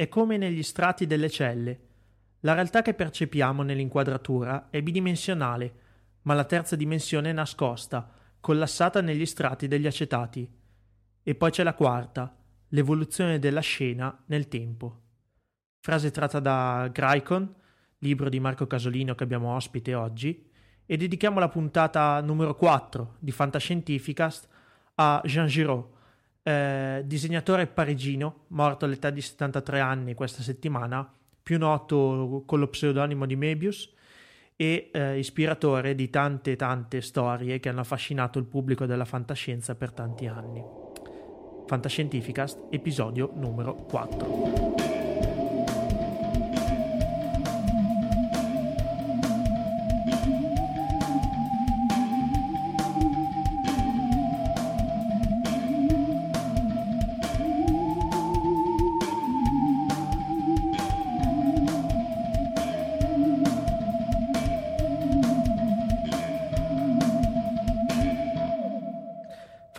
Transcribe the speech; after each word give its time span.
È 0.00 0.08
come 0.08 0.38
negli 0.38 0.62
strati 0.62 1.06
delle 1.06 1.28
celle. 1.28 1.80
La 2.40 2.54
realtà 2.54 2.80
che 2.80 2.94
percepiamo 2.94 3.62
nell'inquadratura 3.62 4.70
è 4.70 4.80
bidimensionale, 4.80 5.74
ma 6.22 6.32
la 6.32 6.46
terza 6.46 6.74
dimensione 6.74 7.28
è 7.28 7.32
nascosta, 7.34 8.10
collassata 8.40 9.02
negli 9.02 9.26
strati 9.26 9.68
degli 9.68 9.86
acetati. 9.86 10.50
E 11.22 11.34
poi 11.34 11.50
c'è 11.50 11.62
la 11.62 11.74
quarta, 11.74 12.34
l'evoluzione 12.68 13.38
della 13.38 13.60
scena 13.60 14.24
nel 14.28 14.48
tempo. 14.48 15.02
Frase 15.80 16.10
tratta 16.10 16.40
da 16.40 16.88
Graicon, 16.90 17.54
libro 17.98 18.30
di 18.30 18.40
Marco 18.40 18.66
Casolino 18.66 19.14
che 19.14 19.24
abbiamo 19.24 19.54
ospite 19.54 19.92
oggi, 19.92 20.48
e 20.86 20.96
dedichiamo 20.96 21.38
la 21.38 21.50
puntata 21.50 22.18
numero 22.22 22.54
4 22.54 23.16
di 23.18 23.32
Fantascientificast 23.32 24.48
a 24.94 25.20
Jean 25.26 25.46
Giraud, 25.46 25.98
eh, 26.50 27.02
disegnatore 27.04 27.66
parigino, 27.66 28.44
morto 28.48 28.84
all'età 28.84 29.10
di 29.10 29.20
73 29.20 29.80
anni 29.80 30.14
questa 30.14 30.42
settimana, 30.42 31.08
più 31.42 31.58
noto 31.58 32.42
con 32.46 32.58
lo 32.58 32.68
pseudonimo 32.68 33.26
di 33.26 33.36
Mebius 33.36 33.92
e 34.56 34.90
eh, 34.92 35.18
ispiratore 35.18 35.94
di 35.94 36.10
tante 36.10 36.56
tante 36.56 37.00
storie 37.00 37.60
che 37.60 37.68
hanno 37.68 37.80
affascinato 37.80 38.38
il 38.38 38.44
pubblico 38.44 38.84
della 38.84 39.04
fantascienza 39.04 39.74
per 39.74 39.92
tanti 39.92 40.26
anni. 40.26 40.62
Fantascientificast, 41.66 42.66
episodio 42.70 43.30
numero 43.34 43.74
4. 43.74 44.79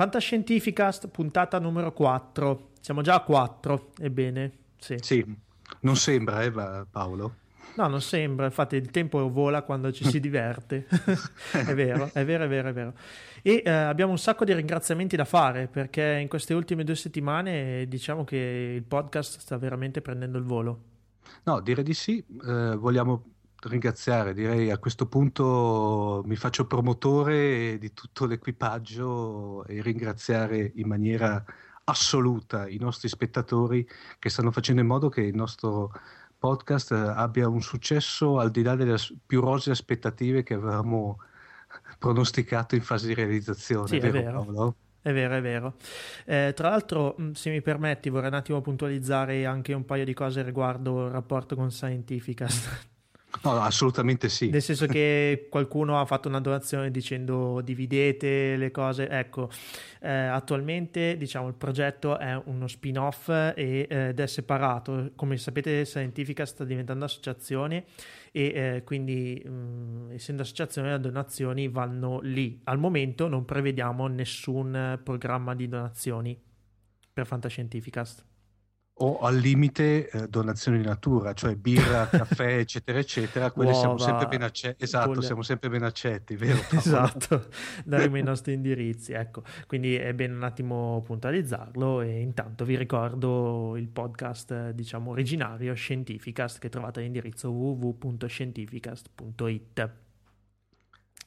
Fantascientificast, 0.02 1.10
puntata 1.10 1.60
numero 1.60 1.94
4. 1.94 2.70
Siamo 2.80 3.04
già 3.04 3.14
a 3.14 3.20
4, 3.20 3.92
ebbene, 4.00 4.52
sì. 4.80 4.96
Sì, 5.00 5.24
non 5.82 5.96
sembra, 5.96 6.42
eh, 6.42 6.52
Paolo? 6.90 7.36
No, 7.76 7.86
non 7.86 8.02
sembra, 8.02 8.46
infatti 8.46 8.78
il 8.78 8.90
tempo 8.90 9.30
vola 9.30 9.62
quando 9.62 9.92
ci 9.92 10.04
si 10.04 10.18
diverte. 10.20 10.88
è 11.54 11.76
vero, 11.76 12.10
è 12.14 12.26
vero, 12.26 12.46
è 12.46 12.48
vero, 12.48 12.70
è 12.70 12.74
vero. 12.74 12.94
E 13.44 13.62
eh, 13.64 13.70
abbiamo 13.70 14.10
un 14.10 14.18
sacco 14.18 14.44
di 14.44 14.54
ringraziamenti 14.54 15.16
da 15.16 15.24
fare 15.24 15.68
perché 15.68 16.18
in 16.20 16.28
queste 16.28 16.56
ultime 16.56 16.84
due 16.84 16.96
settimane 16.96 17.86
diciamo 17.88 18.24
che 18.24 18.74
il 18.78 18.84
podcast 18.84 19.38
sta 19.38 19.56
veramente 19.60 20.02
prendendo 20.02 20.40
il 20.40 20.46
volo. 20.46 20.84
No, 21.44 21.60
direi 21.60 21.84
di 21.84 21.94
sì. 21.94 22.18
Eh, 22.44 22.76
vogliamo 22.76 23.24
ringraziare, 23.70 24.34
direi 24.34 24.72
a 24.72 24.78
questo 24.78 25.08
punto 25.08 26.22
mi 26.26 26.36
faccio 26.36 26.66
promotore 26.66 27.78
di 27.78 27.94
tutto 27.94 28.26
l'equipaggio 28.26 29.66
e 29.66 29.82
ringraziare 29.82 30.72
in 30.76 30.88
maniera 30.88 31.44
assoluta 31.84 32.68
i 32.68 32.78
nostri 32.78 33.08
spettatori 33.08 33.88
che 34.20 34.30
stanno 34.30 34.52
facendo 34.52 34.82
in 34.82 34.88
modo 34.88 35.10
che 35.10 35.22
il 35.22 35.36
nostro 35.36 35.92
podcast 36.38 36.92
abbia 36.92 37.48
un 37.48 37.62
successo 37.62 38.40
al 38.40 38.50
di 38.50 38.64
là 38.64 38.76
delle 38.76 38.98
più 39.26 39.42
rose 39.42 39.72
aspettative 39.72 40.44
che 40.44 40.56
avevamo 40.56 41.20
pronosticato 42.00 42.76
in 42.76 42.82
fase 42.82 43.08
di 43.08 43.14
realizzazione. 43.14 43.88
Sì, 43.88 44.00
vero, 44.00 44.18
è 44.18 44.24
vero. 44.24 44.44
Paolo? 44.44 44.76
È 45.04 45.14
vero, 45.14 45.36
è 45.36 45.42
vero. 45.42 45.76
Eh, 46.26 46.54
tra 46.56 46.70
l'altro, 46.70 47.16
se 47.34 47.50
mi 47.50 47.62
permetti, 47.62 48.10
vorrei 48.10 48.30
un 48.30 48.36
attimo 48.36 48.62
puntualizzare 48.62 49.46
anche 49.46 49.74
un 49.74 49.86
paio 49.86 50.06
di 50.06 50.14
cose 50.14 50.44
riguardo 50.44 51.06
il 51.06 51.12
rapporto 51.12 51.56
con 51.56 51.72
Scientificast. 51.72 52.90
No, 53.44 53.60
assolutamente 53.62 54.30
sì. 54.30 54.50
Nel 54.50 54.62
senso 54.62 54.86
che 54.86 55.48
qualcuno 55.50 56.00
ha 56.00 56.06
fatto 56.06 56.28
una 56.28 56.40
donazione 56.40 56.92
dicendo 56.92 57.62
dividete 57.62 58.56
le 58.56 58.72
cose. 58.72 59.08
Ecco, 59.10 59.50
eh, 60.02 60.12
attualmente 60.12 61.18
diciamo 61.18 61.48
il 61.48 61.56
progetto 61.56 62.20
è 62.20 62.40
uno 62.46 62.68
spin-off 62.68 63.30
e, 63.30 63.54
eh, 63.56 64.08
ed 64.10 64.20
è 64.20 64.28
separato. 64.28 65.12
Come 65.16 65.38
sapete, 65.38 65.86
Scientifica 65.86 66.46
sta 66.46 66.64
diventando 66.64 67.06
associazione 67.06 67.86
e 68.32 68.44
eh, 68.44 68.84
quindi 68.84 69.42
mh, 69.44 70.12
essendo 70.12 70.42
associazione 70.44 70.92
le 70.92 71.00
donazioni 71.00 71.68
vanno 71.68 72.20
lì. 72.22 72.60
Al 72.66 72.78
momento 72.78 73.28
non 73.28 73.46
prevediamo 73.46 74.08
nessun 74.08 75.00
programma 75.04 75.56
di 75.56 75.68
donazioni 75.68 76.40
per 77.14 77.26
Fantascientificast 77.26 78.30
o 79.02 79.20
al 79.20 79.38
limite 79.38 80.10
eh, 80.10 80.28
donazioni 80.28 80.78
di 80.78 80.86
natura, 80.86 81.34
cioè 81.34 81.56
birra, 81.56 82.08
caffè, 82.10 82.58
eccetera, 82.58 83.00
eccetera, 83.00 83.52
quelli 83.52 83.74
siamo 83.74 83.98
sempre 83.98 84.28
ben 84.28 84.44
accetti. 84.44 84.84
Esatto, 84.84 85.08
quelle... 85.08 85.24
siamo 85.24 85.42
sempre 85.42 85.70
ben 85.70 85.82
accetti, 85.84 86.36
vero? 86.36 86.60
esatto, 86.72 87.48
daremo 87.84 88.18
i 88.18 88.24
nostri 88.24 88.54
indirizzi, 88.54 89.14
ecco. 89.14 89.42
Quindi 89.66 89.96
è 89.96 90.14
bene 90.14 90.36
un 90.36 90.44
attimo 90.44 91.02
puntualizzarlo 91.06 92.02
e 92.02 92.20
intanto 92.20 92.64
vi 92.64 92.78
ricordo 92.78 93.76
il 93.76 93.88
podcast, 93.88 94.70
diciamo, 94.70 95.10
originario 95.12 95.74
Scientificast 95.74 96.60
che 96.60 96.70
trovate 96.70 97.00
all'indirizzo 97.00 97.50
www.scientificast.it. 97.52 99.90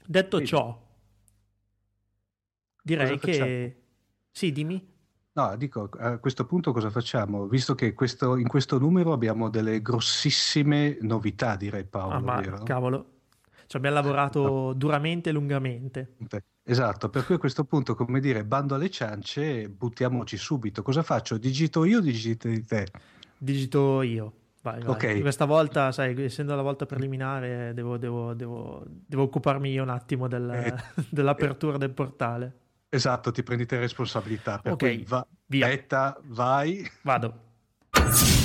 Detto 0.06 0.44
ciò, 0.44 0.87
direi 2.82 3.19
che... 3.19 3.79
Sì, 4.31 4.53
dimmi. 4.53 4.94
No, 5.37 5.57
dico, 5.57 5.89
a 5.99 6.19
questo 6.19 6.47
punto 6.47 6.73
cosa 6.73 6.91
facciamo? 6.91 7.47
Visto 7.47 7.75
che 7.75 7.93
questo, 7.93 8.37
in 8.37 8.47
questo 8.47 8.79
numero 8.79 9.13
abbiamo 9.13 9.51
delle 9.51 9.83
grossissime 9.83 10.97
novità, 11.01 11.57
direi 11.57 11.85
Paolo, 11.85 12.15
ah, 12.15 12.21
ma, 12.21 12.41
vero? 12.41 12.63
Cavolo, 12.63 13.07
ci 13.67 13.77
abbiamo 13.77 13.97
lavorato 13.97 14.73
duramente 14.75 15.31
e 15.31 15.33
lungamente. 15.33 16.15
Esatto, 16.63 17.09
per 17.09 17.27
cui 17.27 17.35
a 17.35 17.39
questo 17.39 17.65
punto, 17.65 17.97
come 17.97 18.21
dire, 18.21 18.45
bando 18.45 18.77
alle 18.77 18.89
ciance, 18.91 19.69
buttiamoci 19.69 20.37
subito. 20.37 20.83
Cosa 20.83 21.03
faccio? 21.03 21.37
Digito 21.37 21.85
io 21.85 21.99
o 21.99 22.01
digiti 22.01 22.65
te? 22.65 22.87
Digito 23.37 24.03
io. 24.03 24.33
Vai, 24.63 24.81
vai. 24.83 24.95
Okay. 24.95 25.21
Questa 25.21 25.47
volta, 25.47 25.91
sai, 25.91 26.15
essendo 26.23 26.55
la 26.55 26.63
volta 26.63 26.87
preliminare, 26.87 27.73
devo, 27.75 27.99
devo, 27.99 28.35
devo, 28.35 28.85
devo 28.87 29.25
occuparmi 29.25 29.69
io 29.69 29.83
un 29.83 29.91
attimo 29.91 30.29
del, 30.29 30.49
eh, 30.49 30.75
dell'apertura 31.11 31.75
eh, 31.75 31.79
del 31.79 31.91
portale. 31.91 32.59
Esatto, 32.94 33.32
ti 33.32 33.43
prendi 33.43 33.67
te 33.67 33.79
responsabilità. 33.79 34.58
Per 34.58 34.73
ok, 34.73 35.02
va, 35.08 35.26
via. 35.46 35.67
Aspetta, 35.67 36.17
vai. 36.23 36.88
Vado. 37.02 38.44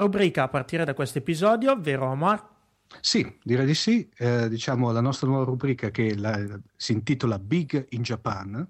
Rubrica 0.00 0.44
a 0.44 0.48
partire 0.48 0.84
da 0.84 0.94
questo 0.94 1.18
episodio, 1.18 1.78
vero 1.80 2.08
Omar? 2.08 2.48
Sì, 3.00 3.38
direi 3.42 3.66
di 3.66 3.74
sì. 3.74 4.08
Eh, 4.16 4.48
diciamo 4.48 4.90
la 4.90 5.00
nostra 5.00 5.28
nuova 5.28 5.44
rubrica 5.44 5.90
che 5.90 6.16
la, 6.16 6.58
si 6.76 6.92
intitola 6.92 7.38
Big 7.38 7.86
in 7.90 8.02
Japan. 8.02 8.66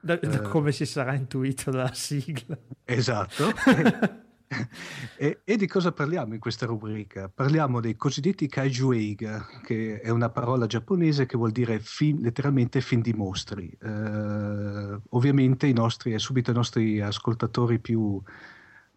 Da, 0.00 0.16
da 0.16 0.42
eh, 0.42 0.42
come 0.42 0.72
si 0.72 0.86
sarà 0.86 1.14
intuito 1.14 1.70
dalla 1.70 1.92
sigla. 1.92 2.56
Esatto. 2.84 3.52
e, 5.16 5.40
e, 5.44 5.56
di 5.56 5.66
cosa 5.66 5.92
parliamo 5.92 6.34
in 6.34 6.40
questa 6.40 6.66
rubrica? 6.66 7.28
Parliamo 7.28 7.80
dei 7.80 7.96
cosiddetti 7.96 8.48
kaiju 8.48 8.92
eiga, 8.92 9.46
che 9.62 10.00
è 10.00 10.10
una 10.10 10.30
parola 10.30 10.66
giapponese 10.66 11.26
che 11.26 11.36
vuol 11.36 11.52
dire 11.52 11.78
film, 11.80 12.22
letteralmente 12.22 12.80
film 12.80 13.02
di 13.02 13.12
mostri. 13.12 13.70
Uh, 13.80 15.00
ovviamente 15.10 15.66
i 15.66 15.72
nostri, 15.72 16.18
subito 16.18 16.50
i 16.50 16.54
nostri 16.54 17.00
ascoltatori 17.00 17.78
più 17.78 18.20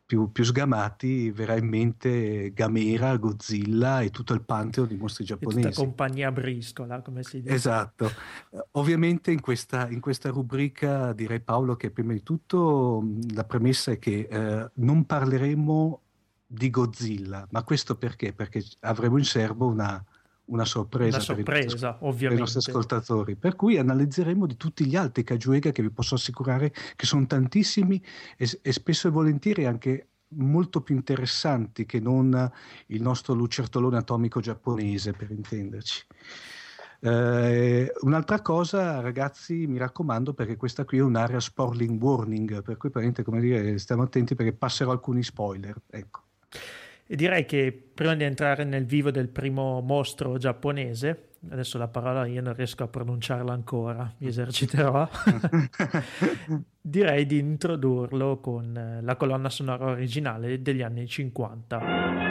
più, 0.06 0.32
più, 0.32 0.44
sgamati 0.44 1.32
verrà 1.32 1.56
in 1.56 1.68
mente 1.68 2.54
Gamera, 2.54 3.18
Godzilla 3.18 4.02
e 4.02 4.12
tutto 4.12 4.34
il 4.34 4.42
pantheon 4.42 4.88
di 4.88 4.96
mostri 4.96 5.24
giapponesi. 5.24 5.68
E 5.68 5.70
tutta 5.72 5.82
compagnia 5.84 6.32
briscola, 6.32 7.02
come 7.02 7.24
si 7.24 7.42
dice. 7.42 7.54
Esatto. 7.54 8.12
Ovviamente 8.72 9.32
in 9.32 9.42
questa, 9.42 9.90
in 9.90 10.00
questa, 10.00 10.30
rubrica 10.30 11.12
direi 11.14 11.40
Paolo 11.40 11.76
che 11.76 11.90
prima 11.90 12.14
di 12.14 12.22
tutto 12.22 13.04
la 13.34 13.44
premessa 13.46 13.92
è 13.92 14.00
che 14.00 14.28
eh, 14.30 14.70
non 14.76 15.06
parleremo 15.06 16.02
di 16.46 16.70
Godzilla, 16.70 17.48
ma 17.50 17.64
questo 17.64 17.96
perché? 17.96 18.32
Perché 18.32 18.64
avremo 18.82 19.18
in 19.18 19.26
serbo 19.26 19.66
una 19.66 20.04
una 20.46 20.66
sorpresa, 20.66 21.18
una 21.18 21.26
sorpresa 21.26 21.94
per, 21.94 22.32
i, 22.32 22.36
nostri 22.36 22.60
ascoltatori. 22.60 23.36
Per 23.36 23.56
cui 23.56 23.78
analizzeremo 23.78 24.46
di 24.46 24.58
tutti 24.58 24.86
gli 24.86 24.96
altri 24.96 25.24
Kajuega 25.24 25.72
che 25.72 25.82
vi 25.82 25.90
posso 25.90 26.16
assicurare 26.16 26.74
che 26.96 27.06
sono 27.06 27.26
tantissimi 27.26 28.04
e, 28.38 28.60
e, 28.62 28.72
spesso 28.72 29.08
e 29.08 29.12
volentieri 29.12 29.66
anche 29.66 30.08
molto 30.30 30.82
più 30.82 30.96
interessanti 30.96 31.86
che 31.86 32.00
non 32.00 32.52
il 32.88 33.02
nostro 33.02 33.34
lucertolone 33.34 33.98
atomico 33.98 34.40
giapponese, 34.40 35.14
per 35.14 35.32
intenderci. 35.32 36.06
Eh, 37.02 37.92
un'altra 38.02 38.42
cosa, 38.42 39.00
ragazzi, 39.00 39.68
mi 39.68 39.78
raccomando, 39.78 40.34
perché 40.34 40.58
questa 40.58 40.86
qui 40.86 40.98
è 40.98 41.02
un'area 41.02 41.40
spoiling 41.40 42.02
warning, 42.02 42.62
per 42.64 42.78
cui 42.78 42.90
come 42.92 43.42
dire, 43.42 43.78
stiamo 43.78 44.04
attenti 44.04 44.36
perché 44.36 44.54
passerò 44.54 44.92
alcuni 44.92 45.24
spoiler. 45.24 45.76
Ecco. 45.90 46.24
E 47.08 47.16
direi 47.16 47.46
che 47.46 47.72
prima 47.94 48.16
di 48.16 48.24
entrare 48.24 48.64
nel 48.64 48.86
vivo 48.86 49.12
del 49.12 49.30
primo 49.30 49.80
mostro 49.82 50.38
giapponese, 50.38 51.34
adesso 51.50 51.78
la 51.78 51.88
parola 51.88 52.26
io 52.26 52.42
non 52.42 52.56
riesco 52.56 52.84
a 52.84 52.88
pronunciarla 52.88 53.54
ancora, 53.54 54.12
mi 54.18 54.28
eserciterò, 54.28 55.08
direi 56.82 57.28
di 57.28 57.38
introdurlo 57.38 58.40
con 58.40 59.00
la 59.04 59.16
colonna 59.18 59.50
sonora 59.50 59.86
originale 59.86 60.64
degli 60.64 60.82
anni 60.82 61.08
50. 61.08 62.25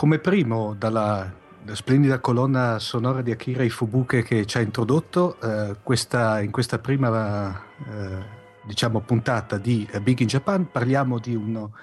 Come 0.00 0.18
primo 0.18 0.74
dalla 0.78 1.30
splendida 1.72 2.20
colonna 2.20 2.78
sonora 2.78 3.20
di 3.20 3.32
Akira 3.32 3.64
Ifubuke 3.64 4.22
che 4.22 4.46
ci 4.46 4.56
ha 4.56 4.62
introdotto 4.62 5.38
eh, 5.42 5.76
questa, 5.82 6.40
in 6.40 6.50
questa 6.50 6.78
prima 6.78 7.62
eh, 7.86 8.24
diciamo, 8.64 9.00
puntata 9.00 9.58
di 9.58 9.86
Big 10.00 10.20
in 10.20 10.26
Japan 10.26 10.70
parliamo 10.70 11.18
di 11.18 11.34
uno 11.34 11.74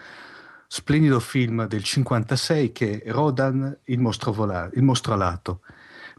splendido 0.66 1.20
film 1.20 1.68
del 1.68 1.84
56 1.84 2.72
che 2.72 3.04
è 3.04 3.12
Rodan 3.12 3.78
il 3.84 4.00
mostro, 4.00 4.32
vola- 4.32 4.68
il 4.74 4.82
mostro 4.82 5.14
alato 5.14 5.62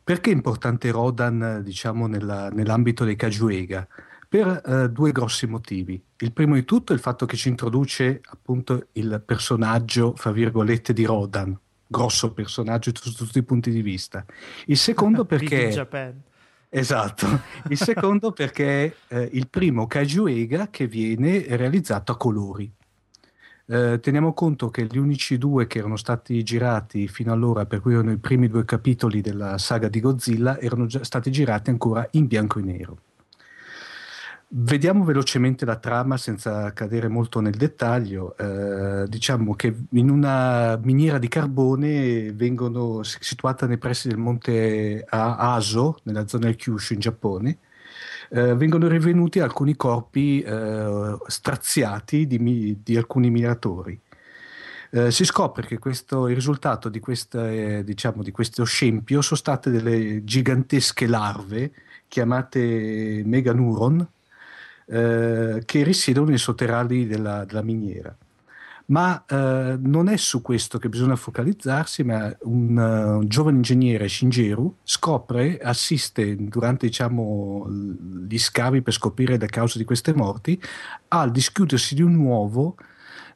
perché 0.05 0.31
è 0.31 0.35
importante 0.35 0.93
Rodan 0.93 1.63
diciamo, 1.65 2.07
nella, 2.07 2.49
nell'ambito 2.49 3.03
dei 3.03 3.17
Kajuega? 3.17 3.89
per 4.29 4.63
eh, 4.65 4.91
due 4.91 5.11
grossi 5.11 5.47
motivi. 5.47 6.01
Il 6.19 6.33
primo 6.33 6.55
di 6.55 6.65
tutto 6.65 6.93
è 6.93 6.95
il 6.95 7.01
fatto 7.01 7.25
che 7.25 7.35
ci 7.35 7.49
introduce 7.49 8.21
appunto 8.23 8.89
il 8.93 9.23
personaggio, 9.25 10.13
fra 10.17 10.33
virgolette, 10.33 10.93
di 10.93 11.07
Rodan, 11.07 11.59
grosso 11.89 12.33
personaggio 12.33 12.93
su 12.95 13.13
tutti 13.13 13.39
i 13.39 13.43
punti 13.43 13.71
di 13.71 13.83
vista. 13.83 14.25
Il 14.67 14.77
secondo 14.77 15.25
perché... 15.27 16.27
Esatto, 16.71 17.27
il 17.71 17.79
secondo 17.79 18.31
perché 18.33 18.85
è 18.85 18.95
eh, 19.09 19.29
il 19.33 19.49
primo 19.49 19.87
Kaiju 19.87 20.27
Ega 20.27 20.69
che 20.69 20.87
viene 20.87 21.45
realizzato 21.57 22.13
a 22.13 22.17
colori. 22.17 22.71
Eh, 23.71 23.99
teniamo 24.01 24.35
conto 24.35 24.69
che 24.69 24.85
gli 24.85 24.99
unici 24.99 25.39
due 25.39 25.67
che 25.67 25.79
erano 25.79 25.97
stati 25.97 26.43
girati 26.43 27.09
fino 27.09 27.33
allora, 27.33 27.65
per 27.65 27.81
cui 27.81 27.95
erano 27.95 28.13
i 28.13 28.19
primi 28.19 28.49
due 28.49 28.65
capitoli 28.67 29.21
della 29.23 29.57
saga 29.57 29.89
di 29.89 30.01
Godzilla, 30.01 30.59
erano 30.59 30.87
già 30.87 31.03
stati 31.05 31.31
girati 31.31 31.71
ancora 31.71 32.07
in 32.13 32.27
bianco 32.27 32.59
e 32.59 32.63
nero. 32.63 32.99
Vediamo 34.51 35.05
velocemente 35.05 35.67
la 35.67 35.77
trama 35.77 36.17
senza 36.17 36.73
cadere 36.73 37.09
molto 37.09 37.41
nel 37.41 37.55
dettaglio. 37.55 38.35
Eh, 38.39 39.07
diciamo 39.07 39.55
che 39.55 39.75
in 39.91 40.09
una 40.09 40.79
miniera 40.83 41.19
di 41.19 41.29
carbone 41.29 42.33
vengono 42.33 43.03
situata 43.03 43.67
nei 43.67 43.77
pressi 43.77 44.09
del 44.09 44.17
monte 44.17 45.05
Aso, 45.07 45.99
nella 46.05 46.27
zona 46.27 46.47
del 46.47 46.57
Kyushu 46.57 46.95
in 46.95 47.01
Giappone, 47.01 47.59
eh, 48.31 48.55
vengono 48.55 48.89
rinvenuti 48.89 49.39
alcuni 49.41 49.77
corpi 49.77 50.41
eh, 50.41 51.19
straziati 51.27 52.27
di, 52.27 52.79
di, 52.83 52.97
alcuni 52.97 53.29
minatori. 53.29 54.01
Eh, 54.91 55.11
si 55.11 55.25
scopre 55.27 55.67
che 55.67 55.79
questo, 55.79 56.27
il 56.29 56.35
risultato 56.35 56.89
di, 56.89 57.01
questa, 57.01 57.51
eh, 57.51 57.85
diciamo, 57.85 58.23
di 58.23 58.31
questo 58.31 58.65
scempio 58.65 59.21
sono 59.21 59.39
state 59.39 59.71
delle 59.71 60.25
gigantesche 60.25 61.07
larve 61.07 61.73
chiamate 62.09 63.23
meganuron, 63.27 64.09
eh, 64.91 65.63
che 65.65 65.83
risiedono 65.83 66.29
nei 66.29 66.39
sotterranei 66.39 67.07
della, 67.07 67.45
della 67.45 67.63
miniera. 67.63 68.17
Ma 68.87 69.23
eh, 69.27 69.77
non 69.79 70.09
è 70.09 70.17
su 70.17 70.41
questo 70.41 70.79
che 70.79 70.89
bisogna 70.89 71.15
focalizzarsi, 71.15 72.05
ma 72.05 72.35
un, 72.43 72.75
uh, 72.75 73.19
un 73.19 73.29
giovane 73.29 73.57
ingegnere, 73.57 74.09
Shingeru, 74.09 74.77
scopre, 74.83 75.59
assiste 75.59 76.35
durante 76.37 76.87
diciamo, 76.87 77.69
gli 78.27 78.39
scavi 78.39 78.81
per 78.81 78.95
scoprire 78.95 79.37
le 79.37 79.47
cause 79.47 79.77
di 79.77 79.85
queste 79.85 80.15
morti, 80.15 80.59
al 81.09 81.31
dischiudersi 81.31 81.95
di 81.95 82.03
un 82.03 82.17
uovo 82.17 82.77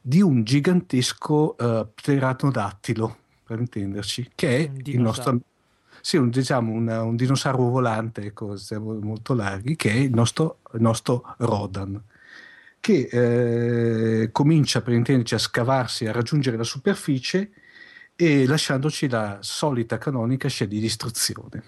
di 0.01 0.21
un 0.21 0.43
gigantesco 0.43 1.55
uh, 1.57 1.87
pteranoddattilo, 1.93 3.17
per 3.45 3.59
intenderci, 3.59 4.31
che 4.33 4.57
è 4.57 4.71
il 4.85 4.99
nostro 4.99 5.39
sì, 6.05 6.17
un, 6.17 6.29
diciamo 6.29 6.73
un, 6.73 6.89
un 6.89 7.15
dinosauro 7.15 7.69
volante, 7.69 8.33
cose 8.33 8.77
molto 8.77 9.33
larghi, 9.33 9.77
che 9.77 9.89
è 9.89 9.95
il 9.95 10.13
nostro, 10.13 10.59
il 10.73 10.81
nostro 10.81 11.33
Rodan, 11.37 12.03
che 12.81 13.07
eh, 13.09 14.31
comincia 14.33 14.81
per 14.81 14.95
intenderci 14.95 15.35
a 15.35 15.37
scavarsi, 15.37 16.05
a 16.05 16.11
raggiungere 16.11 16.57
la 16.57 16.65
superficie 16.65 17.51
e 18.17 18.45
lasciandoci 18.45 19.07
la 19.07 19.37
solita 19.39 19.97
canonica 19.97 20.49
scia 20.49 20.65
di 20.65 20.81
distruzione. 20.81 21.63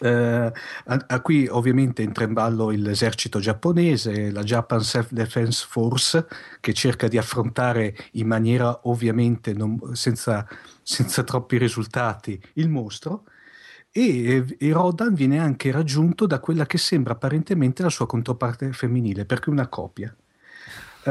Uh, 0.00 0.50
a, 0.86 1.04
a, 1.08 1.20
qui 1.20 1.46
ovviamente 1.46 2.02
entra 2.02 2.24
in 2.24 2.32
ballo 2.32 2.70
l'esercito 2.70 3.38
giapponese, 3.38 4.32
la 4.32 4.42
Japan 4.42 4.82
Self-Defense 4.82 5.66
Force, 5.68 6.26
che 6.58 6.72
cerca 6.72 7.06
di 7.06 7.18
affrontare 7.18 7.94
in 8.12 8.26
maniera 8.26 8.80
ovviamente 8.88 9.52
non, 9.52 9.78
senza, 9.92 10.48
senza, 10.90 11.22
troppi 11.22 11.56
risultati 11.56 12.40
il 12.54 12.68
mostro. 12.68 13.24
E, 13.92 14.44
e, 14.58 14.72
Rodan 14.72 15.14
viene 15.14 15.38
anche 15.38 15.70
raggiunto 15.70 16.26
da 16.26 16.38
quella 16.38 16.66
che 16.66 16.78
sembra 16.78 17.14
apparentemente 17.14 17.82
la 17.82 17.88
sua 17.88 18.06
controparte 18.06 18.72
femminile, 18.72 19.24
perché 19.24 19.50
una 19.50 19.68
copia. 19.68 20.14
Uh, 21.02 21.08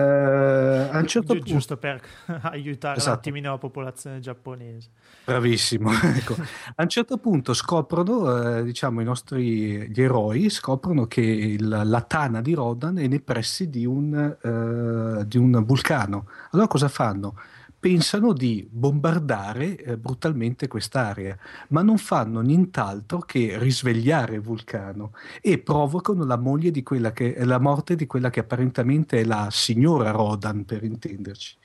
a 0.91 0.99
un 0.99 1.07
certo 1.07 1.33
Gi- 1.33 1.39
punto... 1.39 1.53
Giusto 1.53 1.77
per 1.77 1.99
aiutare 2.43 2.97
esatto. 2.97 3.11
un 3.11 3.17
attimino 3.17 3.51
la 3.51 3.57
popolazione 3.57 4.19
giapponese. 4.19 4.89
Bravissimo. 5.25 5.91
ecco. 6.15 6.35
a 6.75 6.83
un 6.83 6.89
certo 6.89 7.17
punto 7.17 7.53
scoprono, 7.53 8.57
eh, 8.57 8.63
diciamo, 8.63 9.01
i 9.01 9.03
nostri 9.03 9.89
gli 9.89 10.01
eroi 10.01 10.49
scoprono 10.49 11.05
che 11.07 11.21
il, 11.21 11.67
la 11.67 12.01
tana 12.01 12.41
di 12.41 12.53
Rodan 12.53 12.97
è 12.99 13.07
nei 13.07 13.21
pressi 13.21 13.69
di 13.69 13.85
un, 13.85 14.37
uh, 14.41 15.23
di 15.23 15.37
un 15.37 15.63
vulcano. 15.65 16.27
Allora 16.51 16.67
cosa 16.67 16.87
fanno? 16.87 17.35
Pensano 17.79 18.33
di 18.33 18.67
bombardare 18.69 19.77
eh, 19.77 19.97
brutalmente 19.97 20.67
quest'area, 20.67 21.37
ma 21.69 21.81
non 21.81 21.97
fanno 21.97 22.41
nient'altro 22.41 23.19
che 23.19 23.57
risvegliare 23.57 24.35
il 24.35 24.41
vulcano 24.41 25.13
e 25.41 25.59
provocano 25.59 26.25
la, 26.25 27.13
che, 27.13 27.45
la 27.45 27.59
morte 27.59 27.95
di 27.95 28.05
quella 28.05 28.29
che 28.29 28.41
apparentemente 28.41 29.21
è 29.21 29.23
la 29.23 29.47
signora 29.49 30.11
Rodan, 30.11 30.65
per 30.65 30.83
intenderci. 30.83 31.57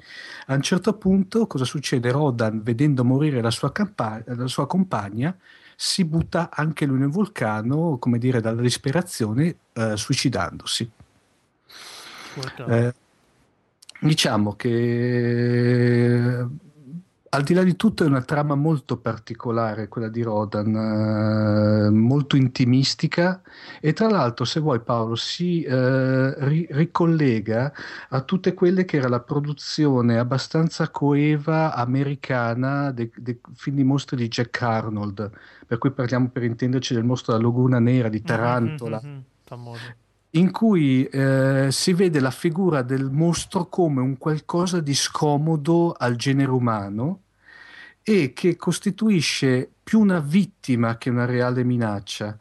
A 0.47 0.55
un 0.55 0.63
certo 0.63 0.95
punto 0.95 1.47
cosa 1.47 1.65
succede? 1.65 2.13
Rodan, 2.13 2.63
vedendo 2.63 3.05
morire 3.05 3.43
la 3.43 3.51
sua, 3.51 3.73
campa- 3.73 4.23
la 4.25 4.47
sua 4.47 4.67
compagna, 4.67 5.37
si 5.75 6.05
butta 6.05 6.51
anche 6.53 6.87
lui 6.87 6.99
nel 6.99 7.11
vulcano, 7.11 7.99
come 7.99 8.19
dire, 8.19 8.41
dalla 8.41 8.61
disperazione, 8.61 9.57
eh, 9.73 9.97
suicidandosi. 9.97 10.91
Eh, 12.69 12.95
diciamo 14.05 14.55
che 14.55 16.47
al 17.35 17.43
di 17.43 17.53
là 17.53 17.65
di 17.65 17.75
tutto 17.75 18.05
è 18.05 18.07
una 18.07 18.23
trama 18.23 18.55
molto 18.55 18.97
particolare 18.97 19.89
quella 19.89 20.09
di 20.09 20.23
Rodan, 20.23 21.87
eh, 21.87 21.91
molto 21.91 22.37
intimistica. 22.37 23.43
E 23.81 23.93
tra 23.93 24.09
l'altro 24.09 24.45
se 24.45 24.61
vuoi 24.61 24.81
Paolo 24.81 25.17
si 25.17 25.63
eh, 25.63 26.35
ri- 26.47 26.69
ricollega 26.71 27.73
a 28.11 28.21
tutte 28.21 28.55
quelle 28.55 28.85
che 28.85 28.99
era 28.99 29.09
la 29.09 29.19
produzione 29.19 30.19
abbastanza 30.19 30.91
coeva 30.91 31.75
americana 31.75 32.93
dei, 32.93 33.11
dei 33.17 33.41
film 33.55 33.77
di 33.77 33.85
mostri 33.85 34.17
di 34.17 34.29
Jack 34.29 34.63
Arnold, 34.63 35.31
per 35.67 35.79
cui 35.79 35.91
parliamo 35.91 36.29
per 36.29 36.45
intenderci 36.45 36.95
del 36.95 37.05
mostro 37.05 37.33
della 37.33 37.47
Laguna 37.47 37.81
Nera, 37.81 38.09
di 38.09 38.23
Tarantola. 38.23 39.01
Mm-hmm, 39.03 39.13
mm-hmm, 39.13 39.23
in 40.35 40.51
cui 40.51 41.05
eh, 41.07 41.69
si 41.71 41.93
vede 41.93 42.21
la 42.21 42.31
figura 42.31 42.83
del 42.83 43.11
mostro 43.11 43.67
come 43.67 44.01
un 44.01 44.19
qualcosa 44.19 44.81
di 44.81 44.95
scomodo 44.95 45.93
al 45.93 46.17
genere 46.17 46.51
umano 46.51 47.21
e 48.03 48.33
che 48.33 48.57
costituisce 48.57 49.71
più 49.83 50.01
una 50.01 50.19
vittima 50.19 50.99
che 50.99 51.11
una 51.11 51.25
reale 51.25 51.63
minaccia. 51.63 52.37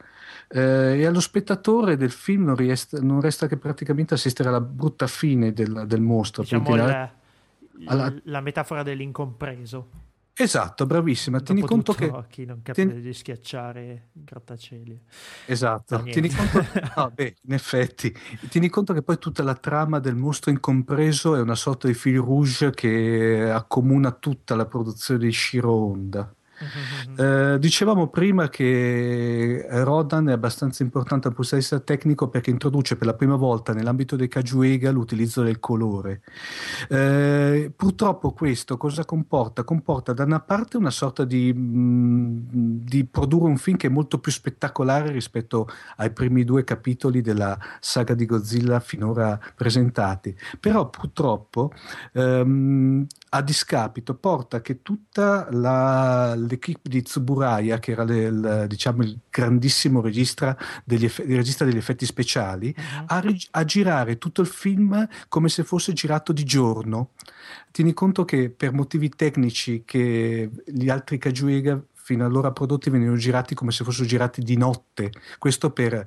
Eh, 0.48 0.98
e 0.98 1.06
allo 1.06 1.20
spettatore 1.20 1.96
del 1.96 2.10
film 2.10 2.44
non, 2.44 2.56
riesta, 2.56 3.00
non, 3.00 3.20
resta 3.20 3.46
che 3.46 3.56
praticamente 3.56 4.14
assistere 4.14 4.48
alla 4.48 4.60
brutta 4.60 5.06
fine 5.06 5.52
del, 5.52 5.84
del 5.86 6.00
mostro. 6.00 6.42
Diciamo 6.42 6.74
la, 6.74 7.10
alla... 7.86 8.12
la 8.24 8.40
metafora 8.40 8.82
dell'incompreso. 8.82 9.88
Esatto, 10.36 10.84
bravissima. 10.84 11.38
Dopo 11.38 11.52
tieni 11.52 11.66
conto 11.66 11.92
che 11.92 12.12
chi 12.28 12.44
non 12.44 12.60
capita 12.62 12.72
tieni... 12.72 13.00
di 13.00 13.12
schiacciare 13.14 14.08
grattacieli. 14.12 15.00
Esatto. 15.46 16.02
Tieni 16.02 16.28
conto... 16.28 16.64
no, 16.96 17.12
beh, 17.14 17.36
in 17.42 17.52
effetti, 17.52 18.12
tieni 18.48 18.68
conto 18.68 18.92
che 18.92 19.02
poi 19.02 19.18
tutta 19.18 19.44
la 19.44 19.54
trama 19.54 20.00
del 20.00 20.16
mostro 20.16 20.50
incompreso 20.50 21.36
è 21.36 21.40
una 21.40 21.54
sorta 21.54 21.86
di 21.86 21.94
fil 21.94 22.18
rouge 22.18 22.72
che 22.72 23.48
accomuna 23.48 24.10
tutta 24.10 24.56
la 24.56 24.66
produzione 24.66 25.20
di 25.20 25.32
Shiro 25.32 25.70
Honda. 25.70 26.34
Eh, 27.16 27.58
dicevamo 27.58 28.08
prima 28.08 28.48
che 28.48 29.66
Rodan 29.68 30.28
è 30.28 30.32
abbastanza 30.32 30.82
importante 30.82 31.28
dal 31.28 31.34
punto 31.36 31.54
di 31.54 31.60
vista 31.60 31.80
tecnico 31.80 32.28
perché 32.28 32.50
introduce 32.50 32.96
per 32.96 33.06
la 33.06 33.14
prima 33.14 33.36
volta 33.36 33.72
nell'ambito 33.72 34.16
dei 34.16 34.28
Kajuega 34.28 34.90
l'utilizzo 34.90 35.42
del 35.42 35.60
colore. 35.60 36.22
Eh, 36.88 37.72
purtroppo 37.74 38.32
questo 38.32 38.76
cosa 38.76 39.04
comporta? 39.04 39.64
Comporta 39.64 40.12
da 40.12 40.24
una 40.24 40.40
parte 40.40 40.76
una 40.76 40.90
sorta 40.90 41.24
di, 41.24 41.52
mh, 41.52 41.58
mm, 41.58 42.76
di, 42.84 43.04
produrre 43.04 43.48
un 43.48 43.56
film 43.56 43.76
che 43.76 43.86
è 43.86 43.90
molto 43.90 44.18
più 44.18 44.32
spettacolare 44.32 45.10
rispetto 45.10 45.68
ai 45.96 46.10
primi 46.10 46.44
due 46.44 46.64
capitoli 46.64 47.20
della 47.20 47.58
saga 47.80 48.14
di 48.14 48.26
Godzilla 48.26 48.80
finora 48.80 49.38
presentati, 49.54 50.36
però 50.60 50.88
purtroppo 50.88 51.72
ehm, 52.12 53.06
a 53.30 53.42
discapito 53.42 54.14
porta 54.14 54.60
che 54.60 54.82
tutta 54.82 55.48
la, 55.50 56.34
l'equipe 56.54 56.88
di 56.88 57.02
Tsuburaya, 57.02 57.78
che 57.78 57.92
era 57.92 58.04
le, 58.04 58.22
il, 58.24 58.64
diciamo, 58.68 59.02
il 59.02 59.18
grandissimo 59.28 60.00
regista 60.00 60.56
degli, 60.84 61.04
eff- 61.04 61.24
regista 61.26 61.64
degli 61.64 61.76
effetti 61.76 62.06
speciali, 62.06 62.74
uh-huh. 62.76 63.04
a, 63.06 63.22
a, 63.50 63.64
girare 63.64 64.18
tutto 64.18 64.40
il 64.40 64.46
film 64.46 65.06
come 65.28 65.48
se 65.48 65.64
fosse 65.64 65.92
girato 65.92 66.32
di 66.32 66.44
giorno. 66.44 67.10
Tieni 67.70 67.92
conto 67.92 68.24
che 68.24 68.50
per 68.50 68.72
motivi 68.72 69.08
tecnici 69.08 69.82
che 69.84 70.50
gli 70.66 70.88
altri 70.88 71.18
Kajuega 71.18 71.80
fino 71.92 72.24
allora 72.24 72.52
prodotti 72.52 72.90
venivano 72.90 73.16
girati 73.16 73.54
come 73.54 73.72
se 73.72 73.82
fossero 73.82 74.06
girati 74.06 74.42
di 74.42 74.56
notte. 74.56 75.10
Questo 75.38 75.70
per 75.70 76.04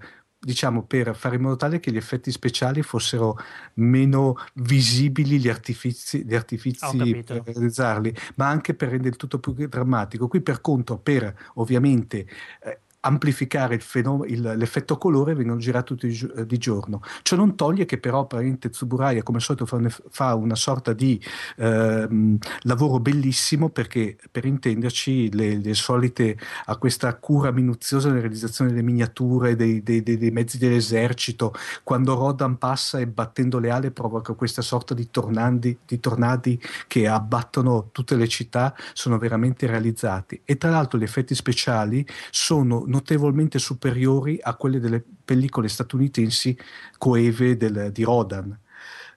diciamo 0.48 0.84
per 0.84 1.14
fare 1.14 1.36
in 1.36 1.42
modo 1.42 1.58
tale 1.58 1.82
che 1.82 1.92
gli 1.92 1.98
effetti 1.98 2.32
speciali 2.32 2.82
fossero 2.82 3.38
meno 3.76 4.38
visibili 4.54 5.40
gli 5.40 5.50
artifici, 5.50 6.24
gli 6.24 6.34
artifici 6.34 7.22
per 7.26 7.44
realizzarli, 7.44 8.16
ma 8.36 8.48
anche 8.48 8.74
per 8.74 8.88
rendere 8.92 9.10
il 9.10 9.18
tutto 9.18 9.40
più 9.40 9.52
drammatico. 9.52 10.30
Qui 10.30 10.40
per 10.40 10.62
contro, 10.62 11.00
per 11.00 11.36
ovviamente 11.56 12.26
eh, 12.64 12.80
amplificare 13.08 13.76
il 13.76 13.82
fenom- 13.82 14.26
il, 14.28 14.42
l'effetto 14.42 14.98
colore 14.98 15.34
vengono 15.34 15.60
girati 15.60 15.86
tutti 15.86 16.08
di, 16.08 16.32
eh, 16.36 16.46
di, 16.46 16.58
giorno. 16.58 17.02
Ciò 17.22 17.36
non 17.36 17.56
toglie 17.56 17.86
che 17.86 17.98
però 17.98 18.22
apparentemente 18.22 18.70
Tsuburaya 18.70 19.24
come 19.24 19.38
al 19.38 19.44
solito 19.44 19.66
fa, 19.66 19.78
un, 19.78 19.90
fa 20.10 20.36
una 20.36 20.56
sorta 20.56 20.94
di 20.94 21.22
eh, 21.56 22.38
lavoro 22.62 23.00
bellissimo 23.00 23.70
perché 23.70 24.18
per 24.30 24.46
intenderci 24.46 25.34
le, 25.34 25.58
le, 25.58 25.74
solite 25.74 26.38
ha 26.66 26.76
questa 26.78 27.16
cura 27.16 27.52
minuziosa 27.52 28.10
nella 28.10 28.22
realizzazione 28.22 28.72
delle 28.72 28.84
miniature 28.84 29.56
dei, 29.56 29.82
dei, 29.82 30.04
dei, 30.04 30.18
dei, 30.18 30.32
mezzi 30.32 30.58
dell'esercito 30.58 31.54
quando 31.84 32.16
Rodan 32.16 32.58
passa 32.58 33.00
e 33.00 33.08
battendo 33.08 33.60
le 33.60 33.70
ali 33.70 33.92
provoca 33.92 34.34
questa 34.34 34.62
sorta 34.62 34.94
di 34.94 35.10
tornadi, 35.10 35.78
di 35.86 36.00
tornadi 36.00 36.62
che 36.88 37.08
abbattono 37.08 37.90
tutte 37.92 38.16
le 38.16 38.28
città 38.28 38.76
sono 38.94 39.18
veramente 39.18 39.66
realizzati 39.68 40.42
e 40.44 40.58
tra 40.58 40.70
l'altro 40.70 41.00
gli 41.00 41.04
effetti 41.04 41.36
speciali 41.36 42.06
sono 42.32 42.84
notevolmente 42.98 43.60
superiori 43.60 44.40
a 44.42 44.56
quelle 44.56 44.80
delle 44.80 45.04
pellicole 45.24 45.68
statunitensi 45.68 46.58
coeve 46.98 47.56
del, 47.56 47.92
di 47.92 48.04
Rodan. 48.04 48.58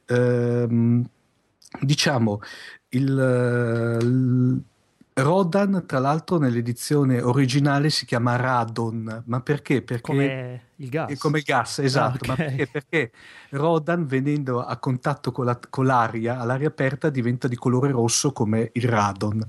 Ehm, 0.06 1.08
diciamo, 1.80 2.40
il, 2.90 3.98
il 4.02 4.62
Rodan, 5.14 5.84
tra 5.86 5.98
l'altro, 5.98 6.38
nell'edizione 6.38 7.22
originale 7.22 7.90
si 7.90 8.04
chiama 8.04 8.36
Radon, 8.36 9.22
ma 9.26 9.40
perché? 9.40 9.82
Perché 9.82 10.02
come 10.02 10.62
il 10.76 10.88
gas. 10.88 11.18
Come 11.18 11.38
il 11.38 11.44
gas, 11.44 11.78
esatto. 11.78 12.30
Ah, 12.30 12.34
okay. 12.34 12.44
ma 12.46 12.56
perché? 12.56 12.66
perché? 12.66 13.10
Rodan, 13.50 14.06
venendo 14.06 14.60
a 14.62 14.76
contatto 14.76 15.32
con, 15.32 15.46
la, 15.46 15.58
con, 15.68 15.86
l'aria, 15.86 16.38
all'aria 16.38 16.68
aperta, 16.68 17.08
diventa 17.08 17.48
di 17.48 17.56
colore 17.56 17.90
rosso 17.90 18.32
come 18.32 18.70
il 18.74 18.84
radon. 18.84 19.42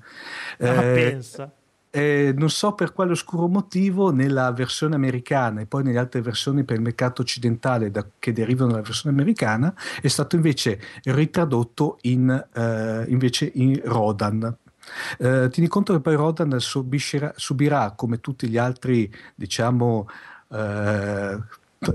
Ah, 0.60 0.84
eh, 0.84 0.94
pensa. 0.94 1.54
Eh, 1.94 2.34
non 2.38 2.50
so 2.50 2.74
per 2.74 2.94
quale 2.94 3.12
oscuro 3.12 3.50
motivo 3.50 4.12
nella 4.12 4.50
versione 4.54 4.96
americana 4.96 5.60
e 5.60 5.66
poi 5.66 5.84
nelle 5.84 6.00
altre 6.00 6.22
versioni 6.22 6.64
per 6.64 6.78
il 6.78 6.82
mercato 6.82 7.22
occidentale 7.22 7.92
da, 7.92 8.06
che 8.18 8.32
derivano 8.32 8.72
dalla 8.72 8.82
versione 8.82 9.14
americana 9.14 9.76
è 10.02 10.08
stato 10.08 10.38
invece 10.38 10.80
ritradotto 11.04 11.98
in, 12.04 12.30
eh, 12.54 13.06
invece 13.10 13.52
in 13.56 13.82
Rodan. 13.84 14.56
Eh, 15.18 15.50
tieni 15.52 15.68
conto 15.68 15.92
che 15.94 16.00
poi 16.00 16.16
Rodan 16.16 16.58
subiscerà, 16.60 17.34
subirà 17.36 17.92
come 17.92 18.22
tutti 18.22 18.48
gli 18.48 18.58
altri 18.58 19.14
diciamo 19.36 20.08
eh, 20.50 21.38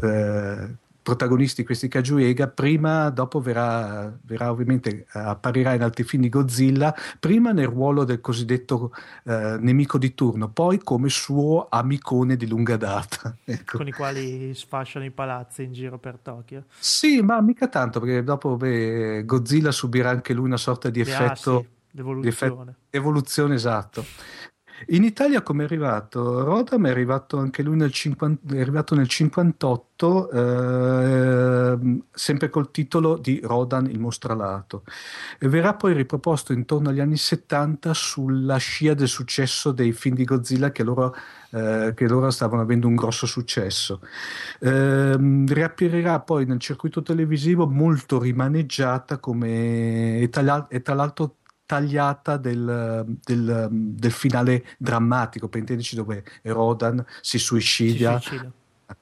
eh, 0.03 0.77
protagonisti 1.07 1.63
questi 1.63 1.87
Kajuega, 1.87 2.49
prima, 2.49 3.11
dopo 3.11 3.41
verrà, 3.41 4.13
verrà 4.23 4.51
ovviamente, 4.51 5.07
apparirà 5.13 5.75
in 5.75 5.83
altri 5.83 6.03
film 6.03 6.23
di 6.23 6.29
Godzilla, 6.29 6.93
prima 7.21 7.53
nel 7.53 7.69
ruolo 7.69 8.03
del 8.03 8.21
cosiddetto 8.21 8.91
eh, 9.23 9.57
nemico 9.61 9.99
di 9.99 10.15
turno, 10.15 10.49
poi 10.49 10.81
come 10.83 11.09
suo 11.09 11.69
amicone 11.71 12.35
di 12.35 12.49
lunga 12.49 12.77
data. 12.77 13.37
Ecco. 13.49 13.77
Con 13.77 13.87
i 13.87 13.93
quali 13.93 14.53
sfasciano 14.55 15.05
i 15.05 15.13
palazzi 15.13 15.63
in 15.63 15.73
giro 15.73 15.99
per 15.99 16.19
Tokyo. 16.21 16.65
Sì, 16.77 17.23
ma 17.23 17.41
mica 17.41 17.69
tanto, 17.69 18.01
perché 18.01 18.25
dopo 18.25 18.57
beh, 18.57 19.25
Godzilla 19.25 19.71
subirà 19.71 20.11
anche 20.11 20.35
lui 20.35 20.47
una 20.47 20.57
sorta 20.57 20.91
di 20.91 20.99
effetto... 20.99 21.57
Ah, 21.57 21.61
sì. 21.61 21.75
Evoluzione. 21.99 22.75
evoluzione, 22.91 23.55
esatto. 23.55 24.05
In 24.89 25.05
Italia 25.05 25.41
come 25.43 25.63
è 25.63 25.65
arrivato? 25.65 26.45
Rodam 26.45 26.87
è 26.87 26.91
arrivato 26.91 27.39
anche 27.39 27.63
lui 27.63 27.77
nel, 27.77 27.91
50, 27.91 28.55
è 28.55 28.61
arrivato 28.61 28.95
nel 28.95 29.09
58, 29.09 30.31
eh, 30.31 31.79
sempre 32.13 32.51
col 32.51 32.71
titolo 32.71 33.17
di 33.17 33.41
Rodan 33.43 33.87
il 33.87 33.99
mostralato. 33.99 34.85
E 35.39 35.49
verrà 35.49 35.75
poi 35.75 35.95
riproposto 35.95 36.53
intorno 36.53 36.91
agli 36.91 37.01
anni 37.01 37.17
70 37.17 37.95
sulla 37.95 38.59
scia 38.59 38.93
del 38.93 39.09
successo 39.09 39.73
dei 39.73 39.93
film 39.93 40.15
di 40.15 40.25
Godzilla 40.25 40.71
che 40.71 40.83
loro, 40.83 41.17
eh, 41.51 41.93
che 41.95 42.07
loro 42.07 42.31
stavano 42.31 42.61
avendo 42.61 42.87
un 42.87 42.97
grosso 42.97 43.25
successo. 43.27 44.01
Eh, 44.61 45.45
riapparirà 45.47 46.21
poi 46.21 46.45
nel 46.45 46.61
circuito 46.61 47.03
televisivo 47.03 47.67
molto 47.67 48.21
rimaneggiata 48.21 49.19
come, 49.19 50.19
e 50.19 50.29
tra 50.29 50.43
l'altro 50.95 51.37
tagliata 51.67 52.37
del, 52.37 53.19
del, 53.23 53.69
del, 53.71 54.13
finale 54.13 54.65
drammatico, 54.79 55.49
per 55.49 55.61
intenderci 55.61 55.97
dove 55.97 56.25
Rodan 56.43 57.05
si 57.21 57.39
suicida. 57.39 58.19
Si 58.21 58.29
suicida. 58.29 58.53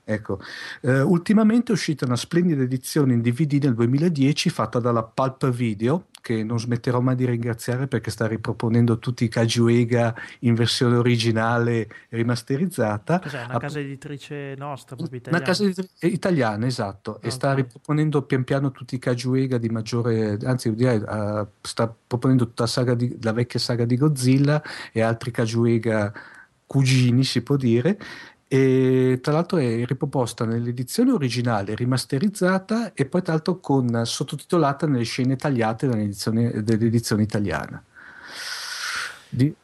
Ecco. 0.05 0.41
Uh, 0.81 0.91
ultimamente 1.07 1.73
è 1.73 1.75
uscita 1.75 2.05
una 2.05 2.17
splendida 2.17 2.63
edizione 2.63 3.13
in 3.13 3.21
DVD 3.21 3.65
nel 3.65 3.75
2010 3.75 4.51
fatta 4.51 4.79
dalla 4.79 5.03
Pulp 5.03 5.49
Video 5.51 6.07
che 6.25 6.43
non 6.43 6.59
smetterò 6.59 7.01
mai 7.01 7.17
di 7.17 7.27
ringraziare 7.27 7.87
perché 7.87 8.11
sta 8.11 8.27
riproponendo 8.27 8.99
tutti 8.99 9.25
i 9.25 9.29
Kajuega 9.29 10.15
in 10.41 10.55
versione 10.55 10.97
originale 10.97 11.87
rimasterizzata. 12.09 13.21
Cos'è, 13.21 13.45
una 13.45 13.59
casa 13.59 13.79
editrice 13.79 14.55
nostra, 14.57 14.97
proprio 14.97 15.19
italiana? 15.19 15.45
Una 15.45 15.53
casa 15.53 15.65
editrice 15.65 16.07
italiana, 16.07 16.65
esatto, 16.65 17.11
okay. 17.17 17.29
e 17.29 17.31
sta 17.31 17.53
riproponendo 17.53 18.23
pian 18.23 18.43
piano 18.43 18.71
tutti 18.71 18.95
i 18.95 18.99
Kajuega 18.99 19.59
di 19.59 19.69
maggiore, 19.69 20.39
anzi 20.45 20.75
direi 20.75 20.97
uh, 20.97 21.47
sta 21.61 21.95
proponendo 22.07 22.47
tutta 22.47 22.67
la, 22.75 22.95
di, 22.95 23.19
la, 23.21 23.33
vecchia 23.33 23.61
saga 23.61 23.85
di 23.85 23.99
Godzilla 23.99 24.63
e 24.93 25.03
altri 25.03 25.31
Kajuega 25.31 26.11
cugini, 26.67 27.23
si 27.23 27.43
può 27.43 27.57
dire, 27.57 27.99
e 28.47 29.19
tra 29.23 29.33
l'altro 29.33 29.59
è 29.59 29.85
riproposta 29.85 30.45
nell'edizione 30.45 31.13
originale, 31.13 31.75
rimasterizzata 31.75 32.93
e 32.93 33.07
poi 33.07 33.23
tra 33.23 33.33
l'altro 33.33 33.59
con, 33.59 34.03
sottotitolata 34.05 34.87
nelle 34.87 35.05
scene 35.05 35.37
tagliate 35.37 35.89
dell'edizione, 35.89 37.23
italiana. 37.23 37.83
Di, 39.29 39.55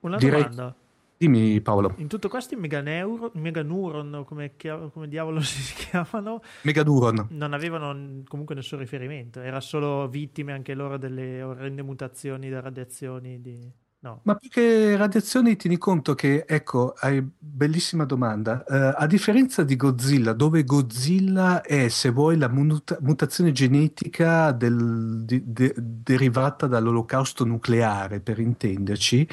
Una 0.00 0.16
direi, 0.18 0.42
domanda. 0.42 0.74
Dimmi 1.22 1.60
Paolo. 1.60 1.94
In 1.98 2.08
tutto 2.08 2.28
questo 2.28 2.54
i 2.54 2.56
Meganeuro, 2.56 3.30
Meganuron, 3.34 4.24
come, 4.26 4.54
come 4.92 5.06
diavolo 5.06 5.38
si 5.40 5.72
chiamano? 5.74 6.42
Meganuron. 6.62 7.28
Non 7.30 7.52
avevano 7.52 8.24
comunque 8.26 8.56
nessun 8.56 8.80
riferimento, 8.80 9.40
era 9.40 9.60
solo 9.60 10.08
vittime 10.08 10.52
anche 10.52 10.74
loro 10.74 10.98
delle 10.98 11.40
orrende 11.40 11.82
mutazioni 11.82 12.50
da 12.50 12.60
radiazioni 12.60 13.40
di... 13.40 13.70
No. 14.04 14.18
Ma 14.24 14.34
più 14.34 14.48
che 14.48 14.96
radiazioni, 14.96 15.54
tieni 15.54 15.78
conto 15.78 16.16
che, 16.16 16.44
ecco, 16.44 16.92
hai 16.98 17.24
bellissima 17.38 18.04
domanda. 18.04 18.64
Uh, 18.66 18.94
a 18.96 19.06
differenza 19.06 19.62
di 19.62 19.76
Godzilla, 19.76 20.32
dove 20.32 20.64
Godzilla 20.64 21.60
è, 21.60 21.86
se 21.86 22.10
vuoi, 22.10 22.36
la 22.36 22.48
muta- 22.48 22.98
mutazione 23.00 23.52
genetica 23.52 24.50
del, 24.50 25.22
di, 25.24 25.44
de, 25.46 25.72
derivata 25.76 26.66
dall'olocausto 26.66 27.44
nucleare, 27.44 28.18
per 28.18 28.40
intenderci, 28.40 29.28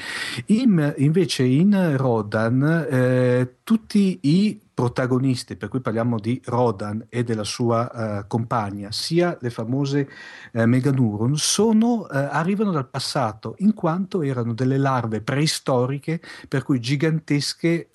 in, 0.46 0.94
invece 0.98 1.42
in 1.42 1.96
Rodan 1.96 2.86
eh, 2.88 3.56
tutti 3.64 4.20
i 4.22 4.69
protagonisti, 4.80 5.56
per 5.56 5.68
cui 5.68 5.80
parliamo 5.80 6.18
di 6.18 6.40
Rodan 6.42 7.04
e 7.10 7.22
della 7.22 7.44
sua 7.44 7.90
uh, 7.92 8.26
compagna, 8.26 8.90
sia 8.90 9.36
le 9.38 9.50
famose 9.50 10.08
uh, 10.52 10.62
Meganuron, 10.64 11.36
sono, 11.36 12.00
uh, 12.00 12.06
arrivano 12.10 12.70
dal 12.70 12.88
passato, 12.88 13.56
in 13.58 13.74
quanto 13.74 14.22
erano 14.22 14.54
delle 14.54 14.78
larve 14.78 15.20
preistoriche, 15.20 16.22
per 16.48 16.62
cui 16.62 16.80
gigantesche 16.80 17.90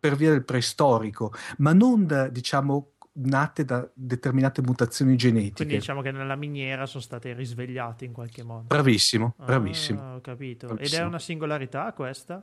per 0.00 0.16
via 0.16 0.30
del 0.30 0.44
preistorico, 0.44 1.34
ma 1.58 1.74
non 1.74 2.30
diciamo, 2.32 2.92
nate 3.12 3.66
da 3.66 3.86
determinate 3.92 4.62
mutazioni 4.62 5.16
genetiche. 5.16 5.56
Quindi 5.56 5.74
diciamo 5.74 6.00
che 6.00 6.12
nella 6.12 6.36
miniera 6.36 6.86
sono 6.86 7.02
state 7.02 7.34
risvegliate 7.34 8.06
in 8.06 8.12
qualche 8.12 8.42
modo. 8.42 8.64
Bravissimo, 8.68 9.34
bravissimo. 9.36 10.00
Ah, 10.00 10.14
ho 10.14 10.20
capito. 10.22 10.68
Bravissimo. 10.68 10.96
Ed 10.96 11.04
è 11.04 11.06
una 11.06 11.18
singolarità 11.18 11.92
questa? 11.92 12.42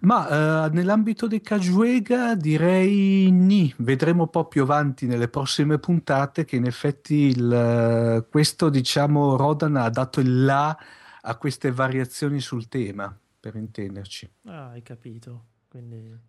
Ma 0.00 0.66
eh, 0.66 0.70
nell'ambito 0.70 1.26
dei 1.26 1.40
Cajuega 1.40 2.34
direi 2.34 3.30
ni, 3.30 3.72
vedremo 3.78 4.22
un 4.22 4.30
po' 4.30 4.46
più 4.46 4.62
avanti 4.62 5.06
nelle 5.06 5.28
prossime 5.28 5.78
puntate 5.78 6.44
che 6.44 6.56
in 6.56 6.64
effetti 6.64 7.14
il, 7.14 8.26
questo 8.30 8.70
diciamo 8.70 9.36
Rodan 9.36 9.76
ha 9.76 9.90
dato 9.90 10.20
il 10.20 10.44
là 10.44 10.76
a 11.22 11.36
queste 11.36 11.70
variazioni 11.70 12.40
sul 12.40 12.68
tema, 12.68 13.14
per 13.38 13.56
intenderci. 13.56 14.30
Ah, 14.44 14.70
hai 14.70 14.82
capito. 14.82 15.44
Quindi... 15.68 16.28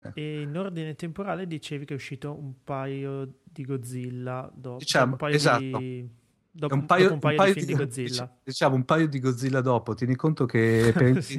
Eh. 0.00 0.12
E 0.14 0.40
in 0.42 0.56
ordine 0.56 0.94
temporale 0.94 1.48
dicevi 1.48 1.84
che 1.84 1.94
è 1.94 1.96
uscito 1.96 2.32
un 2.32 2.62
paio 2.62 3.40
di 3.42 3.64
Godzilla 3.64 4.48
dopo. 4.54 4.78
Diciamo, 4.78 5.12
un 5.12 5.18
paio 5.18 5.34
esatto. 5.34 5.78
di 5.78 6.08
Dopo 6.58 6.74
un 6.74 6.86
paio, 6.86 7.12
un 7.12 7.20
paio, 7.20 7.38
un 7.38 7.44
paio 7.44 7.54
di, 7.54 7.64
di, 7.64 7.74
Godzilla. 7.74 8.28
Diciamo 8.42 8.74
un 8.74 8.84
paio 8.84 9.06
di 9.06 9.20
Godzilla 9.20 9.60
dopo. 9.60 9.94
Tieni 9.94 10.16
conto 10.16 10.44
che 10.44 10.92
sì. 11.22 11.38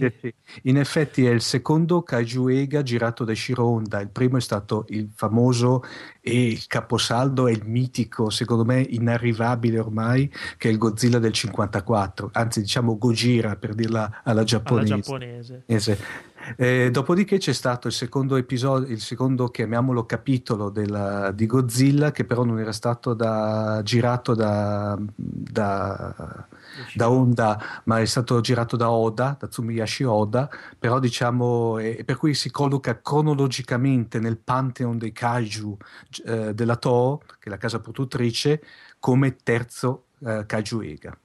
in 0.64 0.78
effetti 0.78 1.26
è 1.26 1.32
il 1.32 1.42
secondo 1.42 2.04
Kaiju 2.04 2.48
Ega 2.48 2.82
girato 2.84 3.26
da 3.26 3.36
Shiro 3.36 3.66
Honda. 3.66 4.00
Il 4.00 4.12
primo 4.12 4.38
è 4.38 4.40
stato 4.42 4.86
il 4.90 5.10
famoso 5.14 5.84
e 6.22 6.48
il 6.48 6.68
caposaldo 6.68 7.50
è 7.50 7.52
il 7.52 7.64
mitico, 7.66 8.30
secondo 8.30 8.64
me 8.64 8.80
inarrivabile 8.80 9.80
ormai, 9.80 10.32
che 10.58 10.70
è 10.70 10.72
il 10.72 10.78
Godzilla 10.78 11.20
del 11.20 11.34
54. 11.34 12.30
Anzi, 12.32 12.62
diciamo 12.62 12.98
Gojira 12.98 13.58
per 13.58 13.74
dirla 13.74 14.22
alla 14.24 14.46
giapponese. 14.46 14.94
Alla 14.94 15.02
giapponese. 15.02 16.00
Eh, 16.56 16.90
dopodiché 16.92 17.38
c'è 17.38 17.54
stato 17.54 17.88
il 17.88 17.94
secondo 17.94 18.36
episodio, 18.36 18.92
il 18.92 19.02
secondo, 19.02 19.50
chiamiamolo 19.50 20.06
capitolo 20.06 20.70
della, 20.70 21.32
di 21.32 21.46
Godzilla, 21.46 22.12
che 22.12 22.26
però 22.26 22.44
non 22.44 22.60
era 22.60 22.72
stato 22.72 23.14
da, 23.14 23.82
girato 23.84 24.34
da, 24.34 24.98
da, 25.16 26.48
da, 26.94 27.10
Honda, 27.10 27.82
ma 27.86 28.00
è 28.00 28.06
stato 28.06 28.40
girato 28.42 28.76
da 28.76 28.90
Oda, 28.90 29.38
da 29.40 29.48
Tsumiyashi 29.48 30.04
Oda, 30.04 30.50
però 30.78 31.00
diciamo, 31.00 31.78
eh, 31.78 32.04
per 32.04 32.18
cui 32.18 32.34
si 32.34 32.50
colloca 32.50 33.00
cronologicamente 33.02 34.20
nel 34.20 34.38
pantheon 34.38 34.98
dei 34.98 35.12
kaiju 35.12 35.78
eh, 36.26 36.54
della 36.54 36.76
Toho, 36.76 37.22
che 37.40 37.48
è 37.48 37.50
la 37.50 37.58
casa 37.58 37.80
produttrice, 37.80 38.62
come 39.00 39.36
terzo 39.36 40.06
eh, 40.26 40.44
kaiju 40.46 40.82
Ega. 40.82 41.18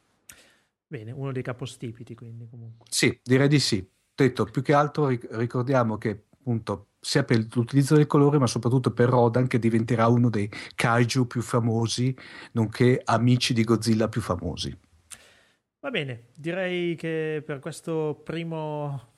Bene, 0.87 1.10
uno 1.10 1.32
dei 1.32 1.42
capostipiti 1.42 2.14
quindi 2.14 2.46
comunque. 2.48 2.87
Sì, 2.88 3.18
direi 3.22 3.48
di 3.48 3.58
sì 3.58 3.84
detto, 4.14 4.44
più 4.44 4.62
che 4.62 4.72
altro 4.72 5.09
ricordiamo 5.09 5.98
che 5.98 6.24
appunto 6.38 6.88
sia 7.00 7.24
per 7.24 7.46
l'utilizzo 7.53 7.94
del 7.94 8.07
colore, 8.07 8.38
ma 8.38 8.46
soprattutto 8.46 8.92
per 8.92 9.09
Rodan, 9.09 9.46
che 9.46 9.59
diventerà 9.59 10.09
uno 10.09 10.31
dei 10.31 10.50
kaiju 10.74 11.27
più 11.27 11.42
famosi, 11.42 12.16
nonché 12.53 13.00
amici 13.05 13.53
di 13.53 13.62
Godzilla 13.62 14.09
più 14.09 14.20
famosi. 14.20 14.77
Va 15.81 15.90
bene, 15.90 16.29
direi 16.35 16.94
che 16.94 17.42
per 17.44 17.59
questo 17.59 18.22
primo, 18.24 19.12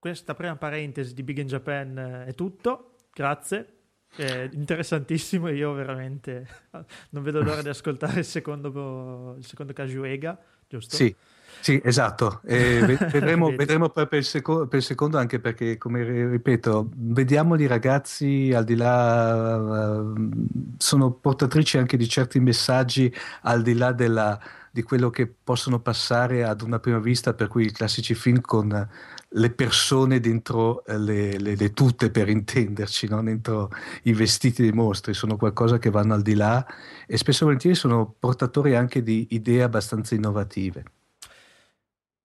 questa 0.00 0.34
prima 0.34 0.56
parentesi 0.56 1.14
di 1.14 1.22
Big 1.22 1.38
in 1.38 1.46
Japan 1.46 1.96
eh, 1.96 2.24
è 2.26 2.34
tutto. 2.34 2.96
Grazie. 3.12 3.74
È 4.16 4.48
interessantissimo, 4.52 5.48
io 5.48 5.72
veramente 5.74 6.46
non 7.10 7.22
vedo 7.22 7.40
l'ora 7.40 7.62
di 7.62 7.68
ascoltare 7.68 8.20
il 8.20 8.24
secondo, 8.24 9.36
il 9.38 9.44
secondo 9.44 9.72
Kajuega, 9.72 10.36
giusto? 10.66 10.96
Sì, 10.96 11.14
sì, 11.60 11.80
esatto. 11.84 12.40
Eh, 12.46 12.80
vedremo, 13.10 13.54
vedremo, 13.54 13.88
poi 13.90 14.06
per 14.06 14.18
il, 14.18 14.24
seco- 14.24 14.66
per 14.66 14.78
il, 14.78 14.84
secondo, 14.84 15.18
anche 15.18 15.40
perché, 15.40 15.76
come 15.78 16.28
ripeto, 16.28 16.90
vediamo 16.94 17.56
i 17.56 17.66
ragazzi 17.66 18.52
al 18.54 18.64
di 18.64 18.76
là, 18.76 19.56
uh, 19.56 20.30
sono 20.78 21.12
portatrici 21.12 21.78
anche 21.78 21.96
di 21.96 22.08
certi 22.08 22.40
messaggi 22.40 23.12
al 23.42 23.62
di 23.62 23.74
là 23.74 23.92
della, 23.92 24.38
di 24.70 24.82
quello 24.82 25.10
che 25.10 25.26
possono 25.26 25.80
passare 25.80 26.44
ad 26.44 26.60
una 26.60 26.78
prima 26.78 26.98
vista, 26.98 27.34
per 27.34 27.48
cui 27.48 27.64
i 27.64 27.72
classici 27.72 28.14
film 28.14 28.40
con 28.40 28.88
le 29.28 29.50
persone 29.50 30.20
dentro 30.20 30.82
le, 30.86 31.38
le, 31.38 31.56
le 31.56 31.72
tute, 31.72 32.10
per 32.10 32.28
intenderci, 32.28 33.08
no? 33.08 33.22
dentro 33.22 33.70
i 34.04 34.12
vestiti 34.12 34.62
dei 34.62 34.72
mostri, 34.72 35.14
sono 35.14 35.36
qualcosa 35.36 35.78
che 35.78 35.90
vanno 35.90 36.14
al 36.14 36.22
di 36.22 36.34
là 36.34 36.64
e 37.06 37.16
spesso 37.16 37.42
e 37.42 37.46
volentieri 37.46 37.76
sono 37.76 38.14
portatori 38.18 38.74
anche 38.74 39.02
di 39.02 39.28
idee 39.30 39.62
abbastanza 39.62 40.14
innovative. 40.14 40.84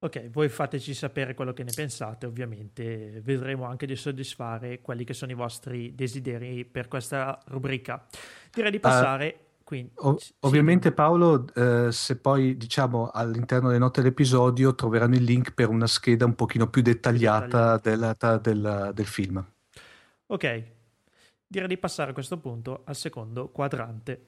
Ok, 0.04 0.32
voi 0.32 0.50
fateci 0.50 0.96
sapere 0.96 1.36
quello 1.36 1.54
che 1.54 1.64
ne 1.64 1.72
pensate, 1.76 2.26
ovviamente 2.26 3.22
vedremo 3.24 3.66
anche 3.66 3.86
di 3.86 3.96
soddisfare 3.96 4.82
quelli 4.82 5.04
che 5.04 5.14
sono 5.14 5.32
i 5.32 5.36
vostri 5.36 5.94
desideri 5.94 6.66
per 6.66 6.88
questa 6.88 7.40
rubrica. 7.46 8.08
Direi 8.52 8.72
di 8.72 8.78
ah, 8.78 8.80
passare... 8.80 9.28
Uh, 9.28 9.50
quindi, 9.64 9.92
ov- 9.98 10.18
sì, 10.18 10.34
ovviamente. 10.40 10.92
Paolo, 10.92 11.46
eh, 11.54 11.92
se 11.92 12.18
poi 12.18 12.58
diciamo 12.58 13.12
all'interno 13.14 13.68
delle 13.68 13.80
note 13.80 14.02
dell'episodio 14.02 14.74
troveranno 14.74 15.14
il 15.14 15.24
link 15.24 15.54
per 15.54 15.70
una 15.70 15.86
scheda 15.86 16.26
un 16.26 16.34
pochino 16.34 16.68
più 16.68 16.82
dettagliata, 16.82 17.76
dettagliata. 17.76 18.38
Del, 18.38 18.60
del, 18.60 18.92
del 18.96 19.06
film. 19.06 19.46
Ok, 20.26 20.64
direi 21.46 21.68
di 21.68 21.78
passare 21.78 22.10
a 22.10 22.14
questo 22.14 22.40
punto 22.40 22.82
al 22.86 22.96
secondo 22.96 23.50
quadrante. 23.50 24.26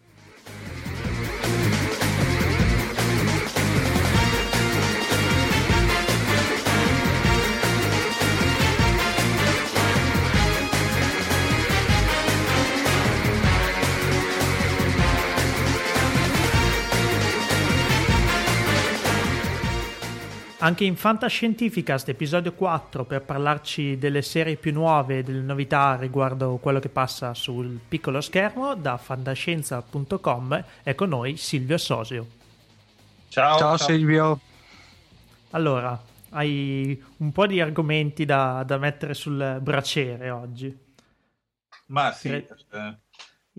Anche 20.64 20.86
in 20.86 20.96
Fantascientificast, 20.96 22.08
episodio 22.08 22.54
4, 22.54 23.04
per 23.04 23.22
parlarci 23.24 23.98
delle 23.98 24.22
serie 24.22 24.56
più 24.56 24.72
nuove, 24.72 25.22
delle 25.22 25.42
novità 25.42 25.98
riguardo 25.98 26.56
quello 26.56 26.80
che 26.80 26.88
passa 26.88 27.34
sul 27.34 27.82
piccolo 27.86 28.22
schermo, 28.22 28.74
da 28.74 28.96
fantascienza.com 28.96 30.64
è 30.84 30.96
con 30.96 31.10
noi 31.10 31.36
Silvio 31.36 31.78
Sosio. 31.78 32.28
Ciao, 33.28 33.58
ciao, 33.58 33.78
ciao. 33.78 33.88
Silvio. 33.90 34.40
Allora, 35.50 36.02
hai 36.30 37.04
un 37.18 37.34
po' 37.34 37.46
di 37.46 37.60
argomenti 37.60 38.24
da, 38.24 38.64
da 38.66 38.78
mettere 38.78 39.14
sul 39.16 39.60
braciere 39.62 40.30
oggi. 40.30 40.74
Ma 41.88 42.14
sì. 42.14 42.30
Eh, 42.30 42.98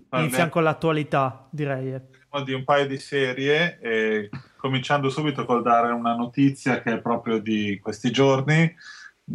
Iniziamo 0.09 0.49
con 0.49 0.63
l'attualità, 0.63 1.47
direi. 1.51 2.01
Di 2.43 2.53
un 2.53 2.63
paio 2.63 2.87
di 2.87 2.97
serie. 2.97 3.79
E 3.79 4.29
cominciando 4.57 5.09
subito 5.09 5.45
col 5.45 5.61
dare 5.61 5.91
una 5.91 6.15
notizia 6.15 6.81
che 6.81 6.93
è 6.93 6.99
proprio 6.99 7.39
di 7.39 7.79
questi 7.81 8.11
giorni, 8.11 8.73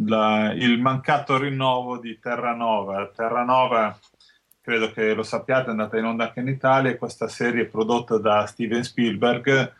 la, 0.06 0.52
il 0.52 0.80
mancato 0.80 1.38
rinnovo 1.38 1.98
di 1.98 2.18
Terranova. 2.18 3.10
Terranova, 3.14 3.98
credo 4.60 4.90
che 4.92 5.14
lo 5.14 5.22
sappiate, 5.22 5.68
è 5.68 5.70
andata 5.70 5.98
in 5.98 6.04
onda 6.04 6.24
anche 6.24 6.40
in 6.40 6.48
Italia, 6.48 6.96
questa 6.96 7.28
serie 7.28 7.66
prodotta 7.66 8.18
da 8.18 8.44
Steven 8.46 8.82
Spielberg, 8.82 9.72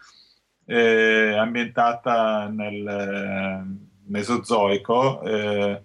eh, 0.67 1.35
ambientata 1.37 2.49
nel, 2.49 3.89
mesozoico, 4.11 5.23
eh, 5.23 5.85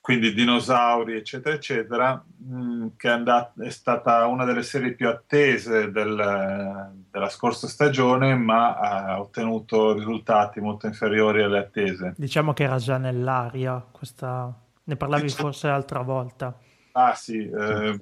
quindi 0.00 0.34
dinosauri, 0.34 1.16
eccetera, 1.16 1.54
eccetera, 1.54 2.24
mh, 2.38 2.62
mm, 2.62 2.86
che 2.96 3.08
è, 3.08 3.12
andata, 3.12 3.52
è, 3.64 3.70
stata 3.70 4.26
una 4.26 4.44
delle 4.44 4.62
serie 4.62 4.92
più 4.92 5.08
attese 5.08 5.90
del, 5.90 6.92
della 7.10 7.28
scorsa 7.28 7.66
stagione, 7.66 8.34
ma 8.34 8.76
ha 8.76 9.20
ottenuto 9.20 9.92
risultati 9.92 10.60
molto 10.60 10.86
inferiori 10.86 11.42
alle 11.42 11.58
attese. 11.58 12.14
Diciamo 12.16 12.52
che 12.52 12.64
era 12.64 12.78
già 12.78 12.98
nell'aria, 12.98 13.84
questa... 13.90 14.52
ne 14.84 14.96
parlavi 14.96 15.22
diciamo... 15.22 15.48
forse 15.48 15.68
l'altra 15.68 16.00
volta. 16.00 16.56
Ah 16.92 17.14
sì, 17.14 17.48
eh, 17.48 18.00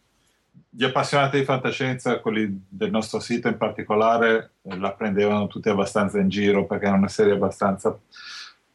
gli 0.71 0.85
appassionati 0.85 1.39
di 1.39 1.45
fantascienza, 1.45 2.21
quelli 2.21 2.67
del 2.69 2.91
nostro 2.91 3.21
sito 3.21 3.49
in 3.49 3.57
particolare, 3.57 4.53
eh, 4.63 4.79
la 4.79 4.93
prendevano 4.93 5.47
tutti 5.47 5.69
abbastanza 5.69 6.19
in 6.19 6.29
giro 6.29 6.67
perché 6.67 6.87
era 6.87 6.97
una 6.97 7.09
serie 7.09 7.33
abbastanza 7.33 7.99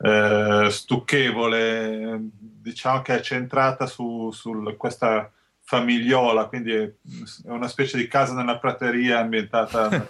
eh, 0.04 0.68
stucchevole, 0.70 2.20
diciamo 2.40 3.02
che 3.04 3.16
è 3.18 3.22
centrata 3.22 3.86
su, 3.86 4.32
su, 4.32 4.76
questa 4.78 5.32
famigliola, 5.72 6.48
quindi 6.48 6.74
è 6.74 6.94
una 7.46 7.70
specie 7.70 7.96
di 7.96 8.08
casa 8.08 8.34
nella 8.34 8.60
prateria 8.60 9.20
ambientata. 9.20 9.88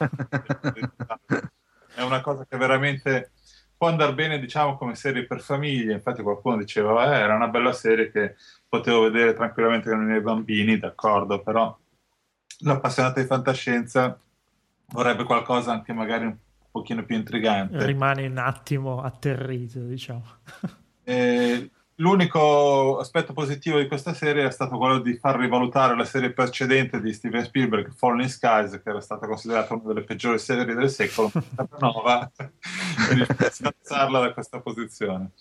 è 1.93 2.01
una 2.01 2.19
cosa 2.21 2.47
che 2.49 2.57
veramente 2.57 3.33
può 3.77 3.87
andare 3.87 4.15
bene, 4.15 4.39
diciamo, 4.39 4.75
come 4.75 4.95
serie 4.95 5.27
per 5.27 5.39
famiglie. 5.39 5.93
Infatti, 5.93 6.23
qualcuno 6.23 6.57
diceva: 6.57 7.05
eh, 7.05 7.19
era 7.19 7.35
una 7.35 7.47
bella 7.47 7.73
serie 7.73 8.09
che 8.09 8.37
potevo 8.67 9.01
vedere 9.01 9.35
tranquillamente 9.35 9.91
con 9.91 10.01
i 10.01 10.05
miei 10.05 10.21
bambini, 10.21 10.79
d'accordo, 10.79 11.43
però 11.43 11.77
l'appassionato 12.61 13.19
di 13.19 13.27
fantascienza 13.27 14.19
vorrebbe 14.87 15.25
qualcosa 15.25 15.73
anche 15.73 15.93
magari 15.93 16.25
un 16.25 16.37
pochino 16.71 17.05
più 17.05 17.15
intrigante. 17.15 17.85
Rimane 17.85 18.25
un 18.25 18.39
attimo 18.39 19.03
atterrito, 19.03 19.77
diciamo. 19.81 20.25
E 21.03 21.69
l'unico 21.95 22.99
aspetto 22.99 23.33
positivo 23.33 23.77
di 23.77 23.87
questa 23.87 24.13
serie 24.13 24.45
è 24.45 24.51
stato 24.51 24.77
quello 24.77 24.99
di 24.99 25.17
far 25.17 25.37
rivalutare 25.37 25.95
la 25.95 26.05
serie 26.05 26.31
precedente 26.31 27.01
di 27.01 27.13
Steven 27.13 27.43
Spielberg, 27.43 27.93
Falling 27.93 28.29
Skies, 28.29 28.81
che 28.83 28.89
era 28.89 29.01
stata 29.01 29.27
considerata 29.27 29.73
una 29.73 29.83
delle 29.85 30.03
peggiori 30.03 30.39
serie 30.39 30.65
del 30.65 30.89
secolo, 30.89 31.31
nova, 31.79 32.31
e 33.11 33.51
scazzarla 33.51 34.19
da 34.19 34.33
questa 34.33 34.59
posizione. 34.59 35.31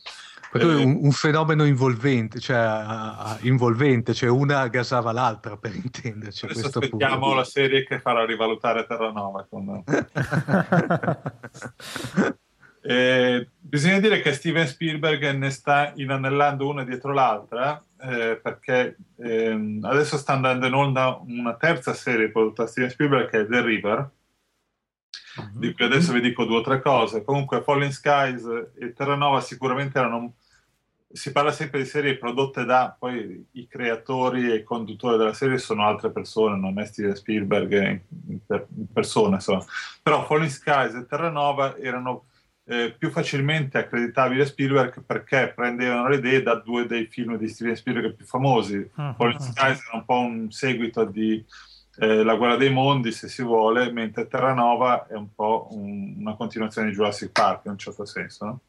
Eh, 0.52 0.64
un, 0.64 0.98
un, 1.02 1.12
fenomeno 1.12 1.64
involvente, 1.64 2.40
cioè, 2.40 3.38
involvente, 3.42 4.14
cioè 4.14 4.28
una 4.28 4.66
gasava 4.66 5.12
l'altra 5.12 5.56
per 5.56 5.76
intenderci. 5.76 6.46
Adesso 6.46 6.66
aspettiamo 6.66 7.20
punto. 7.20 7.34
la 7.36 7.44
serie 7.44 7.84
che 7.84 8.00
farà 8.00 8.24
rivalutare 8.24 8.84
Terranova. 8.84 9.46
Con... 9.48 9.84
eh, 12.82 13.48
bisogna 13.58 14.00
dire 14.00 14.20
che 14.20 14.32
Steven 14.32 14.66
Spielberg 14.66 15.30
ne 15.32 15.50
sta 15.50 15.92
inanellando 15.96 16.68
una 16.68 16.84
dietro 16.84 17.12
l'altra 17.12 17.82
eh, 18.00 18.40
perché 18.42 18.96
ehm, 19.18 19.84
adesso 19.84 20.16
sta 20.16 20.32
andando 20.32 20.66
in 20.66 20.72
onda 20.72 21.20
una 21.26 21.54
terza 21.56 21.92
serie 21.92 22.30
prodotta 22.30 22.62
da 22.62 22.68
Steven 22.68 22.90
Spielberg 22.90 23.28
che 23.28 23.40
è 23.40 23.46
The 23.46 23.62
River 23.62 24.10
di 25.52 25.72
cui 25.72 25.84
adesso 25.84 26.12
vi 26.12 26.20
dico 26.20 26.44
due 26.44 26.58
o 26.58 26.62
tre 26.62 26.80
cose. 26.80 27.24
Comunque, 27.24 27.62
Falling 27.62 27.92
Skies 27.92 28.44
e 28.78 28.92
Terranova 28.92 29.40
sicuramente 29.40 29.98
erano 29.98 30.34
si 31.12 31.32
parla 31.32 31.50
sempre 31.50 31.80
di 31.80 31.86
serie 31.86 32.16
prodotte 32.16 32.64
da 32.64 32.94
poi 32.96 33.44
i 33.52 33.66
creatori 33.66 34.48
e 34.48 34.56
i 34.56 34.62
conduttori 34.62 35.18
della 35.18 35.32
serie 35.32 35.58
sono 35.58 35.84
altre 35.84 36.12
persone, 36.12 36.56
non 36.56 36.78
è 36.78 36.86
Steven 36.86 37.16
Spielberg 37.16 37.72
in, 37.72 38.00
in, 38.28 38.40
in 38.48 38.92
persona, 38.92 39.36
insomma. 39.36 39.64
Però 40.02 40.24
Falling 40.24 40.50
Skies 40.50 40.94
e 40.94 41.06
Terranova 41.06 41.76
erano 41.78 42.26
eh, 42.70 42.94
più 42.96 43.10
facilmente 43.10 43.78
accreditabili 43.78 44.42
a 44.42 44.46
Spielberg 44.46 45.02
perché 45.04 45.52
prendevano 45.52 46.06
le 46.06 46.16
idee 46.16 46.40
da 46.40 46.54
due 46.54 46.86
dei 46.86 47.06
film 47.06 47.36
di 47.36 47.48
Steven 47.48 47.74
Spielberg 47.74 48.14
più 48.14 48.24
famosi. 48.24 48.76
Uh-huh. 48.94 49.14
Falling 49.16 49.40
Skies 49.40 49.84
era 49.88 49.96
un 49.96 50.04
po' 50.04 50.20
un 50.20 50.52
seguito 50.52 51.04
di 51.04 51.44
eh, 51.96 52.22
La 52.22 52.36
guerra 52.36 52.54
dei 52.54 52.70
mondi, 52.70 53.10
se 53.10 53.26
si 53.26 53.42
vuole, 53.42 53.90
mentre 53.90 54.28
Terranova 54.28 55.08
è 55.08 55.14
un 55.14 55.34
po' 55.34 55.66
un, 55.72 56.14
una 56.18 56.36
continuazione 56.36 56.90
di 56.90 56.94
Jurassic 56.94 57.32
Park 57.32 57.64
in 57.64 57.72
un 57.72 57.78
certo 57.78 58.04
senso. 58.04 58.44
No? 58.44 58.60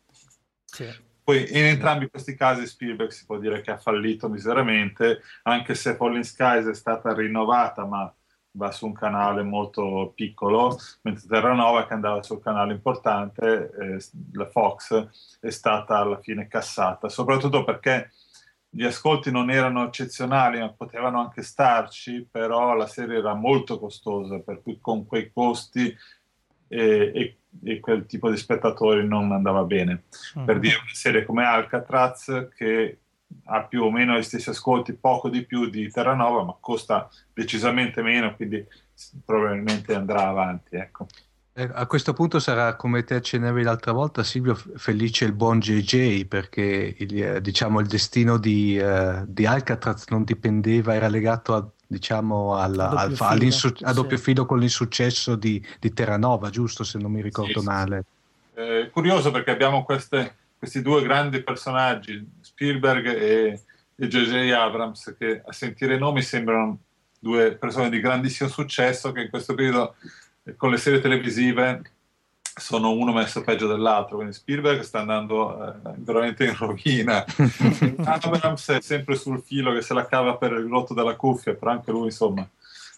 Sì. 0.66 0.88
Poi 1.24 1.56
in 1.56 1.66
entrambi 1.66 2.10
questi 2.10 2.36
casi 2.36 2.66
Spielberg 2.66 3.12
si 3.12 3.26
può 3.28 3.38
dire 3.38 3.62
che 3.62 3.70
ha 3.70 3.78
fallito 3.78 4.28
miseramente, 4.28 5.22
anche 5.44 5.76
se 5.76 5.94
Falling 5.96 6.24
Skies 6.24 6.66
è 6.66 6.74
stata 6.74 7.14
rinnovata, 7.14 7.86
ma 7.86 8.12
va 8.54 8.72
su 8.72 8.86
un 8.86 8.94
canale 8.94 9.44
molto 9.44 10.12
piccolo, 10.16 10.78
mentre 11.02 11.28
Terranova 11.28 11.86
che 11.86 11.94
andava 11.94 12.22
sul 12.22 12.42
canale 12.42 12.74
importante, 12.74 13.72
eh, 13.80 14.04
la 14.34 14.50
Fox, 14.50 15.08
è 15.40 15.50
stata 15.50 15.98
alla 15.98 16.20
fine 16.20 16.48
cassata, 16.48 17.10
soprattutto 17.10 17.64
perché 17.64 18.12
gli 18.74 18.86
ascolti 18.86 19.32
non 19.32 19.52
erano 19.52 19.86
eccezionali, 19.86 20.60
ma 20.60 20.70
potevano 20.70 21.20
anche 21.20 21.44
starci, 21.44 22.26
però 22.30 22.74
la 22.74 22.88
serie 22.88 23.18
era 23.18 23.34
molto 23.34 23.78
costosa, 23.80 24.40
per 24.40 24.62
cui 24.62 24.80
con 24.80 25.06
quei 25.06 25.30
costi 25.32 25.94
e, 26.70 27.12
e, 27.14 27.38
e, 27.66 27.80
quel 27.82 28.06
tipo 28.06 28.30
di 28.30 28.38
spettatori 28.38 29.06
non 29.06 29.34
andava 29.34 29.64
bene. 29.64 30.04
Mm. 30.40 30.46
Per 30.46 30.60
dire 30.60 30.76
una 30.76 30.94
serie 30.94 31.26
come 31.26 31.44
Alcatraz 31.44 32.48
che 32.56 33.00
ha 33.46 33.64
più 33.64 33.84
o 33.84 33.92
meno 33.92 34.18
gli 34.18 34.24
stessi 34.24 34.50
ascolti, 34.50 34.94
poco 34.94 35.30
di 35.30 35.44
più 35.44 35.70
di 35.70 35.90
Terranova, 35.92 36.44
ma 36.44 36.56
costa 36.60 37.10
decisamente 37.34 38.02
meno, 38.02 38.36
quindi 38.36 38.66
probabilmente 39.26 39.94
andrà 39.94 40.28
avanti. 40.28 40.76
Ecco. 40.76 41.08
Eh, 41.54 41.70
a 41.74 41.86
questo 41.86 42.14
punto 42.14 42.40
sarà 42.40 42.76
come 42.76 43.04
te 43.04 43.16
accennavi 43.16 43.64
l'altra 43.64 43.92
volta, 43.92 44.24
Silvio, 44.24 44.56
felice 44.56 45.26
il 45.26 45.34
buon 45.34 45.60
JJ 45.60 46.26
perché 46.26 46.96
il, 46.98 47.22
eh, 47.22 47.42
diciamo, 47.42 47.82
il 47.82 47.88
destino 47.88 48.38
di, 48.38 48.80
uh, 48.82 49.26
di, 49.28 49.46
Alcatraz 49.46 50.06
non 50.08 50.24
dipendeva, 50.24 50.94
era 50.94 51.10
legato 51.10 51.54
a 51.54 51.70
diciamo 51.86 52.56
alla, 52.56 52.90
a, 52.92 53.08
doppio 53.08 53.26
al, 53.26 53.40
filo, 53.40 53.76
a 53.82 53.94
doppio 53.94 54.16
sì. 54.16 54.24
filo 54.24 54.46
con 54.46 54.60
l'insuccesso 54.60 55.36
di, 55.36 55.62
di, 55.78 55.92
Terranova, 55.92 56.50
giusto 56.50 56.86
se 56.86 56.98
non 56.98 57.12
mi 57.12 57.22
ricordo 57.22 57.60
sì, 57.60 57.66
male. 57.66 58.06
Sì. 58.54 58.62
Eh, 58.62 58.90
curioso 58.90 59.30
perché 59.32 59.52
abbiamo 59.52 59.84
queste, 59.84 60.36
questi 60.58 60.82
due 60.82 61.02
grandi 61.02 61.44
personaggi, 61.44 62.26
Spielberg 62.62 63.08
e, 63.08 63.62
e 63.96 64.08
J.J. 64.08 64.52
Abrams, 64.52 65.16
che 65.18 65.42
a 65.44 65.52
sentire 65.52 65.96
i 65.96 65.98
nomi 65.98 66.22
sembrano 66.22 66.78
due 67.18 67.54
persone 67.54 67.90
di 67.90 68.00
grandissimo 68.00 68.50
successo 68.50 69.12
che 69.12 69.22
in 69.22 69.30
questo 69.32 69.56
periodo 69.56 69.96
con 70.58 70.70
le 70.70 70.78
serie 70.78 71.00
televisive 71.00 71.82
sono 72.54 72.92
uno 72.92 73.14
messo 73.14 73.42
peggio 73.42 73.66
dell'altro, 73.66 74.18
quindi 74.18 74.34
Spielberg 74.34 74.82
sta 74.82 75.00
andando 75.00 75.74
eh, 75.74 75.94
veramente 75.98 76.46
in 76.46 76.56
rovina. 76.56 77.26
Abrams 78.06 78.70
è 78.70 78.82
sempre 78.82 79.16
sul 79.16 79.42
filo 79.42 79.74
che 79.74 79.82
se 79.82 79.96
la 79.96 80.06
cava 80.06 80.38
per 80.38 80.52
il 80.52 80.68
rotto 80.68 80.94
della 80.94 81.16
cuffia, 81.16 81.56
però 81.56 81.72
anche 81.72 81.90
lui 81.90 82.06
insomma, 82.06 82.48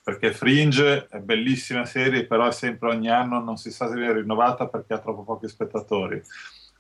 perché 0.04 0.34
Fringe 0.34 1.08
è 1.08 1.20
bellissima 1.20 1.86
serie, 1.86 2.26
però 2.26 2.48
è 2.48 2.52
sempre 2.52 2.90
ogni 2.90 3.10
anno 3.10 3.40
non 3.40 3.56
si 3.56 3.72
sa 3.72 3.88
se 3.88 3.96
viene 3.96 4.14
rinnovata 4.14 4.68
perché 4.68 4.94
ha 4.94 5.00
troppo 5.00 5.24
pochi 5.24 5.48
spettatori. 5.48 6.22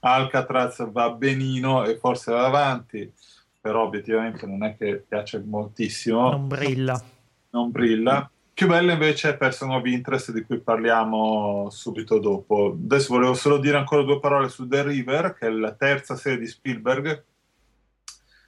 Alcatraz 0.05 0.91
va 0.91 1.11
benino 1.11 1.85
e 1.85 1.97
forse 1.97 2.31
va 2.31 2.45
avanti, 2.45 3.11
però 3.59 3.83
obiettivamente 3.83 4.45
non 4.45 4.63
è 4.63 4.75
che 4.75 5.03
piace 5.07 5.41
moltissimo. 5.45 6.29
Non 6.29 6.47
brilla. 6.47 7.01
Non 7.51 7.71
brilla. 7.71 8.29
Più 8.53 8.67
bella 8.67 8.91
invece 8.91 9.29
è 9.29 9.37
Person 9.37 9.71
of 9.71 9.85
Interest 9.85 10.31
di 10.31 10.43
cui 10.43 10.59
parliamo 10.59 11.69
subito 11.71 12.19
dopo. 12.19 12.77
Adesso 12.77 13.13
volevo 13.13 13.33
solo 13.33 13.57
dire 13.57 13.77
ancora 13.77 14.03
due 14.03 14.19
parole 14.19 14.49
su 14.49 14.67
The 14.67 14.83
River, 14.83 15.35
che 15.35 15.47
è 15.47 15.49
la 15.49 15.71
terza 15.71 16.15
serie 16.15 16.37
di 16.37 16.47
Spielberg. 16.47 17.23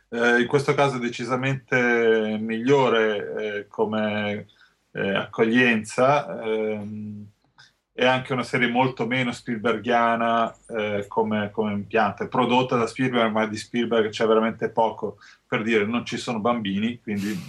Eh, 0.10 0.42
in 0.42 0.48
questo 0.48 0.74
caso 0.74 0.98
decisamente 0.98 2.38
migliore 2.40 3.34
eh, 3.38 3.68
come 3.68 4.48
eh, 4.92 5.16
accoglienza. 5.16 6.44
Ehm, 6.44 7.28
è 7.98 8.06
anche 8.06 8.34
una 8.34 8.44
serie 8.44 8.68
molto 8.68 9.08
meno 9.08 9.32
Spielbergiana 9.32 10.54
eh, 10.68 11.06
come, 11.08 11.50
come 11.52 11.72
impianto. 11.72 12.24
È 12.24 12.28
prodotta 12.28 12.76
da 12.76 12.88
Spielberg, 12.88 13.32
ma 13.32 13.46
di 13.46 13.56
Spielberg 13.56 14.10
c'è 14.10 14.28
veramente 14.28 14.70
poco 14.70 15.16
per 15.48 15.64
dire 15.64 15.86
non 15.86 16.06
ci 16.06 16.18
sono 16.18 16.42
bambini, 16.42 17.00
quindi 17.02 17.40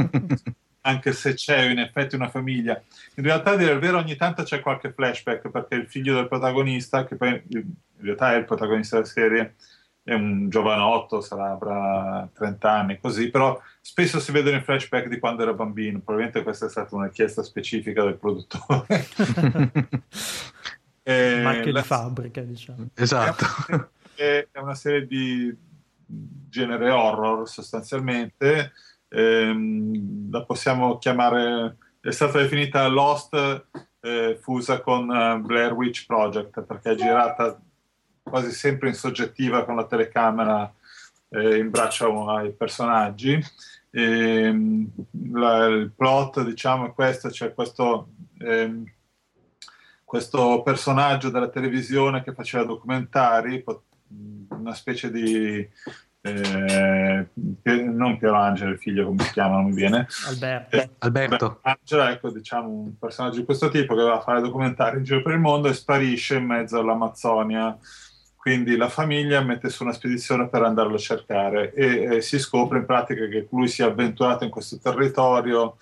anche 0.80 1.12
se 1.12 1.34
c'è 1.34 1.64
in 1.64 1.78
effetti 1.78 2.14
una 2.14 2.30
famiglia. 2.30 2.82
In 3.16 3.24
realtà, 3.24 3.50
a 3.50 3.56
dire 3.56 3.72
il 3.72 3.80
vero, 3.80 3.98
ogni 3.98 4.16
tanto 4.16 4.44
c'è 4.44 4.60
qualche 4.60 4.94
flashback 4.94 5.50
perché 5.50 5.74
il 5.74 5.86
figlio 5.86 6.14
del 6.14 6.26
protagonista, 6.26 7.04
che 7.04 7.16
poi 7.16 7.42
in 7.50 7.74
realtà 7.98 8.32
è 8.32 8.38
il 8.38 8.46
protagonista 8.46 8.96
della 8.96 9.06
serie, 9.06 9.56
è 10.02 10.14
un 10.14 10.48
giovanotto, 10.48 11.20
sarà, 11.20 11.50
avrà 11.50 12.26
30 12.32 12.70
anni, 12.70 12.98
così, 12.98 13.28
però 13.28 13.60
spesso 13.84 14.20
si 14.20 14.32
vedono 14.32 14.56
i 14.56 14.62
flashback 14.62 15.08
di 15.08 15.18
quando 15.18 15.42
era 15.42 15.52
bambino. 15.52 15.98
Probabilmente 15.98 16.42
questa 16.42 16.66
è 16.66 16.70
stata 16.70 16.94
una 16.96 17.06
richiesta 17.06 17.42
specifica 17.42 18.04
del 18.04 18.16
produttore. 18.16 18.86
eh, 21.02 21.40
Marchio 21.42 21.72
la... 21.72 21.80
di 21.80 21.86
fabbrica, 21.86 22.40
diciamo. 22.40 22.88
Esatto. 22.94 23.90
È 24.14 24.48
una 24.54 24.74
serie 24.74 25.06
di 25.06 25.54
genere 26.06 26.90
horror 26.90 27.48
sostanzialmente 27.48 28.72
ehm, 29.12 30.30
la 30.30 30.44
possiamo 30.44 30.98
chiamare, 30.98 31.76
è 32.00 32.10
stata 32.10 32.38
definita 32.38 32.86
Lost 32.88 33.66
eh, 34.00 34.38
fusa 34.40 34.80
con 34.80 35.08
uh, 35.08 35.40
Blair 35.40 35.72
Witch 35.72 36.06
Project 36.06 36.62
perché 36.62 36.92
è 36.92 36.94
girata 36.94 37.60
quasi 38.22 38.50
sempre 38.50 38.88
in 38.88 38.94
soggettiva 38.94 39.64
con 39.64 39.76
la 39.76 39.86
telecamera 39.86 40.72
eh, 41.32 41.58
in 41.58 41.70
braccio 41.70 42.28
ai 42.28 42.52
personaggi. 42.52 43.38
E, 43.90 44.02
ehm, 44.02 44.88
la, 45.32 45.66
il 45.66 45.92
plot, 45.94 46.42
diciamo, 46.44 46.86
è 46.86 46.92
questo, 46.92 47.28
c'è 47.28 47.54
questo, 47.54 48.08
eh, 48.38 48.82
questo 50.04 50.62
personaggio 50.62 51.30
della 51.30 51.48
televisione 51.48 52.22
che 52.22 52.32
faceva 52.32 52.64
documentari, 52.64 53.64
una 54.48 54.74
specie 54.74 55.10
di 55.10 55.68
eh, 56.24 57.28
non 57.64 58.16
Piero 58.16 58.36
Angelo, 58.36 58.70
il 58.70 58.78
figlio, 58.78 59.06
come 59.06 59.24
si 59.24 59.32
chiama, 59.32 59.56
non 59.56 59.66
mi 59.66 59.74
viene. 59.74 60.06
Alberto. 60.28 60.76
Eh, 60.76 60.90
Alberto. 60.98 61.58
Angelo, 61.62 62.04
ecco, 62.04 62.30
diciamo, 62.30 62.68
un 62.68 62.98
personaggio 62.98 63.38
di 63.38 63.44
questo 63.44 63.68
tipo 63.70 63.96
che 63.96 64.02
va 64.02 64.14
a 64.14 64.20
fare 64.20 64.40
documentari 64.40 64.98
in 64.98 65.04
giro 65.04 65.22
per 65.22 65.32
il 65.32 65.40
mondo 65.40 65.68
e 65.68 65.74
sparisce 65.74 66.36
in 66.36 66.44
mezzo 66.44 66.78
all'Amazzonia. 66.78 67.76
Quindi 68.42 68.74
la 68.74 68.88
famiglia 68.88 69.40
mette 69.40 69.68
su 69.68 69.84
una 69.84 69.92
spedizione 69.92 70.48
per 70.48 70.62
andarlo 70.62 70.96
a 70.96 70.98
cercare 70.98 71.72
e, 71.74 72.16
e 72.16 72.20
si 72.22 72.40
scopre 72.40 72.78
in 72.78 72.86
pratica 72.86 73.28
che 73.28 73.46
lui 73.48 73.68
si 73.68 73.82
è 73.82 73.84
avventurato 73.84 74.42
in 74.42 74.50
questo 74.50 74.80
territorio 74.80 75.76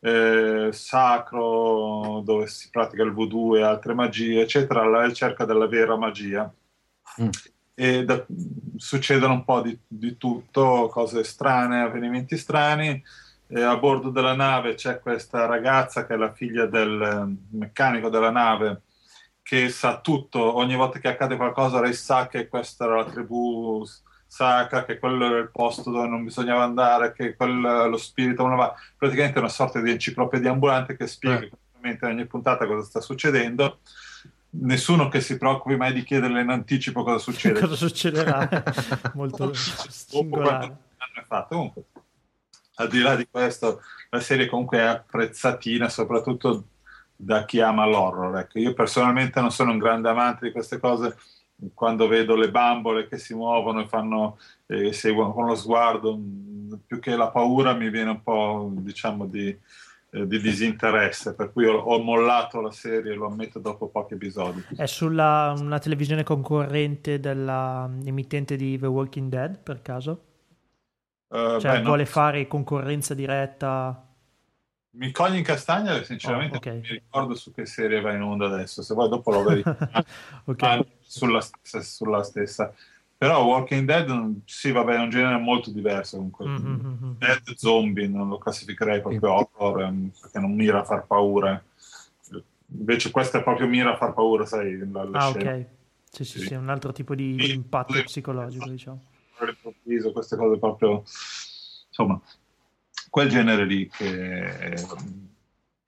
eh, 0.00 0.70
sacro 0.72 2.20
dove 2.24 2.48
si 2.48 2.68
pratica 2.68 3.04
il 3.04 3.12
voodoo 3.12 3.54
e 3.54 3.62
altre 3.62 3.94
magie, 3.94 4.40
eccetera, 4.40 4.82
alla 4.82 5.06
ricerca 5.06 5.44
della 5.44 5.68
vera 5.68 5.96
magia. 5.96 6.52
Mm 7.22 7.28
e 7.80 8.04
da, 8.04 8.22
succedono 8.76 9.32
un 9.32 9.44
po' 9.44 9.62
di, 9.62 9.78
di, 9.86 10.18
tutto, 10.18 10.90
cose 10.92 11.24
strane, 11.24 11.80
avvenimenti 11.80 12.36
strani. 12.36 13.02
E 13.46 13.62
a 13.62 13.74
bordo 13.78 14.10
della 14.10 14.34
nave 14.34 14.74
c'è 14.74 15.00
questa 15.00 15.46
ragazza 15.46 16.04
che 16.06 16.12
è 16.12 16.16
la 16.18 16.30
figlia 16.30 16.66
del 16.66 17.00
eh, 17.00 17.56
meccanico 17.56 18.10
della 18.10 18.30
nave 18.30 18.82
che 19.50 19.68
sa 19.68 19.98
tutto, 19.98 20.58
ogni 20.58 20.76
volta 20.76 21.00
che 21.00 21.08
accade 21.08 21.34
qualcosa 21.34 21.80
lei 21.80 21.92
sa 21.92 22.28
che 22.28 22.46
questa 22.46 22.84
era 22.84 22.98
la 22.98 23.04
tribù 23.04 23.84
sacra, 24.24 24.84
che 24.84 25.00
quello 25.00 25.26
era 25.26 25.38
il 25.38 25.50
posto 25.50 25.90
dove 25.90 26.06
non 26.06 26.22
bisognava 26.22 26.62
andare, 26.62 27.12
che 27.12 27.34
quel, 27.34 27.60
lo 27.60 27.96
spirito 27.96 28.46
non 28.46 28.56
va. 28.56 28.72
Praticamente 28.96 29.38
è 29.38 29.40
una 29.40 29.48
sorta 29.48 29.80
di 29.80 29.90
enciclopedia 29.90 30.52
ambulante 30.52 30.96
che 30.96 31.08
spiega 31.08 31.48
eh. 31.82 31.98
ogni 32.02 32.26
puntata 32.26 32.64
cosa 32.64 32.84
sta 32.84 33.00
succedendo 33.00 33.80
nessuno 34.50 35.08
che 35.08 35.20
si 35.20 35.36
preoccupi 35.36 35.74
mai 35.74 35.94
di 35.94 36.04
chiederle 36.04 36.42
in 36.42 36.50
anticipo 36.50 37.02
cosa 37.02 37.18
succede. 37.18 37.58
cosa 37.58 37.74
succederà? 37.74 38.48
Molto 39.14 39.52
singolare. 39.52 40.76
Comunque, 41.48 41.86
al 42.76 42.88
di 42.88 43.00
là 43.00 43.16
di 43.16 43.26
questo, 43.28 43.80
la 44.10 44.20
serie 44.20 44.46
comunque 44.46 44.78
è 44.78 44.82
apprezzatina, 44.82 45.88
soprattutto 45.88 46.66
da 47.20 47.44
chi 47.44 47.60
ama 47.60 47.86
l'horror. 47.86 48.38
Ecco, 48.38 48.58
io 48.58 48.72
personalmente 48.72 49.40
non 49.40 49.50
sono 49.50 49.72
un 49.72 49.78
grande 49.78 50.08
amante 50.08 50.46
di 50.46 50.52
queste 50.52 50.78
cose. 50.78 51.16
Quando 51.74 52.08
vedo 52.08 52.34
le 52.36 52.50
bambole 52.50 53.06
che 53.06 53.18
si 53.18 53.34
muovono 53.34 53.82
e 53.82 53.88
fanno, 53.88 54.38
eh, 54.66 54.94
seguono 54.94 55.34
con 55.34 55.44
lo 55.44 55.54
sguardo, 55.54 56.18
più 56.86 56.98
che 56.98 57.14
la 57.16 57.28
paura 57.28 57.74
mi 57.74 57.90
viene 57.90 58.10
un 58.10 58.22
po', 58.22 58.72
diciamo, 58.78 59.26
di, 59.26 59.48
eh, 59.48 60.26
di 60.26 60.40
disinteresse, 60.40 61.34
per 61.34 61.52
cui 61.52 61.66
ho, 61.66 61.76
ho, 61.76 62.02
mollato 62.02 62.62
la 62.62 62.70
serie, 62.70 63.14
lo 63.14 63.26
ammetto, 63.26 63.58
dopo 63.58 63.88
pochi 63.88 64.14
episodi. 64.14 64.64
È 64.74 64.86
sulla 64.86 65.54
una 65.58 65.78
televisione 65.78 66.22
concorrente 66.22 67.20
dell'emittente 67.20 68.56
di 68.56 68.78
The 68.78 68.86
Walking 68.86 69.28
Dead, 69.28 69.58
per 69.58 69.82
caso? 69.82 70.24
Uh, 71.28 71.60
cioè, 71.60 71.76
beh, 71.76 71.82
vuole 71.82 72.02
no. 72.04 72.08
fare 72.08 72.46
concorrenza 72.48 73.12
diretta? 73.12 74.09
Mi 74.92 75.12
cogli 75.12 75.36
in 75.36 75.44
castagna, 75.44 76.02
sinceramente 76.02 76.56
oh, 76.56 76.58
okay. 76.58 76.72
non 76.72 76.80
mi 76.80 76.88
ricordo 76.88 77.34
su 77.34 77.52
che 77.52 77.64
serie 77.64 78.00
va 78.00 78.12
in 78.12 78.22
onda 78.22 78.46
adesso, 78.46 78.82
se 78.82 78.94
vuoi 78.94 79.08
dopo 79.08 79.30
lo 79.30 79.44
vedi. 79.44 79.62
okay. 80.46 80.84
sulla, 81.00 81.44
sulla 81.62 82.22
stessa. 82.24 82.74
Però 83.16 83.44
Walking 83.44 83.86
Dead, 83.86 84.40
sì, 84.46 84.72
vabbè, 84.72 84.94
è 84.94 84.98
un 84.98 85.10
genere 85.10 85.36
molto 85.36 85.70
diverso 85.70 86.16
comunque. 86.16 86.46
Mm-hmm. 86.46 87.10
Dead 87.18 87.54
zombie 87.54 88.08
non 88.08 88.28
lo 88.28 88.38
classificherei 88.38 89.02
proprio 89.02 89.48
horror 89.54 89.82
ehm, 89.82 90.10
perché 90.20 90.38
non 90.38 90.54
mira 90.54 90.80
a 90.80 90.84
far 90.84 91.06
paura. 91.06 91.62
Invece 92.72 93.10
questo 93.10 93.36
è 93.36 93.42
proprio 93.42 93.66
mira 93.66 93.92
a 93.92 93.96
far 93.96 94.14
paura, 94.14 94.46
sai, 94.46 94.78
la, 94.90 95.04
la 95.04 95.18
ah, 95.18 95.28
ok. 95.28 95.66
Sì, 96.10 96.24
sì, 96.24 96.38
sì, 96.38 96.46
sì, 96.46 96.54
un 96.54 96.70
altro 96.70 96.92
tipo 96.92 97.14
di, 97.14 97.34
di 97.34 97.52
impatto 97.52 97.92
psicologico, 98.02 98.68
diciamo. 98.68 99.02
All'improvviso, 99.36 100.12
queste 100.12 100.36
cose 100.36 100.58
proprio... 100.58 101.04
Insomma, 101.88 102.20
quel 103.10 103.28
genere 103.28 103.66
lì 103.66 103.88
che 103.88 104.76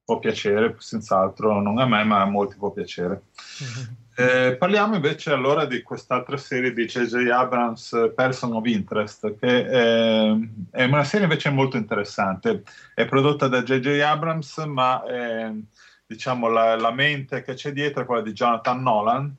può 0.05 0.19
piacere, 0.19 0.75
senz'altro, 0.79 1.61
non 1.63 1.79
a 1.79 1.87
me, 1.87 2.05
ma 2.05 2.21
a 2.21 2.27
molti 2.27 2.57
può 2.57 2.71
piacere. 2.71 3.23
Mm-hmm. 3.63 4.01
Eh, 4.15 4.57
parliamo 4.57 4.95
invece 4.95 5.33
allora 5.33 5.65
di 5.65 5.81
quest'altra 5.81 6.37
serie 6.37 6.75
di 6.75 6.85
J.J. 6.85 7.31
Abrams, 7.31 8.13
Person 8.15 8.53
of 8.53 8.67
Interest, 8.67 9.39
che 9.39 9.67
è, 9.67 10.37
è 10.71 10.85
una 10.85 11.05
serie 11.05 11.25
invece 11.25 11.49
molto 11.49 11.79
interessante. 11.79 12.63
È 12.95 13.07
prodotta 13.07 13.49
da 13.49 13.63
J.J. 13.63 14.01
Abrams, 14.01 14.59
ma 14.67 15.03
è, 15.05 15.51
diciamo 16.05 16.49
la, 16.49 16.77
la, 16.77 16.93
mente 16.93 17.43
che 17.43 17.55
c'è 17.55 17.73
dietro 17.73 18.03
è 18.03 18.05
quella 18.05 18.21
di 18.21 18.33
Jonathan 18.33 18.83
Nolan, 18.83 19.35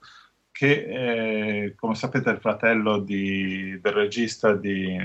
che 0.52 0.86
è, 0.86 1.76
come 1.76 1.94
sapete 1.94 2.32
è 2.32 2.34
il 2.34 2.40
fratello 2.40 2.98
di, 2.98 3.80
del 3.80 3.94
regista 3.94 4.56
di, 4.56 4.98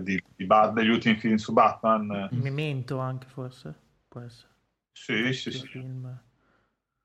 di, 0.00 0.22
di 0.36 0.46
degli 0.72 0.88
ultimi 0.88 1.16
film 1.16 1.36
su 1.36 1.52
Batman. 1.52 2.28
Memento 2.32 2.98
anche 2.98 3.26
forse, 3.28 3.74
può 4.08 4.20
essere. 4.20 4.50
Sì, 4.92 5.32
sì, 5.32 5.50
sì. 5.50 5.66
Film. 5.66 6.20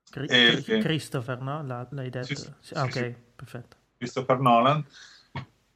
Cri- 0.09 0.27
e, 0.27 0.63
eh, 0.65 0.77
Christopher, 0.79 1.41
no? 1.41 1.63
l'hai 1.89 2.09
detto? 2.09 2.25
Sì, 2.25 2.35
sì, 2.59 2.73
ah, 2.73 2.83
ok, 2.83 2.91
sì. 2.91 3.15
perfetto. 3.35 3.77
Christopher 3.97 4.39
Nolan. 4.39 4.85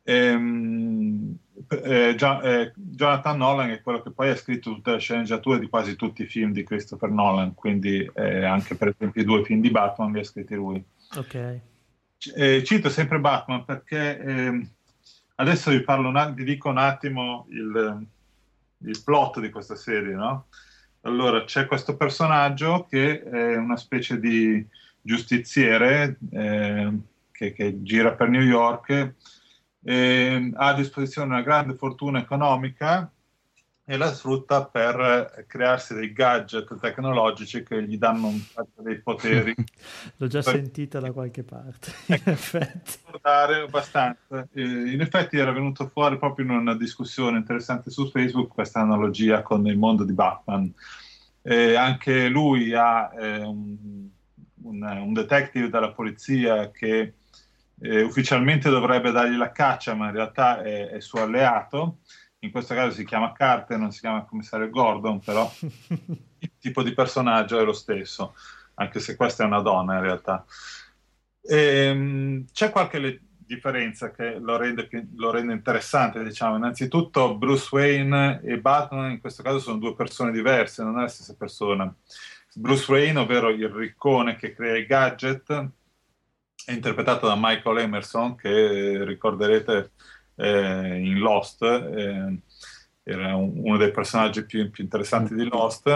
Ehm, 0.03 1.37
eh, 1.69 2.15
eh, 2.17 2.71
Jonathan 2.75 3.37
Nolan 3.37 3.69
è 3.69 3.81
quello 3.81 4.01
che 4.01 4.11
poi 4.11 4.29
ha 4.29 4.35
scritto 4.35 4.73
tutte 4.73 4.91
le 4.91 4.99
sceneggiature 4.99 5.59
di 5.59 5.69
quasi 5.69 5.95
tutti 5.95 6.23
i 6.23 6.27
film 6.27 6.51
di 6.51 6.63
Christopher 6.63 7.09
Nolan, 7.09 7.53
quindi 7.53 8.09
eh, 8.13 8.43
anche 8.43 8.75
per 8.75 8.89
esempio 8.89 9.21
i 9.21 9.25
due 9.25 9.43
film 9.43 9.61
di 9.61 9.69
Batman 9.69 10.11
li 10.11 10.19
ha 10.19 10.23
scritti 10.23 10.55
lui. 10.55 10.83
Ok. 11.17 11.59
Eh, 12.35 12.63
cito 12.63 12.89
sempre 12.89 13.19
Batman 13.19 13.65
perché 13.65 14.19
ehm, 14.19 14.69
adesso 15.41 15.71
vi, 15.71 15.83
un, 15.87 16.33
vi 16.35 16.43
dico 16.43 16.69
un 16.69 16.77
attimo 16.77 17.47
il, 17.49 18.05
il 18.77 19.01
plot 19.03 19.39
di 19.39 19.49
questa 19.49 19.75
serie, 19.75 20.13
no? 20.13 20.47
Allora, 21.01 21.43
c'è 21.45 21.65
questo 21.65 21.97
personaggio 21.97 22.85
che 22.87 23.23
è 23.23 23.57
una 23.57 23.77
specie 23.77 24.19
di 24.19 24.63
giustiziere 25.01 26.17
eh, 26.31 26.93
che, 27.31 27.53
che, 27.53 27.81
gira 27.81 28.13
per 28.13 28.29
New 28.29 28.41
York, 28.41 29.13
eh, 29.83 30.51
ha 30.53 30.67
a 30.67 30.73
disposizione 30.75 31.33
una 31.33 31.41
grande 31.41 31.73
fortuna 31.73 32.19
economica 32.19 33.11
e 33.83 33.97
la 33.97 34.13
sfrutta 34.13 34.65
per 34.65 35.43
crearsi 35.47 35.93
dei 35.95 36.13
gadget 36.13 36.79
tecnologici 36.79 37.63
che 37.63 37.83
gli 37.83 37.97
danno 37.97 38.27
un 38.27 38.39
sacco 38.39 38.81
dei 38.81 39.01
poteri. 39.01 39.53
L'ho 40.17 40.27
già 40.27 40.41
per... 40.41 40.53
sentita 40.53 40.99
da 40.99 41.11
qualche 41.11 41.43
parte, 41.43 41.91
in 42.07 42.21
effetti. 42.25 42.99
abbastanza. 43.21 44.47
Eh, 44.53 44.61
in 44.61 45.01
effetti 45.01 45.37
era 45.37 45.51
venuto 45.51 45.87
fuori 45.87 46.17
proprio 46.17 46.45
in 46.45 46.51
una 46.51 46.75
discussione 46.75 47.37
interessante 47.37 47.89
su 47.89 48.09
Facebook 48.09 48.53
questa 48.53 48.79
analogia 48.79 49.41
con 49.41 49.65
il 49.65 49.77
mondo 49.77 50.03
di 50.03 50.13
Batman. 50.13 50.71
Eh, 51.41 51.75
anche 51.75 52.27
lui 52.27 52.73
ha 52.73 53.11
eh, 53.19 53.41
un, 53.41 54.07
un, 54.61 54.81
un, 54.83 55.13
detective 55.13 55.69
della 55.69 55.91
polizia 55.91 56.69
che 56.69 57.13
eh, 57.79 58.01
ufficialmente 58.03 58.69
dovrebbe 58.69 59.11
dargli 59.11 59.35
la 59.35 59.51
caccia, 59.51 59.95
ma 59.95 60.09
in 60.09 60.13
realtà 60.13 60.61
è, 60.61 60.89
è 60.89 61.01
suo 61.01 61.23
alleato 61.23 61.97
in 62.43 62.51
questo 62.51 62.73
caso 62.73 62.95
si 62.95 63.05
chiama 63.05 63.33
Carter, 63.33 63.77
non 63.77 63.91
si 63.91 63.99
chiama 63.99 64.25
commissario 64.25 64.69
Gordon, 64.69 65.19
però 65.19 65.51
il 65.59 66.51
tipo 66.59 66.83
di 66.83 66.93
personaggio 66.93 67.59
è 67.59 67.63
lo 67.63 67.73
stesso, 67.73 68.35
anche 68.75 68.99
se 68.99 69.15
questa 69.15 69.43
è 69.43 69.47
una 69.47 69.61
donna 69.61 69.95
in 69.95 70.01
realtà. 70.01 70.43
E, 71.41 71.57
ehm, 71.57 72.45
c'è 72.51 72.71
qualche 72.71 72.99
le- 72.99 73.21
differenza 73.51 74.11
che 74.11 74.39
lo 74.39 74.55
rende, 74.57 74.87
lo 75.15 75.29
rende, 75.29 75.53
interessante, 75.53 76.23
diciamo. 76.23 76.55
Innanzitutto 76.55 77.35
Bruce 77.35 77.67
Wayne 77.71 78.41
e 78.43 78.59
Batman 78.59 79.11
in 79.11 79.19
questo 79.19 79.43
caso 79.43 79.59
sono 79.59 79.77
due 79.77 79.93
persone 79.93 80.31
diverse, 80.31 80.83
non 80.83 80.97
è 80.97 81.01
la 81.01 81.07
stessa 81.07 81.35
persona. 81.35 81.93
Bruce 82.55 82.91
Wayne, 82.91 83.19
ovvero 83.19 83.49
il 83.49 83.69
riccone 83.69 84.35
che 84.35 84.53
crea 84.53 84.77
i 84.77 84.85
gadget, 84.85 85.69
è 86.65 86.71
interpretato 86.71 87.27
da 87.27 87.35
Michael 87.37 87.79
Emerson, 87.79 88.35
che 88.35 89.03
ricorderete 89.03 89.91
eh, 90.41 90.97
in 90.97 91.19
Lost, 91.19 91.61
eh, 91.61 92.39
era 93.03 93.35
un, 93.35 93.51
uno 93.55 93.77
dei 93.77 93.91
personaggi 93.91 94.43
più, 94.43 94.69
più 94.71 94.83
interessanti 94.83 95.35
di 95.35 95.47
Lost, 95.47 95.87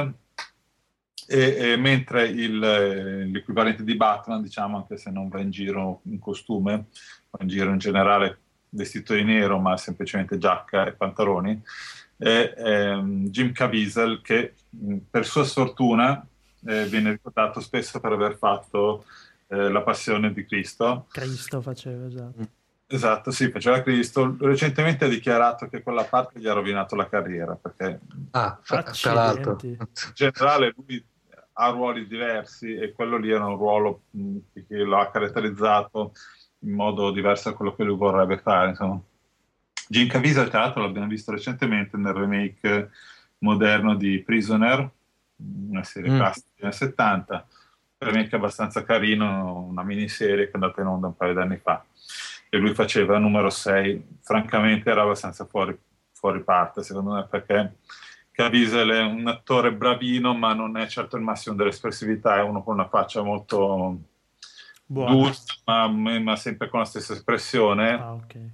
e, 1.28 1.56
e 1.58 1.76
mentre 1.78 2.28
il, 2.28 2.60
l'equivalente 3.32 3.84
di 3.84 3.96
Batman, 3.96 4.44
diciamo, 4.44 4.78
anche 4.78 4.98
se 4.98 5.10
non 5.10 5.28
va 5.30 5.40
in 5.40 5.50
giro 5.50 6.02
in 6.04 6.20
costume, 6.20 6.86
va 7.32 7.40
in 7.42 7.48
giro 7.48 7.72
in 7.72 7.80
generale 7.80 8.38
vestito 8.70 9.16
di 9.16 9.24
nero, 9.24 9.58
ma 9.60 9.76
semplicemente 9.78 10.38
giacca 10.38 10.86
e 10.86 10.94
pantaloni, 10.94 11.60
è, 12.18 12.54
è 12.56 12.98
Jim 13.02 13.52
Caviezel 13.52 14.22
che 14.22 14.54
per 15.10 15.26
sua 15.26 15.44
sfortuna 15.44 16.26
eh, 16.68 16.86
viene 16.86 17.12
ricordato 17.12 17.60
spesso 17.60 18.00
per 18.00 18.12
aver 18.12 18.38
fatto 18.38 19.06
eh, 19.48 19.70
La 19.70 19.82
Passione 19.82 20.32
di 20.32 20.46
Cristo. 20.46 21.08
Cristo 21.10 21.62
faceva, 21.62 22.06
esatto. 22.06 22.64
Esatto, 22.88 23.32
sì, 23.32 23.50
faceva 23.50 23.82
Cristo. 23.82 24.36
Recentemente 24.40 25.06
ha 25.06 25.08
dichiarato 25.08 25.68
che 25.68 25.82
quella 25.82 26.04
parte 26.04 26.40
gli 26.40 26.48
ha 26.48 26.54
rovinato 26.54 26.96
la 26.96 27.10
carriera 27.10 27.56
perché 27.56 28.00
ah, 28.32 28.60
tra 28.64 29.14
l'altro 29.14 29.58
in 29.62 29.78
generale 30.14 30.74
lui 30.76 31.04
ha 31.58 31.70
ruoli 31.70 32.06
diversi 32.06 32.76
e 32.76 32.92
quello 32.92 33.18
lì 33.18 33.32
era 33.32 33.48
un 33.48 33.58
ruolo 33.58 34.04
che 34.12 34.78
lo 34.78 35.00
ha 35.00 35.10
caratterizzato 35.10 36.14
in 36.60 36.74
modo 36.74 37.12
diverso 37.12 37.50
da 37.50 37.56
quello 37.56 37.76
che 37.76 37.84
lui 37.84 37.96
vorrebbe 37.96 38.38
fare. 38.38 38.70
Insomma. 38.70 39.02
Jim 39.88 40.08
Caviezel, 40.08 40.50
tra 40.50 40.62
l'altro, 40.62 40.82
l'abbiamo 40.82 41.08
visto 41.08 41.32
recentemente 41.32 41.98
nel 41.98 42.14
remake 42.14 42.90
moderno 43.40 43.96
di 43.96 44.22
Prisoner, 44.24 44.90
una 45.70 45.84
serie 45.84 46.12
mm. 46.12 46.18
classica 46.18 46.48
degli 46.56 46.66
anni 46.66 46.74
70, 46.74 47.48
un 47.98 48.08
remake 48.10 48.36
abbastanza 48.36 48.84
carino, 48.84 49.62
una 49.62 49.84
miniserie 49.84 50.46
che 50.46 50.52
è 50.52 50.56
andata 50.56 50.82
in 50.82 50.88
onda 50.88 51.08
un 51.08 51.16
paio 51.16 51.34
di 51.34 51.40
anni 51.40 51.58
fa. 51.58 51.86
E 52.56 52.58
lui 52.58 52.74
faceva 52.74 53.18
numero 53.18 53.50
6, 53.50 54.20
francamente 54.22 54.90
era 54.90 55.02
abbastanza 55.02 55.44
fuori, 55.44 55.78
fuori 56.14 56.42
parte, 56.42 56.84
secondo 56.84 57.12
me, 57.12 57.28
perché 57.30 57.80
Caviezel 58.32 58.90
è 58.92 59.02
un 59.02 59.28
attore 59.28 59.74
bravino, 59.74 60.34
ma 60.34 60.54
non 60.54 60.78
è 60.78 60.88
certo 60.88 61.18
il 61.18 61.22
massimo 61.22 61.58
dell'espressività, 61.58 62.38
è 62.38 62.42
uno 62.42 62.64
con 62.64 62.76
una 62.76 62.88
faccia 62.88 63.22
molto 63.22 64.00
dura, 64.86 65.34
ma, 65.66 65.88
ma, 65.90 66.36
sempre 66.38 66.70
con 66.70 66.80
la 66.80 66.86
stessa 66.86 67.12
espressione. 67.12 67.92
Ah, 67.92 68.14
okay. 68.14 68.50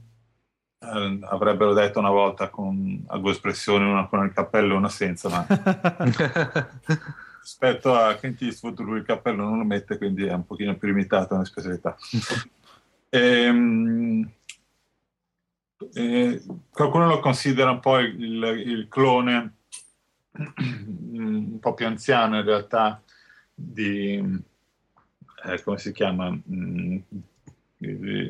eh, 0.80 1.20
avrebbero 1.22 1.74
detto 1.74 2.00
una 2.00 2.10
volta 2.10 2.50
con 2.50 3.04
a 3.06 3.20
due 3.20 3.34
espressioni, 3.34 3.86
una 3.86 4.08
con 4.08 4.26
il 4.26 4.34
cappello 4.34 4.74
e 4.74 4.78
una 4.78 4.90
senza, 4.90 5.30
ma 5.30 5.46
rispetto 7.40 7.94
a 7.94 8.16
Clint 8.16 8.42
Eastwood 8.42 8.80
lui 8.80 8.98
il 8.98 9.06
cappello 9.06 9.44
non 9.44 9.60
lo 9.60 9.64
mette, 9.64 10.00
quindi 10.00 10.26
è 10.26 10.34
un 10.34 10.48
pochino 10.48 10.76
più 10.76 10.88
limitato 10.88 11.36
nell'espressività. 11.36 11.96
Ehm, 13.12 14.32
eh, 15.94 16.42
qualcuno 16.72 17.08
lo 17.08 17.20
considera 17.20 17.72
un 17.72 17.80
po' 17.80 18.00
il, 18.00 18.64
il 18.66 18.88
clone 18.88 19.56
un 21.12 21.60
po' 21.60 21.74
più 21.74 21.86
anziano 21.86 22.38
in 22.38 22.46
realtà 22.46 23.02
di 23.54 24.16
eh, 25.44 25.64
come 25.64 25.78
si 25.78 25.92
chiama 25.92 26.30
mm, 26.30 26.98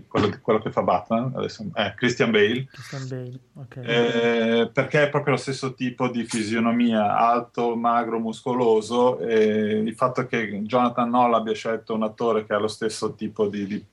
quello, 0.08 0.40
quello, 0.42 0.60
che 0.60 0.72
fa 0.72 0.82
Batman 0.82 1.34
adesso, 1.36 1.70
eh, 1.76 1.94
Christian 1.96 2.32
Bale, 2.32 2.66
Christian 2.72 3.08
Bale. 3.08 3.40
Okay. 3.54 3.84
Eh, 3.84 4.70
perché 4.72 5.04
è 5.04 5.10
proprio 5.10 5.34
lo 5.34 5.40
stesso 5.40 5.74
tipo 5.74 6.08
di 6.08 6.24
fisionomia 6.24 7.18
alto, 7.18 7.76
magro, 7.76 8.18
muscoloso 8.18 9.20
il 9.20 9.94
fatto 9.94 10.26
che 10.26 10.62
Jonathan 10.64 11.10
Noll 11.10 11.34
abbia 11.34 11.54
scelto 11.54 11.94
un 11.94 12.04
attore 12.04 12.46
che 12.46 12.54
ha 12.54 12.60
lo 12.60 12.70
stesso 12.70 13.14
tipo 13.14 13.48
di, 13.48 13.68
di, 13.68 13.86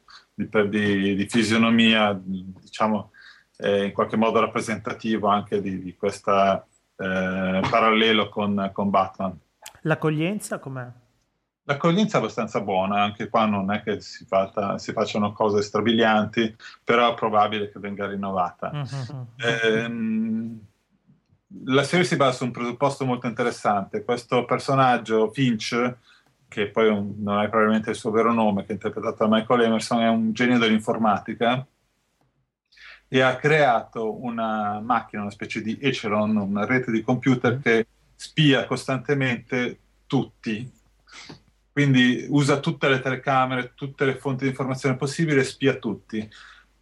di, 0.69 1.15
di 1.17 1.29
fisionomia 1.29 2.19
diciamo 2.23 3.11
in 3.61 3.93
qualche 3.93 4.17
modo 4.17 4.39
rappresentativo 4.39 5.27
anche 5.27 5.61
di, 5.61 5.97
questa 5.97 6.65
eh, 6.97 7.61
parallelo 7.69 8.29
con, 8.29 8.71
con, 8.73 8.91
Batman. 8.91 9.37
L'accoglienza 9.83 10.59
com'è? 10.61 10.87
L'accoglienza 11.65 12.17
è 12.17 12.21
abbastanza 12.21 12.61
buona, 12.61 13.03
anche 13.03 13.29
qua 13.29 13.47
non 13.47 13.71
è 13.73 13.83
che 13.83 14.01
si, 14.01 14.25
fatta, 14.25 14.79
si 14.79 14.93
facciano 14.93 15.33
cose 15.33 15.61
strabilianti, 15.63 16.57
però 16.83 17.13
è 17.13 17.15
probabile 17.15 17.71
che 17.71 17.79
venga 17.79 18.07
rinnovata. 18.07 18.71
Mm-hmm. 18.73 19.23
Eh, 19.37 20.57
la 21.65 21.83
serie 21.83 22.05
si 22.05 22.17
basa 22.17 22.39
su 22.39 22.45
un 22.45 22.53
presupposto 22.53 23.05
molto 23.05 23.27
interessante. 23.27 24.05
Questo 24.05 24.45
personaggio, 24.45 25.31
Finch, 25.31 25.97
che 26.49 26.69
poi 26.71 26.89
un, 26.89 27.15
non 27.19 27.43
è 27.43 27.49
probabilmente 27.49 27.91
il 27.91 27.97
suo 27.97 28.11
vero 28.11 28.33
nome, 28.33 28.63
che 28.63 28.69
è 28.69 28.73
interpretato 28.73 29.27
da 29.27 29.37
Michael 29.37 29.63
Emerson, 29.63 30.01
è 30.01 30.09
un 30.09 30.33
genio 30.33 30.59
dell'informatica 30.59 31.67
e 33.07 33.21
ha 33.21 33.37
creato 33.37 34.23
una 34.23 34.81
macchina, 34.81 35.23
una 35.23 35.31
specie 35.31 35.63
di 35.63 35.79
echelon, 35.81 36.37
una 36.37 36.67
rete 36.67 36.91
di 36.91 37.03
computer 37.03 37.59
che 37.61 37.87
spia 38.15 38.67
costantemente 38.67 39.79
tutti. 40.07 40.71
Quindi 41.73 42.27
usa 42.29 42.59
tutte 42.59 42.89
le 42.89 43.01
telecamere, 43.01 43.73
tutte 43.75 44.05
le 44.05 44.17
fonti 44.17 44.45
di 44.45 44.51
informazione 44.51 44.97
possibili 44.97 45.39
e 45.39 45.45
spia 45.45 45.77
tutti. 45.77 46.29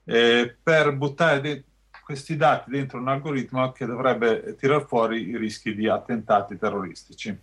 Eh, 0.05 0.57
per 0.63 0.97
buttare 0.97 1.41
de- 1.41 1.65
questi 2.03 2.37
dati 2.37 2.71
dentro 2.71 2.99
un 2.99 3.09
algoritmo 3.09 3.73
che 3.73 3.85
dovrebbe 3.85 4.55
tirar 4.57 4.87
fuori 4.87 5.29
i 5.29 5.37
rischi 5.37 5.75
di 5.75 5.89
attentati 5.89 6.57
terroristici. 6.57 7.37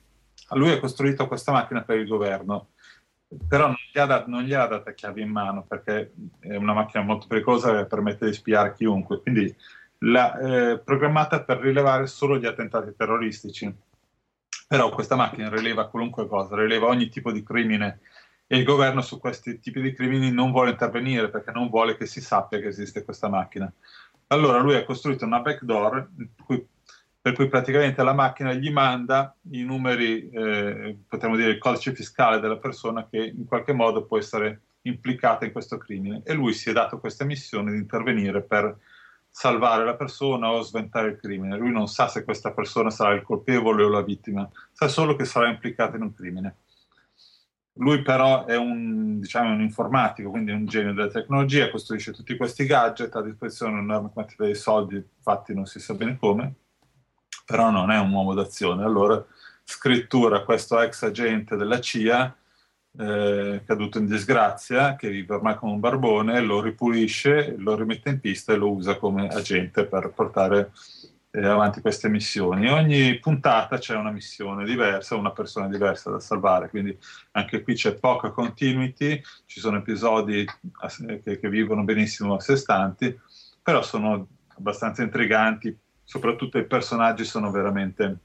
Lui 0.55 0.71
ha 0.71 0.79
costruito 0.79 1.27
questa 1.27 1.51
macchina 1.51 1.83
per 1.83 1.97
il 1.97 2.07
governo 2.07 2.69
però 3.47 3.67
non 3.67 3.77
gli, 3.91 3.99
dat- 3.99 4.27
non 4.27 4.43
gli, 4.43 4.53
ha 4.53 4.67
data 4.67 4.93
chiavi 4.93 5.21
in 5.21 5.29
mano 5.29 5.63
perché 5.63 6.13
è 6.39 6.55
una 6.55 6.73
macchina 6.73 7.03
molto 7.03 7.27
pericolosa 7.27 7.75
che 7.75 7.85
permette 7.85 8.25
di 8.25 8.33
spiare 8.33 8.73
chiunque, 8.73 9.21
quindi 9.21 9.53
l'ha 9.99 10.37
eh, 10.71 10.79
programmata 10.79 11.43
per 11.43 11.59
rilevare 11.59 12.07
solo 12.07 12.37
gli 12.37 12.45
attentati 12.45 12.93
terroristici. 12.95 13.73
Però 14.67 14.89
questa 14.89 15.15
macchina 15.15 15.49
rileva 15.49 15.87
qualunque 15.87 16.27
cosa, 16.27 16.55
rileva 16.55 16.87
ogni 16.87 17.09
tipo 17.09 17.31
di 17.31 17.43
crimine 17.43 17.99
e 18.47 18.57
il 18.57 18.63
governo 18.63 19.01
su 19.01 19.19
questi 19.19 19.59
tipi 19.59 19.81
di 19.81 19.93
crimini 19.93 20.31
non 20.31 20.51
vuole 20.51 20.71
intervenire 20.71 21.29
perché 21.29 21.51
non 21.51 21.69
vuole 21.69 21.95
che 21.95 22.05
si 22.05 22.21
sappia 22.21 22.59
che 22.59 22.67
esiste 22.67 23.03
questa 23.03 23.29
macchina. 23.29 23.71
Allora 24.27 24.59
lui 24.59 24.75
ha 24.75 24.83
costruito 24.83 25.25
una 25.25 25.41
backdoor 25.41 26.09
cui 26.43 26.65
per 27.23 27.31
cui 27.31 27.47
praticamente 27.47 28.03
la 28.03 28.11
macchina 28.11 28.51
gli 28.51 28.69
manda 28.69 29.33
i 29.51 29.63
numeri, 29.63 30.29
eh, 30.29 30.97
potremmo 31.07 31.37
dire 31.37 31.51
il 31.51 31.57
codice 31.57 31.95
fiscale 31.95 32.41
della 32.41 32.57
persona 32.57 33.07
che 33.07 33.17
in 33.23 33.45
qualche 33.45 33.71
modo 33.71 34.03
può 34.03 34.17
essere 34.17 34.63
implicata 34.81 35.45
in 35.45 35.53
questo 35.53 35.77
crimine 35.77 36.21
e 36.25 36.33
lui 36.33 36.51
si 36.51 36.69
è 36.69 36.73
dato 36.73 36.99
questa 36.99 37.23
missione 37.23 37.71
di 37.71 37.77
intervenire 37.77 38.41
per 38.41 38.77
salvare 39.29 39.85
la 39.85 39.95
persona 39.95 40.51
o 40.51 40.63
sventare 40.63 41.11
il 41.11 41.15
crimine. 41.15 41.55
Lui 41.55 41.71
non 41.71 41.87
sa 41.87 42.09
se 42.09 42.25
questa 42.25 42.51
persona 42.51 42.89
sarà 42.89 43.13
il 43.13 43.21
colpevole 43.21 43.83
o 43.83 43.87
la 43.87 44.01
vittima, 44.01 44.45
sa 44.73 44.89
solo 44.89 45.15
che 45.15 45.23
sarà 45.23 45.47
implicata 45.47 45.95
in 45.95 46.01
un 46.01 46.13
crimine. 46.13 46.57
Lui 47.75 48.01
però 48.01 48.43
è 48.43 48.57
un, 48.57 49.21
diciamo, 49.21 49.53
un 49.53 49.61
informatico, 49.61 50.29
quindi 50.29 50.51
un 50.51 50.65
genio 50.65 50.91
della 50.91 51.07
tecnologia, 51.07 51.69
costruisce 51.69 52.11
tutti 52.11 52.35
questi 52.35 52.65
gadget, 52.65 53.15
a 53.15 53.21
disposizione 53.21 53.75
un'enorme 53.75 54.09
quantità 54.11 54.45
di 54.45 54.55
soldi, 54.55 54.95
infatti 54.95 55.53
non 55.53 55.65
si 55.65 55.79
sa 55.79 55.93
bene 55.93 56.17
come, 56.19 56.55
però 57.45 57.69
non 57.71 57.91
è 57.91 57.99
un 57.99 58.11
uomo 58.11 58.33
d'azione. 58.33 58.83
Allora 58.83 59.23
scrittura 59.63 60.43
questo 60.43 60.79
ex 60.79 61.03
agente 61.03 61.55
della 61.55 61.79
CIA 61.79 62.35
eh, 62.95 63.63
caduto 63.65 63.97
in 63.97 64.05
disgrazia, 64.05 64.95
che 64.95 65.09
vive 65.09 65.33
ormai 65.33 65.55
come 65.55 65.73
un 65.73 65.79
barbone, 65.79 66.41
lo 66.41 66.61
ripulisce, 66.61 67.55
lo 67.57 67.75
rimette 67.75 68.09
in 68.09 68.19
pista 68.19 68.53
e 68.53 68.57
lo 68.57 68.71
usa 68.71 68.97
come 68.97 69.27
agente 69.29 69.85
per 69.85 70.11
portare 70.13 70.71
eh, 71.31 71.45
avanti 71.45 71.81
queste 71.81 72.09
missioni. 72.09 72.69
Ogni 72.69 73.17
puntata 73.19 73.79
c'è 73.79 73.95
una 73.95 74.11
missione 74.11 74.63
diversa, 74.65 75.15
una 75.15 75.31
persona 75.31 75.67
diversa 75.67 76.11
da 76.11 76.19
salvare, 76.19 76.69
quindi 76.69 76.95
anche 77.31 77.63
qui 77.63 77.73
c'è 77.73 77.95
poca 77.95 78.29
continuity, 78.29 79.21
ci 79.45 79.59
sono 79.59 79.77
episodi 79.77 80.45
che, 81.23 81.39
che 81.39 81.49
vivono 81.49 81.83
benissimo 81.83 82.35
a 82.35 82.39
sé 82.39 82.55
stanti, 82.55 83.19
però 83.61 83.81
sono 83.81 84.27
abbastanza 84.55 85.01
intriganti, 85.01 85.75
soprattutto 86.13 86.59
i 86.59 86.65
personaggi 86.67 87.25
sono 87.25 87.49
veramente, 87.49 88.17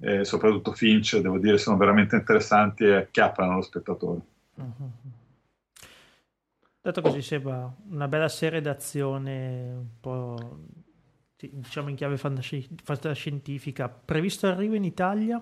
eh, 0.00 0.24
soprattutto 0.24 0.72
Finch, 0.72 1.18
devo 1.18 1.38
dire, 1.38 1.56
sono 1.56 1.76
veramente 1.76 2.16
interessanti 2.16 2.82
e 2.82 2.94
acchiappano 2.96 3.54
lo 3.54 3.62
spettatore. 3.62 4.20
Uh-huh. 4.54 4.90
Detto 6.80 7.00
così, 7.02 7.22
sembra 7.22 7.72
una 7.90 8.08
bella 8.08 8.28
serie 8.28 8.60
d'azione, 8.60 9.72
un 9.72 10.00
po' 10.00 10.58
diciamo 11.38 11.90
in 11.90 11.94
chiave 11.94 12.16
fantascientifica. 12.16 13.88
Previsto 13.88 14.48
arrivo 14.48 14.74
in 14.74 14.82
Italia? 14.82 15.36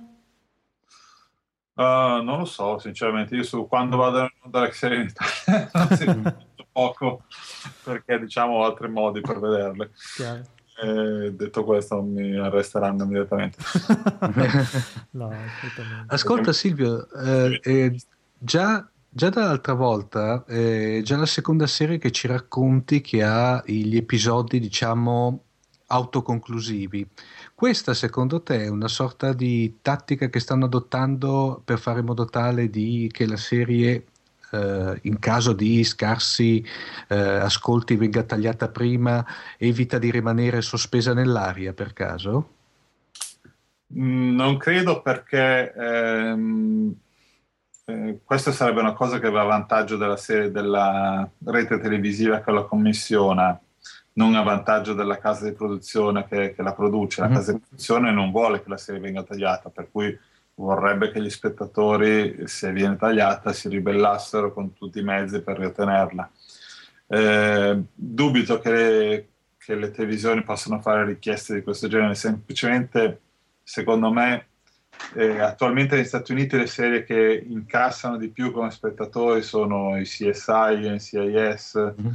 Uh, 1.76 2.22
non 2.22 2.40
lo 2.40 2.44
so, 2.44 2.78
sinceramente. 2.78 3.36
Io 3.36 3.42
su 3.42 3.66
quando 3.66 3.96
vado 3.96 4.30
a 4.50 4.72
serie 4.72 5.00
in 5.00 5.06
Italia 5.08 5.70
non 5.72 5.88
si 5.96 6.04
poco 6.70 7.22
perché 7.84 8.18
diciamo 8.18 8.56
ho 8.56 8.64
altri 8.66 8.90
modi 8.90 9.22
per 9.22 9.38
vederle. 9.40 9.92
Chiaro. 10.14 10.42
Eh, 10.76 11.32
detto 11.32 11.64
questo, 11.64 12.02
mi 12.02 12.36
arresteranno 12.36 13.04
immediatamente. 13.04 13.58
no, 15.10 15.32
Ascolta 16.06 16.52
Silvio, 16.52 17.08
eh, 17.12 17.60
eh, 17.62 17.96
già, 18.36 18.86
già 19.08 19.28
dall'altra 19.28 19.74
volta, 19.74 20.44
eh, 20.46 21.00
già 21.04 21.16
la 21.16 21.26
seconda 21.26 21.66
serie 21.68 21.98
che 21.98 22.10
ci 22.10 22.26
racconti 22.26 23.00
che 23.00 23.22
ha 23.22 23.62
gli 23.64 23.96
episodi, 23.96 24.58
diciamo, 24.58 25.42
autoconclusivi. 25.86 27.06
Questa 27.54 27.94
secondo 27.94 28.42
te 28.42 28.64
è 28.64 28.68
una 28.68 28.88
sorta 28.88 29.32
di 29.32 29.78
tattica 29.80 30.28
che 30.28 30.40
stanno 30.40 30.64
adottando 30.64 31.62
per 31.64 31.78
fare 31.78 32.00
in 32.00 32.06
modo 32.06 32.24
tale 32.24 32.68
di, 32.68 33.08
che 33.12 33.26
la 33.26 33.36
serie 33.36 34.06
eh, 34.54 34.98
in 35.02 35.18
caso 35.18 35.52
di 35.52 35.82
scarsi 35.82 36.64
eh, 37.08 37.16
ascolti 37.16 37.96
venga 37.96 38.22
tagliata 38.22 38.68
prima, 38.68 39.24
evita 39.58 39.98
di 39.98 40.10
rimanere 40.10 40.62
sospesa 40.62 41.12
nell'aria 41.12 41.72
per 41.72 41.92
caso? 41.92 42.50
Mm, 43.98 44.34
non 44.34 44.56
credo 44.56 45.02
perché 45.02 45.72
ehm, 45.72 46.94
eh, 47.86 48.20
questa 48.24 48.52
sarebbe 48.52 48.80
una 48.80 48.94
cosa 48.94 49.18
che 49.18 49.30
va 49.30 49.42
a 49.42 49.46
vantaggio 49.46 49.96
della, 49.96 50.16
serie, 50.16 50.50
della 50.50 51.28
rete 51.44 51.80
televisiva 51.80 52.40
che 52.40 52.50
la 52.50 52.62
commissiona, 52.62 53.58
non 54.14 54.36
a 54.36 54.42
vantaggio 54.42 54.94
della 54.94 55.18
casa 55.18 55.44
di 55.44 55.52
produzione 55.52 56.26
che, 56.26 56.54
che 56.54 56.62
la 56.62 56.72
produce. 56.72 57.20
La 57.20 57.28
mm. 57.28 57.34
casa 57.34 57.52
di 57.52 57.58
produzione 57.58 58.12
non 58.12 58.30
vuole 58.30 58.62
che 58.62 58.68
la 58.68 58.76
serie 58.76 59.00
venga 59.00 59.22
tagliata, 59.22 59.68
per 59.70 59.88
cui 59.90 60.16
vorrebbe 60.56 61.10
che 61.10 61.20
gli 61.20 61.30
spettatori, 61.30 62.46
se 62.46 62.72
viene 62.72 62.96
tagliata, 62.96 63.52
si 63.52 63.68
ribellassero 63.68 64.52
con 64.52 64.72
tutti 64.72 65.00
i 65.00 65.04
mezzi 65.04 65.40
per 65.40 65.58
riottenerla. 65.58 66.30
Eh, 67.06 67.82
dubito 67.92 68.58
che 68.60 68.70
le, 68.70 69.28
che 69.58 69.74
le 69.74 69.90
televisioni 69.90 70.42
possano 70.42 70.80
fare 70.80 71.04
richieste 71.04 71.54
di 71.54 71.62
questo 71.62 71.88
genere, 71.88 72.14
semplicemente 72.14 73.20
secondo 73.62 74.12
me 74.12 74.46
eh, 75.14 75.40
attualmente 75.40 75.96
negli 75.96 76.04
Stati 76.04 76.32
Uniti 76.32 76.56
le 76.56 76.66
serie 76.66 77.04
che 77.04 77.44
incassano 77.46 78.16
di 78.16 78.28
più 78.28 78.52
come 78.52 78.70
spettatori 78.70 79.42
sono 79.42 79.98
i 79.98 80.04
CSI, 80.04 80.80
i 80.80 80.90
NCIS, 80.90 81.76
mm-hmm. 81.76 82.12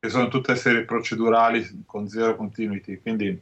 che 0.00 0.08
sono 0.08 0.28
tutte 0.28 0.56
serie 0.56 0.84
procedurali 0.84 1.84
con 1.86 2.08
zero 2.08 2.36
continuity, 2.36 3.00
quindi 3.00 3.40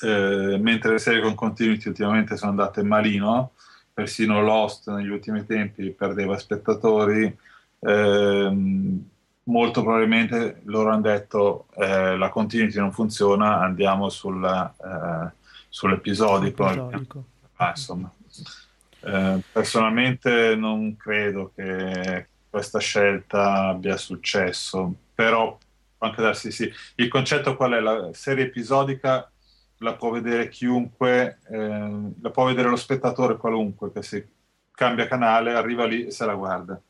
eh, 0.00 0.58
mentre 0.60 0.92
le 0.92 0.98
serie 0.98 1.20
con 1.20 1.34
continuity 1.34 1.88
ultimamente 1.88 2.36
sono 2.36 2.50
andate 2.50 2.82
malino, 2.82 3.52
persino 3.92 4.40
Lost 4.42 4.90
negli 4.90 5.08
ultimi 5.08 5.44
tempi 5.44 5.90
perdeva 5.90 6.38
spettatori, 6.38 7.36
ehm, 7.80 9.08
molto 9.44 9.82
probabilmente 9.82 10.60
loro 10.64 10.90
hanno 10.90 11.00
detto 11.00 11.66
eh, 11.74 12.16
la 12.16 12.28
continuity 12.28 12.78
non 12.78 12.92
funziona, 12.92 13.60
andiamo 13.60 14.08
sulla, 14.08 14.72
eh, 14.76 15.32
sull'episodico. 15.68 17.24
Ah, 17.56 17.70
insomma. 17.70 18.12
Eh, 19.00 19.40
personalmente 19.52 20.54
non 20.54 20.96
credo 20.96 21.52
che 21.54 22.28
questa 22.48 22.78
scelta 22.78 23.68
abbia 23.68 23.96
successo, 23.96 24.94
però 25.14 25.58
anche 25.98 26.22
darsi 26.22 26.50
sì. 26.52 26.70
Il 26.96 27.08
concetto 27.08 27.56
qual 27.56 27.72
è? 27.72 27.80
La 27.80 28.10
serie 28.12 28.44
episodica 28.44 29.28
la 29.78 29.94
può 29.94 30.10
vedere 30.10 30.48
chiunque, 30.48 31.38
eh, 31.48 32.12
la 32.20 32.30
può 32.30 32.46
vedere 32.46 32.68
lo 32.68 32.76
spettatore 32.76 33.36
qualunque 33.36 33.92
che 33.92 34.02
si 34.02 34.26
cambia 34.72 35.06
canale, 35.06 35.54
arriva 35.54 35.84
lì 35.86 36.06
e 36.06 36.10
se 36.10 36.24
la 36.24 36.34
guarda. 36.34 36.80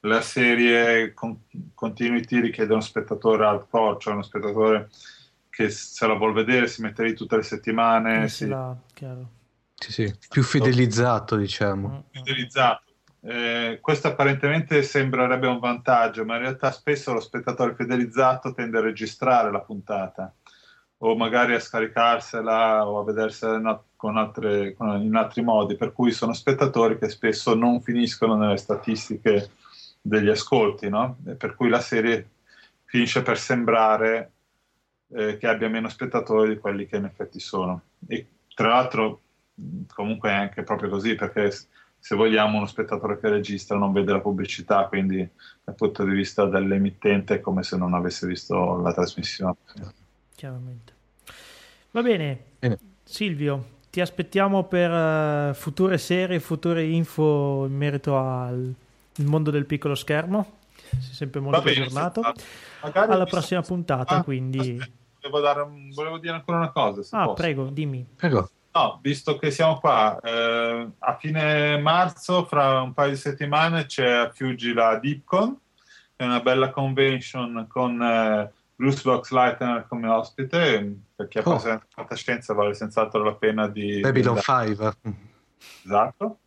La 0.00 0.20
serie 0.20 1.12
con 1.14 1.42
continuity 1.74 2.40
richiede 2.40 2.72
uno 2.72 2.82
spettatore 2.82 3.44
hardcore, 3.44 3.98
cioè 3.98 4.12
uno 4.12 4.22
spettatore 4.22 4.88
che 5.48 5.70
se 5.70 6.06
la 6.06 6.14
vuol 6.14 6.32
vedere 6.32 6.68
si 6.68 6.82
mette 6.82 7.02
lì 7.02 7.14
tutte 7.14 7.36
le 7.36 7.42
settimane. 7.42 8.28
Si... 8.28 8.46
La... 8.46 8.76
Sì, 9.74 9.92
sì, 9.92 10.14
più 10.28 10.42
fidelizzato, 10.42 11.36
diciamo. 11.36 11.88
Mm. 11.88 12.00
Fidelizzato. 12.10 12.82
Eh, 13.22 13.78
questo 13.80 14.08
apparentemente 14.08 14.82
sembrerebbe 14.82 15.48
un 15.48 15.58
vantaggio, 15.58 16.24
ma 16.24 16.36
in 16.36 16.42
realtà 16.42 16.70
spesso 16.70 17.12
lo 17.12 17.20
spettatore 17.20 17.74
fidelizzato 17.74 18.52
tende 18.52 18.78
a 18.78 18.82
registrare 18.82 19.50
la 19.50 19.60
puntata 19.60 20.32
o 20.98 21.16
magari 21.16 21.54
a 21.54 21.60
scaricarsela 21.60 22.86
o 22.88 22.98
a 22.98 23.04
vedersela 23.04 23.82
con 23.96 24.16
altre, 24.16 24.74
con, 24.74 25.00
in 25.02 25.14
altri 25.14 25.42
modi, 25.42 25.76
per 25.76 25.92
cui 25.92 26.10
sono 26.12 26.32
spettatori 26.32 26.98
che 26.98 27.08
spesso 27.08 27.54
non 27.54 27.82
finiscono 27.82 28.36
nelle 28.36 28.56
statistiche 28.56 29.50
degli 30.00 30.28
ascolti, 30.28 30.88
no? 30.88 31.18
per 31.36 31.54
cui 31.54 31.68
la 31.68 31.80
serie 31.80 32.30
finisce 32.84 33.22
per 33.22 33.38
sembrare 33.38 34.30
eh, 35.08 35.36
che 35.36 35.46
abbia 35.46 35.68
meno 35.68 35.88
spettatori 35.88 36.54
di 36.54 36.60
quelli 36.60 36.86
che 36.86 36.96
in 36.96 37.04
effetti 37.04 37.40
sono. 37.40 37.82
E 38.06 38.26
tra 38.54 38.68
l'altro 38.68 39.20
comunque 39.92 40.30
è 40.30 40.34
anche 40.34 40.62
proprio 40.62 40.88
così, 40.88 41.14
perché 41.14 41.50
se 41.98 42.14
vogliamo 42.14 42.56
uno 42.56 42.66
spettatore 42.66 43.18
che 43.18 43.28
registra 43.28 43.76
non 43.76 43.92
vede 43.92 44.12
la 44.12 44.20
pubblicità, 44.20 44.86
quindi 44.86 45.28
dal 45.64 45.74
punto 45.74 46.04
di 46.04 46.14
vista 46.14 46.46
dell'emittente 46.46 47.34
è 47.34 47.40
come 47.40 47.62
se 47.62 47.76
non 47.76 47.94
avesse 47.94 48.26
visto 48.26 48.76
la 48.80 48.92
trasmissione 48.94 49.56
chiaramente. 50.36 50.94
Va 51.90 52.02
bene, 52.02 52.44
bene. 52.58 52.78
Silvio, 53.02 53.64
ti 53.90 54.00
aspettiamo 54.00 54.64
per 54.64 54.90
uh, 54.90 55.54
future 55.54 55.98
serie, 55.98 56.38
future 56.38 56.84
info 56.84 57.64
in 57.66 57.74
merito 57.74 58.18
al 58.18 58.74
mondo 59.24 59.50
del 59.50 59.64
piccolo 59.64 59.94
schermo. 59.94 60.58
Sei 61.00 61.14
sempre 61.14 61.40
molto 61.40 61.62
bene, 61.62 61.86
aggiornato. 61.86 62.22
Alla 62.80 63.24
prossima 63.24 63.62
puntata, 63.62 64.16
ah, 64.16 64.22
quindi. 64.22 64.78
volevo, 65.20 65.40
dare, 65.40 65.66
volevo, 65.94 66.18
dire 66.18 66.34
ancora 66.34 66.58
una 66.58 66.70
cosa. 66.70 67.00
ah, 67.18 67.24
posso. 67.24 67.34
prego, 67.34 67.64
dimmi. 67.70 68.06
Prego. 68.14 68.50
No, 68.72 68.98
visto 69.00 69.38
che 69.38 69.50
siamo 69.50 69.80
qua, 69.80 70.20
eh, 70.20 70.86
a 70.98 71.16
fine 71.16 71.78
marzo, 71.78 72.44
fra 72.44 72.82
un 72.82 72.92
paio 72.92 73.10
di 73.10 73.16
settimane, 73.16 73.86
c'è 73.86 74.06
a 74.06 74.30
Fiuggi 74.30 74.74
la 74.74 74.98
DeepCon, 74.98 75.58
è 76.14 76.24
una 76.24 76.40
bella 76.40 76.70
convention 76.70 77.66
con 77.68 78.02
eh, 78.02 78.52
Bruce 78.76 79.02
Box 79.02 79.30
Lightner 79.30 79.86
come 79.88 80.06
ospite, 80.06 80.96
per 81.14 81.28
chi 81.28 81.38
ha 81.38 81.42
oh. 81.44 81.52
presente 81.52 81.86
fantascienza 81.88 82.52
vale 82.52 82.74
senz'altro 82.74 83.22
la 83.24 83.34
pena 83.34 83.66
di... 83.68 84.00
Babylon 84.00 84.38
5. 84.38 84.92
Esatto. 85.84 86.38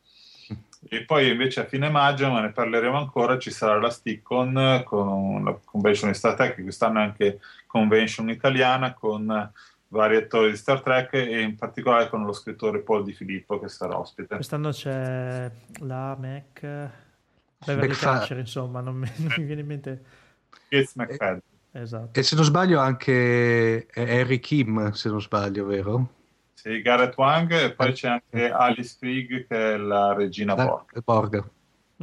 E 0.88 1.04
poi 1.04 1.30
invece 1.30 1.62
a 1.62 1.66
fine 1.66 1.90
maggio, 1.90 2.30
ma 2.30 2.40
ne 2.40 2.52
parleremo 2.52 2.98
ancora, 2.98 3.38
ci 3.38 3.52
sarà 3.52 3.80
la 3.80 3.90
Stickon 3.90 4.84
con 4.86 5.44
la 5.44 5.60
convention 5.66 6.10
di 6.10 6.16
Star 6.16 6.36
Trek, 6.36 6.62
quest'anno 6.62 7.00
è 7.00 7.04
anche 7.04 7.40
convention 7.66 8.30
italiana 8.30 8.94
con 8.94 9.52
vari 9.90 10.16
attori 10.16 10.52
di 10.52 10.58
Star 10.58 10.82
Trek 10.82 11.14
e 11.14 11.42
in 11.42 11.56
particolare 11.56 12.10
con 12.10 12.24
lo 12.24 12.32
scrittore 12.32 12.80
Paul 12.80 13.04
Di 13.04 13.12
Filippo 13.12 13.60
che 13.60 13.68
sarà 13.68 13.98
ospite. 13.98 14.36
Quest'anno 14.36 14.70
c'è 14.70 15.52
la 15.80 16.16
Mac... 16.16 16.90
Beverly 17.66 17.94
Catcher, 17.94 18.38
insomma, 18.38 18.80
non 18.80 18.96
mi, 18.96 19.12
non 19.18 19.34
mi 19.36 19.44
viene 19.44 19.62
in 19.62 19.68
mente... 19.68 20.04
Gates 20.70 20.96
McFadden. 20.96 21.42
Esatto. 21.72 22.20
E 22.20 22.24
se 22.24 22.36
non 22.36 22.44
sbaglio 22.44 22.80
anche 22.80 23.88
Harry 23.94 24.40
Kim, 24.40 24.92
se 24.92 25.10
non 25.10 25.22
sbaglio, 25.22 25.66
vero? 25.66 26.14
Sì, 26.54 26.82
Gareth 26.82 27.16
Wang 27.16 27.52
e 27.52 27.72
poi 27.74 27.94
c'è 27.94 28.10
anche 28.10 28.52
Alice 28.52 28.98
Krieg 29.00 29.48
che 29.48 29.74
è 29.74 29.78
la 29.78 30.14
regina 30.14 30.56
la, 30.56 30.66
Borg. 30.66 31.04
Borg. 31.04 31.50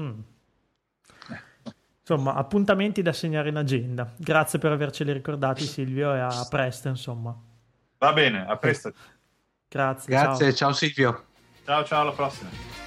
Mm. 0.01 0.21
Insomma, 2.01 2.35
appuntamenti 2.35 3.03
da 3.03 3.13
segnare 3.13 3.49
in 3.49 3.57
agenda. 3.57 4.13
Grazie 4.17 4.59
per 4.59 4.71
averceli 4.71 5.13
ricordati 5.13 5.65
Silvio 5.65 6.15
e 6.15 6.21
a 6.21 6.47
presto, 6.49 6.89
insomma. 6.89 7.37
Va 7.99 8.13
bene, 8.13 8.47
a 8.47 8.57
presto. 8.57 8.93
Grazie. 9.69 10.15
Grazie, 10.15 10.55
ciao, 10.55 10.71
ciao 10.71 10.73
Silvio. 10.73 11.25
Ciao, 11.65 11.85
ciao, 11.85 12.01
alla 12.03 12.13
prossima. 12.13 12.86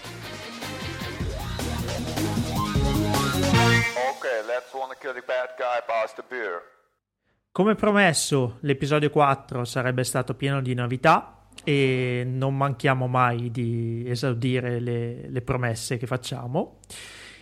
Come 7.51 7.75
promesso, 7.75 8.57
l'episodio 8.61 9.09
4 9.09 9.65
sarebbe 9.65 10.03
stato 10.03 10.35
pieno 10.35 10.61
di 10.61 10.73
novità 10.73 11.47
e 11.63 12.23
non 12.25 12.55
manchiamo 12.55 13.07
mai 13.07 13.51
di 13.51 14.05
esaudire 14.07 14.79
le, 14.79 15.29
le 15.29 15.41
promesse 15.41 15.97
che 15.97 16.07
facciamo. 16.07 16.79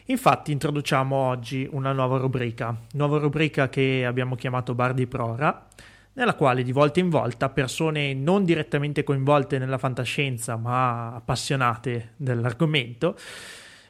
Infatti 0.05 0.51
introduciamo 0.51 1.16
oggi 1.16 1.68
una 1.72 1.91
nuova 1.91 2.18
rubrica, 2.18 2.76
nuova 2.93 3.18
rubrica 3.20 3.70
che 3.70 4.05
abbiamo 4.05 4.36
chiamato 4.36 4.74
Bar 4.74 4.93
di 4.93 5.05
Prora, 5.05 5.68
nella 6.14 6.34
quale 6.34 6.64
di 6.64 6.72
volta 6.72 6.99
in 6.99 7.10
volta 7.10 7.49
persone 7.49 8.14
non 8.14 8.43
direttamente 8.43 9.03
coinvolte 9.03 9.60
nella 9.60 9.78
fantascienza 9.78 10.55
ma 10.55 11.14
appassionate 11.14 12.14
dell'argomento 12.16 13.16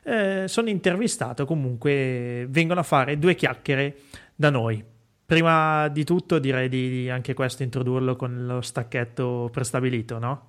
eh, 0.07 0.47
sono 0.47 0.69
intervistato 0.69 1.45
comunque 1.45 2.47
vengono 2.49 2.79
a 2.79 2.83
fare 2.83 3.19
due 3.19 3.35
chiacchiere 3.35 3.97
da 4.33 4.49
noi. 4.49 4.81
Prima 5.25 5.89
di 5.89 6.05
tutto 6.05 6.39
direi 6.39 6.69
di 6.69 7.09
anche 7.09 7.33
questo 7.33 7.63
introdurlo 7.63 8.15
con 8.15 8.45
lo 8.45 8.61
stacchetto 8.61 9.49
prestabilito, 9.51 10.17
no? 10.17 10.45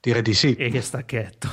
Direi 0.00 0.22
di 0.22 0.34
sì. 0.34 0.56
E 0.56 0.70
che 0.70 0.80
stacchetto. 0.80 1.48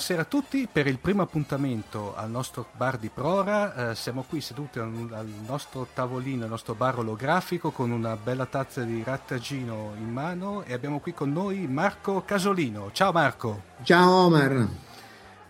Buonasera 0.00 0.26
a 0.26 0.40
tutti, 0.40 0.66
per 0.66 0.86
il 0.86 0.96
primo 0.96 1.20
appuntamento 1.20 2.16
al 2.16 2.30
nostro 2.30 2.68
bar 2.74 2.96
di 2.96 3.10
Prora 3.10 3.90
eh, 3.90 3.94
siamo 3.94 4.24
qui 4.26 4.40
seduti 4.40 4.78
al, 4.78 5.10
al, 5.12 5.26
nostro 5.46 5.88
tavolino, 5.92 6.44
al 6.44 6.48
nostro 6.48 6.74
bar 6.74 7.00
olografico 7.00 7.70
con 7.70 7.90
una 7.90 8.16
bella 8.16 8.46
tazza 8.46 8.80
di 8.80 9.02
rattagino 9.04 9.92
in 9.98 10.10
mano 10.10 10.62
e 10.62 10.72
abbiamo 10.72 11.00
qui 11.00 11.12
con 11.12 11.30
noi 11.30 11.66
Marco 11.66 12.22
Casolino. 12.24 12.90
Ciao 12.92 13.12
Marco! 13.12 13.64
Ciao 13.82 14.10
Omar! 14.24 14.68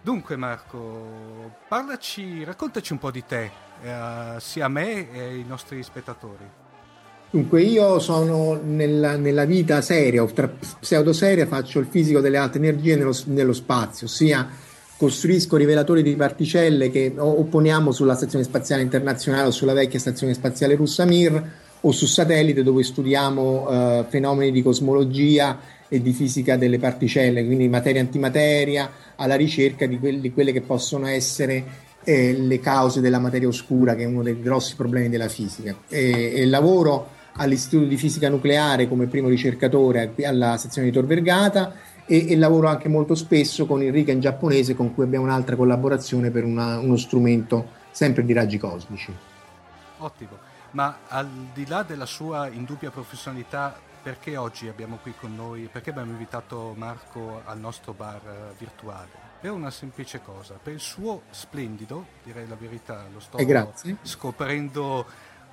Dunque 0.03 0.35
Marco, 0.35 1.55
parlaci, 1.69 2.43
raccontaci 2.43 2.91
un 2.91 2.99
po' 2.99 3.13
di 3.13 3.25
te, 3.25 3.53
eh, 3.83 4.35
sia 4.41 4.65
a 4.65 4.69
me 4.69 5.13
e 5.13 5.21
ai 5.27 5.45
nostri 5.45 5.81
spettatori. 5.85 6.60
Dunque, 7.33 7.63
io 7.63 8.01
sono 8.01 8.61
nella, 8.61 9.17
nella 9.17 9.45
vita 9.45 9.81
seria, 9.83 10.25
o 10.25 10.29
pseudo-seria, 10.81 11.47
faccio 11.47 11.79
il 11.79 11.87
fisico 11.89 12.19
delle 12.19 12.39
alte 12.39 12.59
energie 12.59 12.97
nello, 12.97 13.17
nello 13.27 13.53
spazio, 13.53 14.09
ossia 14.09 14.49
costruisco 14.97 15.57
rivelatori 15.57 16.03
di 16.03 16.17
particelle 16.17 16.91
che 16.91 17.15
opponiamo 17.17 17.93
sulla 17.93 18.17
Stazione 18.17 18.45
Spaziale 18.45 18.83
Internazionale 18.83 19.47
o 19.47 19.51
sulla 19.53 19.73
vecchia 19.73 20.01
Stazione 20.01 20.35
Spaziale 20.35 20.75
russa 20.75 21.05
Mir 21.05 21.43
o 21.81 21.93
su 21.93 22.05
satellite 22.05 22.65
dove 22.65 22.83
studiamo 22.83 23.69
eh, 23.71 24.05
fenomeni 24.09 24.51
di 24.51 24.63
cosmologia 24.63 25.59
e 25.89 26.03
di 26.03 26.13
fisica 26.13 26.57
delle 26.57 26.81
particelle, 26.81 27.47
quindi 27.47 27.69
materia 27.69 28.01
antimateria, 28.01 28.91
alla 29.15 29.37
ricerca 29.37 29.87
di, 29.87 30.01
quelli, 30.01 30.21
di 30.21 30.33
quelle 30.33 30.51
che 30.51 30.63
possono 30.63 31.07
essere 31.07 31.65
eh, 32.03 32.33
le 32.33 32.59
cause 32.59 33.01
della 33.01 33.21
materia 33.21 33.47
oscura, 33.47 33.95
che 33.95 34.03
è 34.03 34.07
uno 34.07 34.25
dei 34.25 34.41
grossi 34.41 34.75
problemi 34.75 35.09
della 35.09 35.29
fisica. 35.29 35.77
E, 35.89 36.33
e 36.35 36.47
lavoro 36.47 37.19
all'Istituto 37.37 37.87
di 37.87 37.97
Fisica 37.97 38.29
Nucleare 38.29 38.89
come 38.89 39.07
primo 39.07 39.29
ricercatore 39.29 40.15
alla 40.25 40.57
sezione 40.57 40.89
di 40.89 40.93
Tor 40.93 41.07
Vergata 41.07 41.75
e, 42.07 42.31
e, 42.31 42.37
lavoro 42.37 42.69
anche 42.69 42.89
molto 42.89 43.15
spesso 43.15 43.67
con 43.67 43.83
il 43.83 43.93
Riken 43.93 44.21
giapponese 44.21 44.75
con 44.75 44.93
cui 44.95 45.05
abbiamo 45.05 45.25
un'altra 45.25 45.57
collaborazione 45.57 46.31
per 46.31 46.45
una, 46.45 46.79
uno 46.79 46.97
strumento 46.97 47.79
sempre 47.91 48.25
di 48.25 48.33
raggi 48.33 48.59
cosmici. 48.59 49.15
Ottimo, 49.99 50.39
ma 50.73 50.99
al 51.09 51.29
di 51.53 51.67
là 51.67 51.83
della 51.83 52.07
sua 52.07 52.49
indubbia 52.49 52.91
professionalità, 52.91 53.79
perché 54.03 54.37
oggi 54.37 54.67
abbiamo 54.67 54.99
qui 55.03 55.15
con 55.19 55.35
noi, 55.35 55.69
perché 55.71 55.91
abbiamo 55.91 56.11
invitato 56.11 56.75
Marco 56.77 57.43
al 57.45 57.59
nostro 57.59 57.93
bar 57.93 58.21
uh, 58.25 58.57
virtuale? 58.59 59.29
Per 59.41 59.51
una 59.51 59.71
semplice 59.71 60.21
cosa, 60.23 60.59
per 60.63 60.75
il 60.75 60.81
suo 60.81 61.23
splendido, 61.31 62.07
direi 62.23 62.47
la 62.47 62.57
verità, 62.57 63.07
lo 63.13 63.21
sto 63.21 63.39
scoprendo 64.03 65.07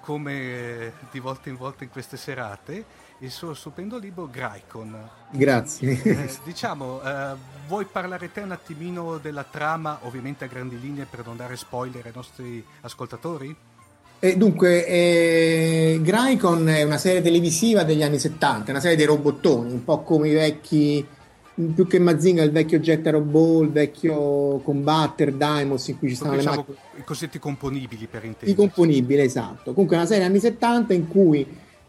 come 0.08 0.94
di 1.12 1.20
volta 1.20 1.50
in 1.50 1.58
volta 1.58 1.84
in 1.84 1.90
queste 1.90 2.16
serate, 2.16 2.86
il 3.20 3.30
suo 3.30 3.54
stupendo 3.54 3.98
libro 3.98 4.30
Graicon. 4.32 4.98
Grazie. 5.32 6.02
Eh, 6.02 6.30
diciamo, 6.46 7.02
eh, 7.04 7.36
vuoi 7.68 7.84
parlare 7.84 8.32
te 8.32 8.40
un 8.40 8.52
attimino 8.52 9.18
della 9.18 9.44
trama, 9.44 10.00
ovviamente 10.04 10.46
a 10.46 10.48
grandi 10.48 10.80
linee 10.80 11.08
per 11.10 11.26
non 11.26 11.36
dare 11.36 11.58
spoiler 11.58 12.06
ai 12.06 12.14
nostri 12.16 12.66
ascoltatori? 12.82 13.54
Eh, 14.20 14.38
dunque, 14.38 14.88
eh, 14.88 16.00
Graicon 16.02 16.70
è 16.70 16.84
una 16.84 16.98
serie 16.98 17.22
televisiva 17.22 17.84
degli 17.84 18.02
anni 18.02 18.18
70, 18.18 18.72
una 18.72 18.80
serie 18.80 18.96
dei 18.96 19.06
robottoni, 19.06 19.74
un 19.74 19.84
po' 19.84 20.04
come 20.04 20.30
i 20.30 20.34
vecchi, 20.34 21.06
più 21.74 21.88
che 21.88 21.98
Mazinga, 21.98 22.44
il 22.44 22.52
vecchio 22.52 22.80
Jet 22.80 23.08
Robot, 23.08 23.64
il 23.64 23.72
vecchio 23.72 24.60
Combatter, 24.64 25.34
Daimos, 25.34 25.88
in 25.88 25.98
cui 25.98 26.10
ci 26.10 26.16
stanno 26.16 26.36
diciamo, 26.36 26.56
le 26.56 26.58
macchine. 26.68 27.02
I 27.02 27.04
cosiddetti 27.04 27.40
componibili, 27.40 28.06
per 28.06 28.24
intendere. 28.26 28.52
I 28.52 28.56
componibili, 28.56 29.22
esatto. 29.22 29.74
Comunque 29.74 29.96
una 29.96 30.06
serie 30.06 30.26
anni 30.26 30.40
70 30.40 30.94
in 30.94 31.08
cui 31.08 31.46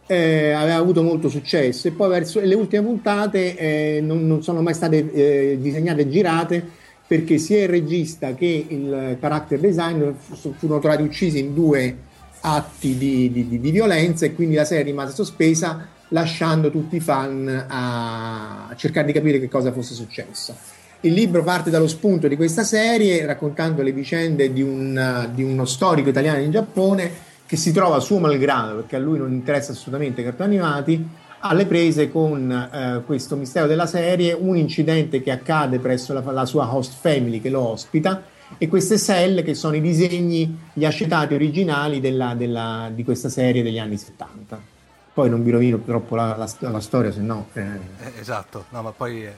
eh, 0.06 0.52
aveva 0.52 0.76
avuto 0.76 1.02
molto 1.02 1.28
successo 1.28 1.86
e 1.86 1.90
poi 1.90 2.08
verso 2.08 2.40
le 2.40 2.54
ultime 2.54 2.82
puntate 2.82 3.56
eh, 3.56 4.00
non, 4.00 4.26
non, 4.26 4.42
sono 4.42 4.62
mai 4.62 4.72
state 4.72 5.12
eh, 5.12 5.58
disegnate 5.60 6.00
e 6.00 6.08
girate 6.08 6.66
perché 7.06 7.36
sia 7.36 7.62
il 7.62 7.68
regista 7.68 8.34
che 8.34 8.66
il 8.68 9.18
character 9.20 9.58
designer 9.58 10.14
furono 10.14 10.80
trovati 10.80 11.02
uccisi 11.02 11.38
in 11.40 11.52
due 11.52 11.96
atti 12.40 12.96
di, 12.96 13.30
di, 13.30 13.60
di, 13.60 13.70
violenza 13.70 14.24
e 14.24 14.34
quindi 14.34 14.54
la 14.54 14.64
serie 14.64 14.84
rimase 14.84 15.12
sospesa 15.12 15.88
lasciando 16.09 16.70
tutti 16.70 16.96
i 16.96 17.00
fan 17.00 17.66
a 17.68 18.72
cercare 18.76 19.06
di 19.06 19.12
capire 19.12 19.38
che 19.38 19.48
cosa 19.48 19.72
fosse 19.72 19.94
successo. 19.94 20.56
Il 21.00 21.12
libro 21.12 21.44
parte 21.44 21.70
dallo 21.70 21.86
spunto 21.86 22.26
di 22.26 22.34
questa 22.34 22.64
serie 22.64 23.24
raccontando 23.24 23.82
le 23.82 23.92
vicende 23.92 24.52
di, 24.52 24.62
un, 24.62 25.30
di 25.32 25.44
uno 25.44 25.64
storico 25.64 26.09
italiano 26.09 26.40
in 26.40 26.50
Giappone 26.50 27.26
che 27.46 27.56
si 27.56 27.72
trova 27.72 28.00
suo 28.00 28.18
malgrado, 28.18 28.76
perché 28.76 28.96
a 28.96 28.98
lui 28.98 29.18
non 29.18 29.32
interessa 29.32 29.72
assolutamente 29.72 30.20
i 30.20 30.24
cartoni 30.24 30.59
animati, 30.59 31.09
alle 31.40 31.66
prese 31.66 32.11
con 32.11 32.50
eh, 32.50 33.02
questo 33.06 33.36
mistero 33.36 33.66
della 33.66 33.86
serie, 33.86 34.32
un 34.32 34.56
incidente 34.56 35.22
che 35.22 35.30
accade 35.30 35.78
presso 35.78 36.12
la, 36.12 36.20
la 36.32 36.44
sua 36.44 36.74
host 36.74 36.94
family 37.00 37.40
che 37.40 37.48
lo 37.48 37.61
ospita 37.61 38.24
e 38.59 38.66
queste 38.66 38.98
cell 38.98 39.42
che 39.44 39.54
sono 39.54 39.76
i 39.76 39.80
disegni, 39.80 40.59
gli 40.72 40.84
acetati 40.84 41.34
originali 41.34 42.00
della, 42.00 42.34
della, 42.34 42.90
di 42.92 43.04
questa 43.04 43.28
serie 43.28 43.62
degli 43.62 43.78
anni 43.78 43.96
70. 43.96 44.78
Poi 45.18 45.28
non 45.28 45.42
vi 45.42 45.50
rovino 45.50 45.80
troppo 45.80 46.14
la, 46.14 46.36
la, 46.36 46.48
la 46.70 46.78
storia, 46.78 47.10
se 47.10 47.22
no... 47.22 47.48
Eh. 47.52 47.60
Eh, 47.60 48.12
esatto, 48.20 48.66
no, 48.68 48.82
ma 48.82 48.92
poi... 48.92 49.26
Eh, 49.26 49.34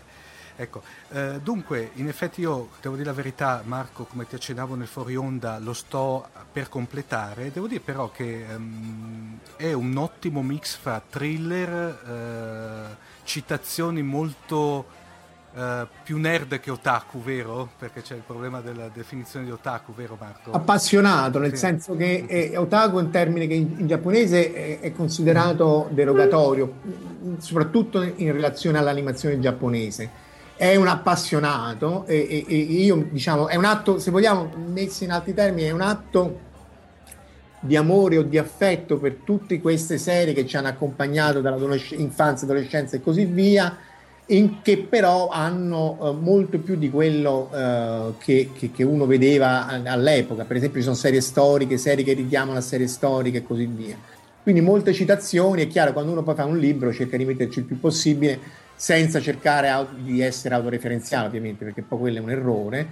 ecco, 0.56 0.82
eh, 1.08 1.40
dunque, 1.42 1.92
in 1.94 2.06
effetti 2.06 2.42
io 2.42 2.68
devo 2.82 2.96
dire 2.96 3.08
la 3.08 3.14
verità, 3.14 3.62
Marco, 3.64 4.04
come 4.04 4.26
ti 4.26 4.34
accennavo 4.34 4.74
nel 4.74 4.86
fuori 4.86 5.16
onda, 5.16 5.58
lo 5.58 5.72
sto 5.72 6.28
per 6.52 6.68
completare. 6.68 7.50
Devo 7.50 7.66
dire 7.66 7.80
però 7.80 8.10
che 8.10 8.44
um, 8.54 9.38
è 9.56 9.72
un 9.72 9.96
ottimo 9.96 10.42
mix 10.42 10.76
fra 10.76 11.00
thriller, 11.00 12.90
uh, 12.92 12.96
citazioni 13.24 14.02
molto 14.02 14.84
Uh, 15.52 15.84
più 16.04 16.16
nerd 16.18 16.60
che 16.60 16.70
otaku, 16.70 17.20
vero? 17.20 17.70
Perché 17.76 18.02
c'è 18.02 18.14
il 18.14 18.22
problema 18.24 18.60
della 18.60 18.88
definizione 18.88 19.44
di 19.44 19.50
otaku, 19.50 19.92
vero 19.92 20.16
Marco? 20.18 20.52
Appassionato, 20.52 21.40
nel 21.40 21.50
sì. 21.50 21.56
senso 21.56 21.96
che 21.96 22.24
è, 22.26 22.56
otaku 22.56 22.98
è 22.98 23.00
un 23.00 23.10
termine 23.10 23.48
che 23.48 23.54
in, 23.54 23.74
in 23.78 23.86
giapponese 23.88 24.52
è, 24.52 24.78
è, 24.78 24.92
considerato 24.92 25.88
derogatorio, 25.90 26.72
soprattutto 27.38 28.00
in 28.00 28.30
relazione 28.30 28.78
all'animazione 28.78 29.40
giapponese. 29.40 30.28
È 30.54 30.76
un 30.76 30.86
appassionato 30.86 32.06
e, 32.06 32.44
e, 32.46 32.46
e 32.48 32.56
io 32.56 33.08
diciamo, 33.10 33.48
è 33.48 33.56
un 33.56 33.64
atto, 33.64 33.98
se 33.98 34.12
vogliamo, 34.12 34.52
messi 34.68 35.02
in 35.02 35.10
altri 35.10 35.34
termini, 35.34 35.66
è 35.66 35.72
un 35.72 35.80
atto 35.80 36.38
di 37.58 37.74
amore 37.74 38.18
o 38.18 38.22
di 38.22 38.38
affetto 38.38 38.98
per 38.98 39.16
tutte 39.24 39.60
queste 39.60 39.98
serie 39.98 40.32
che 40.32 40.46
ci 40.46 40.56
hanno 40.56 40.68
accompagnato 40.68 41.40
dall'infanzia, 41.40 42.46
adolescenza 42.46 42.96
e 42.96 43.02
così 43.02 43.24
via 43.24 43.76
che 44.62 44.86
però 44.88 45.28
hanno 45.28 45.96
uh, 45.98 46.12
molto 46.12 46.58
più 46.58 46.76
di 46.76 46.88
quello 46.88 47.50
uh, 47.50 48.14
che, 48.18 48.50
che, 48.56 48.70
che, 48.70 48.84
uno 48.84 49.06
vedeva 49.06 49.66
all'epoca. 49.66 50.44
Per 50.44 50.56
esempio, 50.56 50.78
ci 50.78 50.84
sono 50.84 50.96
serie 50.96 51.20
storiche, 51.20 51.76
serie 51.78 52.04
che 52.04 52.12
richiamano 52.12 52.58
a 52.58 52.60
serie 52.60 52.86
storiche 52.86 53.38
e 53.38 53.42
così 53.42 53.66
via. 53.66 53.96
Quindi 54.42 54.60
molte 54.60 54.92
citazioni, 54.92 55.62
è 55.62 55.66
chiaro, 55.66 55.92
quando 55.92 56.12
uno 56.12 56.22
poi 56.22 56.36
fa 56.36 56.44
un 56.44 56.58
libro 56.58 56.92
cerca 56.92 57.16
di 57.16 57.24
metterci 57.24 57.58
il 57.58 57.64
più 57.64 57.80
possibile 57.80 58.38
senza 58.76 59.20
cercare 59.20 59.86
di 59.96 60.20
essere 60.20 60.54
autoreferenziale, 60.54 61.26
ovviamente, 61.26 61.64
perché 61.64 61.82
poi 61.82 61.98
quello 61.98 62.18
è 62.18 62.20
un 62.20 62.30
errore 62.30 62.88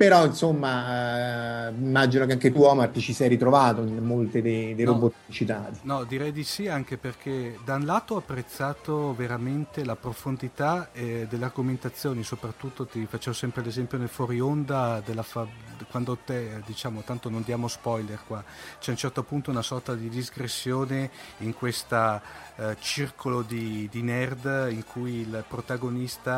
però 0.00 0.24
insomma 0.24 1.66
eh, 1.68 1.72
immagino 1.78 2.24
che 2.24 2.32
anche 2.32 2.50
tu 2.50 2.62
Omar 2.62 2.88
ti 2.88 3.00
ci 3.00 3.12
sei 3.12 3.28
ritrovato 3.28 3.82
in 3.82 4.02
molte 4.02 4.40
dei, 4.40 4.74
dei 4.74 4.86
no, 4.86 4.92
robot 4.92 5.12
citati 5.28 5.80
no 5.82 6.04
direi 6.04 6.32
di 6.32 6.42
sì 6.42 6.68
anche 6.68 6.96
perché 6.96 7.58
da 7.66 7.74
un 7.74 7.84
lato 7.84 8.14
ho 8.14 8.16
apprezzato 8.16 9.14
veramente 9.14 9.84
la 9.84 9.96
profondità 9.96 10.88
eh, 10.94 11.26
delle 11.28 11.44
argomentazioni 11.44 12.22
soprattutto 12.22 12.86
ti 12.86 13.04
facevo 13.06 13.36
sempre 13.36 13.62
l'esempio 13.62 13.98
nel 13.98 14.08
fuori 14.08 14.40
onda 14.40 15.02
fa- 15.20 15.46
quando 15.90 16.16
te 16.24 16.62
diciamo 16.64 17.02
tanto 17.02 17.28
non 17.28 17.42
diamo 17.42 17.68
spoiler 17.68 18.20
qua 18.26 18.42
c'è 18.78 18.88
a 18.88 18.92
un 18.92 18.96
certo 18.96 19.22
punto 19.22 19.50
una 19.50 19.60
sorta 19.60 19.94
di 19.94 20.08
disgressione 20.08 21.10
in 21.40 21.52
questa 21.52 22.22
eh, 22.56 22.76
circolo 22.78 23.42
di, 23.42 23.88
di, 23.90 24.02
nerd 24.02 24.68
in 24.70 24.84
cui 24.84 25.20
il 25.20 25.44
protagonista 25.48 26.28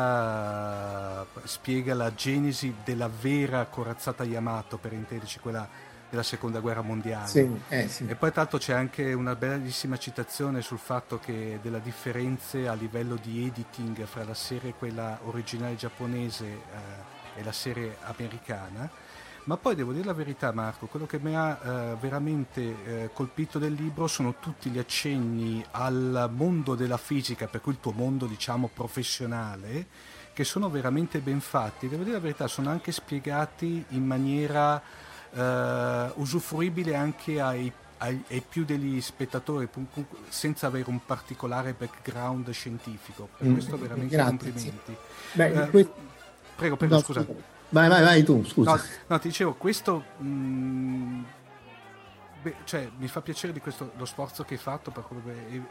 eh, 1.21 1.41
spiega 1.43 1.93
la 1.93 2.13
genesi 2.13 2.73
della 2.83 3.09
vera 3.09 3.52
corazzata 3.65 4.23
Yamato, 4.23 4.77
per 4.77 4.93
intenderci 4.93 5.39
quella 5.39 5.67
della 6.09 6.23
seconda 6.23 6.59
guerra 6.59 6.81
mondiale. 6.81 7.27
Sì, 7.27 7.49
eh, 7.69 7.87
sì. 7.87 8.05
E 8.05 8.15
poi 8.15 8.31
tra 8.31 8.41
l'altro 8.41 8.59
c'è 8.59 8.73
anche 8.73 9.13
una 9.13 9.35
bellissima 9.35 9.97
citazione 9.97 10.61
sul 10.61 10.77
fatto 10.77 11.19
che 11.19 11.59
della 11.61 11.79
differenze 11.79 12.67
a 12.67 12.73
livello 12.73 13.15
di 13.15 13.45
editing 13.47 14.05
fra 14.05 14.23
la 14.23 14.35
serie 14.35 14.73
quella 14.73 15.19
originale 15.23 15.75
giapponese 15.75 16.45
eh, 16.45 17.39
e 17.39 17.43
la 17.43 17.51
serie 17.51 17.97
americana 18.01 18.89
ma 19.45 19.57
poi 19.57 19.75
devo 19.75 19.91
dire 19.91 20.05
la 20.05 20.13
verità 20.13 20.53
Marco, 20.53 20.85
quello 20.85 21.05
che 21.05 21.19
mi 21.19 21.35
ha 21.35 21.59
eh, 21.61 21.95
veramente 21.99 22.61
eh, 22.85 23.09
colpito 23.11 23.59
del 23.59 23.73
libro 23.73 24.07
sono 24.07 24.35
tutti 24.39 24.69
gli 24.69 24.77
accenni 24.77 25.63
al 25.71 26.29
mondo 26.33 26.75
della 26.75 26.97
fisica, 26.97 27.47
per 27.47 27.59
cui 27.59 27.73
il 27.73 27.79
tuo 27.81 27.91
mondo 27.91 28.25
diciamo 28.25 28.69
professionale, 28.73 29.87
che 30.33 30.43
sono 30.43 30.69
veramente 30.69 31.19
ben 31.19 31.39
fatti. 31.39 31.87
Devo 31.87 32.03
dire 32.03 32.15
la 32.15 32.21
verità, 32.21 32.47
sono 32.47 32.69
anche 32.69 32.91
spiegati 32.91 33.85
in 33.89 34.05
maniera 34.05 34.81
eh, 35.31 36.11
usufruibile 36.15 36.95
anche 36.95 37.39
ai 37.39 37.71
ai, 38.03 38.21
ai, 38.29 38.43
più 38.47 38.65
degli 38.65 38.99
spettatori 38.99 39.69
senza 40.27 40.67
avere 40.67 40.89
un 40.89 41.03
particolare 41.05 41.73
background 41.73 42.49
scientifico. 42.51 43.29
Per 43.37 43.47
mm, 43.47 43.53
questo 43.53 43.77
veramente 43.77 44.15
Grazie. 44.15 44.37
complimenti. 44.37 44.95
Beh, 45.31 45.63
eh, 45.63 45.69
que- 45.69 45.91
prego, 46.55 46.75
prego, 46.75 46.95
no, 46.95 47.01
scusa. 47.01 47.25
Vai, 47.69 47.87
vai, 47.87 48.03
vai 48.03 48.23
tu, 48.23 48.43
scusa. 48.43 48.75
No, 48.75 48.81
no 49.07 49.19
ti 49.19 49.29
dicevo, 49.29 49.53
questo 49.53 50.03
mh, 50.17 50.25
mm, 50.25 51.23
beh, 52.41 52.55
cioè, 52.65 52.89
mi 52.97 53.07
fa 53.07 53.21
piacere 53.21 53.53
di 53.53 53.61
questo, 53.61 53.93
lo 53.95 54.05
sforzo 54.05 54.43
che 54.43 54.55
hai 54.55 54.59
fatto, 54.59 54.91
perché 54.91 55.15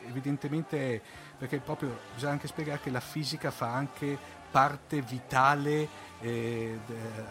evidentemente 0.08 1.02
perché 1.36 1.58
proprio 1.58 1.98
bisogna 2.14 2.32
anche 2.32 2.48
spiegare 2.48 2.80
che 2.82 2.90
la 2.90 3.00
fisica 3.00 3.50
fa 3.50 3.74
anche 3.74 4.40
parte 4.52 5.02
vitale 5.02 5.88
eh, 6.20 6.78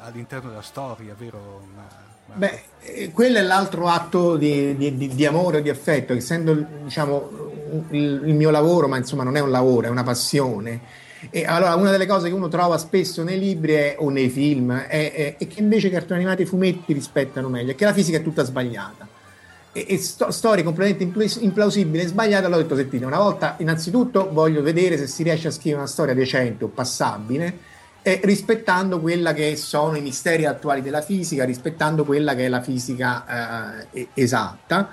all'interno 0.01 0.49
della 0.49 0.61
storia, 0.61 1.15
vero? 1.17 1.61
Ma, 1.74 2.09
Beh, 2.34 2.63
eh, 2.82 3.11
quello 3.11 3.38
è 3.38 3.41
l'altro 3.41 3.88
atto 3.88 4.38
di, 4.38 4.76
di, 4.76 4.97
di, 4.97 5.07
di 5.09 5.26
amore 5.26 5.61
di 5.61 5.69
affetto, 5.69 6.13
essendo 6.13 6.53
diciamo, 6.84 7.30
il, 7.89 8.24
il, 8.26 8.34
mio 8.34 8.49
lavoro, 8.49 8.88
ma 8.88 8.97
insomma 8.97 9.24
non 9.24 9.36
è 9.36 9.39
un 9.39 9.51
lavoro, 9.51 9.88
è 9.88 9.89
una 9.89 10.03
passione. 10.03 10.82
E 11.30 11.45
allora 11.45 11.76
una 11.76 11.91
delle 11.91 12.07
cose 12.07 12.30
che 12.30 12.34
uno 12.34 12.47
trova 12.47 12.78
spesso 12.78 13.24
nei 13.24 13.38
libri 13.38 13.74
è, 13.74 13.95
o 13.99 14.09
nei 14.09 14.30
film 14.30 14.76
è, 14.76 15.11
è, 15.13 15.38
è, 15.38 15.47
che 15.47 15.59
invece 15.59 15.88
i 15.88 15.91
cartoni 15.91 16.19
animati 16.19 16.41
e 16.41 16.45
i 16.45 16.47
fumetti 16.47 16.93
rispettano 16.93 17.47
meglio, 17.47 17.72
è 17.72 17.76
che 17.76 17.86
la 17.86 17.93
fisica 17.93 18.17
è 18.17 18.24
tutta 18.24 18.43
sbagliata. 18.43 19.07
E, 19.74 19.86
e 19.88 19.97
sto, 19.97 20.32
storie 20.32 20.63
completamente 20.63 21.22
implausibili 21.39 22.03
e 22.03 22.07
sbagliate, 22.07 22.45
allora 22.45 22.59
ho 22.59 22.63
detto, 22.63 22.76
sentite, 22.76 23.05
una 23.05 23.19
volta 23.19 23.55
innanzitutto 23.59 24.30
voglio 24.32 24.61
vedere 24.61 24.97
se 24.97 25.07
si 25.07 25.24
riesce 25.24 25.47
a 25.47 25.51
scrivere 25.51 25.78
una 25.78 25.88
storia 25.88 26.13
decente 26.13 26.65
o 26.65 26.67
passabile 26.67 27.69
eh, 28.03 28.19
rispettando 28.24 28.99
quella 28.99 29.34
che 29.34 29.55
sono 29.55 29.95
i 29.95 30.01
misteri 30.01 30.45
attuali 30.45 30.82
della 30.82 31.01
fisica, 31.01 31.45
rispettando 31.45 32.03
quella 32.03 32.36
che 32.36 32.45
è 32.45 32.49
la 32.49 32.61
fisica 32.61 33.86
eh, 33.91 34.07
esatta, 34.15 34.89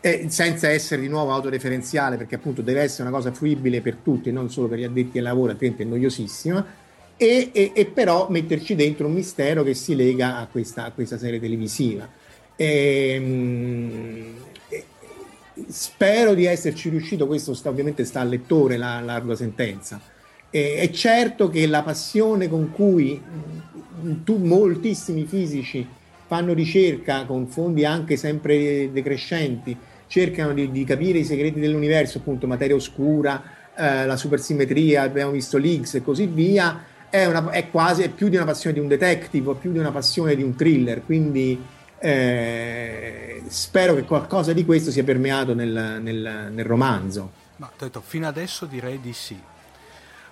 eh, 0.00 0.26
senza 0.28 0.68
essere 0.68 1.00
di 1.00 1.08
nuovo 1.08 1.32
autoreferenziale, 1.32 2.16
perché 2.16 2.34
appunto 2.34 2.62
deve 2.62 2.82
essere 2.82 3.08
una 3.08 3.16
cosa 3.16 3.32
fruibile 3.32 3.80
per 3.80 3.96
tutti, 3.96 4.30
non 4.30 4.50
solo 4.50 4.68
per 4.68 4.78
gli 4.78 4.84
addetti 4.84 5.18
ai 5.18 5.24
lavori, 5.24 5.52
altrimenti 5.52 5.82
è 5.82 5.86
noiosissima. 5.86 6.88
E, 7.16 7.50
e, 7.52 7.72
e, 7.74 7.86
però 7.86 8.28
metterci 8.30 8.74
dentro 8.74 9.06
un 9.06 9.12
mistero 9.12 9.62
che 9.62 9.74
si 9.74 9.94
lega 9.94 10.38
a 10.38 10.46
questa, 10.46 10.84
a 10.84 10.90
questa 10.90 11.18
serie 11.18 11.38
televisiva. 11.38 12.08
E, 12.60 13.14
ehm, 13.14 14.34
e, 14.68 14.84
spero 15.68 16.34
di 16.34 16.44
esserci 16.44 16.90
riuscito, 16.90 17.26
questo 17.26 17.54
sta, 17.54 17.70
ovviamente 17.70 18.04
sta 18.04 18.20
al 18.20 18.28
lettore 18.28 18.76
la 18.76 19.00
larga 19.00 19.34
sentenza. 19.34 19.98
Eh, 20.50 20.74
è 20.74 20.90
certo 20.90 21.48
che 21.48 21.66
la 21.66 21.82
passione 21.82 22.50
con 22.50 22.70
cui 22.70 23.18
tu, 24.24 24.36
moltissimi 24.36 25.24
fisici 25.24 25.86
fanno 26.26 26.52
ricerca 26.52 27.24
con 27.24 27.46
fondi 27.46 27.86
anche 27.86 28.18
sempre 28.18 28.92
decrescenti, 28.92 29.74
cercano 30.06 30.52
di, 30.52 30.70
di 30.70 30.84
capire 30.84 31.20
i 31.20 31.24
segreti 31.24 31.60
dell'universo, 31.60 32.18
appunto 32.18 32.46
materia 32.46 32.76
oscura, 32.76 33.42
eh, 33.74 34.04
la 34.04 34.16
supersimmetria, 34.16 35.00
abbiamo 35.00 35.30
visto 35.30 35.56
l'Higgs 35.56 35.94
e 35.94 36.02
così 36.02 36.26
via, 36.26 36.84
è, 37.08 37.24
una, 37.24 37.50
è 37.50 37.70
quasi 37.70 38.02
è 38.02 38.10
più 38.10 38.28
di 38.28 38.36
una 38.36 38.44
passione 38.44 38.74
di 38.74 38.80
un 38.82 38.88
detective, 38.88 39.54
più 39.54 39.72
di 39.72 39.78
una 39.78 39.92
passione 39.92 40.36
di 40.36 40.42
un 40.42 40.54
thriller, 40.54 41.02
quindi 41.04 41.78
eh, 42.00 43.42
spero 43.48 43.94
che 43.94 44.04
qualcosa 44.04 44.52
di 44.52 44.64
questo 44.64 44.90
sia 44.90 45.04
permeato 45.04 45.54
nel, 45.54 45.98
nel, 46.00 46.48
nel 46.50 46.64
romanzo. 46.64 47.30
Ma 47.56 47.70
detto, 47.76 48.00
fino 48.00 48.26
adesso 48.26 48.64
direi 48.64 49.00
di 49.00 49.12
sì. 49.12 49.38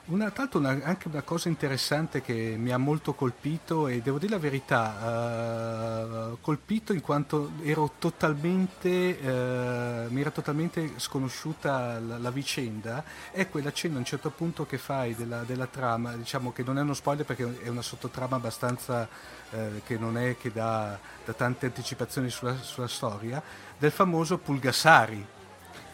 Una, 0.07 0.33
l'altro 0.35 0.59
una, 0.59 0.71
anche 0.85 1.07
una 1.09 1.21
cosa 1.21 1.51
interessante 1.51 2.23
che 2.23 2.55
mi 2.57 2.71
ha 2.71 2.79
molto 2.79 3.13
colpito 3.13 3.89
e 3.89 4.01
devo 4.01 4.19
dire 4.19 4.33
la 4.33 4.39
verità, 4.39 6.31
uh, 6.33 6.39
colpito 6.41 6.95
in 6.95 7.03
quanto 7.03 7.51
ero 7.63 7.93
totalmente, 7.99 9.19
uh, 9.21 10.11
mi 10.11 10.23
era 10.23 10.31
totalmente 10.31 10.93
sconosciuta 10.97 12.01
la, 12.01 12.17
la, 12.17 12.31
vicenda, 12.31 13.05
è 13.31 13.51
quella 13.51 13.71
cena 13.71 13.97
a 13.97 13.99
un 13.99 14.07
certo 14.07 14.31
punto 14.31 14.65
che 14.65 14.79
fai 14.79 15.15
della, 15.15 15.43
della, 15.43 15.67
trama, 15.67 16.15
diciamo 16.15 16.53
che 16.53 16.63
non 16.63 16.79
è 16.79 16.81
uno 16.81 16.95
spoiler 16.95 17.27
perché 17.27 17.61
è 17.63 17.69
una 17.69 17.83
sottotrama 17.83 18.37
abbastanza 18.37 19.07
uh, 19.51 19.81
che 19.85 19.99
non 19.99 20.17
è 20.19 20.37
che 20.39 20.53
dà, 20.53 20.99
dà 21.25 21.33
tante 21.33 21.67
anticipazioni 21.67 22.31
sulla, 22.31 22.57
sulla 22.61 22.89
storia, 22.89 23.43
del 23.79 23.91
famoso 23.91 24.39
Pulgasari 24.39 25.37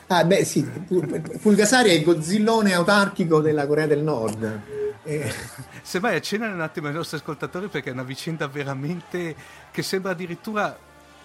Ah, 0.07 0.25
beh, 0.25 0.45
sì, 0.45 0.63
Pulgasari 0.63 1.89
è 1.89 1.93
il 1.93 2.05
gozzillone 2.05 2.75
autarchico 2.75 3.41
della 3.41 3.67
Corea 3.67 3.87
del 3.87 4.03
Nord. 4.03 4.61
Eh. 5.03 5.33
Semmai 5.83 6.17
accennare 6.17 6.53
un 6.53 6.61
attimo 6.61 6.89
ai 6.89 6.93
nostri 6.95 7.17
ascoltatori 7.17 7.69
perché 7.69 7.91
è 7.91 7.93
una 7.93 8.03
vicenda 8.03 8.47
veramente 8.47 9.35
che 9.71 9.83
sembra 9.83 10.13
addirittura 10.13 10.77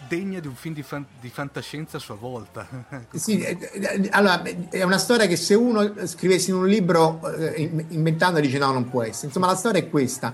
degna 0.07 0.39
di 0.39 0.47
un 0.47 0.55
film 0.55 0.73
di, 0.73 0.81
fan- 0.81 1.05
di 1.19 1.29
fantascienza 1.29 1.97
a 1.97 1.99
sua 1.99 2.15
volta. 2.15 2.65
sì, 3.11 3.39
eh, 3.41 3.57
eh, 3.73 4.07
allora 4.11 4.41
è 4.69 4.83
una 4.83 4.97
storia 4.97 5.27
che 5.27 5.35
se 5.35 5.55
uno 5.55 6.07
scrivesse 6.07 6.51
in 6.51 6.57
un 6.57 6.67
libro 6.67 7.21
eh, 7.35 7.69
inventando 7.89 8.39
dice 8.39 8.57
no, 8.59 8.71
non 8.71 8.89
può 8.89 9.03
essere. 9.03 9.27
Insomma, 9.27 9.47
la 9.47 9.55
storia 9.55 9.81
è 9.81 9.89
questa 9.89 10.33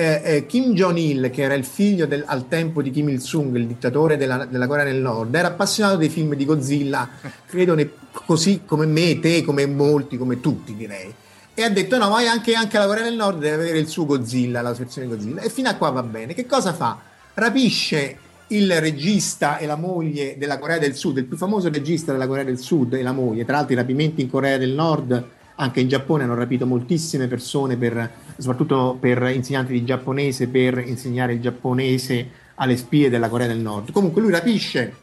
eh, 0.00 0.22
eh, 0.24 0.46
Kim 0.46 0.72
Jong-il, 0.72 1.30
che 1.30 1.42
era 1.42 1.52
il 1.52 1.64
figlio 1.64 2.06
del, 2.06 2.24
al 2.26 2.48
tempo 2.48 2.80
di 2.80 2.90
Kim 2.90 3.10
Il-sung, 3.10 3.54
il 3.56 3.66
dittatore 3.66 4.16
della, 4.16 4.46
della, 4.46 4.66
Corea 4.66 4.84
del 4.84 4.96
Nord, 4.96 5.34
era 5.34 5.48
appassionato 5.48 5.96
dei 5.96 6.08
film 6.08 6.34
di 6.34 6.46
Godzilla, 6.46 7.06
credo 7.46 7.74
ne, 7.74 7.90
così 8.10 8.62
come 8.64 8.86
me, 8.86 9.20
te, 9.20 9.42
come 9.44 9.66
molti, 9.66 10.16
come 10.16 10.40
tutti 10.40 10.74
direi. 10.74 11.12
E 11.52 11.62
ha 11.62 11.68
detto 11.68 11.98
no, 11.98 12.08
ma 12.08 12.18
anche, 12.30 12.54
anche 12.54 12.78
la 12.78 12.86
Corea 12.86 13.04
del 13.04 13.16
Nord 13.16 13.40
deve 13.40 13.62
avere 13.62 13.78
il 13.78 13.88
suo 13.88 14.06
Godzilla, 14.06 14.62
la 14.62 14.72
versione 14.72 15.06
Godzilla. 15.06 15.42
E 15.42 15.50
fino 15.50 15.68
a 15.68 15.74
qua 15.74 15.90
va 15.90 16.02
bene. 16.02 16.32
Che 16.32 16.46
cosa 16.46 16.72
fa? 16.72 16.98
Rapisce 17.34 18.16
il 18.48 18.80
regista 18.80 19.58
e 19.58 19.66
la 19.66 19.76
moglie 19.76 20.36
della 20.38 20.58
Corea 20.58 20.78
del 20.78 20.94
Sud, 20.94 21.18
il 21.18 21.26
più 21.26 21.36
famoso 21.36 21.68
regista 21.68 22.12
della 22.12 22.26
Corea 22.26 22.44
del 22.44 22.58
Sud 22.58 22.94
e 22.94 23.02
la 23.02 23.12
moglie, 23.12 23.44
tra 23.44 23.56
l'altro 23.56 23.74
i 23.74 23.76
rapimenti 23.76 24.22
in 24.22 24.30
Corea 24.30 24.56
del 24.56 24.70
Nord 24.70 25.38
anche 25.60 25.80
in 25.80 25.88
Giappone 25.88 26.24
hanno 26.24 26.34
rapito 26.34 26.66
moltissime 26.66 27.28
persone, 27.28 27.76
per, 27.76 28.10
soprattutto 28.38 28.96
per 28.98 29.30
insegnanti 29.34 29.72
di 29.72 29.84
giapponese, 29.84 30.48
per 30.48 30.78
insegnare 30.78 31.34
il 31.34 31.40
giapponese 31.40 32.28
alle 32.54 32.76
spie 32.76 33.10
della 33.10 33.28
Corea 33.28 33.46
del 33.46 33.58
Nord. 33.58 33.92
Comunque 33.92 34.22
lui 34.22 34.30
rapisce 34.30 34.94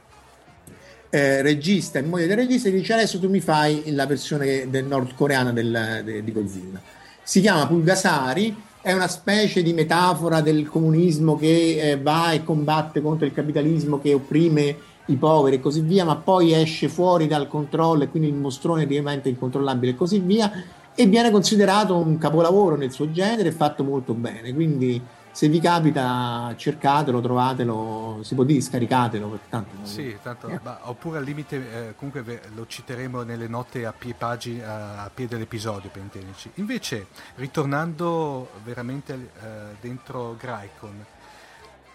eh, 1.09 1.41
regista 1.43 1.99
e 1.99 2.01
moglie 2.01 2.25
del 2.25 2.37
regista 2.37 2.69
e 2.69 2.71
dice 2.71 2.93
adesso 2.93 3.19
tu 3.19 3.29
mi 3.29 3.39
fai 3.39 3.83
la 3.91 4.07
versione 4.07 4.67
del 4.69 4.85
nordcoreana 4.85 5.51
del, 5.51 6.01
de, 6.03 6.23
di 6.23 6.31
Godzilla. 6.31 6.81
Si 7.21 7.39
chiama 7.39 7.67
Pulgasari, 7.67 8.55
è 8.81 8.93
una 8.93 9.07
specie 9.07 9.61
di 9.61 9.73
metafora 9.73 10.41
del 10.41 10.67
comunismo 10.67 11.37
che 11.37 11.91
eh, 11.91 11.97
va 11.99 12.31
e 12.31 12.43
combatte 12.43 13.01
contro 13.01 13.27
il 13.27 13.33
capitalismo 13.33 13.99
che 13.99 14.13
opprime 14.13 14.75
i 15.07 15.15
poveri 15.15 15.57
e 15.57 15.59
così 15.59 15.81
via, 15.81 16.05
ma 16.05 16.15
poi 16.15 16.53
esce 16.53 16.87
fuori 16.89 17.27
dal 17.27 17.47
controllo 17.47 18.03
e 18.03 18.09
quindi 18.09 18.29
il 18.29 18.35
mostrone 18.35 18.85
diventa 18.85 19.29
incontrollabile 19.29 19.91
e 19.91 19.95
così 19.95 20.19
via 20.19 20.51
e 20.95 21.05
viene 21.05 21.29
considerato 21.29 21.95
un 21.95 22.17
capolavoro 22.17 22.75
nel 22.75 22.91
suo 22.91 23.11
genere 23.11 23.51
fatto 23.51 23.83
molto 23.83 24.13
bene. 24.13 24.53
Quindi 24.53 25.01
se 25.37 25.49
vi 25.49 25.59
capita 25.59 26.51
cercatelo, 26.57 27.21
trovatelo, 27.21 28.21
si 28.23 28.33
può 28.33 28.43
dire 28.43 28.59
scaricatelo. 28.59 29.39
Tanto, 29.49 29.75
sì, 29.83 30.17
tanto, 30.23 30.47
eh. 30.47 30.59
ma, 30.63 30.79
oppure 30.85 31.19
al 31.19 31.23
limite 31.23 31.89
eh, 31.89 31.95
comunque 31.95 32.41
lo 32.55 32.65
citeremo 32.65 33.21
nelle 33.21 33.47
note 33.47 33.85
a 33.85 33.93
pie, 33.93 34.15
pagi, 34.15 34.59
a, 34.59 35.03
a 35.03 35.11
piede 35.13 35.35
dell'episodio 35.35 35.91
per 35.91 36.01
intenderci. 36.01 36.49
Invece, 36.55 37.05
ritornando 37.35 38.49
veramente 38.63 39.13
eh, 39.13 39.47
dentro 39.79 40.35
Graicon, 40.39 41.05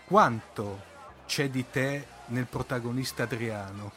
quanto 0.05 0.91
c'è 1.27 1.51
di 1.51 1.65
te 1.69 2.12
nel 2.33 2.47
protagonista 2.49 3.23
Adriano? 3.25 3.93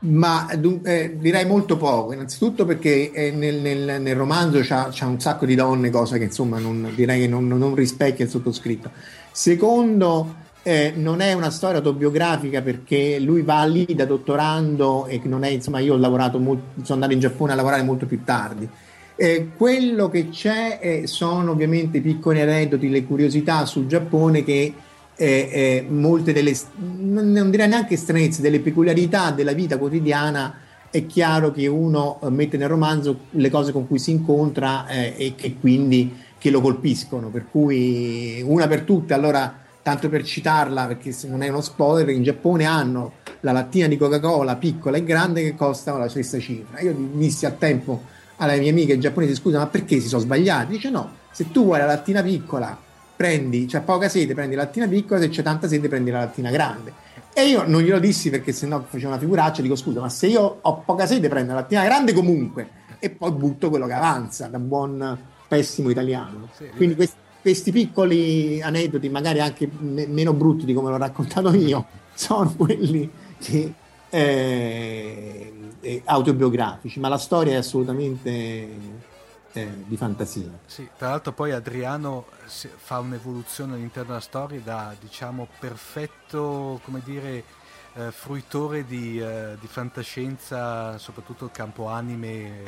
Ma 0.00 0.48
eh, 0.50 1.16
direi 1.18 1.44
molto 1.44 1.76
poco, 1.76 2.12
innanzitutto 2.12 2.64
perché 2.64 3.10
eh, 3.10 3.32
nel, 3.32 3.56
nel, 3.56 4.00
nel, 4.00 4.14
romanzo 4.14 4.60
c'ha, 4.62 4.92
un 5.06 5.18
sacco 5.18 5.44
di 5.44 5.56
donne, 5.56 5.90
cosa 5.90 6.18
che 6.18 6.24
insomma 6.24 6.60
non, 6.60 6.92
direi 6.94 7.22
che 7.22 7.26
non, 7.26 7.48
non 7.48 7.74
rispecchia 7.74 8.24
il 8.24 8.30
sottoscritto. 8.30 8.92
Secondo, 9.32 10.34
eh, 10.62 10.92
non 10.94 11.20
è 11.20 11.32
una 11.32 11.50
storia 11.50 11.78
autobiografica 11.78 12.62
perché 12.62 13.18
lui 13.18 13.42
va 13.42 13.64
lì 13.64 13.86
da 13.92 14.04
dottorando 14.04 15.06
e 15.06 15.20
non 15.24 15.42
è, 15.42 15.48
insomma, 15.48 15.80
io 15.80 15.94
ho 15.94 15.98
lavorato 15.98 16.38
molto, 16.38 16.80
sono 16.82 16.94
andato 16.94 17.14
in 17.14 17.20
Giappone 17.20 17.52
a 17.52 17.56
lavorare 17.56 17.82
molto 17.82 18.06
più 18.06 18.22
tardi. 18.22 18.68
Eh, 19.16 19.48
quello 19.56 20.08
che 20.10 20.28
c'è 20.28 20.78
eh, 20.80 21.06
sono 21.08 21.50
ovviamente 21.50 22.00
piccoli 22.00 22.40
aneddoti, 22.40 22.88
le 22.88 23.04
curiosità 23.04 23.66
sul 23.66 23.88
Giappone 23.88 24.44
che 24.44 24.72
eh, 25.20 25.50
eh, 25.52 25.86
molte 25.88 26.32
delle, 26.32 26.56
non 26.76 27.50
direi 27.50 27.66
neanche 27.66 27.96
stranezze, 27.96 28.40
delle 28.40 28.60
peculiarità 28.60 29.32
della 29.32 29.52
vita 29.52 29.76
quotidiana, 29.76 30.54
è 30.90 31.06
chiaro 31.06 31.50
che 31.50 31.66
uno 31.66 32.20
eh, 32.22 32.30
mette 32.30 32.56
nel 32.56 32.68
romanzo 32.68 33.18
le 33.30 33.50
cose 33.50 33.72
con 33.72 33.88
cui 33.88 33.98
si 33.98 34.12
incontra 34.12 34.86
eh, 34.86 35.14
e 35.16 35.34
che 35.34 35.56
quindi 35.58 36.14
che 36.38 36.50
lo 36.50 36.60
colpiscono. 36.60 37.30
Per 37.30 37.46
cui 37.50 38.40
una 38.46 38.68
per 38.68 38.82
tutte, 38.82 39.12
allora, 39.12 39.52
tanto 39.82 40.08
per 40.08 40.22
citarla, 40.22 40.86
perché 40.86 41.10
se 41.10 41.26
non 41.26 41.42
è 41.42 41.48
uno 41.48 41.62
spoiler, 41.62 42.14
in 42.14 42.22
Giappone 42.22 42.64
hanno 42.64 43.14
la 43.40 43.50
lattina 43.50 43.88
di 43.88 43.96
Coca-Cola 43.96 44.54
piccola 44.54 44.98
e 44.98 45.04
grande 45.04 45.42
che 45.42 45.56
costano 45.56 45.98
la 45.98 46.08
stessa 46.08 46.38
cifra. 46.38 46.78
Io 46.80 46.94
dissi 47.12 47.44
a 47.44 47.50
tempo 47.50 48.04
alle 48.36 48.60
mie 48.60 48.70
amiche 48.70 48.98
giapponesi, 48.98 49.34
scusa, 49.34 49.58
ma 49.58 49.66
perché 49.66 49.98
si 49.98 50.06
sono 50.06 50.22
sbagliati? 50.22 50.74
Dice 50.74 50.90
no, 50.90 51.10
se 51.32 51.50
tu 51.50 51.64
vuoi 51.64 51.78
la 51.78 51.86
lattina 51.86 52.22
piccola 52.22 52.86
prendi, 53.18 53.66
c'è 53.66 53.80
poca 53.80 54.08
sede, 54.08 54.32
prendi 54.32 54.54
la 54.54 54.62
lattina 54.62 54.86
piccola, 54.86 55.18
se 55.20 55.28
c'è 55.28 55.42
tanta 55.42 55.66
sede 55.66 55.88
prendi 55.88 56.12
la 56.12 56.20
lattina 56.20 56.50
grande. 56.50 56.92
E 57.32 57.48
io 57.48 57.64
non 57.66 57.82
glielo 57.82 57.98
dissi 57.98 58.30
perché 58.30 58.52
sennò 58.52 58.80
faceva 58.88 59.10
una 59.10 59.18
figuraccia, 59.18 59.60
dico 59.60 59.74
scusa, 59.74 59.98
ma 59.98 60.08
se 60.08 60.28
io 60.28 60.58
ho 60.60 60.82
poca 60.84 61.04
sede 61.04 61.28
prendo 61.28 61.52
la 61.52 61.60
lattina 61.60 61.82
grande 61.82 62.12
comunque 62.12 62.68
e 63.00 63.10
poi 63.10 63.32
butto 63.32 63.70
quello 63.70 63.86
che 63.86 63.92
avanza, 63.92 64.46
da 64.46 64.60
buon 64.60 65.18
pessimo 65.48 65.90
italiano. 65.90 66.48
Quindi 66.76 66.94
questi, 66.94 67.16
questi 67.42 67.72
piccoli 67.72 68.62
aneddoti, 68.62 69.08
magari 69.08 69.40
anche 69.40 69.68
me- 69.80 70.06
meno 70.06 70.32
brutti 70.32 70.64
di 70.64 70.72
come 70.72 70.90
l'ho 70.90 70.96
raccontato 70.96 71.52
io, 71.52 71.86
sono 72.14 72.54
quelli 72.56 73.10
eh, 74.10 75.52
eh, 75.80 76.02
autobiografici, 76.04 77.00
ma 77.00 77.08
la 77.08 77.18
storia 77.18 77.54
è 77.54 77.56
assolutamente 77.56 78.68
eh, 79.58 79.84
di 79.86 79.96
fantasia. 79.96 80.50
Sì, 80.66 80.88
tra 80.96 81.08
l'altro 81.10 81.32
poi 81.32 81.52
Adriano 81.52 82.26
fa 82.46 82.98
un'evoluzione 83.00 83.74
all'interno 83.74 84.08
della 84.08 84.20
storia 84.20 84.60
da 84.60 84.94
diciamo 84.98 85.48
perfetto, 85.58 86.80
come 86.84 87.00
dire, 87.04 87.44
eh, 87.94 88.12
fruitore 88.12 88.84
di, 88.84 89.20
eh, 89.20 89.56
di, 89.58 89.66
fantascienza, 89.66 90.96
soprattutto 90.98 91.46
il 91.46 91.50
campo 91.50 91.88
anime, 91.88 92.28
eh, 92.28 92.66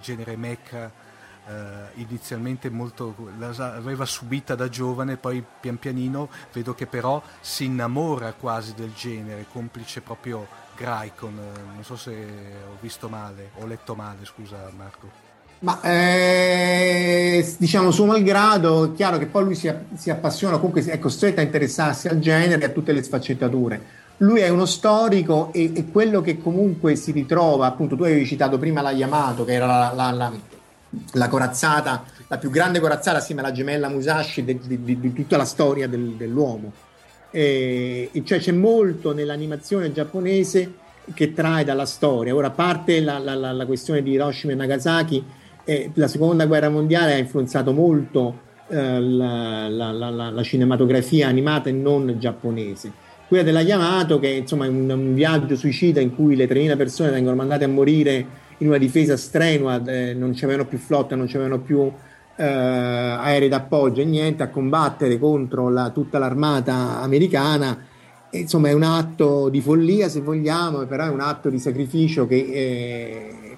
genere 0.00 0.36
mecha. 0.36 1.08
Uh, 1.42 1.98
inizialmente 1.98 2.68
molto 2.70 3.14
l'aveva 3.38 4.04
subita 4.04 4.54
da 4.54 4.68
giovane, 4.68 5.16
poi 5.16 5.42
pian 5.58 5.78
pianino 5.78 6.28
vedo 6.52 6.74
che 6.74 6.86
però 6.86 7.20
si 7.40 7.64
innamora 7.64 8.34
quasi 8.34 8.74
del 8.74 8.92
genere, 8.92 9.46
complice 9.50 10.00
proprio 10.00 10.46
Graikon. 10.76 11.34
Non 11.74 11.82
so 11.82 11.96
se 11.96 12.12
ho 12.12 12.76
visto 12.80 13.08
male, 13.08 13.50
ho 13.56 13.66
letto 13.66 13.96
male, 13.96 14.26
scusa 14.26 14.70
Marco. 14.76 15.29
Ma 15.60 15.80
eh, 15.82 17.54
diciamo 17.58 17.90
suo 17.90 18.06
malgrado, 18.06 18.92
è 18.92 18.92
chiaro 18.94 19.18
che 19.18 19.26
poi 19.26 19.44
lui 19.44 19.54
si, 19.54 19.70
si 19.94 20.10
appassiona, 20.10 20.56
comunque 20.56 20.82
è 20.84 20.98
costretto 20.98 21.40
a 21.40 21.42
interessarsi 21.42 22.08
al 22.08 22.18
genere 22.18 22.62
e 22.62 22.64
a 22.64 22.70
tutte 22.70 22.92
le 22.92 23.02
sfaccettature 23.02 23.98
lui 24.20 24.40
è 24.40 24.48
uno 24.48 24.66
storico 24.66 25.50
e, 25.52 25.72
e, 25.74 25.90
quello 25.90 26.20
che 26.20 26.38
comunque 26.38 26.94
si 26.94 27.10
ritrova, 27.12 27.66
appunto 27.66 27.96
tu 27.96 28.02
avevi 28.02 28.26
citato 28.26 28.58
prima 28.58 28.82
la 28.82 28.92
Yamato, 28.92 29.44
che 29.44 29.52
era 29.54 29.66
la, 29.66 29.92
la, 29.94 30.10
la, 30.10 30.32
la 31.12 31.28
corazzata, 31.28 32.04
la 32.26 32.38
più 32.38 32.50
grande 32.50 32.80
corazzata 32.80 33.18
assieme 33.18 33.40
alla 33.40 33.52
gemella 33.52 33.88
Musashi 33.88 34.44
di, 34.44 34.58
di, 34.58 34.82
di, 34.82 35.00
di 35.00 35.12
tutta 35.12 35.36
la 35.36 35.44
storia 35.44 35.88
del, 35.88 36.16
dell'uomo. 36.16 36.72
E, 37.30 38.10
e, 38.12 38.24
cioè 38.24 38.40
c'è 38.40 38.52
molto 38.52 39.14
nell'animazione 39.14 39.90
giapponese 39.90 40.74
che 41.14 41.32
trae 41.32 41.64
dalla 41.64 41.86
storia. 41.86 42.34
Ora, 42.34 42.48
a 42.48 42.50
parte 42.50 43.00
la, 43.00 43.64
questione 43.64 44.02
di 44.02 44.10
Hiroshima 44.10 44.52
e 44.52 44.56
Nagasaki, 44.56 45.24
eh, 45.64 45.90
la 45.94 46.08
seconda 46.08 46.46
guerra 46.46 46.68
mondiale 46.68 47.14
ha 47.14 47.18
influenzato 47.18 47.72
molto 47.72 48.48
eh, 48.68 49.00
la 49.00 50.42
cinematografia 50.42 51.28
animata 51.28 51.68
e 51.68 51.72
non 51.72 52.16
giapponese 52.18 53.08
quella 53.30 53.44
della 53.44 53.60
Yamato 53.60 54.18
che 54.18 54.26
insomma 54.26 54.64
è 54.64 54.68
un, 54.68 54.90
un, 54.90 55.14
viaggio 55.14 55.54
suicida 55.54 56.00
in 56.00 56.16
cui 56.16 56.34
le 56.34 56.48
3.000 56.48 56.76
persone 56.76 57.10
vengono 57.10 57.36
mandate 57.36 57.62
a 57.62 57.68
morire 57.68 58.26
in 58.58 58.66
una 58.66 58.76
difesa 58.76 59.16
strenua, 59.16 59.80
eh, 59.84 60.14
non 60.14 60.32
c'erano 60.32 60.66
più 60.66 60.78
flotta, 60.78 61.14
non 61.14 61.26
c'erano 61.26 61.60
più 61.60 61.88
eh, 62.34 62.44
aerei 62.44 63.48
d'appoggio 63.48 64.00
e 64.00 64.04
niente, 64.04 64.42
a 64.42 64.48
combattere 64.48 65.16
contro 65.16 65.68
la, 65.68 65.90
tutta 65.90 66.18
l'armata 66.18 67.00
americana. 67.02 67.86
E, 68.30 68.38
insomma 68.40 68.68
è 68.68 68.72
un 68.72 68.82
atto 68.82 69.48
di 69.48 69.60
follia 69.60 70.08
se 70.08 70.20
vogliamo, 70.22 70.84
però 70.86 71.04
è 71.04 71.10
un 71.10 71.20
atto 71.20 71.50
di 71.50 71.60
sacrificio 71.60 72.26
che 72.26 72.34
eh, 72.34 73.49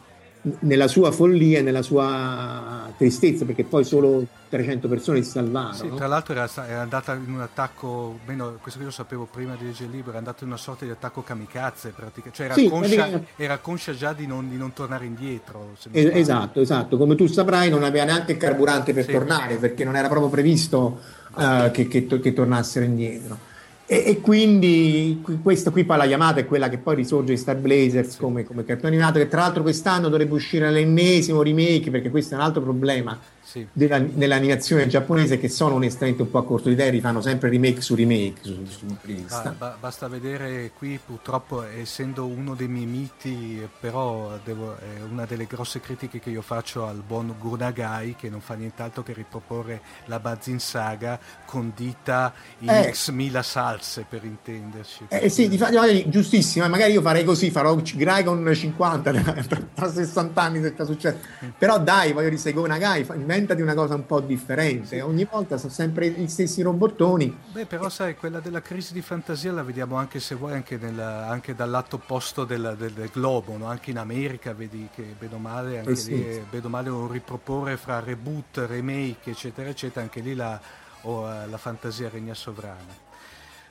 nella 0.60 0.88
sua 0.88 1.12
follia 1.12 1.60
e 1.60 1.62
nella 1.62 1.82
sua 1.82 2.90
tristezza, 2.96 3.44
perché 3.44 3.62
poi 3.62 3.84
solo 3.84 4.26
300 4.48 4.88
persone 4.88 5.22
si 5.22 5.30
salvarono. 5.30 5.74
Sì, 5.74 5.88
tra 5.94 6.08
l'altro 6.08 6.34
era, 6.34 6.48
era, 6.66 6.80
andata 6.80 7.14
in 7.14 7.32
un 7.32 7.40
attacco, 7.40 8.18
meno, 8.26 8.58
questo 8.60 8.80
che 8.80 8.86
io 8.86 8.90
sapevo 8.90 9.28
prima 9.30 9.54
di 9.56 9.66
leggere 9.66 9.84
il 9.84 9.94
libro, 9.94 10.10
era 10.10 10.18
andata 10.18 10.42
in 10.42 10.48
una 10.48 10.58
sorta 10.58 10.84
di 10.84 10.90
attacco 10.90 11.22
kamikaze, 11.22 11.90
praticamente. 11.90 12.36
cioè 12.36 12.46
era, 12.46 12.54
sì, 12.54 12.68
conscia, 12.68 13.22
era 13.36 13.58
conscia 13.58 13.94
già 13.94 14.12
di 14.12 14.26
non, 14.26 14.48
di 14.50 14.56
non 14.56 14.72
tornare 14.72 15.04
indietro. 15.04 15.74
Es- 15.92 16.10
esatto, 16.12 16.60
esatto, 16.60 16.96
come 16.96 17.14
tu 17.14 17.26
saprai 17.26 17.70
non 17.70 17.84
aveva 17.84 18.04
neanche 18.04 18.32
il 18.32 18.38
carburante 18.38 18.92
per 18.92 19.04
sì. 19.04 19.12
tornare, 19.12 19.56
perché 19.56 19.84
non 19.84 19.94
era 19.94 20.08
proprio 20.08 20.28
previsto 20.28 21.00
uh, 21.34 21.70
che, 21.70 21.86
che, 21.86 22.06
che 22.06 22.32
tornassero 22.32 22.84
indietro. 22.84 23.50
E, 23.92 24.04
e, 24.06 24.20
quindi 24.22 25.22
questa 25.42 25.70
qui 25.70 25.84
poi 25.84 25.98
la 25.98 26.06
chiamata 26.06 26.40
è 26.40 26.46
quella 26.46 26.70
che 26.70 26.78
poi 26.78 26.94
risorge 26.94 27.32
in 27.32 27.36
Star 27.36 27.56
Blazers 27.56 28.16
come, 28.16 28.42
come 28.42 28.64
cartone 28.64 28.88
animato 28.88 29.18
che 29.18 29.28
tra 29.28 29.40
l'altro 29.40 29.60
quest'anno 29.60 30.08
dovrebbe 30.08 30.32
uscire 30.32 30.70
l'ennesimo 30.70 31.42
remake 31.42 31.90
perché 31.90 32.08
questo 32.08 32.32
è 32.32 32.38
un 32.38 32.42
altro 32.42 32.62
problema 32.62 33.20
sì. 33.52 33.66
della, 33.70 33.98
dell'animazione 33.98 34.86
giapponese 34.86 35.38
che 35.38 35.50
sono 35.50 35.74
onestamente 35.74 36.22
un 36.22 36.30
po' 36.30 36.38
a 36.38 36.44
corto 36.44 36.68
di 36.68 36.74
idee, 36.74 36.88
rifanno 36.88 37.20
sempre 37.20 37.50
remake 37.50 37.82
su 37.82 37.94
remake 37.94 38.38
su, 38.40 38.64
su 38.66 38.86
ba, 39.28 39.54
ba, 39.56 39.76
basta 39.78 40.08
vedere 40.08 40.72
qui 40.76 40.98
purtroppo 41.04 41.62
essendo 41.62 42.26
uno 42.26 42.54
dei 42.54 42.68
miei 42.68 42.86
miti 42.86 43.68
però 43.78 44.38
devo, 44.42 44.76
è 44.78 45.02
una 45.02 45.26
delle 45.26 45.46
grosse 45.46 45.80
critiche 45.80 46.18
che 46.18 46.30
io 46.30 46.40
faccio 46.40 46.86
al 46.86 47.02
buon 47.06 47.34
Gurnagai 47.38 48.16
che 48.16 48.30
non 48.30 48.40
fa 48.40 48.54
nient'altro 48.54 49.02
che 49.02 49.12
riproporre 49.12 49.82
la 50.06 50.18
Bazin 50.18 50.58
Saga 50.58 51.18
condita 51.44 52.32
in 52.60 52.70
eh. 52.70 52.90
x 52.90 53.10
mila 53.10 53.42
salse 53.42 54.06
per 54.08 54.24
intenderci 54.24 55.06
eh, 55.08 55.28
sì, 55.28 55.48
di 55.48 55.58
fatto, 55.58 55.74
magari, 55.74 56.08
giustissimo 56.08 56.66
magari 56.68 56.92
io 56.92 57.02
farei 57.02 57.24
così 57.24 57.50
farò 57.50 57.76
Gragon 57.82 58.50
50 58.54 59.12
tra 59.74 59.90
60 59.90 60.40
anni 60.40 60.62
se 60.62 60.70
sta 60.70 60.84
successo 60.84 61.18
però 61.58 61.78
dai 61.78 62.12
voglio 62.12 62.30
dire 62.30 62.52
Gonagai 62.52 63.04
inventati 63.42 63.60
una 63.60 63.74
cosa 63.74 63.94
un 63.94 64.06
po' 64.06 64.20
differente. 64.20 65.00
Ogni 65.02 65.26
volta 65.30 65.58
sono 65.58 65.72
sempre 65.72 66.08
gli 66.10 66.28
stessi 66.28 66.62
robottoni. 66.62 67.36
Beh, 67.52 67.66
però 67.66 67.88
sai, 67.88 68.16
quella 68.16 68.40
della 68.40 68.62
crisi 68.62 68.92
di 68.92 69.02
fantasia 69.02 69.52
la 69.52 69.62
vediamo 69.62 69.96
anche 69.96 70.20
se 70.20 70.34
vuoi 70.34 70.54
anche, 70.54 70.76
nella, 70.76 71.28
anche 71.28 71.54
dal 71.54 71.70
lato 71.70 71.96
opposto 71.96 72.44
del, 72.44 72.74
del, 72.78 72.92
del 72.92 73.10
globo, 73.12 73.56
no? 73.56 73.66
anche 73.66 73.90
in 73.90 73.98
America 73.98 74.52
vedi 74.54 74.88
che 74.94 75.14
vedo 75.18 75.38
male, 75.38 75.78
anche 75.78 75.90
eh 75.90 75.96
sì. 75.96 76.14
lì 76.14 76.44
vedo 76.50 76.68
male 76.68 76.88
un 76.88 77.10
riproporre 77.10 77.76
fra 77.76 78.00
reboot, 78.00 78.64
remake, 78.66 79.30
eccetera, 79.30 79.68
eccetera, 79.68 80.02
anche 80.02 80.20
lì 80.20 80.34
la, 80.34 80.60
oh, 81.02 81.22
la 81.46 81.58
fantasia 81.58 82.08
regna 82.08 82.34
sovrana. 82.34 83.10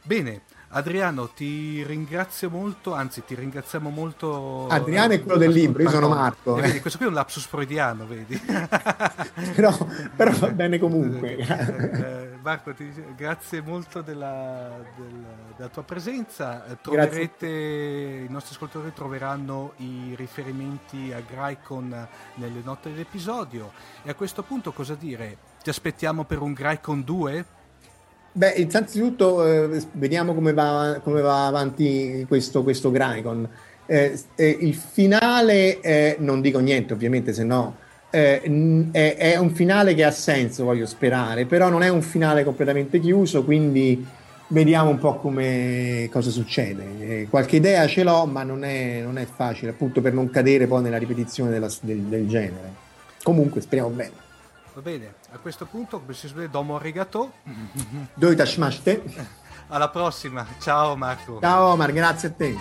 Bene, 0.04 0.42
Adriano, 0.74 1.28
ti 1.30 1.84
ringrazio 1.84 2.50
molto, 2.50 2.94
anzi 2.94 3.24
ti 3.26 3.36
ringraziamo 3.36 3.90
molto. 3.90 4.68
Adriano 4.70 5.14
è 5.14 5.22
quello 5.22 5.38
del 5.38 5.52
libro, 5.52 5.84
io 5.84 5.90
sono 5.90 6.08
Marco. 6.08 6.58
Eh, 6.58 6.62
vedi, 6.62 6.80
questo 6.80 6.98
qui 6.98 7.08
è 7.08 7.10
un 7.10 7.16
lapsus 7.16 7.46
freudiano, 7.46 8.06
vedi. 8.08 8.40
però, 9.54 9.76
però, 10.16 10.32
va 10.32 10.48
bene 10.50 10.80
comunque. 10.80 11.40
Eh, 11.62 12.02
eh, 12.02 12.30
Marco, 12.42 12.74
ti, 12.74 12.92
grazie 13.16 13.62
molto 13.62 14.02
della, 14.02 14.80
della, 14.96 15.28
della 15.56 15.70
tua 15.70 15.84
presenza. 15.84 16.64
Troverete, 16.82 17.48
i 17.48 18.32
nostri 18.32 18.56
ascoltatori 18.56 18.94
troveranno 18.94 19.74
i 19.78 20.14
riferimenti 20.16 21.12
a 21.12 21.22
Graicon 21.22 22.08
nelle 22.36 22.62
note 22.64 22.90
dell'episodio. 22.90 23.72
E 24.04 24.10
a 24.10 24.16
questo 24.16 24.44
punto 24.44 24.72
cosa 24.72 24.96
dire? 24.96 25.38
Ti 25.62 25.70
aspettiamo 25.70 26.24
per 26.24 26.42
un 26.42 26.54
Graicon 26.54 27.04
2? 27.04 27.46
Beh, 28.34 28.54
innanzitutto 28.58 29.46
eh, 29.46 29.82
vediamo 29.94 30.34
come 30.34 30.54
va, 30.54 31.00
come 31.04 31.22
va, 31.22 31.48
avanti 31.48 32.26
questo, 32.28 32.64
questo 32.64 32.92
Granicon. 32.92 33.48
Eh, 33.86 34.18
eh, 34.36 34.58
il 34.62 34.74
finale, 34.74 36.16
non 36.20 36.40
dico 36.42 36.60
niente 36.60 36.94
ovviamente, 36.94 37.34
se 37.34 37.44
no 37.44 37.76
eh, 38.12 38.42
è, 38.92 39.16
è, 39.16 39.38
un 39.38 39.52
finale 39.52 39.96
che 39.96 40.04
ha 40.04 40.12
senso, 40.12 40.66
voglio 40.66 40.86
sperare, 40.86 41.46
però 41.46 41.70
non 41.70 41.82
è 41.82 41.88
un 41.88 42.02
finale 42.02 42.44
completamente 42.44 43.00
chiuso, 43.00 43.44
quindi 43.44 44.06
vediamo 44.48 44.90
un 44.90 45.00
po' 45.00 45.16
come 45.16 46.10
cosa 46.12 46.30
succede. 46.30 46.84
Eh, 47.00 47.28
qualche 47.30 47.56
idea 47.56 47.88
ce 47.88 48.04
l'ho, 48.04 48.26
ma 48.26 48.44
non 48.44 48.64
è, 48.64 49.02
non 49.02 49.18
è, 49.18 49.26
facile, 49.26 49.72
appunto 49.72 50.02
per 50.02 50.14
non 50.14 50.30
cadere 50.30 50.68
poi 50.68 50.84
nella 50.84 50.98
ripetizione 50.98 51.50
della, 51.50 51.70
del, 51.82 52.00
del 52.00 52.28
genere. 52.28 52.90
Comunque, 53.24 53.62
speriamo 53.62 53.90
bene. 53.90 54.30
Va 54.74 54.82
bene, 54.82 55.16
a 55.32 55.38
questo 55.38 55.66
punto, 55.66 56.00
come 56.00 56.14
si 56.14 56.30
suol 56.30 56.50
domo 56.50 56.78
arigato. 56.78 57.34
Doi 58.14 58.36
tashimashite. 58.36 59.04
Alla 59.68 59.90
prossima, 59.90 60.46
ciao 60.60 60.96
Marco. 60.96 61.40
Ciao 61.42 61.72
Omar, 61.72 61.92
grazie 61.92 62.30
a 62.30 62.32
te. 62.32 62.56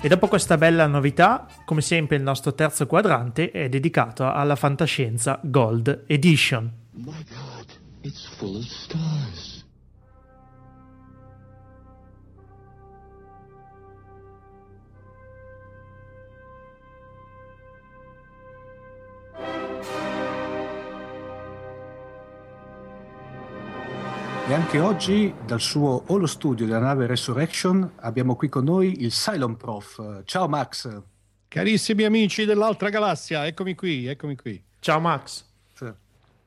E 0.00 0.08
dopo 0.08 0.28
questa 0.28 0.56
bella 0.56 0.86
novità, 0.86 1.46
come 1.64 1.80
sempre 1.80 2.16
il 2.16 2.22
nostro 2.22 2.54
terzo 2.54 2.86
quadrante 2.86 3.50
è 3.50 3.68
dedicato 3.68 4.30
alla 4.30 4.54
fantascienza 4.54 5.40
Gold 5.42 6.04
Edition. 6.06 6.72
My 6.92 7.24
God, 7.28 7.66
it's 8.02 8.24
full 8.36 8.56
of 8.56 8.64
stars. 8.64 9.55
E 24.48 24.54
anche 24.54 24.78
oggi 24.78 25.34
dal 25.44 25.60
suo 25.60 26.04
Holo 26.06 26.26
Studio 26.26 26.66
della 26.66 26.78
nave 26.78 27.08
Resurrection 27.08 27.94
abbiamo 27.96 28.36
qui 28.36 28.48
con 28.48 28.62
noi 28.62 29.02
il 29.02 29.10
Cylon 29.10 29.56
Prof. 29.56 30.22
Ciao 30.24 30.46
Max. 30.46 31.02
Carissimi 31.48 32.04
amici 32.04 32.44
dell'altra 32.44 32.88
galassia, 32.88 33.44
eccomi 33.44 33.74
qui, 33.74 34.06
eccomi 34.06 34.36
qui. 34.36 34.62
Ciao 34.78 35.00
Max. 35.00 35.44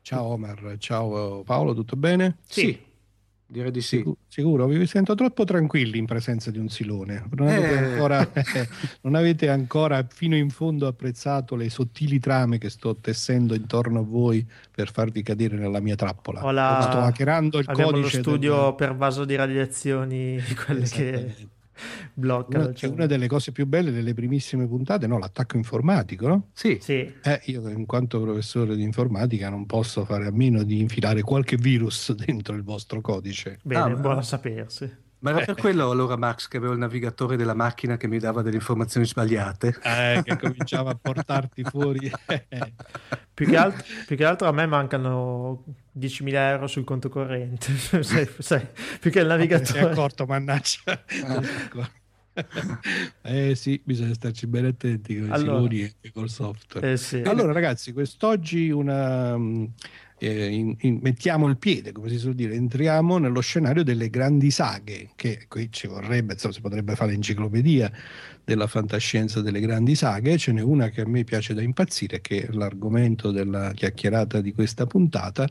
Ciao 0.01 0.23
Omar, 0.23 0.77
ciao 0.77 1.43
Paolo, 1.43 1.73
tutto 1.73 1.97
bene? 1.97 2.37
Sì. 2.45 2.87
Direi 3.51 3.71
di 3.71 3.81
sì. 3.81 3.97
Sicuro, 3.97 4.17
sicuro, 4.27 4.67
vi 4.67 4.85
sento 4.85 5.15
troppo 5.15 5.43
tranquilli 5.43 5.97
in 5.97 6.05
presenza 6.05 6.51
di 6.51 6.59
un 6.59 6.69
silone. 6.69 7.25
Non 7.31 7.47
avete, 7.47 7.71
Eh. 7.73 7.77
ancora, 7.93 8.31
non 9.01 9.15
avete 9.15 9.49
ancora 9.49 10.05
fino 10.07 10.35
in 10.35 10.51
fondo 10.51 10.85
apprezzato 10.85 11.55
le 11.55 11.67
sottili 11.71 12.19
trame 12.19 12.59
che 12.59 12.69
sto 12.69 12.95
tessendo 12.97 13.55
intorno 13.55 14.01
a 14.01 14.03
voi 14.03 14.45
per 14.69 14.91
farvi 14.91 15.23
cadere 15.23 15.57
nella 15.57 15.79
mia 15.79 15.95
trappola. 15.95 16.45
Ho 16.45 16.51
la- 16.51 16.87
Sto 16.89 16.99
hackerando 16.99 17.57
il 17.57 17.65
Abbiamo 17.67 17.89
codice. 17.89 18.17
lo 18.17 18.21
studio 18.23 18.63
del- 18.65 18.75
per 18.75 18.95
vaso 18.95 19.25
di 19.25 19.35
radiazioni, 19.35 20.39
quelle 20.65 20.85
che 20.85 21.35
Bloccano. 22.13 22.65
Una, 22.65 22.73
cioè- 22.73 22.89
una 22.89 23.05
delle 23.05 23.27
cose 23.27 23.51
più 23.51 23.65
belle 23.65 23.91
delle 23.91 24.13
primissime 24.13 24.67
puntate, 24.67 25.07
no? 25.07 25.17
L'attacco 25.17 25.57
informatico, 25.57 26.27
no? 26.27 26.47
Sì, 26.53 26.77
Sì, 26.81 27.13
Eh, 27.23 27.41
io 27.45 27.67
in 27.69 27.85
quanto 27.85 28.21
professore 28.21 28.75
di 28.75 28.83
informatica 28.83 29.49
non 29.49 29.65
posso 29.65 30.05
fare 30.05 30.27
a 30.27 30.31
meno 30.31 30.63
di 30.63 30.79
infilare 30.79 31.21
qualche 31.21 31.55
virus 31.57 32.13
dentro 32.15 32.55
il 32.55 32.63
vostro 32.63 33.01
codice. 33.01 33.59
bene, 33.63 33.91
Ah, 33.93 33.95
buono 33.95 34.19
a 34.19 34.23
sapersi. 34.23 35.07
Ma 35.19 35.31
era 35.31 35.45
per 35.45 35.55
quello 35.55 35.89
allora 35.89 36.15
Max 36.15 36.47
che 36.47 36.57
avevo 36.57 36.73
il 36.73 36.79
navigatore 36.79 37.35
della 37.35 37.53
macchina 37.53 37.97
che 37.97 38.07
mi 38.07 38.19
dava 38.19 38.41
delle 38.41 38.55
informazioni 38.55 39.05
sbagliate. 39.05 39.75
Eh, 39.83 40.21
che 40.23 40.37
cominciava 40.37 40.91
a 40.91 40.97
portarti 40.99 41.63
fuori. 41.63 42.09
Più 43.39 43.47
che, 43.47 43.55
altro, 43.55 43.85
più 44.05 44.17
che 44.17 44.25
altro 44.25 44.49
a 44.49 44.51
me 44.51 44.65
mancano 44.65 45.63
10.000 45.97 46.33
euro 46.33 46.67
sul 46.67 46.83
conto 46.83 47.07
corrente. 47.07 47.71
sai, 48.03 48.29
sai, 48.37 48.67
più 48.99 49.09
che 49.09 49.19
il 49.19 49.25
Si 49.25 49.31
è 49.31 49.35
navigatore. 49.37 49.79
accorto, 49.79 50.25
mannaggia. 50.25 51.03
eh 53.23 53.55
sì, 53.55 53.81
bisogna 53.83 54.13
starci 54.13 54.45
bene 54.47 54.67
attenti 54.69 55.17
con 55.17 55.27
i 55.27 55.31
Allora. 55.31 55.73
e 55.73 56.11
col 56.13 56.29
software. 56.29 56.91
Eh 56.91 56.97
sì. 56.97 57.21
Allora, 57.21 57.53
ragazzi, 57.53 57.93
quest'oggi 57.93 58.69
una, 58.71 59.37
eh, 60.19 60.47
in- 60.49 60.75
in- 60.81 60.99
mettiamo 61.01 61.47
il 61.47 61.57
piede, 61.57 61.91
come 61.91 62.09
si 62.09 62.17
suol 62.17 62.35
dire, 62.35 62.53
entriamo 62.53 63.17
nello 63.17 63.39
scenario 63.41 63.83
delle 63.83 64.09
grandi 64.09 64.51
saghe, 64.51 65.11
che 65.15 65.45
qui 65.47 65.71
ci 65.71 65.87
vorrebbe, 65.87 66.33
insomma, 66.33 66.53
si 66.53 66.61
potrebbe 66.61 66.95
fare 66.95 67.11
l'enciclopedia 67.11 67.91
della 68.43 68.67
fantascienza 68.67 69.41
delle 69.41 69.59
grandi 69.59 69.95
saghe. 69.95 70.37
Ce 70.37 70.51
n'è 70.51 70.61
una 70.61 70.89
che 70.89 71.01
a 71.01 71.07
me 71.07 71.23
piace 71.23 71.53
da 71.53 71.61
impazzire, 71.61 72.21
che 72.21 72.47
è 72.47 72.51
l'argomento 72.51 73.31
della 73.31 73.71
chiacchierata 73.73 74.41
di 74.41 74.53
questa 74.53 74.85
puntata, 74.85 75.47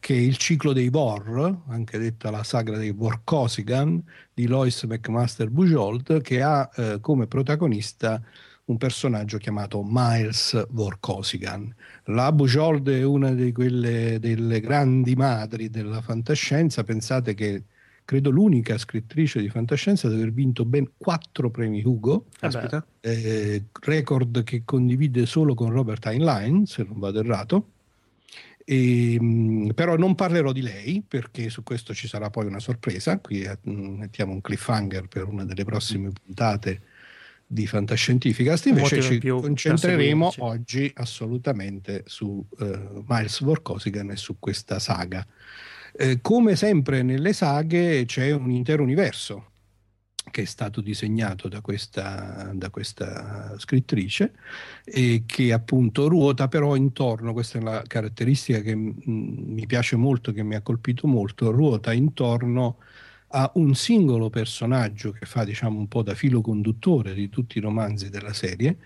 che 0.00 0.14
è 0.14 0.18
il 0.18 0.36
ciclo 0.36 0.72
dei 0.72 0.88
Vor, 0.88 1.62
anche 1.68 1.98
detta 1.98 2.30
la 2.30 2.42
saga 2.42 2.76
dei 2.76 2.92
Vorkosigan, 2.92 4.02
di 4.34 4.46
Lois 4.46 4.82
McMaster 4.84 5.50
Bujold, 5.50 6.22
che 6.22 6.42
ha 6.42 6.68
eh, 6.74 6.98
come 7.00 7.26
protagonista 7.26 8.22
un 8.68 8.76
personaggio 8.76 9.38
chiamato 9.38 9.82
Miles 9.86 10.66
Vorkosigan. 10.70 11.74
La 12.04 12.32
Bujold 12.32 12.88
è 12.90 13.02
una 13.02 13.32
di 13.32 13.50
quelle 13.52 14.18
delle 14.20 14.60
grandi 14.60 15.14
madri 15.14 15.70
della 15.70 16.02
fantascienza. 16.02 16.84
Pensate 16.84 17.34
che 17.34 17.62
credo 18.04 18.30
l'unica 18.30 18.76
scrittrice 18.78 19.40
di 19.40 19.48
fantascienza 19.48 20.06
ad 20.06 20.14
aver 20.14 20.32
vinto 20.32 20.64
ben 20.64 20.90
quattro 20.96 21.50
premi 21.50 21.82
Hugo, 21.82 22.26
eh, 23.00 23.64
record 23.80 24.44
che 24.44 24.62
condivide 24.64 25.26
solo 25.26 25.54
con 25.54 25.70
Robert 25.70 26.04
Heinlein, 26.06 26.66
se 26.66 26.84
non 26.84 26.98
vado 26.98 27.20
errato. 27.20 27.70
E, 28.64 29.18
mh, 29.18 29.72
però 29.74 29.96
non 29.96 30.14
parlerò 30.14 30.52
di 30.52 30.60
lei 30.60 31.02
perché 31.06 31.48
su 31.48 31.62
questo 31.62 31.94
ci 31.94 32.06
sarà 32.06 32.28
poi 32.28 32.44
una 32.46 32.60
sorpresa. 32.60 33.18
Qui 33.18 33.42
eh, 33.42 33.58
mettiamo 33.62 34.32
un 34.32 34.42
cliffhanger 34.42 35.08
per 35.08 35.26
una 35.26 35.44
delle 35.46 35.64
prossime 35.64 36.10
puntate 36.10 36.82
di 37.50 37.66
Fantascientificast. 37.66 38.66
Invece 38.66 39.00
ci 39.00 39.18
concentreremo 39.18 40.34
oggi 40.38 40.90
assolutamente 40.94 42.04
su 42.06 42.46
eh, 42.60 43.02
Miles 43.06 43.40
Vorkosigan 43.40 44.10
e 44.10 44.16
su 44.16 44.36
questa 44.38 44.78
saga. 44.78 45.26
Eh, 45.96 46.20
come 46.20 46.54
sempre 46.54 47.02
nelle 47.02 47.32
saghe 47.32 48.04
c'è 48.04 48.30
un 48.30 48.50
intero 48.50 48.82
universo 48.82 49.46
che 50.30 50.42
è 50.42 50.44
stato 50.44 50.82
disegnato 50.82 51.48
da 51.48 51.62
questa, 51.62 52.50
da 52.54 52.68
questa 52.68 53.54
scrittrice 53.58 54.34
e 54.84 55.22
che 55.24 55.54
appunto 55.54 56.06
ruota 56.06 56.48
però 56.48 56.76
intorno, 56.76 57.32
questa 57.32 57.58
è 57.58 57.62
la 57.62 57.82
caratteristica 57.86 58.60
che 58.60 58.76
mm, 58.76 58.98
mi 59.06 59.66
piace 59.66 59.96
molto, 59.96 60.32
che 60.32 60.42
mi 60.42 60.54
ha 60.54 60.60
colpito 60.60 61.06
molto, 61.06 61.50
ruota 61.50 61.94
intorno 61.94 62.76
a 63.30 63.50
un 63.54 63.74
singolo 63.74 64.30
personaggio 64.30 65.12
che 65.12 65.26
fa 65.26 65.44
diciamo 65.44 65.78
un 65.78 65.88
po' 65.88 66.02
da 66.02 66.14
filo 66.14 66.40
conduttore 66.40 67.14
di 67.14 67.28
tutti 67.28 67.58
i 67.58 67.60
romanzi 67.60 68.08
della 68.08 68.32
serie 68.32 68.78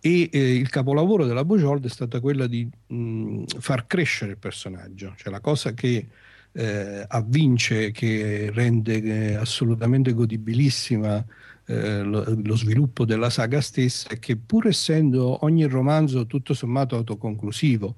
e 0.00 0.28
eh, 0.30 0.54
il 0.54 0.68
capolavoro 0.68 1.24
della 1.24 1.44
Bojold 1.44 1.84
è 1.86 1.88
stata 1.88 2.20
quella 2.20 2.46
di 2.46 2.68
mh, 2.86 3.44
far 3.58 3.86
crescere 3.86 4.32
il 4.32 4.38
personaggio, 4.38 5.14
cioè 5.16 5.32
la 5.32 5.40
cosa 5.40 5.72
che 5.72 6.08
eh, 6.52 7.04
avvince, 7.08 7.90
che 7.90 8.50
rende 8.52 9.02
eh, 9.02 9.34
assolutamente 9.34 10.12
godibilissima 10.12 11.24
eh, 11.66 12.02
lo, 12.02 12.24
lo 12.42 12.56
sviluppo 12.56 13.04
della 13.04 13.30
saga 13.30 13.60
stessa 13.60 14.08
è 14.08 14.18
che 14.18 14.36
pur 14.36 14.68
essendo 14.68 15.44
ogni 15.44 15.64
romanzo 15.64 16.26
tutto 16.26 16.54
sommato 16.54 16.96
autoconclusivo, 16.96 17.96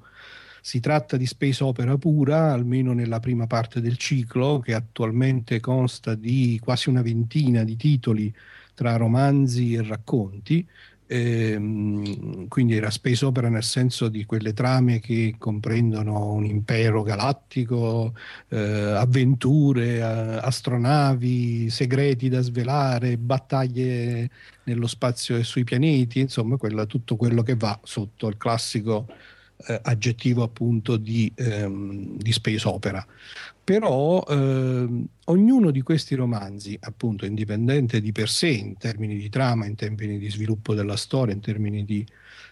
si 0.61 0.80
tratta 0.80 1.16
di 1.16 1.26
space 1.26 1.62
opera 1.64 1.96
pura, 1.96 2.52
almeno 2.52 2.92
nella 2.92 3.20
prima 3.20 3.46
parte 3.46 3.80
del 3.80 3.96
ciclo, 3.96 4.61
che 4.61 4.74
attualmente 4.74 5.61
consta 5.61 6.14
di 6.14 6.59
quasi 6.62 6.88
una 6.88 7.02
ventina 7.02 7.64
di 7.64 7.76
titoli 7.76 8.32
tra 8.74 8.96
romanzi 8.96 9.74
e 9.74 9.82
racconti. 9.82 10.66
Ehm, 11.11 12.48
quindi 12.48 12.74
era 12.76 12.90
space 12.90 13.24
opera 13.24 13.48
nel 13.48 13.62
senso 13.62 14.09
di 14.09 14.26
quelle 14.26 14.52
trame 14.52 15.00
che 15.00 15.36
comprendono 15.38 16.32
un 16.34 16.44
impero 16.44 17.02
galattico, 17.02 18.14
eh, 18.48 18.59
avventure, 18.59 19.96
eh, 19.96 20.00
astronavi, 20.02 21.70
segreti 21.70 22.28
da 22.28 22.40
svelare, 22.42 23.16
battaglie 23.16 24.30
nello 24.64 24.86
spazio 24.86 25.36
e 25.36 25.44
sui 25.44 25.64
pianeti, 25.64 26.20
insomma, 26.20 26.56
quella- 26.59 26.84
tutto 26.84 27.16
quello 27.16 27.42
che 27.42 27.56
va 27.56 27.78
sotto 27.82 28.28
il 28.28 28.36
classico 28.36 29.06
eh, 29.66 29.80
aggettivo 29.82 30.42
appunto 30.42 30.96
di, 30.96 31.30
ehm, 31.34 32.16
di 32.16 32.32
space 32.32 32.66
opera. 32.68 33.04
Però 33.62 34.24
ehm, 34.26 35.06
ognuno 35.26 35.70
di 35.70 35.82
questi 35.82 36.14
romanzi, 36.14 36.76
appunto 36.80 37.26
indipendente 37.26 38.00
di 38.00 38.12
per 38.12 38.28
sé 38.28 38.48
in 38.48 38.76
termini 38.78 39.16
di 39.16 39.28
trama, 39.28 39.66
in 39.66 39.74
termini 39.74 40.18
di 40.18 40.30
sviluppo 40.30 40.74
della 40.74 40.96
storia, 40.96 41.34
in 41.34 41.40
termini 41.40 41.84
di, 41.84 42.06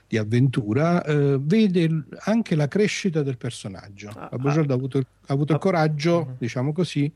di 0.07 0.18
avventura, 0.18 1.02
eh, 1.04 1.38
vede 1.40 2.04
anche 2.24 2.54
la 2.54 2.68
crescita 2.68 3.22
del 3.22 3.38
personaggio. 3.38 4.09
Ah, 4.11 4.28
Bourgeois 4.36 4.68
ha 4.68 4.74
avuto, 4.74 4.98
il- 4.98 5.07
ha 5.26 5.32
avuto 5.32 5.52
il 5.52 5.59
ah, 5.59 5.61
coraggio, 5.61 6.24
mhm. 6.26 6.34
diciamo 6.38 6.72
così, 6.72 7.11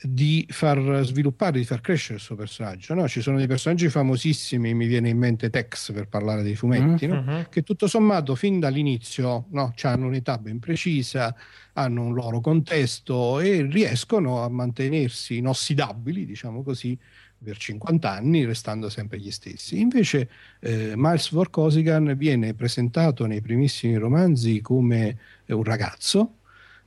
di 0.00 0.46
far 0.48 1.00
sviluppare, 1.04 1.58
di 1.58 1.64
far 1.64 1.80
crescere 1.80 2.14
il 2.14 2.20
suo 2.20 2.34
personaggio. 2.34 2.94
no? 2.94 3.08
Ci 3.08 3.20
sono 3.20 3.36
dei 3.36 3.46
personaggi 3.46 3.88
famosissimi, 3.88 4.74
mi 4.74 4.86
viene 4.86 5.08
in 5.08 5.18
mente 5.18 5.50
Tex 5.50 5.92
per 5.92 6.08
parlare 6.08 6.42
dei 6.42 6.54
fumetti, 6.54 7.06
no? 7.06 7.22
Mhm. 7.22 7.46
che 7.50 7.62
tutto 7.62 7.86
sommato 7.86 8.34
fin 8.34 8.58
dall'inizio 8.58 9.46
no, 9.50 9.74
hanno 9.82 10.06
un'età 10.06 10.38
ben 10.38 10.58
precisa, 10.58 11.34
hanno 11.74 12.02
un 12.02 12.14
loro 12.14 12.40
contesto 12.40 13.40
e 13.40 13.62
riescono 13.62 14.42
a 14.42 14.48
mantenersi 14.48 15.38
inossidabili, 15.38 16.24
diciamo 16.24 16.62
così, 16.62 16.98
per 17.42 17.56
50 17.56 18.10
anni, 18.10 18.44
restando 18.44 18.88
sempre 18.88 19.18
gli 19.18 19.30
stessi. 19.30 19.80
Invece 19.80 20.28
eh, 20.60 20.92
Miles 20.96 21.30
Vorkosigan 21.32 22.14
viene 22.16 22.54
presentato 22.54 23.26
nei 23.26 23.40
primissimi 23.40 23.96
romanzi 23.96 24.60
come 24.60 25.18
eh, 25.44 25.52
un 25.52 25.64
ragazzo 25.64 26.36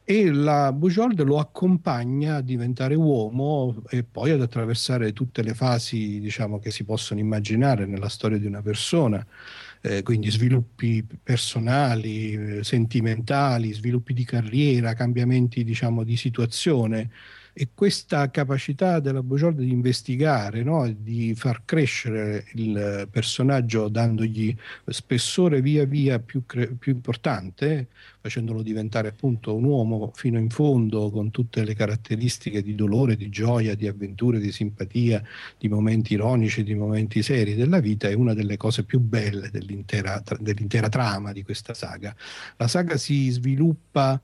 e 0.08 0.32
la 0.32 0.72
Bujold 0.72 1.20
lo 1.24 1.39
accompagna 1.39 2.36
a 2.36 2.41
diventare 2.41 2.93
uomo 2.93 3.82
e 3.89 4.03
poi 4.03 4.30
ad 4.30 4.41
attraversare 4.41 5.14
tutte 5.14 5.41
le 5.41 5.56
fasi 5.56 6.20
diciamo, 6.20 6.60
che 6.60 6.70
si 6.70 6.84
possono 6.84 7.20
immaginare 7.20 7.88
nella 7.88 8.08
storia 8.08 8.38
di 8.38 8.45
una 8.45 8.62
persona, 8.62 9.26
eh, 9.82 10.03
quindi 10.03 10.30
sviluppi 10.30 11.03
personali, 11.24 12.58
eh, 12.60 12.64
sentimentali, 12.64 13.74
sviluppi 13.74 14.14
di 14.14 14.26
carriera, 14.26 14.93
cambiamenti 14.93 15.64
diciamo, 15.64 16.03
di 16.03 16.16
situazione 16.18 17.10
e 17.58 17.70
questa 17.74 18.30
capacità 18.32 18.99
della 18.99 19.24
Bujold 19.24 19.60
di 19.60 19.72
investigare, 19.72 20.62
no? 20.62 20.86
di 20.91 21.34
far 21.36 21.62
crescere 21.64 22.43
il 22.56 23.08
personaggio 23.10 23.88
dandogli 23.88 24.53
spessore 24.88 25.62
via 25.62 25.86
via 25.86 26.20
più, 26.20 26.45
cre- 26.45 26.74
più 26.78 26.91
importante, 26.91 27.88
facendolo 28.20 28.62
diventare 28.62 29.08
appunto 29.08 29.56
un 29.56 29.64
uomo 29.64 30.12
fino 30.16 30.38
in 30.38 30.49
fondo 30.49 31.10
con 31.10 31.32
tutte 31.32 31.64
le 31.64 31.76
caratteristiche 31.76 32.62
di 32.62 32.76
dolore, 32.76 33.16
di 33.16 33.30
gioia, 33.30 33.74
di 33.74 33.88
avventure, 33.88 34.39
di 34.39 34.51
simpatia, 34.51 35.24
di 35.58 35.70
momenti 35.70 36.12
ironici, 36.12 36.62
di 36.62 36.76
momenti 36.76 37.24
seri 37.24 37.56
della 37.56 37.80
vita, 37.80 38.10
è 38.10 38.14
una 38.14 38.34
delle 38.34 38.58
cose 38.58 38.84
più 38.84 38.99
belle 38.99 39.49
dell'intera, 39.49 40.22
dell'intera 40.41 40.89
trama 40.89 41.32
di 41.32 41.43
questa 41.43 41.74
saga. 41.74 42.14
La 42.58 42.68
saga 42.68 42.97
si 42.97 43.30
sviluppa 43.30 44.22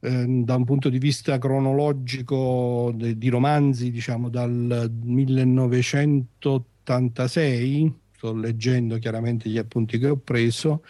ehm, 0.00 0.44
da 0.44 0.56
un 0.56 0.64
punto 0.64 0.88
di 0.88 0.98
vista 0.98 1.38
cronologico 1.38 2.92
de- 2.94 3.16
di 3.16 3.28
romanzi, 3.28 3.90
diciamo 3.90 4.28
dal 4.28 4.90
1986, 5.02 7.94
sto 8.16 8.34
leggendo 8.34 8.98
chiaramente 8.98 9.48
gli 9.48 9.58
appunti 9.58 9.98
che 9.98 10.08
ho 10.08 10.16
preso, 10.16 10.82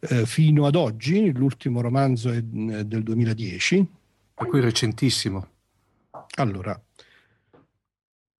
eh, 0.00 0.26
fino 0.26 0.66
ad 0.66 0.74
oggi, 0.74 1.32
l'ultimo 1.32 1.80
romanzo 1.80 2.30
è 2.30 2.38
eh, 2.38 2.42
del 2.42 3.02
2010, 3.02 3.86
Per 4.34 4.46
cui 4.48 4.60
recentissimo. 4.60 5.46
Allora, 6.36 6.78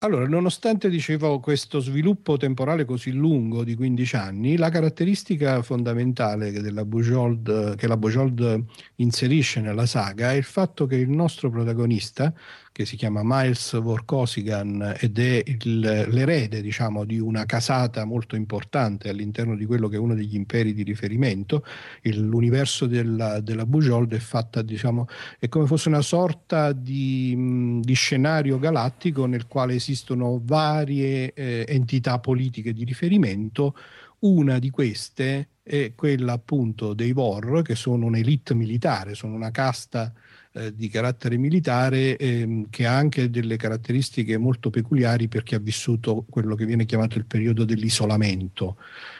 allora, 0.05 0.27
nonostante 0.27 0.89
dicevo 0.89 1.39
questo 1.39 1.79
sviluppo 1.79 2.37
temporale 2.37 2.85
così 2.85 3.11
lungo 3.11 3.63
di 3.63 3.75
15 3.75 4.15
anni, 4.15 4.55
la 4.55 4.69
caratteristica 4.69 5.61
fondamentale 5.63 6.51
che, 6.51 6.61
Bujold, 6.85 7.75
che 7.75 7.87
la 7.87 7.97
Bujold 7.97 8.63
inserisce 8.97 9.61
nella 9.61 9.87
saga 9.87 10.31
è 10.31 10.35
il 10.35 10.43
fatto 10.43 10.85
che 10.85 10.95
il 10.95 11.09
nostro 11.09 11.49
protagonista, 11.49 12.31
che 12.75 12.83
si 12.83 12.97
chiama 12.97 13.21
Miles 13.23 13.79
Vorkosigan 13.79 14.97
ed 14.99 15.17
è 15.17 15.41
il, 15.45 15.79
l'erede 15.79 16.61
diciamo, 16.61 17.05
di 17.05 17.19
una 17.19 17.45
casata 17.45 18.03
molto 18.03 18.35
importante 18.35 19.07
all'interno 19.07 19.55
di 19.55 19.63
quello 19.65 19.87
che 19.87 19.95
è 19.95 19.97
uno 19.97 20.13
degli 20.13 20.35
imperi 20.35 20.73
di 20.73 20.83
riferimento. 20.83 21.63
Il, 22.01 22.19
l'universo 22.19 22.85
della, 22.85 23.39
della 23.39 23.65
Bujold 23.65 24.13
è 24.13 24.19
fatta, 24.19 24.61
diciamo, 24.61 25.07
è 25.39 25.47
come 25.47 25.67
fosse 25.67 25.87
una 25.87 26.01
sorta 26.01 26.73
di, 26.73 27.79
di 27.81 27.93
scenario 27.93 28.59
galattico 28.59 29.25
nel 29.25 29.47
quale 29.47 29.75
esistono 29.75 30.41
varie 30.43 31.31
eh, 31.31 31.63
entità 31.69 32.19
politiche 32.19 32.73
di 32.73 32.83
riferimento. 32.83 33.73
Una 34.19 34.59
di 34.59 34.69
queste 34.69 35.47
è 35.63 35.93
quella 35.95 36.33
appunto 36.33 36.93
dei 36.93 37.13
Vor, 37.13 37.61
che 37.61 37.75
sono 37.75 38.07
un'elite 38.07 38.53
militare, 38.53 39.15
sono 39.15 39.33
una 39.33 39.51
casta 39.51 40.11
eh, 40.57 40.73
di 40.73 40.87
carattere 40.87 41.35
militare 41.35 42.15
ehm, 42.15 42.69
che 42.69 42.85
ha 42.85 42.95
anche 42.95 43.29
delle 43.29 43.57
caratteristiche 43.57 44.37
molto 44.37 44.69
peculiari 44.69 45.27
perché 45.27 45.55
ha 45.55 45.59
vissuto 45.59 46.25
quello 46.29 46.55
che 46.55 46.65
viene 46.65 46.85
chiamato 46.85 47.17
il 47.17 47.25
periodo 47.25 47.65
dell'isolamento. 47.65 48.77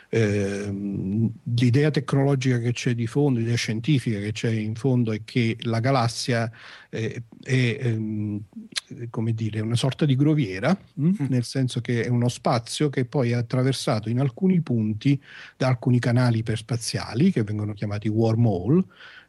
Eh, 0.07 0.71
l'idea 1.43 1.91
tecnologica 1.91 2.57
che 2.59 2.71
c'è 2.71 2.95
di 2.95 3.05
fondo, 3.05 3.39
l'idea 3.39 3.57
scientifica 3.57 4.17
che 4.19 4.31
c'è 4.31 4.49
in 4.49 4.75
fondo 4.75 5.11
è 5.11 5.23
che 5.25 5.57
la 5.63 5.81
galassia 5.81 6.49
eh, 6.89 7.23
è 7.41 7.77
ehm, 7.81 8.41
come 9.09 9.33
dire, 9.33 9.59
una 9.59 9.75
sorta 9.75 10.05
di 10.05 10.15
groviera, 10.15 10.77
mh? 10.93 11.05
Mm. 11.05 11.25
nel 11.27 11.43
senso 11.43 11.81
che 11.81 12.05
è 12.05 12.07
uno 12.07 12.29
spazio 12.29 12.87
che 12.89 13.03
poi 13.03 13.31
è 13.31 13.33
attraversato 13.33 14.07
in 14.07 14.21
alcuni 14.21 14.61
punti 14.61 15.21
da 15.57 15.67
alcuni 15.67 15.99
canali 15.99 16.37
iperspaziali 16.37 17.31
che 17.33 17.43
vengono 17.43 17.73
chiamati 17.73 18.07
wormhole, 18.07 18.85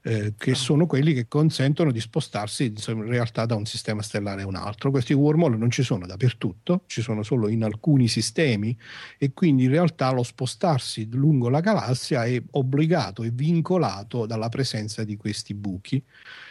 eh, 0.06 0.34
che 0.38 0.54
sono 0.54 0.86
quelli 0.86 1.12
che 1.12 1.26
consentono 1.26 1.90
di 1.90 1.98
spostarsi 1.98 2.66
insomma, 2.66 3.04
in 3.04 3.10
realtà 3.10 3.44
da 3.44 3.56
un 3.56 3.66
sistema 3.66 4.02
stellare 4.02 4.42
a 4.42 4.46
un 4.46 4.54
altro. 4.54 4.92
Questi 4.92 5.12
wormhole 5.12 5.56
non 5.56 5.68
ci 5.68 5.82
sono 5.82 6.06
dappertutto, 6.06 6.82
ci 6.86 7.02
sono 7.02 7.24
solo 7.24 7.48
in 7.48 7.64
alcuni 7.64 8.06
sistemi 8.06 8.76
e 9.18 9.32
quindi 9.32 9.64
in 9.64 9.70
realtà 9.70 10.12
lo 10.12 10.22
spostarsi 10.22 11.08
lungo 11.10 11.48
la 11.48 11.58
galassia 11.58 12.24
è 12.24 12.40
obbligato 12.52 13.24
e 13.24 13.30
vincolato 13.32 14.26
dalla 14.26 14.48
presenza 14.48 15.02
di 15.02 15.16
questi 15.16 15.54
buchi 15.54 16.00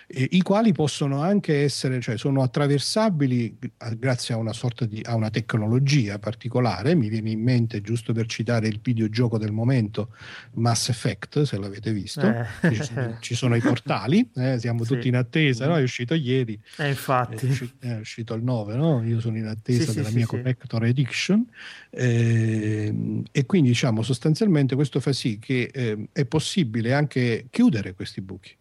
eh, 0.07 0.27
i 0.31 0.41
quali 0.41 0.71
possono 0.71 1.21
anche 1.21 1.63
essere, 1.63 1.99
cioè 1.99 2.17
sono 2.17 2.41
attraversabili 2.41 3.57
grazie 3.97 4.33
a 4.33 4.37
una 4.37 4.53
sorta 4.53 4.85
di 4.85 5.01
a 5.03 5.15
una 5.15 5.29
tecnologia 5.29 6.19
particolare. 6.19 6.95
Mi 6.95 7.09
viene 7.09 7.31
in 7.31 7.41
mente, 7.41 7.81
giusto 7.81 8.13
per 8.13 8.27
citare 8.27 8.67
il 8.67 8.79
videogioco 8.81 9.37
del 9.37 9.51
momento, 9.51 10.13
Mass 10.53 10.89
Effect, 10.89 11.43
se 11.43 11.57
l'avete 11.57 11.91
visto. 11.91 12.21
Eh. 12.21 12.45
Ci, 12.73 12.83
sono, 12.83 13.17
ci, 13.19 13.35
sono, 13.35 13.55
i 13.55 13.61
portali, 13.61 14.29
eh, 14.35 14.59
siamo 14.59 14.83
sì. 14.83 14.93
tutti 14.93 15.07
in 15.07 15.15
attesa, 15.15 15.67
no? 15.67 15.77
è 15.77 15.81
uscito 15.81 16.13
ieri. 16.13 16.59
Eh. 16.77 16.95
È 17.41 17.45
uscito, 17.45 17.73
è 17.79 17.97
uscito, 17.97 18.33
il 18.33 18.43
9, 18.43 18.75
no? 18.75 19.03
io 19.03 19.19
sono 19.19 19.37
in 19.37 19.45
attesa 19.45 19.91
sì, 19.91 19.97
della 19.97 20.09
sì, 20.09 20.15
mia 20.15 20.25
Collector 20.25 20.85
Edition. 20.85 21.45
Eh, 21.89 23.23
e 23.31 23.45
quindi 23.45 23.69
diciamo 23.69 24.01
sostanzialmente 24.01 24.75
questo 24.75 24.99
fa 24.99 25.13
sì 25.13 25.39
che 25.39 25.69
eh, 25.73 26.07
è 26.11 26.25
possibile 26.25 26.93
anche 26.93 27.47
chiudere 27.49 27.93
questi 27.93 28.21
buchi 28.21 28.55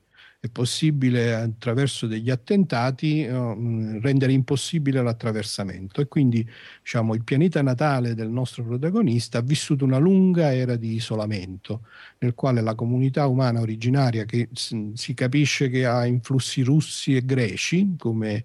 è 0.44 0.50
possibile 0.50 1.34
attraverso 1.34 2.06
degli 2.06 2.28
attentati 2.28 3.26
no, 3.26 3.54
rendere 4.00 4.32
impossibile 4.32 5.02
l'attraversamento. 5.02 6.02
E 6.02 6.06
quindi 6.06 6.46
diciamo, 6.82 7.14
il 7.14 7.24
pianeta 7.24 7.62
natale 7.62 8.14
del 8.14 8.28
nostro 8.28 8.62
protagonista 8.62 9.38
ha 9.38 9.40
vissuto 9.40 9.86
una 9.86 9.96
lunga 9.96 10.52
era 10.52 10.76
di 10.76 10.96
isolamento 10.96 11.86
nel 12.18 12.34
quale 12.34 12.60
la 12.60 12.74
comunità 12.74 13.26
umana 13.26 13.60
originaria 13.60 14.26
che 14.26 14.50
si 14.52 15.14
capisce 15.14 15.70
che 15.70 15.86
ha 15.86 16.04
influssi 16.04 16.60
russi 16.60 17.16
e 17.16 17.24
greci 17.24 17.94
come 17.98 18.44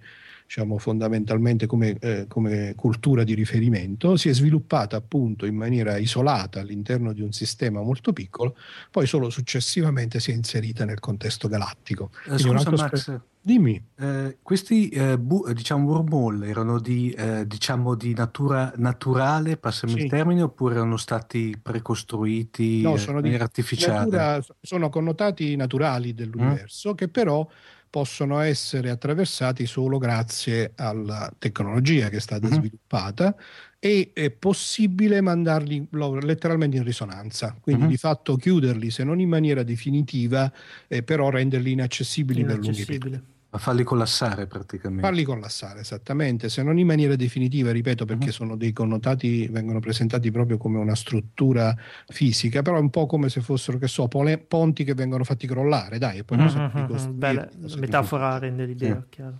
diciamo, 0.49 0.79
fondamentalmente 0.79 1.67
come, 1.67 1.95
eh, 1.99 2.25
come, 2.27 2.73
cultura 2.75 3.23
di 3.23 3.35
riferimento, 3.35 4.17
si 4.17 4.29
è 4.29 4.33
sviluppata 4.33 4.97
appunto 4.97 5.45
in 5.45 5.55
maniera 5.55 5.97
isolata 5.97 6.59
all'interno 6.59 7.13
di 7.13 7.21
un 7.21 7.31
sistema 7.31 7.83
molto 7.83 8.13
piccolo, 8.13 8.57
poi 8.89 9.05
solo 9.05 9.29
successivamente 9.29 10.19
si 10.19 10.31
è 10.31 10.33
inserita 10.33 10.85
nel 10.85 10.99
contesto 10.99 11.47
galattico. 11.47 12.09
Eh, 12.25 12.39
scusa 12.39 12.71
Max, 12.71 12.95
spe- 12.95 13.21
dimmi. 13.39 13.79
Eh, 13.95 14.37
questi 14.41 14.89
eh, 14.89 15.19
bu- 15.19 15.53
diciamo 15.53 15.87
wormhole 15.87 16.47
erano 16.47 16.79
di, 16.79 17.11
eh, 17.11 17.45
diciamo 17.45 17.93
di 17.93 18.15
natura 18.15 18.73
naturale, 18.77 19.55
passami 19.55 19.93
sì. 19.93 19.99
il 19.99 20.09
termine, 20.09 20.41
oppure 20.41 20.73
erano 20.73 20.97
stati 20.97 21.55
precostruiti 21.61 22.81
no, 22.81 22.97
sono 22.97 23.17
in 23.17 23.23
maniera 23.25 23.43
artificiale? 23.43 24.09
Natura, 24.09 24.43
sono 24.59 24.89
connotati 24.89 25.55
naturali 25.55 26.15
dell'universo 26.15 26.93
mm. 26.93 26.95
che 26.95 27.07
però 27.07 27.47
possono 27.89 28.39
essere 28.39 28.89
attraversati 28.89 29.65
solo 29.65 29.97
grazie 29.97 30.73
alla 30.75 31.31
tecnologia 31.37 32.09
che 32.09 32.17
è 32.17 32.19
stata 32.19 32.47
mm-hmm. 32.47 32.57
sviluppata 32.57 33.35
e 33.79 34.11
è 34.13 34.29
possibile 34.29 35.21
mandarli 35.21 35.87
letteralmente 36.21 36.77
in 36.77 36.83
risonanza, 36.83 37.55
quindi 37.59 37.83
mm-hmm. 37.83 37.91
di 37.91 37.97
fatto 37.97 38.35
chiuderli 38.35 38.91
se 38.91 39.03
non 39.03 39.19
in 39.19 39.29
maniera 39.29 39.63
definitiva, 39.63 40.51
eh, 40.87 41.01
però 41.01 41.29
renderli 41.29 41.71
inaccessibili, 41.71 42.41
inaccessibili. 42.41 42.85
per 42.85 43.09
lunghi 43.09 43.09
periodi. 43.09 43.37
A 43.51 43.57
farli 43.57 43.83
collassare 43.83 44.45
praticamente. 44.45 45.01
Farli 45.01 45.23
collassare, 45.23 45.79
esattamente, 45.79 46.49
se 46.49 46.61
non 46.61 46.77
in 46.77 46.85
maniera 46.85 47.15
definitiva, 47.15 47.71
ripeto, 47.71 48.05
perché 48.05 48.27
uh-huh. 48.27 48.31
sono 48.31 48.55
dei 48.55 48.71
connotati, 48.71 49.47
vengono 49.47 49.79
presentati 49.79 50.29
proprio 50.29 50.57
come 50.57 50.77
una 50.77 50.95
struttura 50.95 51.75
fisica, 52.07 52.61
però 52.61 52.77
è 52.77 52.79
un 52.79 52.91
po' 52.91 53.07
come 53.07 53.27
se 53.29 53.41
fossero, 53.41 53.79
che 53.79 53.87
so, 53.87 54.07
pole, 54.07 54.37
ponti 54.37 54.83
che 54.83 54.93
vengono 54.93 55.23
fatti 55.23 55.47
crollare, 55.47 55.97
dai, 55.97 56.19
e 56.19 56.23
poi 56.23 56.37
uh-huh. 56.37 56.71
uh-huh. 56.73 57.13
Bella 57.13 57.49
metafora 57.77 58.37
rende 58.37 58.65
l'idea, 58.65 59.01
sì. 59.01 59.09
chiaro. 59.09 59.39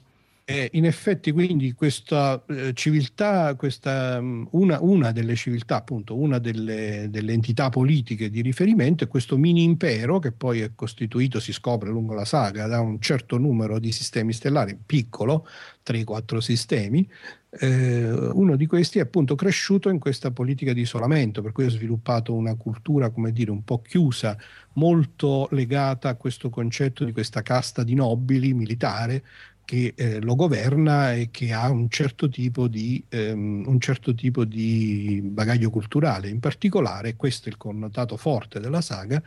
In 0.71 0.85
effetti, 0.85 1.31
quindi, 1.31 1.73
questa 1.73 2.43
eh, 2.47 2.73
civiltà, 2.73 3.53
questa, 3.53 4.19
mm, 4.19 4.45
una, 4.51 4.81
una, 4.81 5.11
delle 5.11 5.35
civiltà, 5.35 5.75
appunto, 5.75 6.17
una 6.17 6.39
delle, 6.39 7.07
delle, 7.11 7.33
entità 7.33 7.69
politiche 7.69 8.31
di 8.31 8.41
riferimento 8.41 9.03
è 9.03 9.07
questo 9.07 9.37
mini 9.37 9.61
impero 9.61 10.17
che 10.17 10.31
poi 10.31 10.61
è 10.61 10.71
costituito, 10.73 11.39
si 11.39 11.53
scopre 11.53 11.89
lungo 11.89 12.15
la 12.15 12.25
saga, 12.25 12.65
da 12.65 12.79
un 12.79 12.99
certo 12.99 13.37
numero 13.37 13.77
di 13.77 13.91
sistemi 13.91 14.33
stellari, 14.33 14.75
piccolo, 14.83 15.45
3-4 15.85 16.37
sistemi. 16.39 17.07
Eh, 17.51 18.11
uno 18.11 18.55
di 18.55 18.65
questi 18.65 18.97
è 18.97 19.01
appunto 19.01 19.35
cresciuto 19.35 19.89
in 19.89 19.99
questa 19.99 20.31
politica 20.31 20.73
di 20.73 20.81
isolamento, 20.81 21.43
per 21.43 21.51
cui 21.51 21.65
ha 21.65 21.69
sviluppato 21.69 22.33
una 22.33 22.55
cultura, 22.55 23.11
come 23.11 23.31
dire, 23.31 23.51
un 23.51 23.63
po' 23.63 23.81
chiusa, 23.81 24.35
molto 24.73 25.47
legata 25.51 26.09
a 26.09 26.15
questo 26.15 26.49
concetto 26.49 27.05
di 27.05 27.11
questa 27.11 27.43
casta 27.43 27.83
di 27.83 27.93
nobili 27.93 28.53
militare 28.53 29.23
che 29.69 29.93
eh, 29.95 30.19
lo 30.19 30.33
governa 30.33 31.13
e 31.13 31.29
che 31.29 31.53
ha 31.53 31.69
un 31.69 31.91
certo, 31.91 32.27
tipo 32.27 32.67
di, 32.67 33.03
ehm, 33.07 33.65
un 33.67 33.79
certo 33.79 34.15
tipo 34.15 34.43
di 34.43 35.21
bagaglio 35.23 35.69
culturale. 35.69 36.27
In 36.27 36.39
particolare, 36.39 37.15
questo 37.15 37.49
è 37.49 37.51
il 37.51 37.57
connotato 37.57 38.17
forte 38.17 38.59
della 38.59 38.81
saga, 38.81 39.21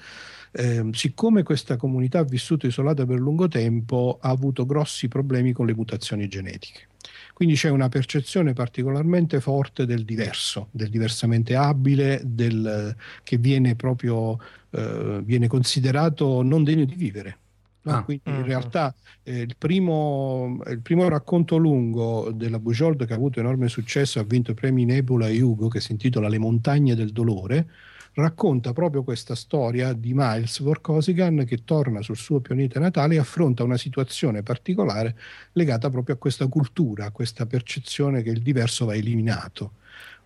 eh, 0.51 0.90
siccome 0.95 1.45
questa 1.45 1.76
comunità 1.76 2.18
ha 2.18 2.24
vissuto 2.24 2.66
isolata 2.66 3.07
per 3.07 3.20
lungo 3.20 3.47
tempo, 3.47 4.18
ha 4.20 4.30
avuto 4.30 4.66
grossi 4.66 5.07
problemi 5.07 5.53
con 5.53 5.64
le 5.66 5.76
mutazioni 5.76 6.26
genetiche. 6.26 6.88
Quindi 7.32 7.55
c'è 7.55 7.68
una 7.68 7.88
percezione 7.88 8.53
particolarmente 8.53 9.40
forte 9.40 9.86
del 9.86 10.05
diverso, 10.05 10.70
del 10.72 10.90
diversamente 10.90 11.55
abile, 11.55 12.20
del, 12.24 12.97
che 13.22 13.38
viene 13.38 13.76
proprio 13.76 14.40
eh, 14.70 15.20
viene 15.22 15.47
considerato 15.47 16.43
non 16.43 16.64
degno 16.64 16.84
di 16.84 16.97
vivere? 16.97 17.36
Ah. 17.85 18.05
Quindi 18.05 18.22
in 18.26 18.35
mm-hmm. 18.35 18.45
realtà 18.45 18.95
eh, 19.22 19.41
il, 19.41 19.57
primo, 19.59 20.61
il, 20.68 20.80
primo, 20.80 21.09
racconto 21.09 21.57
lungo 21.57 22.30
della 22.33 22.61
Bujold 22.61 23.07
che 23.07 23.12
ha 23.12 23.16
avuto 23.16 23.41
enorme 23.41 23.68
successo, 23.68 24.20
ha 24.20 24.24
vinto 24.24 24.53
i 24.53 24.55
premi 24.55 24.85
Nebula 24.85 25.28
e 25.28 25.41
Hugo, 25.41 25.68
che 25.68 25.80
si 25.80 25.93
intitola 25.93 26.28
Le 26.28 26.39
montagne 26.39 26.95
del 26.95 27.11
dolore, 27.11 27.66
racconta 28.14 28.72
proprio 28.72 29.03
questa 29.03 29.35
storia 29.35 29.93
di 29.95 30.12
Miles 30.14 30.61
Vorkosigan 30.61 31.45
che 31.45 31.64
torna 31.64 32.03
sul 32.03 32.16
suo 32.16 32.41
pianeta 32.41 32.78
natale 32.78 33.14
e 33.14 33.18
affronta 33.18 33.64
una 33.64 33.78
situazione 33.78 34.43
particolare 34.43 35.16
legata 35.53 35.91
proprio 35.91 36.14
a 36.14 36.18
questa 36.18 36.47
cultura, 36.47 37.07
a 37.07 37.11
questa 37.11 37.47
percezione 37.47 38.22
che 38.22 38.30
il 38.30 38.43
diverso 38.43 38.85
va 38.85 38.95
eliminato. 38.95 39.72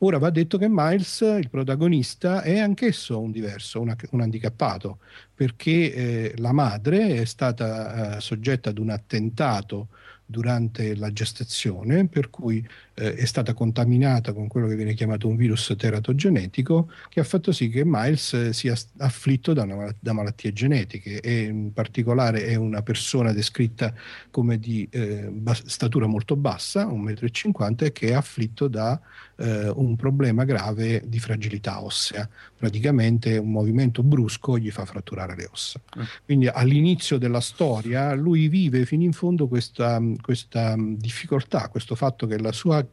Ora 0.01 0.19
va 0.19 0.29
detto 0.29 0.59
che 0.59 0.67
Miles, 0.69 1.21
il 1.21 1.49
protagonista, 1.49 2.43
è 2.43 2.59
anch'esso 2.59 3.19
un 3.19 3.31
diverso, 3.31 3.81
una, 3.81 3.97
un 4.11 4.21
handicappato, 4.21 4.99
perché 5.35 5.95
eh, 5.95 6.35
la 6.37 6.53
madre 6.53 7.23
è 7.23 7.25
stata 7.25 8.17
eh, 8.17 8.21
soggetta 8.21 8.71
ad 8.71 8.79
un 8.79 8.91
attentato 8.91 9.89
durante 10.27 10.95
la 10.97 11.11
gestazione, 11.13 12.09
per 12.09 12.29
cui 12.29 12.67
eh, 12.97 13.15
è 13.15 13.25
stata 13.27 13.53
contaminata 13.53 14.33
con 14.33 14.49
quello 14.49 14.67
che 14.67 14.75
viene 14.75 14.95
chiamato 14.95 15.29
un 15.29 15.37
virus 15.37 15.75
teratogenetico 15.77 16.91
che 17.09 17.21
ha 17.21 17.25
fatto 17.25 17.53
sì 17.53 17.69
che 17.69 17.83
Miles 17.85 18.51
sia 18.51 18.75
afflitto 18.99 19.53
da, 19.53 19.63
una, 19.63 19.95
da 19.99 20.13
malattie 20.13 20.53
genetiche 20.53 21.21
e 21.21 21.43
in 21.43 21.73
particolare 21.73 22.47
è 22.47 22.55
una 22.55 22.83
persona 22.83 23.33
descritta 23.33 23.93
come 24.31 24.59
di 24.59 24.89
eh, 24.91 25.31
statura 25.65 26.07
molto 26.07 26.37
bassa, 26.37 26.87
1,50 26.87 27.51
m, 27.51 27.75
e 27.85 27.93
che 27.93 28.09
è 28.09 28.13
afflitto 28.15 28.67
da 28.69 28.99
eh, 29.37 29.69
un 29.69 29.97
problema 29.97 30.45
grave 30.45 31.03
di 31.07 31.19
fragilità 31.19 31.83
ossea. 31.83 32.29
Praticamente 32.57 33.37
un 33.37 33.51
movimento 33.51 34.03
brusco 34.03 34.59
gli 34.59 34.71
fa 34.71 34.85
fratturare 34.87 35.37
le 35.37 35.49
ossa. 35.51 35.81
Mm. 35.99 36.03
Quindi 36.25 36.49
all'inizio 36.49 37.19
della 37.19 37.41
storia 37.41 38.15
lui 38.15 38.49
vive 38.49 38.87
fino 38.87 39.03
in 39.03 39.13
fondo 39.13 39.49
questa, 39.49 40.01
questa 40.23 40.75
difficoltà, 40.79 41.69
questo 41.69 41.95
fatto 41.95 42.27
che 42.27 42.39
la 42.39 42.53
sua 42.53 42.86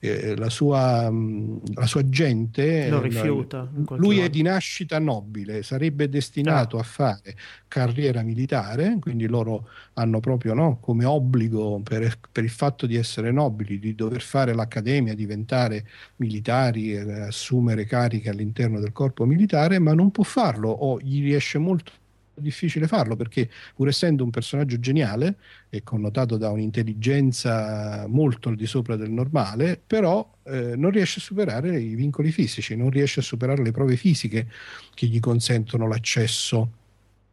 eh, 0.00 0.34
la, 0.34 0.48
sua, 0.48 1.10
mm, 1.10 1.56
la, 1.74 1.86
sua, 1.86 2.08
gente 2.08 2.88
lo 2.88 3.00
rifiuta. 3.00 3.68
Lui 3.96 4.16
modo. 4.16 4.26
è 4.26 4.30
di 4.30 4.42
nascita 4.42 4.98
nobile, 4.98 5.62
sarebbe 5.62 6.08
destinato 6.08 6.78
ah. 6.78 6.80
a 6.80 6.82
fare 6.82 7.36
carriera 7.68 8.22
militare, 8.22 8.96
quindi 8.98 9.26
loro 9.26 9.68
hanno 9.94 10.18
proprio 10.20 10.54
no, 10.54 10.78
come 10.80 11.04
obbligo 11.04 11.80
per, 11.84 12.18
per, 12.32 12.44
il 12.44 12.50
fatto 12.50 12.86
di 12.86 12.96
essere 12.96 13.30
nobili, 13.30 13.78
di 13.78 13.94
dover 13.94 14.22
fare 14.22 14.54
l'accademia, 14.54 15.14
diventare 15.14 15.86
militari, 16.16 16.94
eh, 16.94 17.20
assumere 17.20 17.84
cariche 17.84 18.30
all'interno 18.30 18.80
del 18.80 18.92
corpo 18.92 19.26
militare, 19.26 19.78
ma 19.78 19.92
non 19.92 20.10
può 20.10 20.24
farlo 20.24 20.70
o 20.70 20.98
gli 20.98 21.20
riesce 21.20 21.58
molto 21.58 21.92
difficile 22.40 22.86
farlo 22.86 23.16
perché 23.16 23.48
pur 23.74 23.88
essendo 23.88 24.24
un 24.24 24.30
personaggio 24.30 24.80
geniale 24.80 25.36
e 25.68 25.82
connotato 25.82 26.36
da 26.36 26.50
un'intelligenza 26.50 28.06
molto 28.08 28.48
al 28.48 28.56
di 28.56 28.66
sopra 28.66 28.96
del 28.96 29.10
normale, 29.10 29.80
però 29.84 30.28
eh, 30.44 30.74
non 30.76 30.90
riesce 30.90 31.20
a 31.20 31.22
superare 31.22 31.78
i 31.78 31.94
vincoli 31.94 32.32
fisici, 32.32 32.74
non 32.74 32.90
riesce 32.90 33.20
a 33.20 33.22
superare 33.22 33.62
le 33.62 33.70
prove 33.70 33.96
fisiche 33.96 34.48
che 34.94 35.06
gli 35.06 35.20
consentono 35.20 35.86
l'accesso 35.86 36.78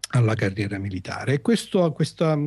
alla 0.10 0.36
carriera 0.36 0.78
militare. 0.78 1.34
E 1.34 1.42
questo, 1.42 1.92
questa, 1.92 2.40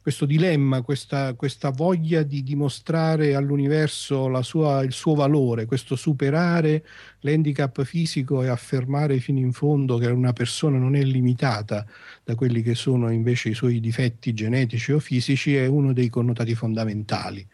questo 0.00 0.24
dilemma, 0.24 0.82
questa, 0.82 1.34
questa, 1.34 1.70
voglia 1.70 2.22
di 2.22 2.42
dimostrare 2.42 3.34
all'universo 3.34 4.42
sua, 4.42 4.82
il 4.82 4.92
suo 4.92 5.14
valore, 5.14 5.66
questo 5.66 5.96
superare 5.96 6.84
l'handicap 7.20 7.82
fisico 7.82 8.42
e 8.42 8.48
affermare 8.48 9.18
fino 9.18 9.40
in 9.40 9.52
fondo 9.52 9.98
che 9.98 10.06
una 10.06 10.32
persona 10.32 10.78
non 10.78 10.94
è 10.94 11.02
limitata 11.02 11.84
da 12.22 12.34
quelli 12.34 12.62
che 12.62 12.74
sono 12.74 13.10
invece 13.10 13.48
i 13.48 13.54
suoi 13.54 13.80
difetti 13.80 14.32
genetici 14.32 14.92
o 14.92 15.00
fisici, 15.00 15.56
è 15.56 15.66
uno 15.66 15.92
dei 15.92 16.08
connotati 16.08 16.54
fondamentali 16.54 17.46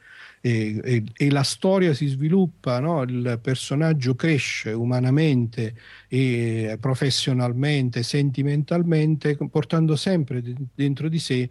e, 0.47 0.79
e, 0.85 1.05
e 1.17 1.31
la 1.31 1.43
storia 1.43 1.95
si 1.95 2.07
sviluppa, 2.07 2.79
no? 2.79 3.01
il 3.05 3.39
personaggio 3.43 4.15
cresce 4.15 4.73
umanamente 4.73 5.75
professionalmente, 6.79 8.03
sentimentalmente, 8.03 9.39
portando 9.51 9.97
sempre 9.97 10.43
dentro 10.75 11.09
di 11.09 11.19
sé 11.19 11.49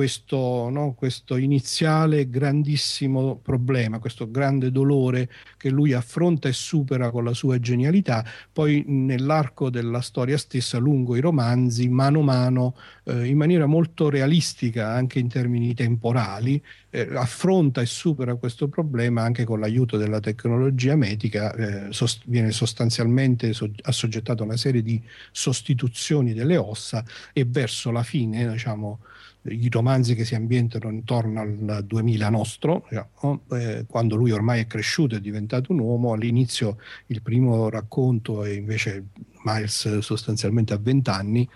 questo, 0.00 0.70
no, 0.70 0.94
questo, 0.94 1.36
iniziale 1.36 2.30
grandissimo 2.30 3.36
problema, 3.36 3.98
questo 3.98 4.30
grande 4.30 4.72
dolore 4.72 5.28
che 5.58 5.68
lui 5.68 5.92
affronta 5.92 6.48
e 6.48 6.54
supera 6.54 7.10
con 7.10 7.22
la 7.22 7.34
sua 7.34 7.60
genialità, 7.60 8.24
poi 8.50 8.82
nell'arco 8.86 9.68
della 9.68 10.00
storia 10.00 10.38
stessa, 10.38 10.78
lungo 10.78 11.16
i 11.16 11.20
romanzi, 11.20 11.86
mano 11.90 12.20
a 12.20 12.22
mano, 12.22 12.76
eh, 13.04 13.26
in 13.26 13.36
maniera 13.36 13.66
molto 13.66 14.08
realistica 14.08 14.90
anche 14.90 15.18
in 15.18 15.28
termini 15.28 15.74
temporali, 15.74 16.62
eh, 16.88 17.06
affronta 17.16 17.82
e 17.82 17.86
supera 17.86 18.36
questo 18.36 18.68
problema 18.68 19.20
anche 19.20 19.44
con 19.44 19.60
l'aiuto 19.60 19.98
della 19.98 20.20
tecnologia 20.20 20.96
medica, 20.96 21.52
eh, 21.54 21.92
sost- 21.92 22.22
viene 22.24 22.52
sostanzialmente 22.52 23.52
so- 23.52 23.70
assoggettato 23.82 24.44
a 24.44 24.46
una 24.46 24.56
serie 24.56 24.80
di 24.80 24.98
sostituzioni 25.30 26.32
delle 26.32 26.56
ossa 26.56 27.04
e 27.34 27.44
verso 27.44 27.90
la 27.90 28.02
fine, 28.02 28.50
diciamo, 28.50 29.00
i 29.42 29.68
romanzi 29.70 30.14
che 30.14 30.24
si 30.24 30.34
ambientano 30.34 30.90
intorno 30.90 31.40
al 31.40 31.84
2000 31.86 32.28
nostro, 32.28 32.86
eh, 32.88 33.84
quando 33.88 34.16
lui 34.16 34.30
ormai 34.30 34.60
è 34.60 34.66
cresciuto, 34.66 35.16
è 35.16 35.20
diventato 35.20 35.72
un 35.72 35.78
uomo, 35.78 36.12
all'inizio 36.12 36.76
il 37.06 37.22
primo 37.22 37.70
racconto 37.70 38.44
è 38.44 38.50
invece 38.50 39.06
Miles 39.44 39.98
sostanzialmente 39.98 40.74
a 40.74 40.78
20 40.78 41.10
anni, 41.10 41.48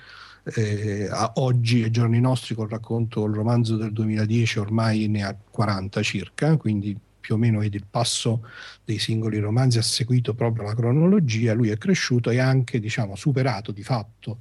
eh, 0.45 1.09
a 1.11 1.33
oggi, 1.37 1.83
ai 1.83 1.91
giorni 1.91 2.21
nostri, 2.21 2.55
col 2.55 2.69
racconto, 2.69 3.25
il 3.27 3.35
romanzo 3.35 3.77
del 3.77 3.93
2010 3.93 4.59
ormai 4.59 5.07
ne 5.09 5.23
ha 5.23 5.35
40 5.35 6.03
circa, 6.03 6.57
quindi 6.57 6.99
più 7.21 7.35
o 7.35 7.39
meno 7.39 7.61
vedi 7.61 7.77
il 7.77 7.87
passo 7.89 8.47
dei 8.85 8.99
singoli 8.99 9.39
romanzi, 9.39 9.79
ha 9.79 9.83
seguito 9.83 10.35
proprio 10.35 10.65
la 10.65 10.75
cronologia, 10.75 11.55
lui 11.55 11.71
è 11.71 11.79
cresciuto 11.79 12.29
e 12.29 12.39
ha 12.39 12.47
anche 12.47 12.81
diciamo, 12.81 13.17
superato 13.17 13.73
di 13.73 13.83
fatto 13.83 14.41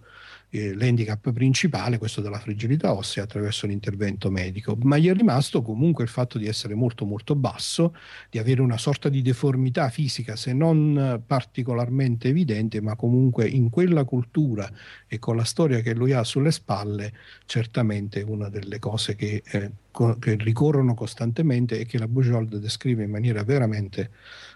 eh, 0.54 0.76
l'handicap 0.76 1.32
principale, 1.32 1.97
questo 1.97 2.22
della 2.22 2.38
fragilità 2.38 2.93
ossea, 2.93 3.24
attraverso 3.24 3.66
l'intervento 3.66 4.30
medico, 4.30 4.78
ma 4.84 4.99
gli 4.99 5.08
è 5.08 5.14
rimasto 5.14 5.64
comunque 5.64 6.04
il 6.04 6.12
fatto 6.12 6.38
di 6.38 6.45
essere 6.45 6.76
molto 6.76 7.06
molto 7.06 7.34
basso, 7.34 7.95
di 8.30 8.38
avere 8.38 8.62
una 8.62 8.78
sorta 8.78 9.10
di 9.10 9.24
deformità 9.24 9.89
fisica, 9.89 10.36
se 10.36 10.54
non 10.54 11.24
particolarmente 11.26 12.28
evidente, 12.28 12.82
ma 12.82 12.95
comunque 12.95 13.47
in 13.47 13.72
quella 13.72 14.04
cultura 14.04 14.72
e 15.08 15.18
con 15.18 15.36
la 15.36 15.43
storia 15.43 15.80
che 15.80 15.95
lui 15.95 16.12
ha 16.14 16.24
sulle 16.24 16.51
spalle, 16.51 17.14
certamente 17.45 18.22
una 18.22 18.49
delle 18.49 18.78
cose 18.78 19.16
che, 19.16 19.41
eh, 19.43 19.72
co- 19.89 20.20
che 20.20 20.36
ricorrono 20.36 20.93
costantemente 20.93 21.80
e 21.80 21.86
che 21.88 21.97
la 21.97 22.08
Bujold 22.08 22.58
descrive 22.58 23.04
in 23.04 23.10
maniera 23.10 23.43
veramente 23.43 24.12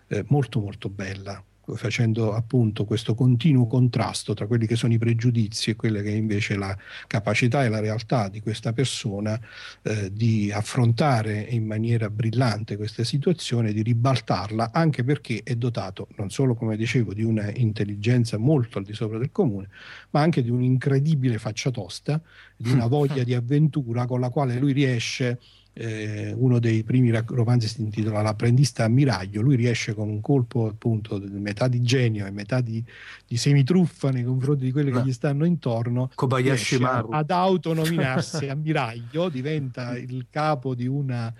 eh, 0.09 0.23
molto 0.27 0.59
molto 0.59 0.89
bella 0.89 1.43
facendo 1.75 2.33
appunto 2.33 2.85
questo 2.85 3.15
continuo 3.15 3.67
contrasto 3.67 4.33
tra 4.33 4.47
quelli 4.47 4.67
che 4.67 4.75
sono 4.75 4.93
i 4.93 4.97
pregiudizi 4.97 5.71
e 5.71 5.75
quelle 5.75 6.01
che 6.01 6.09
è 6.09 6.15
invece 6.15 6.55
la 6.55 6.75
capacità 7.07 7.63
e 7.63 7.69
la 7.69 7.79
realtà 7.79 8.29
di 8.29 8.39
questa 8.39 8.73
persona 8.73 9.39
eh, 9.81 10.11
di 10.13 10.51
affrontare 10.51 11.39
in 11.49 11.65
maniera 11.65 12.09
brillante 12.09 12.77
questa 12.77 13.03
situazione, 13.03 13.73
di 13.73 13.81
ribaltarla, 13.81 14.71
anche 14.71 15.03
perché 15.03 15.41
è 15.43 15.55
dotato 15.55 16.07
non 16.15 16.29
solo, 16.29 16.55
come 16.55 16.77
dicevo, 16.77 17.13
di 17.13 17.23
una 17.23 17.51
intelligenza 17.51 18.37
molto 18.37 18.77
al 18.77 18.85
di 18.85 18.93
sopra 18.93 19.17
del 19.17 19.31
comune, 19.31 19.69
ma 20.11 20.21
anche 20.21 20.41
di 20.41 20.49
un'incredibile 20.49 21.37
faccia 21.37 21.71
tosta, 21.71 22.21
di 22.55 22.71
una 22.71 22.87
voglia 22.87 23.23
di 23.23 23.33
avventura 23.33 24.05
con 24.05 24.19
la 24.19 24.29
quale 24.29 24.57
lui 24.57 24.71
riesce 24.71 25.39
eh, 25.79 26.33
uno 26.35 26.57
dei 26.57 26.83
primi 26.83 27.11
romanzi 27.27 27.67
si 27.67 27.81
intitola 27.81 28.21
L'apprendista 28.21 28.83
ammiraglio, 28.83 29.41
lui 29.41 29.55
riesce 29.55 29.93
con 29.93 30.09
un 30.09 30.21
colpo 30.21 30.67
appunto 30.67 31.21
metà 31.29 31.67
di 31.67 31.81
genio 31.81 32.25
e 32.25 32.31
metà 32.31 32.61
di, 32.61 32.83
di 33.27 33.37
semitruffa 33.37 34.09
nei 34.09 34.23
confronti 34.23 34.65
di 34.65 34.71
quelle 34.71 34.91
che 34.91 35.03
gli 35.03 35.13
stanno 35.13 35.45
intorno 35.45 36.09
Kobayashi 36.15 36.79
Maru. 36.79 37.09
ad 37.11 37.29
autonominarsi 37.29 38.47
ammiraglio, 38.49 39.29
diventa 39.29 39.95
il 39.97 40.25
capo 40.31 40.73
di 40.73 40.87
una 40.87 41.31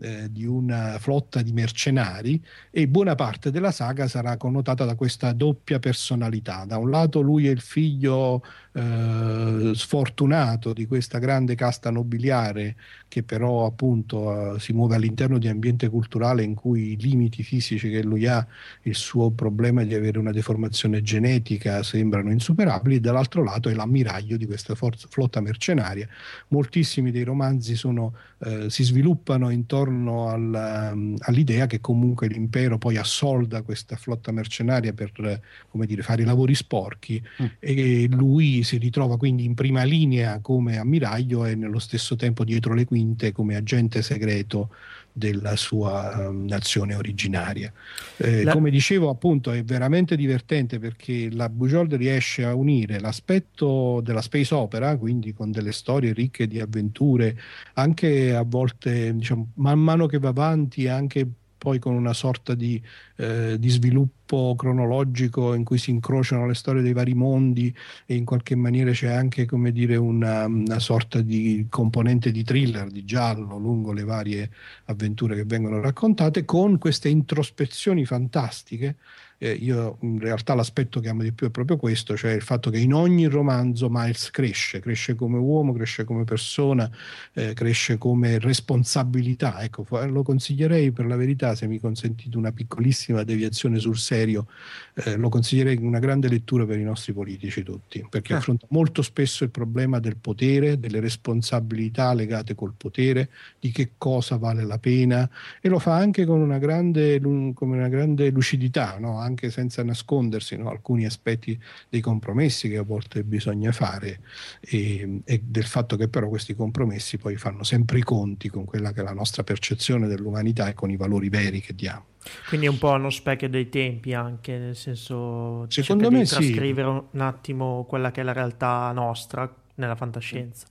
eh, 0.00 0.30
di 0.30 0.44
una 0.44 0.96
flotta 1.00 1.42
di 1.42 1.52
mercenari 1.52 2.40
e 2.70 2.86
buona 2.86 3.16
parte 3.16 3.50
della 3.50 3.72
saga 3.72 4.06
sarà 4.06 4.36
connotata 4.36 4.84
da 4.84 4.94
questa 4.94 5.32
doppia 5.32 5.80
personalità. 5.80 6.64
Da 6.64 6.78
un 6.78 6.90
lato 6.90 7.20
lui 7.20 7.48
è 7.48 7.50
il 7.50 7.60
figlio 7.60 8.44
eh, 8.78 9.74
sfortunato 9.74 10.72
di 10.72 10.86
questa 10.86 11.18
grande 11.18 11.54
casta 11.56 11.90
nobiliare 11.90 12.76
che 13.08 13.22
però 13.22 13.64
appunto 13.64 14.54
eh, 14.54 14.60
si 14.60 14.72
muove 14.72 14.94
all'interno 14.94 15.38
di 15.38 15.46
un 15.46 15.52
ambiente 15.52 15.88
culturale 15.88 16.42
in 16.42 16.54
cui 16.54 16.92
i 16.92 16.96
limiti 16.96 17.42
fisici 17.42 17.90
che 17.90 18.02
lui 18.02 18.26
ha, 18.26 18.46
il 18.82 18.94
suo 18.94 19.30
problema 19.30 19.82
di 19.82 19.94
avere 19.94 20.18
una 20.18 20.30
deformazione 20.30 21.02
genetica 21.02 21.82
sembrano 21.82 22.30
insuperabili, 22.30 23.00
dall'altro 23.00 23.42
lato 23.42 23.68
è 23.70 23.74
l'ammiraglio 23.74 24.36
di 24.36 24.46
questa 24.46 24.74
forza, 24.74 25.08
flotta 25.10 25.40
mercenaria. 25.40 26.06
Moltissimi 26.48 27.10
dei 27.10 27.24
romanzi 27.24 27.74
sono, 27.74 28.14
eh, 28.40 28.68
si 28.68 28.84
sviluppano 28.84 29.50
intorno 29.50 30.28
al, 30.28 30.90
um, 30.92 31.16
all'idea 31.20 31.66
che 31.66 31.80
comunque 31.80 32.28
l'impero 32.28 32.76
poi 32.76 32.96
assolda 32.98 33.62
questa 33.62 33.96
flotta 33.96 34.30
mercenaria 34.32 34.92
per 34.92 35.40
come 35.70 35.86
dire, 35.86 36.02
fare 36.02 36.22
i 36.22 36.24
lavori 36.26 36.54
sporchi 36.54 37.22
mm. 37.42 37.46
e 37.58 38.06
lui 38.10 38.62
si 38.68 38.76
ritrova 38.76 39.16
quindi 39.16 39.44
in 39.44 39.54
prima 39.54 39.82
linea 39.82 40.40
come 40.40 40.76
ammiraglio 40.76 41.46
e 41.46 41.54
nello 41.54 41.78
stesso 41.78 42.16
tempo 42.16 42.44
dietro 42.44 42.74
le 42.74 42.84
quinte 42.84 43.32
come 43.32 43.56
agente 43.56 44.02
segreto 44.02 44.68
della 45.10 45.56
sua 45.56 46.28
um, 46.28 46.44
nazione 46.44 46.94
originaria. 46.94 47.72
Eh, 48.18 48.44
la... 48.44 48.52
Come 48.52 48.70
dicevo, 48.70 49.08
appunto, 49.08 49.50
è 49.50 49.64
veramente 49.64 50.14
divertente 50.16 50.78
perché 50.78 51.28
la 51.32 51.48
Bujold 51.48 51.94
riesce 51.94 52.44
a 52.44 52.54
unire 52.54 53.00
l'aspetto 53.00 54.00
della 54.02 54.22
space 54.22 54.54
opera, 54.54 54.96
quindi 54.96 55.32
con 55.32 55.50
delle 55.50 55.72
storie 55.72 56.12
ricche 56.12 56.46
di 56.46 56.60
avventure, 56.60 57.36
anche 57.74 58.34
a 58.34 58.44
volte, 58.46 59.14
diciamo, 59.14 59.52
man 59.54 59.80
mano 59.80 60.06
che 60.06 60.18
va 60.18 60.28
avanti, 60.28 60.86
anche 60.86 61.26
poi 61.58 61.78
con 61.78 61.94
una 61.94 62.12
sorta 62.12 62.54
di, 62.54 62.80
eh, 63.16 63.58
di, 63.58 63.68
sviluppo 63.68 64.54
cronologico 64.56 65.54
in 65.54 65.64
cui 65.64 65.76
si 65.76 65.90
incrociano 65.90 66.46
le 66.46 66.54
storie 66.54 66.82
dei 66.82 66.92
vari 66.92 67.14
mondi 67.14 67.74
e 68.06 68.14
in 68.14 68.24
qualche 68.24 68.54
maniera 68.54 68.92
c'è 68.92 69.08
anche 69.08 69.44
come 69.44 69.72
dire 69.72 69.96
una, 69.96 70.46
una 70.46 70.78
sorta 70.78 71.20
di 71.20 71.66
componente 71.68 72.30
di 72.30 72.44
thriller, 72.44 72.88
di 72.88 73.04
giallo 73.04 73.58
lungo 73.58 73.92
le 73.92 74.04
varie 74.04 74.50
avventure 74.84 75.34
che 75.34 75.44
vengono 75.44 75.80
raccontate 75.80 76.44
con 76.44 76.78
queste 76.78 77.08
introspezioni 77.08 78.04
fantastiche 78.06 78.96
eh, 79.38 79.52
io 79.52 79.98
in 80.00 80.18
realtà 80.18 80.54
l'aspetto 80.54 80.98
che 81.00 81.08
amo 81.08 81.22
di 81.22 81.32
più 81.32 81.46
è 81.46 81.50
proprio 81.50 81.76
questo, 81.76 82.16
cioè 82.16 82.32
il 82.32 82.42
fatto 82.42 82.70
che 82.70 82.78
in 82.78 82.92
ogni 82.92 83.26
romanzo 83.26 83.88
Miles 83.88 84.30
cresce, 84.30 84.80
cresce 84.80 85.14
come 85.14 85.38
uomo, 85.38 85.72
cresce 85.72 86.04
come 86.04 86.24
persona, 86.24 86.90
eh, 87.32 87.54
cresce 87.54 87.98
come 87.98 88.38
responsabilità. 88.38 89.62
Ecco, 89.62 89.86
lo 90.06 90.22
consiglierei 90.22 90.90
per 90.90 91.06
la 91.06 91.16
verità, 91.16 91.54
se 91.54 91.66
mi 91.68 91.78
consentite 91.78 92.36
una 92.36 92.50
piccolissima 92.50 93.22
deviazione 93.22 93.78
sul 93.78 93.96
serio, 93.96 94.46
eh, 94.94 95.16
lo 95.16 95.28
consiglierei 95.28 95.76
una 95.76 96.00
grande 96.00 96.28
lettura 96.28 96.66
per 96.66 96.78
i 96.78 96.84
nostri 96.84 97.12
politici 97.12 97.62
tutti, 97.62 98.04
perché 98.08 98.32
eh. 98.32 98.36
affronta 98.36 98.66
molto 98.70 99.02
spesso 99.02 99.44
il 99.44 99.50
problema 99.50 100.00
del 100.00 100.16
potere, 100.16 100.80
delle 100.80 100.98
responsabilità 100.98 102.12
legate 102.12 102.56
col 102.56 102.74
potere, 102.76 103.30
di 103.60 103.70
che 103.70 103.92
cosa 103.96 104.36
vale 104.36 104.64
la 104.64 104.78
pena 104.78 105.28
e 105.60 105.68
lo 105.68 105.78
fa 105.78 105.94
anche 105.94 106.24
con 106.24 106.40
una 106.40 106.58
grande, 106.58 107.20
con 107.20 107.54
una 107.68 107.88
grande 107.88 108.30
lucidità, 108.30 108.98
no? 108.98 109.26
Anche 109.28 109.50
senza 109.50 109.84
nascondersi 109.84 110.56
no? 110.56 110.68
alcuni 110.68 111.04
aspetti 111.04 111.58
dei 111.88 112.00
compromessi 112.00 112.68
che 112.68 112.78
a 112.78 112.82
volte 112.82 113.22
bisogna 113.22 113.70
fare 113.70 114.20
e, 114.60 115.20
e, 115.24 115.40
del 115.44 115.64
fatto 115.64 115.96
che 115.96 116.08
però 116.08 116.28
questi 116.28 116.54
compromessi 116.54 117.18
poi 117.18 117.36
fanno 117.36 117.62
sempre 117.62 117.98
i 117.98 118.02
conti 118.02 118.48
con 118.48 118.64
quella 118.64 118.92
che 118.92 119.00
è 119.00 119.04
la 119.04 119.12
nostra 119.12 119.44
percezione 119.44 120.08
dell'umanità 120.08 120.68
e 120.68 120.74
con 120.74 120.90
i 120.90 120.96
valori 120.96 121.28
veri 121.28 121.60
che 121.60 121.74
diamo. 121.74 122.06
Quindi 122.48 122.66
è 122.66 122.68
un 122.68 122.78
po' 122.78 122.90
uno 122.90 123.10
specchio 123.10 123.48
dei 123.48 123.68
tempi 123.68 124.12
anche, 124.12 124.58
nel 124.58 124.76
senso 124.76 125.66
Secondo 125.68 126.10
me 126.10 126.22
di 126.22 126.26
trascrivere 126.26 126.88
sì. 126.88 127.16
un 127.16 127.20
attimo 127.20 127.84
quella 127.88 128.10
che 128.10 128.20
è 128.20 128.24
la 128.24 128.32
realtà 128.32 128.90
nostra 128.92 129.50
nella 129.76 129.94
fantascienza. 129.94 130.66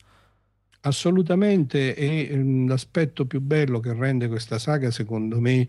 Assolutamente, 0.81 1.95
e 1.95 2.29
um, 2.31 2.67
l'aspetto 2.67 3.25
più 3.25 3.41
bello 3.41 3.79
che 3.79 3.93
rende 3.93 4.27
questa 4.27 4.59
saga, 4.59 4.91
secondo 4.91 5.39
me, 5.39 5.67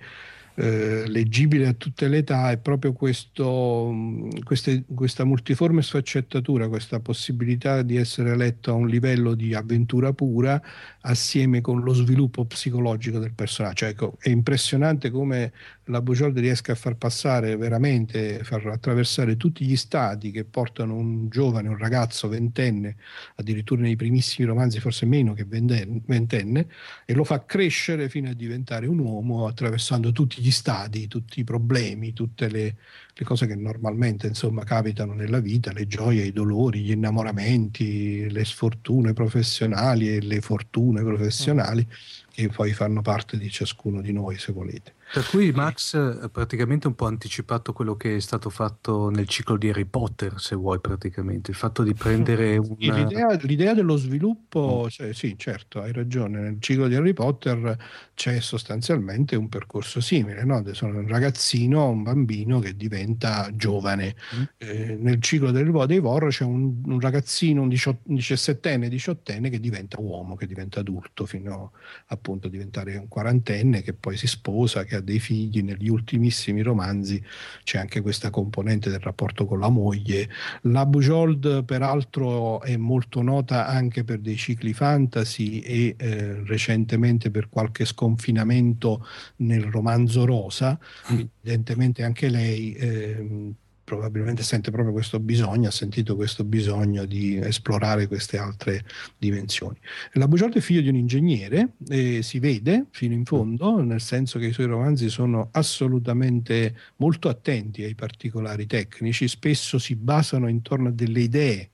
eh, 0.60 1.06
leggibile 1.06 1.68
a 1.68 1.72
tutte 1.72 2.09
le 2.09 2.18
età 2.18 2.51
è 2.51 2.59
proprio 2.59 2.93
questo, 2.93 3.94
queste, 4.43 4.82
questa 4.93 5.24
multiforme 5.24 5.82
sfaccettatura, 5.82 6.68
questa 6.68 6.98
possibilità 6.98 7.82
di 7.82 7.97
essere 7.97 8.36
letto 8.36 8.72
a 8.72 8.74
un 8.74 8.89
livello 8.89 9.35
di 9.35 9.55
avventura 9.55 10.12
pura 10.12 10.60
assieme 11.09 11.60
con 11.60 11.80
lo 11.80 11.93
sviluppo 11.94 12.44
psicologico 12.44 13.18
del 13.18 13.32
personaggio. 13.32 13.76
Cioè, 13.76 13.89
ecco, 13.90 14.16
è 14.20 14.28
impressionante 14.28 15.10
come 15.10 15.52
la 15.85 16.02
Bugiolde 16.02 16.40
riesca 16.40 16.72
a 16.72 16.74
far 16.74 16.97
passare 16.97 17.56
veramente, 17.56 18.44
far 18.44 18.66
attraversare 18.66 19.36
tutti 19.36 19.64
gli 19.64 19.76
stati 19.76 20.30
che 20.30 20.44
portano 20.44 20.94
un 20.94 21.28
giovane, 21.28 21.68
un 21.68 21.78
ragazzo 21.78 22.28
ventenne, 22.28 22.97
addirittura 23.36 23.80
nei 23.80 23.97
primissimi 23.97 24.47
romanzi 24.47 24.80
forse 24.80 25.06
meno 25.06 25.32
che 25.32 25.47
ventenne, 25.47 26.68
e 27.06 27.14
lo 27.14 27.24
fa 27.24 27.44
crescere 27.44 28.09
fino 28.10 28.28
a 28.28 28.35
diventare 28.35 28.86
un 28.86 28.98
uomo 28.98 29.47
attraversando 29.47 30.12
tutti 30.12 30.43
gli 30.43 30.51
stadi, 30.51 31.09
tutti 31.09 31.40
i 31.40 31.44
problemi, 31.44 32.12
tutte 32.12 32.48
le, 32.48 32.76
le 33.19 33.24
cose 33.24 33.49
che 33.49 33.57
normalmente 33.57 34.28
insomma 34.28 34.62
capitano 34.62 35.12
nella 35.12 35.40
vita, 35.40 35.73
le 35.73 35.89
gioie, 35.89 36.23
i 36.23 36.32
dolori, 36.32 36.82
gli 36.82 36.93
innamoramenti, 36.93 38.31
le 38.31 38.45
sfortune 38.45 39.12
professionali 39.12 40.15
e 40.15 40.20
le 40.20 40.40
fortune 40.40 41.03
professionali 41.03 41.85
che 42.31 42.49
poi 42.49 42.73
fanno 42.73 43.03
parte 43.03 43.36
di 43.36 43.51
ciascuno 43.51 44.01
di 44.01 44.12
noi, 44.12 44.39
se 44.39 44.53
volete. 44.53 44.95
Per 45.10 45.26
cui 45.26 45.52
Max 45.52 45.94
ha 45.94 46.28
praticamente 46.28 46.86
un 46.86 46.94
po' 46.94 47.06
anticipato 47.06 47.72
quello 47.72 47.97
che 47.97 48.16
è 48.16 48.20
stato 48.20 48.51
fatto 48.51 49.09
nel 49.09 49.26
ciclo 49.26 49.56
di 49.56 49.70
Harry 49.70 49.86
Potter, 49.86 50.35
se 50.39 50.55
vuoi 50.55 50.80
praticamente, 50.80 51.51
il 51.51 51.56
fatto 51.56 51.82
di 51.82 51.94
prendere 51.94 52.56
una... 52.59 52.74
l'idea, 52.78 53.32
l'idea, 53.43 53.74
dello 53.74 53.97
sviluppo, 53.97 54.85
mm. 54.85 54.89
cioè, 54.89 55.14
sì 55.14 55.35
certo, 55.39 55.80
hai 55.80 55.93
ragione, 55.93 56.40
nel 56.40 56.56
ciclo 56.60 56.89
di 56.89 56.94
Harry 56.94 57.14
Potter 57.14 57.76
c'è 58.14 58.39
sostanzialmente 58.40 59.35
un 59.35 59.48
percorso 59.48 60.01
simile, 60.01 60.44
no? 60.44 60.62
sono 60.74 60.98
un 60.98 61.09
ragazzino, 61.09 61.89
un 61.89 62.02
bambino 62.02 62.59
che 62.59 62.76
diventa 62.76 63.48
giovane, 63.55 64.14
mm. 64.36 64.43
eh, 64.59 64.97
nel 65.01 65.22
ciclo 65.22 65.51
del, 65.51 65.70
dei 65.86 66.01
Vor 66.01 66.28
c'è 66.28 66.44
un, 66.44 66.82
un 66.85 67.01
ragazzino, 67.01 67.62
un, 67.62 67.68
diciott, 67.68 68.01
un 68.05 68.14
diciassettenne, 68.14 68.90
diciottenne 68.90 69.48
che 69.48 69.59
diventa 69.59 69.98
uomo, 70.01 70.36
che 70.36 70.47
diventa 70.47 70.80
adulto, 70.80 71.24
fino 71.24 71.72
appunto 72.09 72.48
a 72.48 72.51
diventare 72.51 72.97
un 72.97 73.09
quarantenne, 73.09 73.80
che 73.80 73.94
poi 73.94 74.18
si 74.18 74.26
sposa, 74.26 74.85
che 74.85 74.97
ha 74.99 75.01
dei 75.01 75.19
figli, 75.19 75.62
negli 75.62 75.89
ultimissimi 75.89 76.62
romanzi 76.62 77.23
c'è 77.65 77.79
anche 77.79 78.01
questa 78.01 78.31
componente 78.31 78.91
del 78.91 79.01
rapporto 79.01 79.47
con 79.47 79.59
la 79.59 79.69
moglie. 79.69 80.29
La 80.62 80.87
Bujold 80.87 81.65
peraltro 81.65 82.61
è 82.62 82.77
molto 82.77 83.23
nota 83.23 83.66
anche 83.66 84.05
per 84.05 84.19
dei 84.19 84.37
cicli 84.37 84.73
fantasy 84.73 85.61
e 85.61 85.95
eh, 85.97 86.43
recentemente 86.45 87.31
per 87.31 87.49
qualche 87.49 87.85
sconfinamento 87.85 89.07
nel 89.37 89.65
romanzo 89.65 90.25
rosa, 90.25 90.79
mm. 91.12 91.20
evidentemente 91.41 92.03
anche 92.05 92.29
lei 92.29 92.73
eh, 92.73 93.55
probabilmente 93.89 94.43
sente 94.43 94.70
proprio 94.70 94.93
questo 94.93 95.19
bisogno, 95.19 95.69
ha 95.69 95.70
sentito 95.70 96.15
questo 96.15 96.44
bisogno 96.44 97.06
di 97.06 97.39
esplorare 97.39 98.06
queste 98.06 98.36
altre 98.36 98.85
dimensioni. 99.16 99.78
La 100.12 100.28
Bugiardo 100.28 100.59
è 100.59 100.60
figlio 100.60 100.82
di 100.82 100.90
un 100.90 100.97
ingegnere 100.97 101.73
e 101.89 102.20
si 102.23 102.39
vede 102.39 102.85
fino 102.90 103.15
in 103.15 103.24
fondo, 103.24 103.81
nel 103.81 104.02
senso 104.02 104.39
che 104.39 104.48
i 104.48 104.52
suoi 104.52 104.66
romanzi 104.66 105.09
sono 105.09 105.48
assolutamente 105.52 106.77
molto 106.97 107.31
attenti 107.31 107.82
ai 107.82 107.94
particolari 107.94 108.66
tecnici, 108.66 109.27
spesso 109.27 109.78
si 109.78 109.97
basano 109.97 110.48
intorno 110.48 110.89
a 110.89 110.93
delle 110.93 111.20
idee 111.20 111.70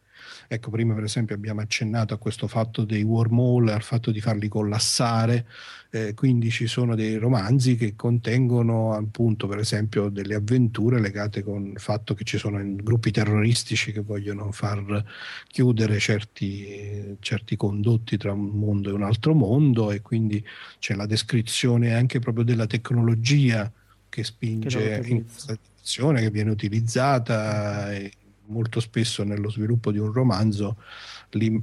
Ecco, 0.49 0.71
prima 0.71 0.95
per 0.95 1.05
esempio 1.05 1.35
abbiamo 1.35 1.61
accennato 1.61 2.15
a 2.15 2.19
questo 2.19 2.47
fatto 2.49 2.85
dei 2.85 3.03
wormhole, 3.03 3.73
al 3.73 3.83
fatto 3.83 4.11
di 4.11 4.21
farli 4.21 4.49
collassare, 4.49 5.47
eh, 5.91 6.15
quindi 6.15 6.51
ci 6.51 6.67
sono 6.67 6.95
dei 6.95 7.17
romanzi 7.17 7.77
che 7.77 7.95
contengono 7.95 8.95
appunto 8.95 9.47
per 9.47 9.59
esempio 9.59 10.09
delle 10.09 10.35
avventure 10.35 11.01
legate 11.01 11.43
con 11.43 11.67
il 11.67 11.79
fatto 11.79 12.15
che 12.15 12.25
ci 12.25 12.37
sono 12.37 12.61
gruppi 12.77 13.11
terroristici 13.11 13.93
che 13.93 14.01
vogliono 14.01 14.51
far 14.53 15.05
chiudere 15.47 15.99
certi, 15.99 17.17
certi 17.21 17.57
condotti 17.57 18.17
tra 18.17 18.33
un 18.33 18.47
mondo 18.47 18.91
e 18.91 18.93
un 18.93 19.03
altro 19.03 19.35
mondo 19.35 19.93
e 19.93 20.03
quindi 20.03 20.45
c'è 20.79 20.95
la 20.95 21.07
descrizione 21.07 21.95
anche 21.95 22.19
proprio 22.19 22.45
della 22.45 22.67
tecnologia 22.67 23.71
che 24.09 24.25
spinge 24.25 25.01
che 25.01 25.09
in 25.09 25.25
questa 25.25 25.57
direzione, 25.61 26.21
che 26.21 26.31
viene 26.31 26.51
utilizzata. 26.51 27.93
E, 27.93 28.13
molto 28.47 28.81
spesso 28.81 29.25
nello 29.25 29.51
sviluppo 29.51 29.91
di 29.91 29.99
un 29.99 30.13
romanzo 30.13 30.77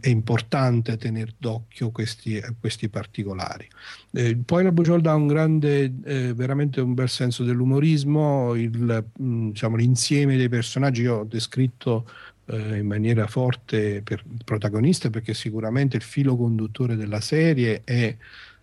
è 0.02 0.10
importante 0.10 0.98
tenere 0.98 1.34
d'occhio 1.38 1.91
questi, 1.91 2.41
questi 2.60 2.90
particolari. 2.90 3.68
Eh, 4.12 4.36
poi 4.36 4.64
la 4.64 4.72
Buciol 4.72 5.06
ha 5.06 5.16
un 5.16 5.28
grande, 5.28 5.94
eh, 6.03 6.34
veramente 6.34 6.82
un 6.82 6.94
bel 6.94 7.08
senso 7.08 7.45
dell'umorismo, 7.45 8.53
il, 8.56 9.06
mm, 9.22 9.49
diciamo, 9.52 9.78
l'insieme 9.78 10.36
dei 10.36 10.49
personaggi, 10.49 11.03
io 11.03 11.20
ho 11.20 11.24
descritto 11.24 12.06
eh, 12.48 12.78
in 12.78 12.88
maniera 12.88 13.28
forte 13.28 14.02
per 14.02 14.24
il 14.30 14.41
protagonista 14.44 15.10
perché 15.10 15.34
sicuramente 15.34 15.95
il 15.95 16.03
filo 16.03 16.36
conduttore 16.36 16.95
della 16.95 17.22
serie 17.22 17.82
è 17.86 18.16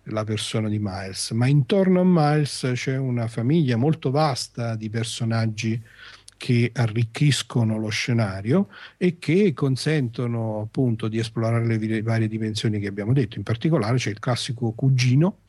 la 0.03 0.23
persona 0.23 0.69
di 0.69 0.79
Miles, 0.79 1.31
ma 1.31 1.47
intorno 1.47 2.01
a 2.01 2.03
Miles 2.05 2.71
c'è 2.73 2.97
una 2.97 3.27
famiglia 3.27 3.77
molto 3.77 4.11
vasta 4.11 4.75
di 4.75 4.89
personaggi 4.89 5.81
che 6.39 6.71
arricchiscono 6.73 7.77
lo 7.77 7.89
scenario 7.89 8.69
e 8.95 9.19
che 9.19 9.51
consentono 9.53 10.61
appunto 10.61 11.09
di 11.09 11.19
esplorare 11.19 11.65
le 11.67 12.01
varie 12.01 12.29
dimensioni 12.29 12.79
che 12.79 12.87
abbiamo 12.87 13.11
detto. 13.11 13.37
In 13.37 13.43
particolare 13.43 13.97
c'è 13.97 14.09
il 14.09 14.19
classico 14.19 14.71
cugino 14.71 15.39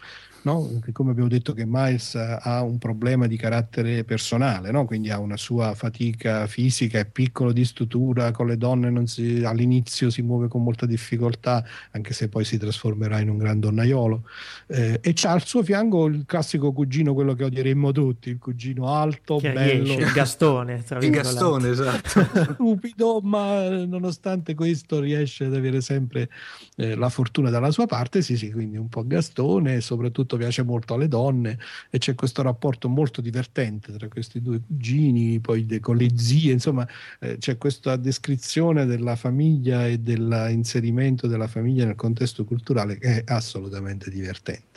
no? 0.43 0.81
come 0.93 1.11
abbiamo 1.11 1.29
detto 1.29 1.53
che 1.53 1.65
Miles 1.67 2.15
ha 2.15 2.63
un 2.63 2.79
problema 2.79 3.27
di 3.27 3.37
carattere 3.37 4.05
personale, 4.05 4.71
no? 4.71 4.85
quindi 4.85 5.11
ha 5.11 5.19
una 5.19 5.37
sua 5.37 5.75
fatica 5.75 6.47
fisica, 6.47 6.99
è 6.99 7.07
piccolo 7.07 7.53
di 7.53 7.65
struttura, 7.65 8.31
con 8.33 8.47
le 8.47 8.57
donne 8.57 9.07
si, 9.07 9.43
all'inizio 9.45 10.11
si 10.11 10.23
muove 10.23 10.49
con 10.49 10.63
molta 10.63 10.87
difficoltà, 10.87 11.65
anche 11.93 12.13
se 12.13 12.29
poi 12.29 12.45
si 12.45 12.59
trasformerà 12.59 13.21
in 13.21 13.31
un 13.31 13.39
gran 13.39 13.61
donnaiolo. 13.61 14.25
Eh, 14.67 14.99
e 15.03 15.13
c'ha 15.15 15.33
al 15.33 15.45
suo 15.45 15.63
fianco 15.63 16.07
il 16.07 16.25
classico 16.27 16.73
cugino, 16.73 17.15
quello 17.15 17.35
che 17.35 17.45
odieremmo 17.45 17.93
tutti, 17.93 18.31
il 18.31 18.39
cugino 18.39 18.95
alto, 18.95 19.39
che 19.39 19.53
bello. 19.53 19.95
Riesce, 19.95 20.01
il 20.01 20.13
Gastone. 20.13 20.85
il 21.01 21.11
Gastone, 21.11 21.69
esatto. 21.69 22.29
Stupido, 22.55 23.21
ma 23.23 23.69
nonostante 23.69 24.55
questo 24.55 25.01
riesce 25.01 25.45
ad 25.45 25.55
avere 25.55 25.81
sempre 25.81 26.29
eh, 26.77 26.95
la 26.95 27.09
fortuna 27.09 27.51
dalla 27.51 27.71
sua 27.71 27.87
parte, 27.87 28.23
sì 28.23 28.37
sì, 28.37 28.51
quindi 28.51 28.77
un 28.77 28.89
po' 28.89 29.07
Gastone, 29.07 29.81
soprattutto 29.81 30.30
soprattutto 30.31 30.37
piace 30.37 30.63
molto 30.63 30.95
alle 30.95 31.09
donne 31.09 31.59
e 31.91 31.99
c'è 31.99 32.15
questo 32.15 32.43
rapporto 32.43 32.89
molto 32.89 33.21
divertente 33.21 33.93
tra 33.93 34.09
questi 34.09 34.41
due 34.41 34.61
cugini, 34.65 35.41
poi 35.41 35.67
de, 35.67 35.81
con 35.81 35.97
le 35.97 36.17
zie, 36.17 36.53
insomma 36.53 36.87
eh, 37.19 37.39
c'è 37.39 37.57
questa 37.59 37.97
descrizione 37.97 38.87
della 38.87 39.17
famiglia 39.17 39.87
e 39.87 39.99
dell'inserimento 39.99 41.27
della 41.27 41.49
famiglia 41.49 41.85
nel 41.85 41.97
contesto 41.97 42.45
culturale 42.45 42.99
che 42.99 43.25
è 43.25 43.33
assolutamente 43.33 44.11
divertente. 44.11 44.69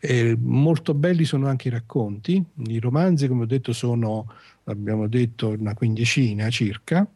Eh, 0.00 0.36
molto 0.38 0.92
belli 0.92 1.24
sono 1.24 1.46
anche 1.46 1.68
i 1.68 1.70
racconti, 1.70 2.44
i 2.66 2.78
romanzi 2.78 3.28
come 3.28 3.44
ho 3.44 3.46
detto 3.46 3.72
sono, 3.72 4.30
abbiamo 4.64 5.08
detto, 5.08 5.48
una 5.48 5.74
quindicina 5.74 6.50
circa, 6.50 7.06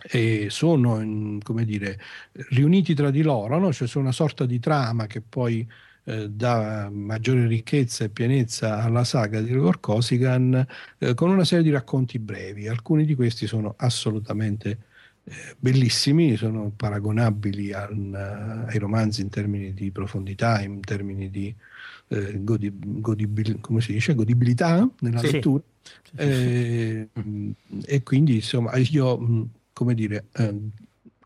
e 0.00 0.46
sono 0.48 1.38
come 1.42 1.64
dire, 1.64 1.98
riuniti 2.50 2.94
tra 2.94 3.10
di 3.10 3.22
loro, 3.22 3.58
no? 3.58 3.72
cioè 3.72 3.88
sono 3.88 4.04
una 4.04 4.12
sorta 4.12 4.46
di 4.46 4.60
trama 4.60 5.06
che 5.06 5.20
poi 5.20 5.66
eh, 6.08 6.30
dà 6.30 6.88
maggiore 6.90 7.46
ricchezza 7.46 8.04
e 8.04 8.08
pienezza 8.08 8.82
alla 8.82 9.04
saga 9.04 9.42
di 9.42 9.50
Gregor 9.50 9.78
Kosigan 9.78 10.66
eh, 10.96 11.12
con 11.12 11.28
una 11.28 11.44
serie 11.44 11.64
di 11.64 11.70
racconti 11.70 12.18
brevi. 12.18 12.66
Alcuni 12.66 13.04
di 13.04 13.14
questi 13.14 13.46
sono 13.46 13.74
assolutamente 13.76 14.78
eh, 15.24 15.32
bellissimi, 15.58 16.36
sono 16.36 16.72
paragonabili 16.74 17.74
al, 17.74 18.64
ai 18.66 18.78
romanzi 18.78 19.20
in 19.20 19.28
termini 19.28 19.74
di 19.74 19.90
profondità, 19.90 20.62
in 20.62 20.80
termini 20.80 21.28
di 21.28 21.54
eh, 22.08 22.42
godi, 22.42 22.72
godibil, 22.74 23.60
come 23.60 23.82
si 23.82 23.92
dice, 23.92 24.14
godibilità 24.14 24.88
nella 25.00 25.18
sì. 25.18 25.32
lettura. 25.32 25.62
Sì. 25.82 26.16
Eh, 26.16 27.08
e 27.84 28.02
quindi 28.02 28.36
insomma 28.36 28.74
io 28.76 29.50
come 29.78 29.94
dire, 29.94 30.24
eh, 30.32 30.54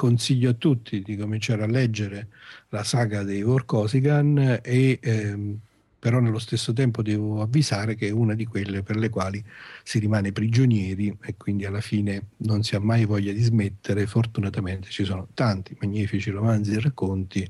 consiglio 0.03 0.51
a 0.51 0.55
tutti 0.55 1.01
di 1.01 1.17
cominciare 1.17 1.63
a 1.63 1.69
leggere 1.69 2.27
la 2.71 2.83
saga 2.83 3.23
dei 3.23 3.43
Vorkosigan 3.43 4.59
e 4.61 4.99
ehm, 5.01 5.59
però 5.97 6.19
nello 6.19 6.41
stesso 6.41 6.73
tempo 6.73 7.03
devo 7.03 7.41
avvisare 7.41 7.95
che 7.95 8.09
è 8.09 8.11
una 8.11 8.35
di 8.35 8.45
quelle 8.45 8.83
per 8.83 8.97
le 8.97 9.11
quali 9.11 9.41
si 9.85 10.01
rimane 10.01 10.33
prigionieri 10.33 11.17
e 11.23 11.37
quindi 11.37 11.65
alla 11.65 11.81
fine 11.81 12.31
non 12.39 12.65
si 12.65 12.75
ha 12.75 12.81
mai 12.81 13.05
voglia 13.05 13.33
di 13.33 13.41
smettere. 13.41 14.09
Fortunatamente 14.09 14.91
ci 14.91 15.05
sono 15.05 15.29
tanti 15.35 15.77
magnifici 15.81 16.31
romanzi 16.31 16.73
e 16.73 16.81
racconti 16.81 17.49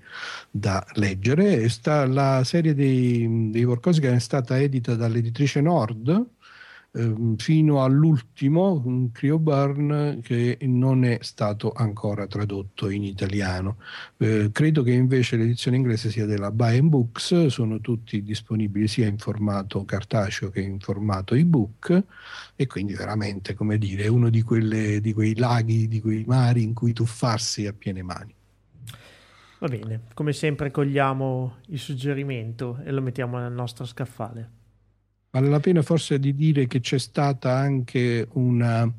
da 0.50 0.84
leggere. 0.96 1.66
Sta, 1.70 2.06
la 2.06 2.44
serie 2.44 2.74
dei, 2.74 3.48
dei 3.50 3.64
Vorkosigan 3.64 4.12
è 4.12 4.20
stata 4.20 4.60
edita 4.60 4.94
dall'editrice 4.94 5.62
Nord 5.62 6.28
fino 7.36 7.82
all'ultimo, 7.82 8.82
un 8.84 9.10
Crioburn 9.12 10.20
che 10.22 10.58
non 10.62 11.04
è 11.04 11.18
stato 11.22 11.72
ancora 11.72 12.26
tradotto 12.26 12.90
in 12.90 13.02
italiano. 13.02 13.78
Eh, 14.18 14.50
credo 14.52 14.82
che 14.82 14.92
invece 14.92 15.36
l'edizione 15.36 15.78
inglese 15.78 16.10
sia 16.10 16.26
della 16.26 16.50
Buy 16.50 16.82
Books, 16.82 17.46
sono 17.46 17.80
tutti 17.80 18.22
disponibili 18.22 18.88
sia 18.88 19.06
in 19.06 19.16
formato 19.16 19.86
cartaceo 19.86 20.50
che 20.50 20.60
in 20.60 20.80
formato 20.80 21.34
ebook 21.34 22.04
e 22.54 22.66
quindi 22.66 22.92
veramente, 22.92 23.54
come 23.54 23.78
dire, 23.78 24.08
uno 24.08 24.28
di, 24.28 24.42
quelle, 24.42 25.00
di 25.00 25.14
quei 25.14 25.34
laghi, 25.34 25.88
di 25.88 26.00
quei 26.00 26.24
mari 26.26 26.62
in 26.62 26.74
cui 26.74 26.92
tuffarsi 26.92 27.66
a 27.66 27.72
piene 27.72 28.02
mani. 28.02 28.34
Va 29.60 29.68
bene, 29.68 30.00
come 30.12 30.32
sempre 30.32 30.70
cogliamo 30.70 31.56
il 31.68 31.78
suggerimento 31.78 32.80
e 32.84 32.90
lo 32.90 33.00
mettiamo 33.00 33.38
nel 33.38 33.52
nostro 33.52 33.86
scaffale. 33.86 34.60
Vale 35.34 35.48
la 35.48 35.60
pena 35.60 35.80
forse 35.80 36.18
di 36.18 36.34
dire 36.34 36.66
che 36.66 36.80
c'è 36.80 36.98
stata 36.98 37.56
anche 37.56 38.28
una... 38.32 38.90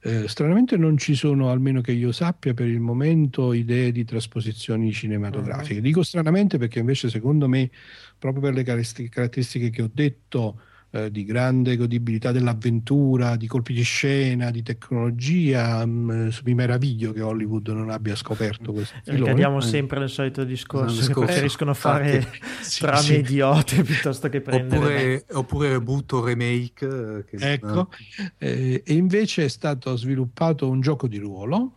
Eh, 0.00 0.28
stranamente 0.28 0.76
non 0.76 0.98
ci 0.98 1.14
sono, 1.14 1.50
almeno 1.50 1.80
che 1.80 1.92
io 1.92 2.12
sappia, 2.12 2.52
per 2.52 2.66
il 2.66 2.78
momento 2.78 3.54
idee 3.54 3.90
di 3.90 4.04
trasposizioni 4.04 4.92
cinematografiche. 4.92 5.76
Uh-huh. 5.76 5.80
Dico 5.80 6.02
stranamente 6.02 6.58
perché 6.58 6.80
invece 6.80 7.08
secondo 7.08 7.48
me, 7.48 7.70
proprio 8.18 8.42
per 8.42 8.52
le 8.52 8.64
caratteristiche 8.64 9.70
che 9.70 9.80
ho 9.82 9.90
detto, 9.90 10.60
eh, 10.90 11.10
di 11.10 11.24
grande 11.24 11.76
godibilità 11.76 12.32
dell'avventura, 12.32 13.36
di 13.36 13.46
colpi 13.46 13.74
di 13.74 13.82
scena, 13.82 14.50
di 14.50 14.62
tecnologia. 14.62 15.84
Mh, 15.84 16.12
mm, 16.12 16.28
mi 16.44 16.54
meraviglio 16.54 17.12
che 17.12 17.20
Hollywood 17.20 17.68
non 17.68 17.90
abbia 17.90 18.16
scoperto 18.16 18.72
questo 18.72 18.96
filone. 19.04 19.26
Cadiamo 19.26 19.60
sempre 19.60 19.98
nel 19.98 20.08
solito 20.08 20.44
discorso 20.44 21.06
che 21.06 21.12
preferiscono 21.12 21.74
fare 21.74 22.26
sì, 22.62 22.80
trame 22.80 23.02
sì. 23.02 23.18
idiote 23.18 23.82
piuttosto 23.82 24.28
che 24.30 24.40
prendere... 24.40 24.78
Oppure, 24.78 25.24
oppure 25.32 25.68
reboot 25.68 26.12
o 26.12 26.24
remake. 26.24 26.86
Eh, 26.86 27.24
che... 27.24 27.52
Ecco, 27.52 27.90
eh, 28.38 28.82
e 28.84 28.94
invece 28.94 29.44
è 29.44 29.48
stato 29.48 29.94
sviluppato 29.94 30.68
un 30.68 30.80
gioco 30.80 31.06
di 31.06 31.18
ruolo. 31.18 31.72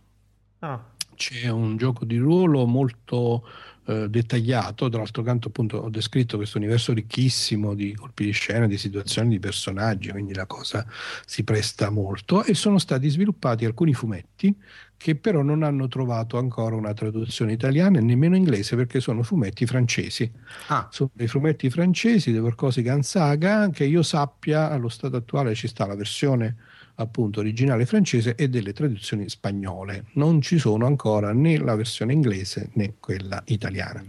Ah. 0.60 0.82
C'è 1.14 1.48
un 1.48 1.76
gioco 1.76 2.06
di 2.06 2.16
ruolo 2.16 2.66
molto 2.66 3.44
eh, 3.84 4.08
dettagliato, 4.08 4.88
dall'altro 4.88 5.22
canto 5.22 5.48
appunto 5.48 5.78
ho 5.78 5.90
descritto 5.90 6.36
questo 6.36 6.58
universo 6.58 6.92
ricchissimo 6.92 7.74
di 7.74 7.94
colpi 7.94 8.24
di 8.24 8.30
scena, 8.30 8.66
di 8.66 8.78
situazioni, 8.78 9.28
di 9.30 9.38
personaggi, 9.38 10.10
quindi 10.10 10.34
la 10.34 10.46
cosa 10.46 10.86
si 11.24 11.42
presta 11.42 11.90
molto 11.90 12.44
e 12.44 12.54
sono 12.54 12.78
stati 12.78 13.08
sviluppati 13.08 13.64
alcuni 13.64 13.92
fumetti 13.92 14.56
che 15.02 15.16
però 15.16 15.42
non 15.42 15.64
hanno 15.64 15.88
trovato 15.88 16.38
ancora 16.38 16.76
una 16.76 16.94
traduzione 16.94 17.50
italiana 17.52 17.98
e 17.98 18.02
nemmeno 18.02 18.36
inglese 18.36 18.76
perché 18.76 19.00
sono 19.00 19.24
fumetti 19.24 19.66
francesi. 19.66 20.30
Ah. 20.68 20.86
Sono 20.92 21.10
dei 21.12 21.26
fumetti 21.26 21.68
francesi, 21.70 22.30
dei 22.30 22.40
Vorkosigan 22.40 23.02
Saga, 23.02 23.68
che 23.70 23.82
io 23.84 24.04
sappia 24.04 24.70
allo 24.70 24.88
stato 24.88 25.16
attuale 25.16 25.56
ci 25.56 25.66
sta 25.66 25.86
la 25.86 25.96
versione 25.96 26.54
appunto 26.96 27.40
originale 27.40 27.86
francese 27.86 28.34
e 28.34 28.48
delle 28.48 28.72
traduzioni 28.72 29.28
spagnole. 29.28 30.06
Non 30.14 30.40
ci 30.40 30.58
sono 30.58 30.86
ancora 30.86 31.32
né 31.32 31.58
la 31.58 31.74
versione 31.74 32.12
inglese 32.12 32.70
né 32.74 32.94
quella 33.00 33.42
italiana. 33.46 34.04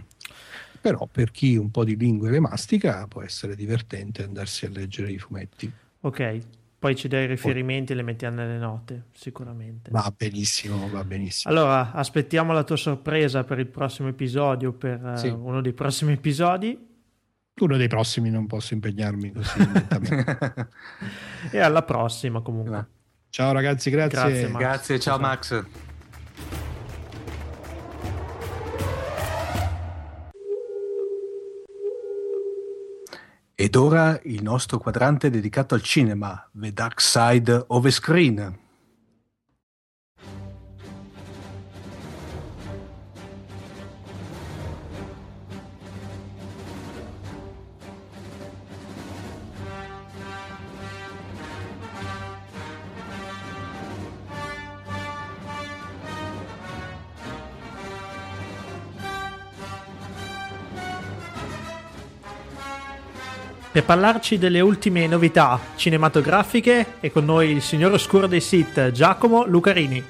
Però 0.81 1.07
per 1.09 1.31
chi 1.31 1.55
un 1.55 1.71
po' 1.71 1.85
di 1.85 1.95
lingue 1.95 2.29
le 2.29 2.39
mastica 2.39 3.07
può 3.07 3.21
essere 3.21 3.55
divertente 3.55 4.23
andarsi 4.23 4.65
a 4.65 4.69
leggere 4.69 5.11
i 5.11 5.17
fumetti. 5.17 5.71
Ok, 6.01 6.41
poi 6.83 6.97
ci 6.97 7.07
dai 7.07 7.25
riferimenti 7.25 7.93
e 7.93 7.95
le 7.95 8.01
mettiamo 8.01 8.35
nelle 8.35 8.57
note, 8.57 9.03
sicuramente. 9.13 9.89
Va 9.89 10.13
benissimo, 10.13 10.89
va 10.89 11.05
benissimo. 11.05 11.53
Allora, 11.53 11.93
aspettiamo 11.93 12.51
la 12.51 12.65
tua 12.65 12.75
sorpresa 12.75 13.45
per 13.45 13.59
il 13.59 13.67
prossimo 13.67 14.09
episodio, 14.09 14.73
per 14.73 15.13
sì. 15.15 15.29
uh, 15.29 15.39
uno 15.41 15.61
dei 15.61 15.71
prossimi 15.71 16.11
episodi. 16.11 16.77
Uno 17.61 17.77
dei 17.77 17.87
prossimi 17.87 18.31
non 18.31 18.47
posso 18.47 18.73
impegnarmi 18.73 19.31
così 19.31 19.59
e 21.51 21.59
alla 21.59 21.83
prossima 21.83 22.41
comunque. 22.41 22.87
Ciao 23.29 23.51
ragazzi, 23.51 23.91
grazie. 23.91 24.19
Grazie, 24.19 24.47
Max. 24.47 24.59
grazie 24.59 24.99
ciao 24.99 25.19
Max. 25.19 25.63
Ed 33.55 33.75
ora 33.75 34.19
il 34.23 34.41
nostro 34.41 34.79
quadrante 34.79 35.29
dedicato 35.29 35.75
al 35.75 35.83
cinema, 35.83 36.49
The 36.51 36.73
Dark 36.73 36.99
Side 36.99 37.65
of 37.67 37.83
the 37.83 37.91
Screen. 37.91 38.61
Per 63.73 63.83
parlarci 63.83 64.37
delle 64.37 64.59
ultime 64.59 65.07
novità 65.07 65.59
cinematografiche 65.75 66.99
è 66.99 67.09
con 67.09 67.25
noi 67.25 67.49
il 67.49 67.63
signor 67.63 67.91
oscuro 67.93 68.27
dei 68.27 68.39
sit, 68.39 68.91
Giacomo 68.91 69.47
Lucarini. 69.47 70.03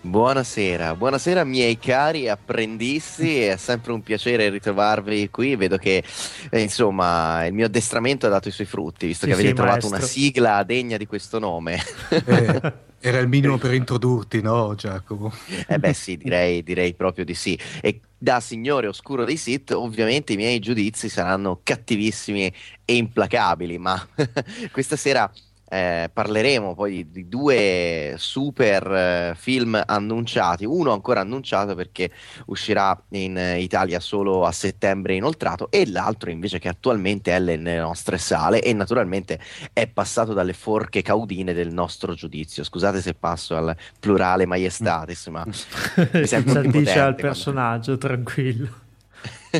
Buonasera, 0.00 0.96
buonasera 0.96 1.44
miei 1.44 1.78
cari 1.78 2.28
apprendisti, 2.28 3.42
è 3.42 3.56
sempre 3.56 3.92
un 3.92 4.02
piacere 4.02 4.50
ritrovarvi 4.50 5.30
qui, 5.30 5.54
vedo 5.54 5.76
che 5.76 6.02
eh, 6.50 6.60
insomma 6.60 7.46
il 7.46 7.52
mio 7.52 7.66
addestramento 7.66 8.26
ha 8.26 8.30
dato 8.30 8.48
i 8.48 8.50
suoi 8.50 8.66
frutti, 8.66 9.06
visto 9.06 9.26
sì, 9.26 9.30
che 9.30 9.34
avete 9.34 9.50
sì, 9.50 9.54
trovato 9.54 9.88
maestro. 9.88 9.98
una 9.98 10.06
sigla 10.06 10.62
degna 10.64 10.96
di 10.96 11.06
questo 11.06 11.38
nome. 11.38 11.80
Eh, 12.08 12.72
era 12.98 13.18
il 13.18 13.28
minimo 13.28 13.56
per 13.56 13.72
introdurti, 13.72 14.42
no 14.42 14.74
Giacomo? 14.74 15.32
Eh 15.68 15.78
beh 15.78 15.92
sì, 15.92 16.16
direi, 16.16 16.64
direi 16.64 16.92
proprio 16.94 17.24
di 17.24 17.34
sì. 17.34 17.56
E 17.80 18.00
da 18.18 18.40
signore 18.40 18.86
oscuro 18.86 19.24
dei 19.24 19.36
Sith, 19.36 19.72
ovviamente 19.72 20.32
i 20.32 20.36
miei 20.36 20.58
giudizi 20.58 21.08
saranno 21.08 21.60
cattivissimi 21.62 22.52
e 22.84 22.96
implacabili, 22.96 23.78
ma 23.78 24.06
questa 24.72 24.96
sera 24.96 25.30
eh, 25.68 26.10
parleremo 26.12 26.74
poi 26.74 27.10
di 27.10 27.28
due 27.28 28.14
super 28.18 28.90
eh, 28.90 29.34
film 29.36 29.80
annunciati, 29.84 30.64
uno 30.64 30.92
ancora 30.92 31.20
annunciato 31.20 31.74
perché 31.74 32.10
uscirà 32.46 33.00
in 33.10 33.36
eh, 33.36 33.60
Italia 33.60 34.00
solo 34.00 34.44
a 34.44 34.52
settembre 34.52 35.14
inoltrato 35.14 35.68
e 35.70 35.88
l'altro 35.90 36.30
invece 36.30 36.58
che 36.58 36.68
attualmente 36.68 37.34
è 37.34 37.38
nelle 37.38 37.78
nostre 37.78 38.18
sale 38.18 38.62
e 38.62 38.72
naturalmente 38.72 39.40
è 39.72 39.86
passato 39.88 40.32
dalle 40.32 40.52
forche 40.52 41.02
caudine 41.02 41.52
del 41.52 41.72
nostro 41.72 42.14
giudizio. 42.14 42.62
Scusate 42.62 43.00
se 43.00 43.14
passo 43.14 43.56
al 43.56 43.76
plurale 43.98 44.46
maiestatis, 44.46 45.26
ma 45.28 45.44
mi 46.12 46.26
sento 46.26 46.60
dice 46.60 47.00
al 47.00 47.14
personaggio, 47.16 47.96
quando... 47.96 48.06
tranquillo. 48.06 48.84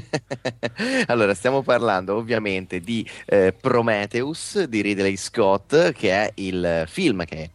allora, 1.07 1.35
stiamo 1.35 1.63
parlando 1.63 2.17
ovviamente 2.17 2.81
di 2.81 3.09
eh, 3.27 3.55
Prometheus 3.59 4.63
di 4.65 4.81
Ridley 4.81 5.17
Scott, 5.17 5.93
che 5.93 6.11
è 6.11 6.31
il 6.35 6.85
film 6.87 7.25
che 7.25 7.51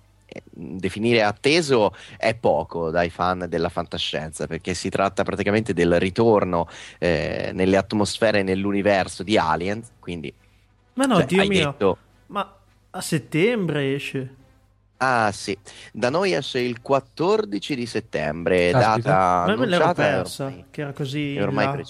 definire 0.54 1.24
atteso 1.24 1.94
è 2.18 2.34
poco 2.36 2.90
dai 2.90 3.10
fan 3.10 3.46
della 3.50 3.70
fantascienza, 3.70 4.48
perché 4.48 4.74
si 4.74 4.90
tratta 4.90 5.24
praticamente 5.24 5.74
del 5.74 6.00
ritorno 6.00 6.68
eh, 7.00 7.52
nelle 7.54 7.78
atmosfere 7.78 8.40
e 8.40 8.44
nell'universo 8.44 9.24
di 9.24 9.38
Alien, 9.38 9.84
quindi... 10.00 10.34
Ma 10.94 11.06
no, 11.06 11.18
cioè, 11.18 11.26
Dio 11.26 11.48
mio, 11.48 11.72
detto- 11.72 11.98
ma 12.28 12.56
a 12.92 13.02
settembre 13.02 13.94
esce. 13.96 14.36
Ah 14.98 15.32
sì, 15.32 15.58
da 15.92 16.10
noi 16.10 16.34
esce 16.34 16.60
il 16.60 16.82
14 16.82 17.76
di 17.76 17.86
settembre, 17.86 18.72
Caspita. 18.72 19.10
data 19.10 19.46
Ma 19.48 19.56
me 19.56 19.66
l'ero 19.66 19.84
annunciata 19.84 19.94
persa, 19.94 20.46
ormai- 20.46 20.66
che 20.70 20.82
era 20.82 20.94
così... 20.94 21.36
è 21.36 21.42
ormai 21.42 21.66
là. 21.66 21.84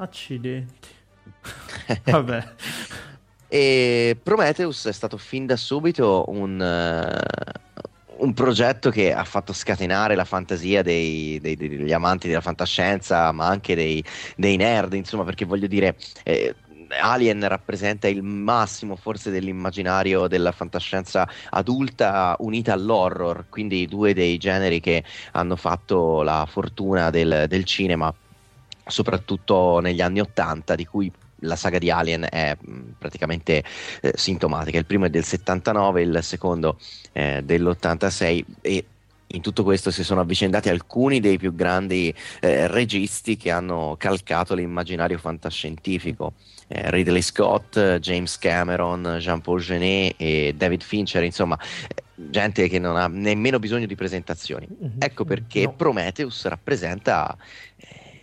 Accidenti. 0.00 0.88
Vabbè. 2.04 2.54
E 3.48 4.18
Prometheus 4.22 4.86
è 4.86 4.92
stato 4.92 5.16
fin 5.16 5.46
da 5.46 5.56
subito 5.56 6.24
un, 6.28 6.60
eh, 6.60 7.20
un 8.18 8.32
progetto 8.34 8.90
che 8.90 9.12
ha 9.12 9.24
fatto 9.24 9.52
scatenare 9.52 10.14
la 10.14 10.24
fantasia 10.24 10.82
dei- 10.82 11.38
dei- 11.40 11.56
degli 11.56 11.92
amanti 11.92 12.28
della 12.28 12.40
fantascienza, 12.40 13.32
ma 13.32 13.46
anche 13.46 13.74
dei, 13.74 14.02
dei 14.36 14.56
nerd, 14.56 14.92
insomma, 14.94 15.24
perché 15.24 15.44
voglio 15.44 15.66
dire, 15.66 15.96
eh, 16.24 16.54
Alien 17.00 17.46
rappresenta 17.48 18.06
il 18.08 18.22
massimo 18.22 18.96
forse 18.96 19.30
dell'immaginario 19.30 20.26
della 20.28 20.52
fantascienza 20.52 21.28
adulta 21.50 22.36
unita 22.38 22.72
all'horror, 22.72 23.46
quindi 23.48 23.86
due 23.86 24.14
dei 24.14 24.38
generi 24.38 24.80
che 24.80 25.04
hanno 25.32 25.56
fatto 25.56 26.22
la 26.22 26.46
fortuna 26.48 27.10
del, 27.10 27.44
del 27.48 27.64
cinema, 27.64 28.14
soprattutto 28.88 29.78
negli 29.80 30.00
anni 30.00 30.20
Ottanta, 30.20 30.74
di 30.74 30.84
cui 30.84 31.10
la 31.42 31.56
saga 31.56 31.78
di 31.78 31.90
Alien 31.90 32.26
è 32.28 32.56
mh, 32.58 32.80
praticamente 32.98 33.62
eh, 34.00 34.12
sintomatica. 34.14 34.78
Il 34.78 34.86
primo 34.86 35.06
è 35.06 35.10
del 35.10 35.24
79, 35.24 36.02
il 36.02 36.18
secondo 36.22 36.78
eh, 37.12 37.42
dell'86 37.44 38.44
e 38.60 38.84
in 39.32 39.42
tutto 39.42 39.62
questo 39.62 39.90
si 39.90 40.04
sono 40.04 40.20
avvicendati 40.20 40.70
alcuni 40.70 41.20
dei 41.20 41.36
più 41.36 41.54
grandi 41.54 42.14
eh, 42.40 42.66
registi 42.66 43.36
che 43.36 43.50
hanno 43.50 43.94
calcato 43.98 44.54
l'immaginario 44.54 45.18
fantascientifico. 45.18 46.32
Eh, 46.66 46.90
Ridley 46.90 47.22
Scott, 47.22 47.78
James 47.98 48.38
Cameron, 48.38 49.16
Jean-Paul 49.18 49.60
Genet 49.60 50.14
e 50.16 50.54
David 50.56 50.82
Fincher, 50.82 51.22
insomma, 51.24 51.58
eh, 51.88 52.02
gente 52.14 52.68
che 52.68 52.78
non 52.78 52.96
ha 52.96 53.06
nemmeno 53.06 53.58
bisogno 53.58 53.86
di 53.86 53.94
presentazioni. 53.94 54.66
Ecco 54.98 55.24
perché 55.24 55.62
No. 55.62 55.74
Prometheus 55.74 56.46
rappresenta 56.46 57.36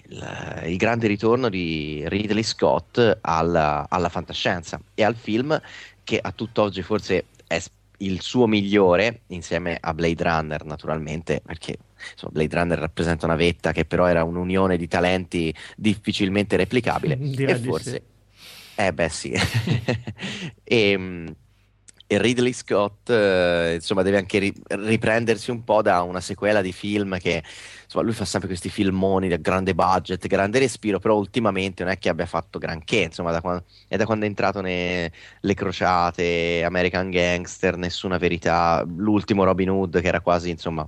il, 0.10 0.64
il 0.66 0.78
grande 0.78 1.08
ritorno 1.08 1.50
di 1.50 2.04
Ridley 2.08 2.44
Scott 2.44 3.20
alla, 3.22 3.86
alla 3.90 4.10
fantascienza 4.10 4.80
e 4.94 5.04
al 5.04 5.16
film 5.16 5.60
che 6.04 6.20
a 6.22 6.32
tutt'oggi 6.32 6.82
forse 6.82 7.26
è 7.48 7.62
il 8.00 8.22
suo 8.22 8.46
migliore 8.48 9.22
insieme 9.28 9.78
a 9.80 9.94
Blade 9.94 10.24
Runner 10.24 10.66
naturalmente 10.66 11.42
perché 11.46 11.78
insomma, 12.12 12.34
Blade 12.34 12.56
Runner 12.56 12.80
rappresenta 12.80 13.26
una 13.26 13.36
vetta 13.36 13.72
che 13.72 13.86
però 13.86 14.06
era 14.06 14.24
un'unione 14.24 14.78
di 14.78 14.88
talenti 14.88 15.54
difficilmente 15.76 16.58
replicabile 16.58 17.18
Direi 17.20 17.56
e 17.56 17.58
forse 17.58 17.92
sì. 17.92 18.82
eh 18.82 18.94
beh 18.94 19.10
sì 19.10 19.34
e, 20.64 20.98
mm, 20.98 21.28
e 22.08 22.22
Ridley 22.22 22.54
Scott 22.54 23.10
eh, 23.10 23.76
insomma 23.76 24.04
deve 24.04 24.18
anche 24.18 24.40
ri- 24.40 24.62
riprendersi 24.68 25.50
un 25.50 25.64
po' 25.64 25.82
da 25.82 26.02
una 26.02 26.22
sequela 26.22 26.62
di 26.62 26.72
film 26.72 27.18
che 27.18 27.44
insomma 27.96 28.04
lui 28.04 28.14
fa 28.14 28.26
sempre 28.26 28.48
questi 28.50 28.70
filmoni 28.70 29.30
da 29.30 29.38
grande 29.38 29.74
budget, 29.74 30.28
grande 30.28 30.60
respiro, 30.60 31.00
però 31.00 31.16
ultimamente 31.16 31.84
non 31.84 31.94
è 31.94 31.98
che 31.98 32.10
abbia 32.10 32.26
fatto 32.26 32.60
granché, 32.60 33.04
insomma 33.04 33.32
da 33.32 33.42
quan- 33.42 33.64
è 33.88 33.96
da 33.98 34.06
quando 34.06 34.26
è 34.26 34.28
entrato 34.28 34.62
nelle 34.62 35.12
crociate, 35.54 36.64
American 36.64 37.10
Gangster, 37.10 37.78
Nessuna 37.78 38.18
Verità, 38.18 38.84
l'ultimo 38.86 39.44
Robin 39.44 39.70
Hood 39.70 40.02
che 40.02 40.08
era 40.08 40.20
quasi 40.22 40.50
insomma 40.50 40.88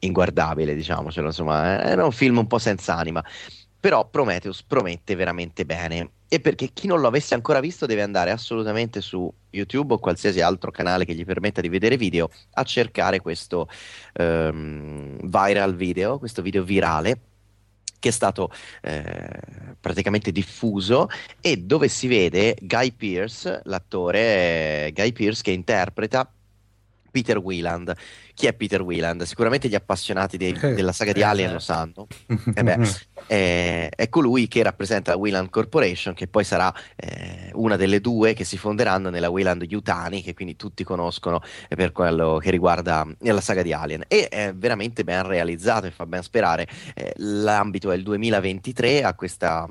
inguardabile, 0.00 0.74
diciamocelo, 0.74 1.26
insomma, 1.28 1.82
era 1.82 2.04
un 2.04 2.12
film 2.12 2.38
un 2.38 2.46
po' 2.46 2.58
senza 2.58 2.96
anima. 2.96 3.24
Però 3.80 4.08
Prometheus 4.08 4.62
promette 4.64 5.14
veramente 5.14 5.64
bene. 5.64 6.10
E 6.28 6.40
perché 6.40 6.70
chi 6.72 6.86
non 6.86 7.00
lo 7.00 7.08
avesse 7.08 7.34
ancora 7.34 7.60
visto 7.60 7.86
deve 7.86 8.02
andare 8.02 8.30
assolutamente 8.30 9.00
su 9.00 9.32
YouTube 9.50 9.94
o 9.94 9.98
qualsiasi 9.98 10.40
altro 10.40 10.70
canale 10.70 11.04
che 11.04 11.14
gli 11.14 11.24
permetta 11.24 11.60
di 11.60 11.68
vedere 11.68 11.96
video 11.96 12.30
a 12.52 12.64
cercare 12.64 13.20
questo 13.20 13.68
ehm, 14.12 15.28
viral 15.28 15.74
video, 15.74 16.18
questo 16.18 16.42
video 16.42 16.62
virale 16.62 17.20
che 17.98 18.10
è 18.10 18.12
stato 18.12 18.50
eh, 18.82 19.28
praticamente 19.80 20.30
diffuso 20.30 21.08
e 21.40 21.56
dove 21.56 21.88
si 21.88 22.06
vede 22.06 22.56
Guy 22.60 22.92
Pearce, 22.92 23.60
l'attore 23.64 24.86
eh, 24.86 24.92
Guy 24.94 25.12
Pearce 25.12 25.42
che 25.42 25.50
interpreta 25.50 26.30
Peter 27.10 27.38
Wieland. 27.38 27.94
Chi 28.34 28.46
è 28.46 28.52
Peter 28.52 28.80
Wieland? 28.82 29.22
Sicuramente 29.22 29.68
gli 29.68 29.74
appassionati 29.74 30.36
dei- 30.36 30.56
Eh, 30.60 30.74
della 30.74 30.92
saga 30.92 31.12
di 31.12 31.20
eh, 31.20 31.24
Alien 31.24 31.50
eh. 31.50 31.52
lo 31.54 31.58
sanno. 31.58 32.06
Eh 32.54 32.62
beh, 32.62 32.78
eh, 33.26 33.88
è 33.88 34.08
colui 34.08 34.48
che 34.48 34.62
rappresenta 34.62 35.10
la 35.12 35.16
Wieland 35.18 35.50
Corporation, 35.50 36.14
che 36.14 36.28
poi 36.28 36.44
sarà 36.44 36.72
eh, 36.96 37.50
una 37.54 37.76
delle 37.76 38.00
due 38.00 38.32
che 38.34 38.44
si 38.44 38.56
fonderanno 38.56 39.10
nella 39.10 39.28
Wieland 39.28 39.62
Yutani, 39.62 40.22
che 40.22 40.34
quindi 40.34 40.56
tutti 40.56 40.84
conoscono 40.84 41.40
per 41.68 41.92
quello 41.92 42.38
che 42.40 42.50
riguarda 42.50 43.06
la 43.18 43.40
saga 43.40 43.62
di 43.62 43.72
Alien. 43.72 44.04
E 44.08 44.28
è 44.28 44.52
veramente 44.54 45.04
ben 45.04 45.26
realizzato 45.26 45.86
e 45.86 45.90
fa 45.90 46.06
ben 46.06 46.22
sperare. 46.22 46.66
L'ambito 47.16 47.90
è 47.90 47.96
il 47.96 48.02
2023, 48.02 49.02
a 49.02 49.14
questa. 49.14 49.68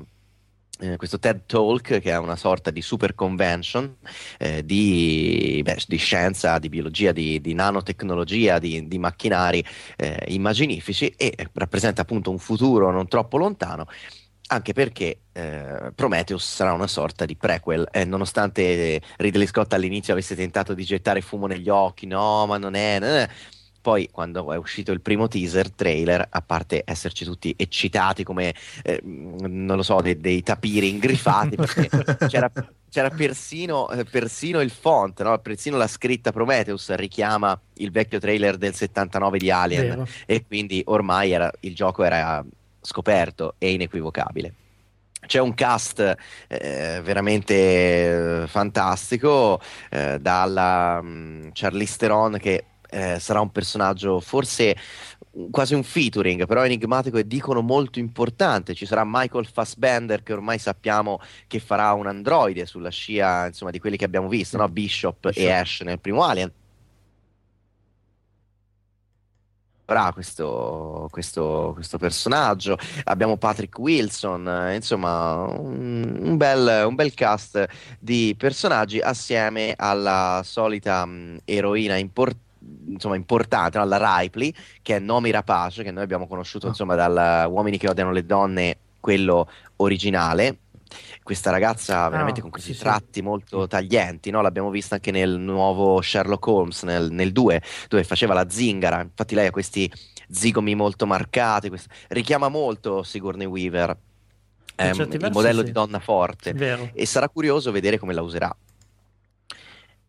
Eh, 0.78 0.96
questo 0.96 1.18
TED 1.18 1.42
Talk 1.46 2.00
che 2.00 2.10
è 2.10 2.18
una 2.18 2.36
sorta 2.36 2.70
di 2.70 2.82
super 2.82 3.14
convention 3.14 3.96
eh, 4.38 4.64
di, 4.64 5.60
beh, 5.62 5.84
di 5.86 5.96
scienza, 5.96 6.58
di 6.58 6.68
biologia, 6.68 7.12
di, 7.12 7.40
di 7.40 7.54
nanotecnologia, 7.54 8.58
di, 8.58 8.86
di 8.86 8.98
macchinari 8.98 9.64
eh, 9.96 10.24
immaginifici 10.28 11.08
e 11.16 11.32
eh, 11.36 11.48
rappresenta 11.52 12.02
appunto 12.02 12.30
un 12.30 12.38
futuro 12.38 12.90
non 12.90 13.08
troppo 13.08 13.36
lontano. 13.38 13.86
Anche 14.50 14.72
perché 14.72 15.24
eh, 15.32 15.92
Prometheus 15.94 16.42
sarà 16.42 16.72
una 16.72 16.86
sorta 16.86 17.26
di 17.26 17.36
prequel, 17.36 17.86
e 17.92 18.06
nonostante 18.06 18.62
eh, 18.62 19.02
Ridley 19.18 19.46
Scott 19.46 19.74
all'inizio 19.74 20.14
avesse 20.14 20.34
tentato 20.34 20.72
di 20.72 20.84
gettare 20.84 21.20
fumo 21.20 21.46
negli 21.46 21.68
occhi, 21.68 22.06
no, 22.06 22.46
ma 22.46 22.56
non 22.56 22.74
è. 22.74 22.98
non 22.98 23.10
è. 23.10 23.28
Poi, 23.80 24.08
quando 24.10 24.52
è 24.52 24.56
uscito 24.56 24.92
il 24.92 25.00
primo 25.00 25.28
teaser 25.28 25.70
trailer, 25.70 26.26
a 26.28 26.42
parte 26.42 26.82
esserci 26.84 27.24
tutti 27.24 27.54
eccitati 27.56 28.24
come, 28.24 28.54
eh, 28.82 29.00
non 29.02 29.76
lo 29.76 29.82
so, 29.82 30.00
dei, 30.00 30.18
dei 30.18 30.42
tapiri 30.42 30.88
ingrifati, 30.88 31.56
perché 31.56 31.88
c'era, 32.28 32.50
c'era 32.90 33.10
persino, 33.10 33.88
eh, 33.90 34.04
persino 34.04 34.60
il 34.60 34.70
font, 34.70 35.22
no? 35.22 35.38
persino 35.38 35.76
la 35.76 35.86
scritta 35.86 36.32
Prometheus 36.32 36.92
richiama 36.94 37.58
il 37.74 37.90
vecchio 37.90 38.18
trailer 38.18 38.56
del 38.56 38.74
79 38.74 39.38
di 39.38 39.50
Alien 39.50 39.88
Vero. 39.88 40.06
e 40.26 40.44
quindi 40.46 40.82
ormai 40.86 41.32
era- 41.32 41.52
il 41.60 41.74
gioco 41.74 42.02
era 42.02 42.44
scoperto 42.80 43.54
e 43.58 43.72
inequivocabile. 43.72 44.52
C'è 45.26 45.40
un 45.40 45.52
cast 45.54 46.14
eh, 46.46 47.00
veramente 47.02 48.42
eh, 48.42 48.46
fantastico, 48.46 49.60
eh, 49.90 50.18
dalla 50.20 51.00
mm, 51.02 51.48
Charlize 51.52 51.96
Theron 51.98 52.38
che 52.40 52.64
eh, 52.88 53.18
sarà 53.18 53.40
un 53.40 53.50
personaggio 53.50 54.20
forse 54.20 54.76
quasi 55.50 55.74
un 55.74 55.82
featuring, 55.82 56.46
però 56.46 56.64
enigmatico 56.64 57.18
e 57.18 57.26
dicono 57.26 57.60
molto 57.60 57.98
importante. 57.98 58.74
Ci 58.74 58.86
sarà 58.86 59.02
Michael 59.04 59.46
Fassbender 59.46 60.22
che 60.22 60.32
ormai 60.32 60.58
sappiamo 60.58 61.20
che 61.46 61.60
farà 61.60 61.92
un 61.92 62.06
androide 62.06 62.66
sulla 62.66 62.90
scia, 62.90 63.46
insomma, 63.46 63.70
di 63.70 63.78
quelli 63.78 63.96
che 63.96 64.04
abbiamo 64.04 64.28
visto, 64.28 64.56
no? 64.56 64.68
Bishop, 64.68 65.30
e 65.34 65.50
Ash 65.50 65.80
nel 65.80 66.00
primo 66.00 66.24
Alien. 66.24 66.52
avrà 69.90 70.12
questo, 70.12 71.08
questo, 71.10 71.72
questo 71.74 71.98
personaggio. 71.98 72.76
Abbiamo 73.04 73.36
Patrick 73.36 73.78
Wilson, 73.78 74.46
eh, 74.46 74.74
insomma, 74.74 75.44
un, 75.44 76.18
un 76.20 76.36
bel, 76.36 76.86
un 76.86 76.94
bel 76.94 77.14
cast 77.14 77.66
di 77.98 78.34
personaggi 78.36 79.00
assieme 79.00 79.74
alla 79.76 80.42
solita 80.44 81.04
mh, 81.06 81.40
eroina 81.44 81.96
importante. 81.96 82.46
Insomma, 82.88 83.16
importante, 83.16 83.78
no? 83.78 83.84
la 83.84 84.18
Ripley, 84.18 84.52
che 84.82 84.96
è 84.96 84.98
Nomi 84.98 85.30
Rapace, 85.30 85.82
che 85.82 85.90
noi 85.90 86.02
abbiamo 86.02 86.26
conosciuto 86.26 86.66
insomma 86.66 86.94
dal 86.94 87.50
Uomini 87.50 87.78
che 87.78 87.88
odiano 87.88 88.12
le 88.12 88.24
donne, 88.24 88.76
quello 89.00 89.48
originale. 89.76 90.58
Questa 91.22 91.50
ragazza 91.50 92.08
veramente 92.08 92.40
Ah, 92.40 92.42
con 92.42 92.50
questi 92.50 92.70
sì, 92.72 92.78
sì. 92.78 92.82
tratti 92.82 93.20
molto 93.20 93.66
taglienti, 93.66 94.30
no? 94.30 94.40
L'abbiamo 94.40 94.70
vista 94.70 94.94
anche 94.94 95.10
nel 95.10 95.38
nuovo 95.38 96.00
Sherlock 96.00 96.46
Holmes, 96.46 96.82
nel, 96.84 97.10
nel 97.10 97.32
2, 97.32 97.62
dove 97.88 98.04
faceva 98.04 98.32
la 98.32 98.48
zingara. 98.48 99.02
Infatti 99.02 99.34
lei 99.34 99.46
ha 99.48 99.50
questi 99.50 99.92
zigomi 100.30 100.74
molto 100.74 101.06
marcati, 101.06 101.68
questo- 101.68 101.90
richiama 102.08 102.48
molto 102.48 103.02
Sigourney 103.02 103.46
Weaver, 103.46 103.96
ehm, 104.76 105.08
il 105.12 105.30
modello 105.30 105.60
sì. 105.60 105.66
di 105.66 105.72
donna 105.72 105.98
forte. 105.98 106.54
Vero. 106.54 106.88
E 106.94 107.04
sarà 107.04 107.28
curioso 107.28 107.70
vedere 107.70 107.98
come 107.98 108.14
la 108.14 108.22
userà. 108.22 108.56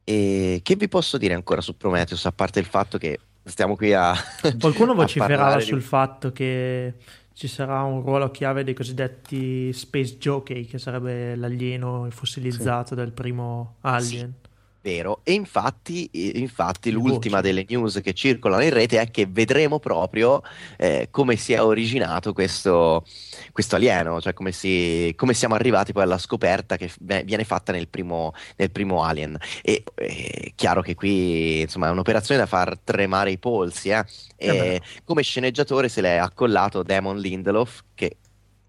E 0.09 0.61
che 0.63 0.75
vi 0.75 0.87
posso 0.87 1.19
dire 1.19 1.35
ancora 1.35 1.61
su 1.61 1.77
Prometheus, 1.77 2.25
a 2.25 2.31
parte 2.31 2.59
il 2.59 2.65
fatto 2.65 2.97
che 2.97 3.19
stiamo 3.43 3.75
qui 3.75 3.93
a... 3.93 4.11
Qualcuno 4.59 4.95
vociferava 4.95 5.57
di- 5.57 5.61
sul 5.61 5.83
fatto 5.83 6.31
che 6.31 6.95
ci 7.33 7.47
sarà 7.47 7.83
un 7.83 8.01
ruolo 8.01 8.31
chiave 8.31 8.63
dei 8.63 8.73
cosiddetti 8.73 9.71
Space 9.71 10.17
Jockey, 10.17 10.65
che 10.65 10.79
sarebbe 10.79 11.35
l'alieno 11.35 12.07
fossilizzato 12.09 12.95
del 12.95 13.11
primo 13.11 13.75
Alien. 13.81 14.33
Vero, 14.81 15.19
e 15.23 15.33
infatti, 15.33 16.09
infatti 16.39 16.89
l'ultima 16.91 17.41
delle 17.41 17.65
news 17.67 17.99
che 18.01 18.13
circolano 18.13 18.63
in 18.63 18.69
rete 18.69 19.01
è 19.01 19.11
che 19.11 19.25
vedremo 19.29 19.77
proprio 19.77 20.41
eh, 20.77 21.09
come 21.11 21.35
si 21.35 21.51
è 21.51 21.61
originato 21.61 22.31
questo, 22.31 23.05
questo 23.51 23.75
alieno, 23.75 24.21
cioè 24.21 24.31
come, 24.31 24.53
si, 24.53 25.13
come, 25.17 25.33
siamo 25.33 25.55
arrivati 25.55 25.91
poi 25.91 26.03
alla 26.03 26.17
scoperta 26.17 26.77
che 26.77 26.89
viene 26.97 27.43
fatta 27.43 27.73
nel 27.73 27.89
primo, 27.89 28.33
nel 28.55 28.71
primo 28.71 29.03
Alien. 29.03 29.37
E 29.61 29.83
è 29.95 30.53
chiaro 30.55 30.81
che 30.81 30.95
qui 30.95 31.59
insomma 31.61 31.87
è 31.87 31.91
un'operazione 31.91 32.39
da 32.39 32.47
far 32.47 32.77
tremare 32.81 33.31
i 33.31 33.37
polsi. 33.37 33.89
Eh? 33.89 34.05
E 34.37 34.81
come 35.03 35.23
sceneggiatore 35.23 35.89
se 35.89 35.99
l'è 35.99 36.15
accollato 36.15 36.83
Damon 36.83 37.17
Lindelof, 37.17 37.83
che 37.93 38.15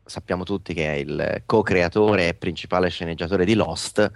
sappiamo 0.04 0.42
tutti 0.42 0.74
che 0.74 0.92
è 0.92 0.96
il 0.96 1.42
co-creatore 1.46 2.28
e 2.28 2.34
principale 2.34 2.88
sceneggiatore 2.88 3.44
di 3.44 3.54
Lost, 3.54 4.10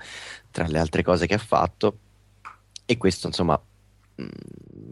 tra 0.54 0.68
le 0.68 0.78
altre 0.78 1.02
cose 1.02 1.26
che 1.26 1.34
ha 1.34 1.38
fatto. 1.38 1.98
E 2.86 2.96
questo, 2.96 3.26
insomma, 3.26 3.60
mm, 4.22 4.28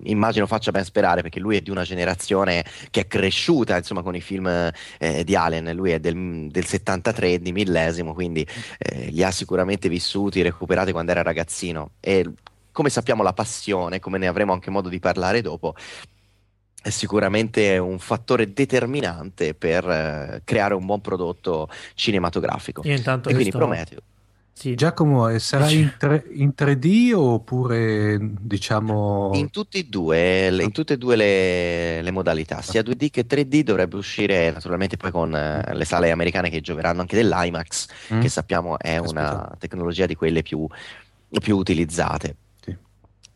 immagino 0.04 0.48
faccia 0.48 0.72
ben 0.72 0.82
sperare 0.82 1.22
perché 1.22 1.38
lui 1.38 1.56
è 1.56 1.60
di 1.60 1.70
una 1.70 1.84
generazione 1.84 2.64
che 2.90 3.02
è 3.02 3.06
cresciuta 3.06 3.76
insomma 3.76 4.02
con 4.02 4.16
i 4.16 4.20
film 4.20 4.72
eh, 4.98 5.22
di 5.22 5.36
Allen 5.36 5.72
lui 5.76 5.92
è 5.92 6.00
del, 6.00 6.48
del 6.50 6.64
73 6.64 7.38
di 7.38 7.52
millesimo 7.52 8.12
quindi 8.12 8.44
eh, 8.78 9.10
li 9.10 9.22
ha 9.22 9.30
sicuramente 9.30 9.88
vissuti 9.88 10.42
recuperati 10.42 10.90
quando 10.90 11.12
era 11.12 11.22
ragazzino 11.22 11.92
e 12.00 12.28
come 12.72 12.90
sappiamo 12.90 13.22
la 13.22 13.32
passione 13.32 14.00
come 14.00 14.18
ne 14.18 14.26
avremo 14.26 14.52
anche 14.52 14.70
modo 14.70 14.88
di 14.88 14.98
parlare 14.98 15.40
dopo 15.40 15.76
è 16.82 16.90
sicuramente 16.90 17.78
un 17.78 18.00
fattore 18.00 18.52
determinante 18.52 19.54
per 19.54 19.88
eh, 19.88 20.42
creare 20.44 20.74
un 20.74 20.84
buon 20.84 21.00
prodotto 21.00 21.68
cinematografico. 21.94 22.82
Intanto 22.84 23.28
e 23.28 23.34
quindi. 23.34 23.52
Prometeo. 23.52 24.00
Sì. 24.54 24.74
Giacomo, 24.74 25.36
sarà 25.38 25.68
in, 25.70 25.94
tre, 25.98 26.24
in, 26.30 26.52
3D 26.56 27.12
oppure 27.14 28.18
diciamo... 28.20 29.30
In 29.34 29.50
tutte 29.50 29.78
e 29.78 29.84
due, 29.84 30.48
in 30.62 30.70
tutte 30.72 30.92
e 30.92 30.98
due 30.98 31.16
le, 31.16 32.02
le, 32.02 32.10
modalità, 32.10 32.60
sia 32.60 32.82
2D 32.82 33.08
che 33.10 33.26
3D 33.26 33.62
dovrebbe 33.62 33.96
uscire 33.96 34.52
naturalmente 34.52 34.96
poi 34.96 35.10
con 35.10 35.34
eh, 35.34 35.74
le 35.74 35.84
sale 35.84 36.10
americane 36.10 36.50
che 36.50 36.60
gioveranno 36.60 37.00
anche 37.00 37.16
dell'IMAX, 37.16 37.88
mm. 38.14 38.20
che 38.20 38.28
sappiamo 38.28 38.78
è 38.78 38.98
una 38.98 39.50
tecnologia 39.58 40.06
di 40.06 40.14
quelle 40.14 40.42
più, 40.42 40.66
più 41.40 41.56
utilizzate. 41.56 42.36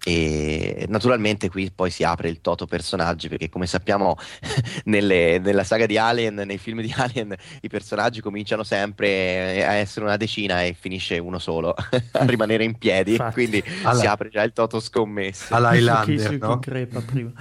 E 0.08 0.86
naturalmente 0.88 1.48
qui 1.48 1.68
poi 1.74 1.90
si 1.90 2.04
apre 2.04 2.28
il 2.28 2.40
toto 2.40 2.64
personaggi 2.66 3.28
perché 3.28 3.48
come 3.48 3.66
sappiamo 3.66 4.16
nelle, 4.86 5.40
nella 5.40 5.64
saga 5.64 5.84
di 5.84 5.98
Alien, 5.98 6.44
nei 6.46 6.58
film 6.58 6.80
di 6.80 6.94
Alien, 6.96 7.34
i 7.62 7.68
personaggi 7.68 8.20
cominciano 8.20 8.62
sempre 8.62 9.66
a 9.66 9.72
essere 9.72 10.04
una 10.04 10.16
decina 10.16 10.62
e 10.62 10.76
finisce 10.78 11.18
uno 11.18 11.40
solo 11.40 11.74
a 11.74 12.24
rimanere 12.24 12.62
in 12.62 12.78
piedi. 12.78 13.10
Infatti. 13.12 13.32
Quindi 13.32 13.64
alla, 13.82 13.98
si 13.98 14.06
apre 14.06 14.28
già 14.28 14.44
il 14.44 14.52
toto 14.52 14.78
scommesso. 14.78 15.52
All'Highlander, 15.52 16.38
no? 16.38 16.60
prima. 16.60 17.32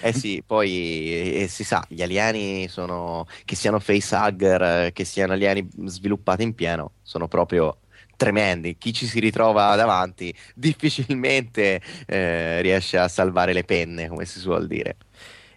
eh 0.00 0.12
sì, 0.14 0.42
poi 0.46 1.42
eh, 1.42 1.48
si 1.50 1.64
sa, 1.64 1.84
gli 1.86 2.00
alieni 2.00 2.66
sono, 2.68 3.26
che 3.44 3.56
siano 3.56 3.78
facehugger, 3.78 4.90
che 4.94 5.04
siano 5.04 5.34
alieni 5.34 5.68
sviluppati 5.84 6.44
in 6.44 6.54
pieno, 6.54 6.92
sono 7.02 7.28
proprio 7.28 7.76
tremendi. 8.16 8.76
Chi 8.78 8.92
ci 8.92 9.06
si 9.06 9.20
ritrova 9.20 9.74
davanti 9.76 10.34
difficilmente 10.54 11.80
eh, 12.06 12.60
riesce 12.62 12.98
a 12.98 13.08
salvare 13.08 13.52
le 13.52 13.64
penne, 13.64 14.08
come 14.08 14.24
si 14.24 14.38
suol 14.38 14.66
dire. 14.66 14.96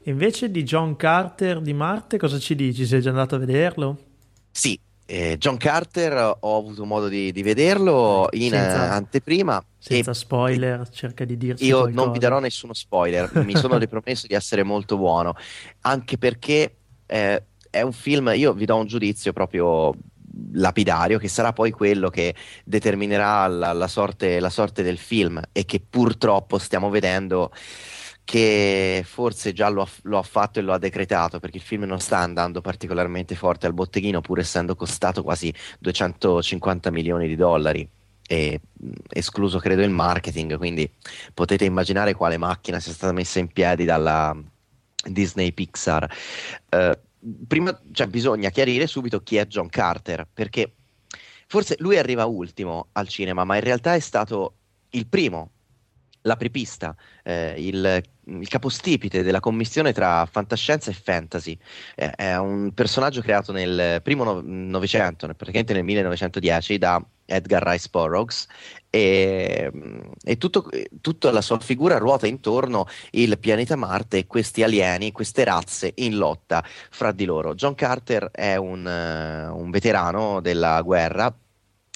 Invece 0.04 0.50
di 0.50 0.64
John 0.64 0.96
Carter 0.96 1.62
di 1.62 1.74
Marte, 1.74 2.18
cosa 2.18 2.40
ci 2.40 2.56
dici? 2.56 2.86
Sei 2.86 3.02
già 3.02 3.10
andato 3.10 3.36
a 3.36 3.38
vederlo? 3.40 3.98
Sì, 4.52 4.80
eh, 5.06 5.38
John 5.38 5.58
Carter 5.58 6.38
ho 6.40 6.58
avuto 6.58 6.86
modo 6.86 7.08
di, 7.08 7.32
di 7.32 7.42
vederlo 7.42 8.28
in 8.32 8.52
senza, 8.52 8.90
uh, 8.90 8.92
anteprima. 8.92 9.64
Senza 9.78 10.12
e, 10.12 10.14
spoiler, 10.14 10.88
cerca 10.90 11.26
di 11.26 11.36
dirci. 11.36 11.66
Io 11.66 11.80
qualcosa. 11.80 12.04
non 12.04 12.12
vi 12.12 12.20
darò 12.20 12.40
nessuno 12.40 12.74
spoiler, 12.74 13.44
mi 13.44 13.56
sono 13.56 13.78
ripromesso 13.80 14.28
di 14.28 14.36
essere 14.36 14.62
molto 14.62 14.98
buono, 14.98 15.36
anche 15.82 16.18
perché 16.18 16.76
eh, 17.08 17.44
è 17.72 17.82
un 17.82 17.92
film, 17.92 18.32
io 18.36 18.54
vi 18.54 18.66
do 18.66 18.76
un 18.76 18.86
giudizio 18.86 19.34
proprio 19.34 19.94
lapidario 20.54 21.18
che 21.18 21.28
sarà 21.28 21.54
poi 21.54 21.72
quello 21.72 22.10
che 22.10 22.36
determinerà 22.64 23.48
la, 23.48 23.74
la, 23.74 23.88
sorte, 23.88 24.40
la 24.40 24.50
sorte 24.50 24.84
del 24.84 24.98
film 24.98 25.42
e 25.52 25.66
che 25.66 25.82
purtroppo 25.88 26.58
stiamo 26.58 26.90
vedendo 26.90 27.52
che 28.24 29.04
forse 29.06 29.54
già 29.54 29.70
lo 29.70 29.82
ha, 29.82 29.88
lo 30.04 30.20
ha, 30.20 30.24
fatto 30.24 30.60
e 30.60 30.62
lo 30.62 30.74
ha 30.74 30.78
decretato 30.78 31.40
perché 31.40 31.58
il 31.58 31.64
film 31.64 31.84
non 31.84 32.00
sta 32.00 32.18
andando 32.18 32.62
particolarmente 32.62 33.36
forte 33.36 33.66
al 33.66 33.74
botteghino 33.74 34.22
pur 34.22 34.40
essendo 34.40 34.76
costato 34.76 35.24
quasi 35.24 35.52
250 35.80 36.92
milioni 36.92 37.28
di 37.28 37.36
dollari 37.36 37.90
e, 38.28 38.62
escluso 39.10 39.58
credo 39.58 39.82
il 39.82 39.90
marketing 39.90 40.58
quindi 40.58 40.88
potete 41.34 41.66
immaginare 41.66 42.14
quale 42.14 42.38
macchina 42.38 42.80
sia 42.80 42.94
stata 42.94 43.14
messa 43.14 43.40
in 43.40 43.48
piedi 43.48 43.86
dalla 43.86 44.38
Disney 45.04 45.52
Pixar. 45.52 46.10
Uh, 46.72 46.92
prima 47.48 47.80
cioè, 47.92 48.08
bisogna 48.08 48.50
chiarire 48.50 48.88
subito 48.88 49.22
chi 49.22 49.38
è 49.38 49.46
John 49.46 49.70
Carter, 49.70 50.28
perché 50.32 50.74
forse 51.48 51.76
lui 51.80 51.98
arriva 51.98 52.26
ultimo 52.26 52.88
al 52.94 53.08
cinema, 53.08 53.44
ma 53.44 53.56
in 53.56 53.64
realtà 53.64 53.96
è 53.96 54.00
stato 54.00 54.56
il 54.92 55.08
primo, 55.08 55.52
l'apripista, 56.22 56.96
eh, 57.24 57.56
il, 57.58 58.02
il, 58.26 58.48
capostipite 58.48 59.24
della 59.24 59.40
commissione 59.40 59.94
tra 59.94 60.26
fantascienza 60.26 60.92
e 60.92 60.94
fantasy. 60.94 61.58
Eh, 61.96 62.12
è 62.12 62.38
un 62.38 62.74
personaggio 62.74 63.22
creato 63.22 63.52
nel 63.52 64.02
primo 64.02 64.24
no- 64.24 64.42
Novecento, 64.44 65.28
praticamente 65.28 65.74
nel 65.74 65.84
1910, 65.84 66.78
da 66.78 67.04
Edgar 67.30 67.64
Rice 67.64 67.88
Burroughs 67.92 68.48
e, 68.90 69.72
e 70.24 70.38
tutto, 70.38 70.68
tutta 71.02 71.32
la 71.32 71.42
sua 71.42 71.60
figura 71.60 71.98
ruota 71.98 72.28
intorno 72.28 72.88
il 73.12 73.38
pianeta 73.38 73.76
Marte 73.76 74.18
e 74.18 74.28
questi 74.28 74.64
alieni, 74.64 75.12
queste 75.12 75.44
razze 75.44 75.94
in 75.98 76.18
lotta 76.18 76.64
fra 76.90 77.12
di 77.12 77.26
loro. 77.26 77.54
John 77.54 77.76
Carter 77.76 78.30
è 78.32 78.56
un, 78.56 78.86
uh, 78.86 79.56
un 79.56 79.70
veterano 79.70 80.42
della 80.42 80.82
guerra 80.82 81.34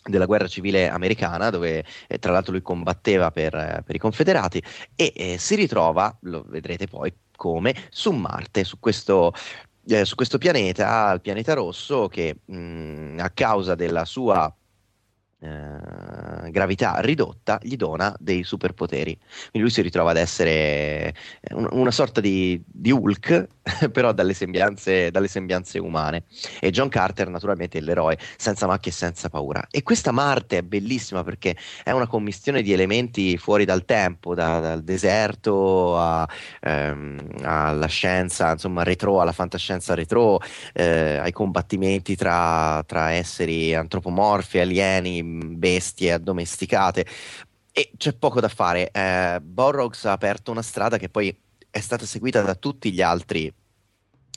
della 0.05 0.25
guerra 0.25 0.47
civile 0.47 0.89
americana, 0.89 1.49
dove 1.49 1.85
eh, 2.07 2.19
tra 2.19 2.33
l'altro 2.33 2.51
lui 2.51 2.61
combatteva 2.61 3.31
per, 3.31 3.55
eh, 3.55 3.83
per 3.85 3.95
i 3.95 3.99
confederati, 3.99 4.61
e 4.95 5.13
eh, 5.15 5.37
si 5.37 5.55
ritrova, 5.55 6.13
lo 6.23 6.43
vedrete 6.45 6.87
poi 6.87 7.13
come, 7.35 7.73
su 7.89 8.11
Marte, 8.11 8.65
su 8.65 8.79
questo, 8.79 9.33
eh, 9.87 10.03
su 10.03 10.15
questo 10.15 10.37
pianeta, 10.37 11.09
il 11.13 11.21
pianeta 11.21 11.53
rosso, 11.53 12.09
che 12.09 12.35
mh, 12.43 13.17
a 13.19 13.29
causa 13.29 13.75
della 13.75 14.03
sua 14.03 14.53
eh, 15.43 16.51
gravità 16.51 16.99
ridotta 16.99 17.59
gli 17.61 17.75
dona 17.75 18.15
dei 18.17 18.43
superpoteri. 18.43 19.17
Quindi 19.17 19.59
lui 19.59 19.69
si 19.69 19.81
ritrova 19.81 20.11
ad 20.11 20.17
essere 20.17 21.13
un, 21.51 21.67
una 21.71 21.91
sorta 21.91 22.21
di, 22.21 22.61
di 22.65 22.91
Hulk, 22.91 23.47
però 23.91 24.11
dalle 24.11 24.33
sembianze, 24.33 25.09
dalle 25.11 25.27
sembianze, 25.27 25.79
umane. 25.79 26.23
E 26.59 26.69
John 26.69 26.89
Carter, 26.89 27.29
naturalmente, 27.29 27.77
è 27.77 27.81
l'eroe 27.81 28.17
senza 28.37 28.67
macchie 28.67 28.91
e 28.91 28.93
senza 28.93 29.29
paura. 29.29 29.65
E 29.71 29.83
questa 29.83 30.11
Marte 30.11 30.57
è 30.57 30.61
bellissima 30.61 31.23
perché 31.23 31.55
è 31.83 31.91
una 31.91 32.07
commistione 32.07 32.61
di 32.61 32.73
elementi 32.73 33.37
fuori 33.37 33.65
dal 33.65 33.85
tempo, 33.85 34.35
da, 34.35 34.59
dal 34.59 34.83
deserto 34.83 35.97
a, 35.97 36.27
ehm, 36.61 37.37
alla 37.43 37.87
scienza, 37.87 38.51
insomma, 38.51 38.83
retro, 38.83 39.21
alla 39.21 39.31
fantascienza 39.31 39.93
retro, 39.93 40.39
eh, 40.73 41.17
ai 41.17 41.31
combattimenti 41.31 42.15
tra, 42.15 42.83
tra 42.85 43.11
esseri 43.11 43.73
antropomorfi, 43.73 44.59
alieni 44.59 45.23
bestie 45.23 46.13
addomesticate. 46.13 47.05
E 47.75 47.91
c'è 47.97 48.13
poco 48.13 48.39
da 48.39 48.49
fare. 48.49 48.91
Eh, 48.91 49.39
Burroughs 49.41 50.05
ha 50.05 50.11
aperto 50.11 50.51
una 50.51 50.61
strada 50.61 50.97
che 50.97 51.09
poi 51.09 51.35
è 51.73 51.79
stata 51.79 52.05
seguita 52.05 52.43
da 52.43 52.53
tutti 52.53 52.93
gli 52.93 53.01
altri 53.01 53.51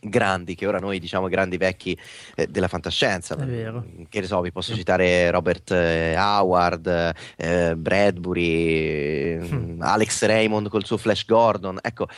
grandi, 0.01 0.55
che 0.55 0.67
ora 0.67 0.79
noi 0.79 0.99
diciamo 0.99 1.29
grandi 1.29 1.59
vecchi 1.59 1.95
eh, 2.35 2.47
della 2.47 2.67
fantascienza. 2.67 3.37
È 3.37 3.45
vero. 3.45 3.85
Che 4.09 4.21
ne 4.21 4.27
so, 4.27 4.41
vi 4.41 4.51
posso 4.51 4.75
citare 4.75 5.31
Robert 5.31 5.71
eh, 5.71 6.17
Howard, 6.17 7.13
eh, 7.37 7.77
Bradbury, 7.77 9.37
mm. 9.37 9.83
Alex 9.83 10.25
Raymond 10.25 10.71
col 10.71 10.87
suo 10.87 10.97
Flash 10.97 11.27
Gordon. 11.27 11.79
Ecco, 11.83 12.09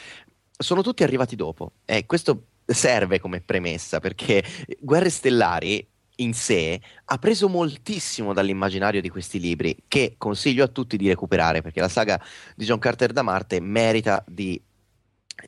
sono 0.56 0.82
tutti 0.82 1.02
arrivati 1.02 1.34
dopo. 1.34 1.72
E 1.84 2.06
questo 2.06 2.44
serve 2.64 3.18
come 3.18 3.40
premessa 3.40 3.98
perché 3.98 4.44
Guerre 4.78 5.10
Stellari 5.10 5.84
in 6.20 6.32
sé 6.32 6.80
ha 7.06 7.18
preso 7.18 7.48
moltissimo 7.48 8.32
dall'immaginario 8.32 9.00
di 9.00 9.08
questi 9.08 9.40
libri 9.40 9.76
che 9.88 10.14
consiglio 10.16 10.64
a 10.64 10.68
tutti 10.68 10.96
di 10.96 11.08
recuperare 11.08 11.62
perché 11.62 11.80
la 11.80 11.88
saga 11.88 12.20
di 12.54 12.64
John 12.64 12.78
Carter 12.78 13.12
da 13.12 13.22
Marte 13.22 13.60
merita 13.60 14.24
di, 14.26 14.60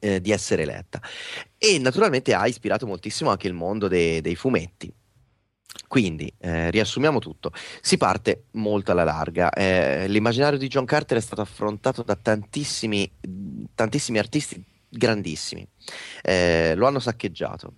eh, 0.00 0.20
di 0.20 0.32
essere 0.32 0.64
letta 0.64 1.00
e 1.56 1.78
naturalmente 1.78 2.34
ha 2.34 2.46
ispirato 2.48 2.86
moltissimo 2.86 3.30
anche 3.30 3.46
il 3.46 3.54
mondo 3.54 3.86
de- 3.86 4.20
dei 4.20 4.34
fumetti 4.34 4.92
quindi, 5.86 6.32
eh, 6.38 6.70
riassumiamo 6.70 7.18
tutto. 7.18 7.52
Si 7.80 7.96
parte 7.96 8.44
molto 8.52 8.92
alla 8.92 9.04
larga. 9.04 9.50
Eh, 9.50 10.06
l'immaginario 10.08 10.58
di 10.58 10.68
John 10.68 10.84
Carter 10.84 11.18
è 11.18 11.20
stato 11.20 11.40
affrontato 11.40 12.02
da 12.02 12.16
tantissimi, 12.16 13.10
tantissimi 13.74 14.18
artisti 14.18 14.64
grandissimi. 14.88 15.66
Eh, 16.22 16.74
lo 16.76 16.86
hanno 16.86 16.98
saccheggiato, 16.98 17.74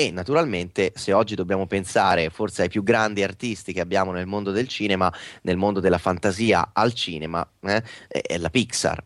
E 0.00 0.12
naturalmente, 0.12 0.92
se 0.94 1.12
oggi 1.12 1.34
dobbiamo 1.34 1.66
pensare 1.66 2.30
forse 2.30 2.62
ai 2.62 2.68
più 2.68 2.84
grandi 2.84 3.24
artisti 3.24 3.72
che 3.72 3.80
abbiamo 3.80 4.12
nel 4.12 4.26
mondo 4.26 4.52
del 4.52 4.68
cinema, 4.68 5.12
nel 5.42 5.56
mondo 5.56 5.80
della 5.80 5.98
fantasia 5.98 6.70
al 6.72 6.92
cinema, 6.92 7.48
eh, 7.62 7.82
è 8.06 8.38
la 8.38 8.50
Pixar. 8.50 9.04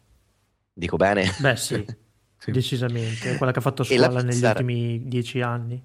Dico 0.75 0.97
bene? 0.97 1.35
Beh, 1.39 1.57
sì. 1.57 1.85
Sì. 2.43 2.51
Decisamente, 2.51 3.36
quella 3.36 3.52
che 3.52 3.60
ha 3.60 3.62
fatto 3.62 3.85
scuola 3.85 4.20
negli 4.20 4.31
Pixar, 4.31 4.56
ultimi 4.56 5.02
dieci 5.05 5.40
anni. 5.40 5.81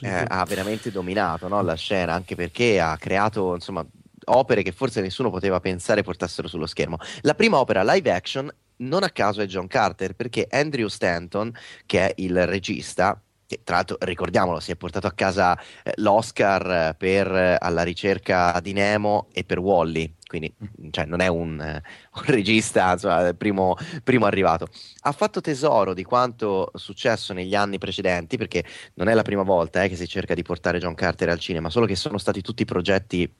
Eh, 0.00 0.24
ha 0.26 0.44
veramente 0.44 0.90
dominato 0.90 1.46
no, 1.46 1.62
la 1.62 1.76
scena, 1.76 2.12
anche 2.12 2.34
perché 2.34 2.80
ha 2.80 2.96
creato 2.96 3.54
insomma, 3.54 3.86
opere 4.24 4.62
che 4.62 4.72
forse 4.72 5.00
nessuno 5.00 5.30
poteva 5.30 5.60
pensare 5.60 6.02
portassero 6.02 6.48
sullo 6.48 6.66
schermo. 6.66 6.96
La 7.20 7.36
prima 7.36 7.60
opera 7.60 7.84
live 7.84 8.10
action, 8.10 8.52
non 8.78 9.04
a 9.04 9.10
caso, 9.10 9.42
è 9.42 9.46
John 9.46 9.68
Carter, 9.68 10.14
perché 10.14 10.48
Andrew 10.50 10.88
Stanton, 10.88 11.52
che 11.86 12.08
è 12.08 12.12
il 12.16 12.48
regista, 12.48 13.22
che 13.46 13.60
tra 13.62 13.76
l'altro 13.76 13.96
ricordiamolo 14.00 14.58
si 14.58 14.72
è 14.72 14.76
portato 14.76 15.06
a 15.06 15.12
casa 15.12 15.56
eh, 15.84 15.92
l'Oscar 15.98 16.68
eh, 16.68 16.94
per 16.98 17.32
eh, 17.32 17.56
alla 17.60 17.84
ricerca 17.84 18.58
di 18.60 18.72
Nemo 18.72 19.28
e 19.32 19.44
per 19.44 19.60
Wally 19.60 20.12
quindi 20.32 20.54
mm. 20.64 20.88
cioè, 20.90 21.04
non 21.04 21.20
è 21.20 21.26
un, 21.26 21.60
eh, 21.60 21.82
un 22.16 22.24
regista 22.24 22.92
insomma, 22.92 23.34
primo, 23.34 23.76
primo, 24.02 24.24
arrivato 24.24 24.66
ha 25.02 25.12
fatto 25.12 25.42
tesoro 25.42 25.92
di 25.92 26.04
quanto 26.04 26.70
successo 26.74 27.34
negli 27.34 27.54
anni 27.54 27.76
precedenti 27.76 28.38
perché 28.38 28.64
non 28.94 29.08
è 29.08 29.14
la 29.14 29.20
prima 29.20 29.42
volta 29.42 29.82
eh, 29.82 29.90
che 29.90 29.96
si 29.96 30.08
cerca 30.08 30.32
di 30.32 30.42
portare 30.42 30.78
John 30.78 30.94
Carter 30.94 31.28
al 31.28 31.38
cinema 31.38 31.68
solo 31.68 31.84
che 31.84 31.96
sono 31.96 32.16
stati 32.16 32.40
tutti 32.40 32.64
progetti 32.64 33.30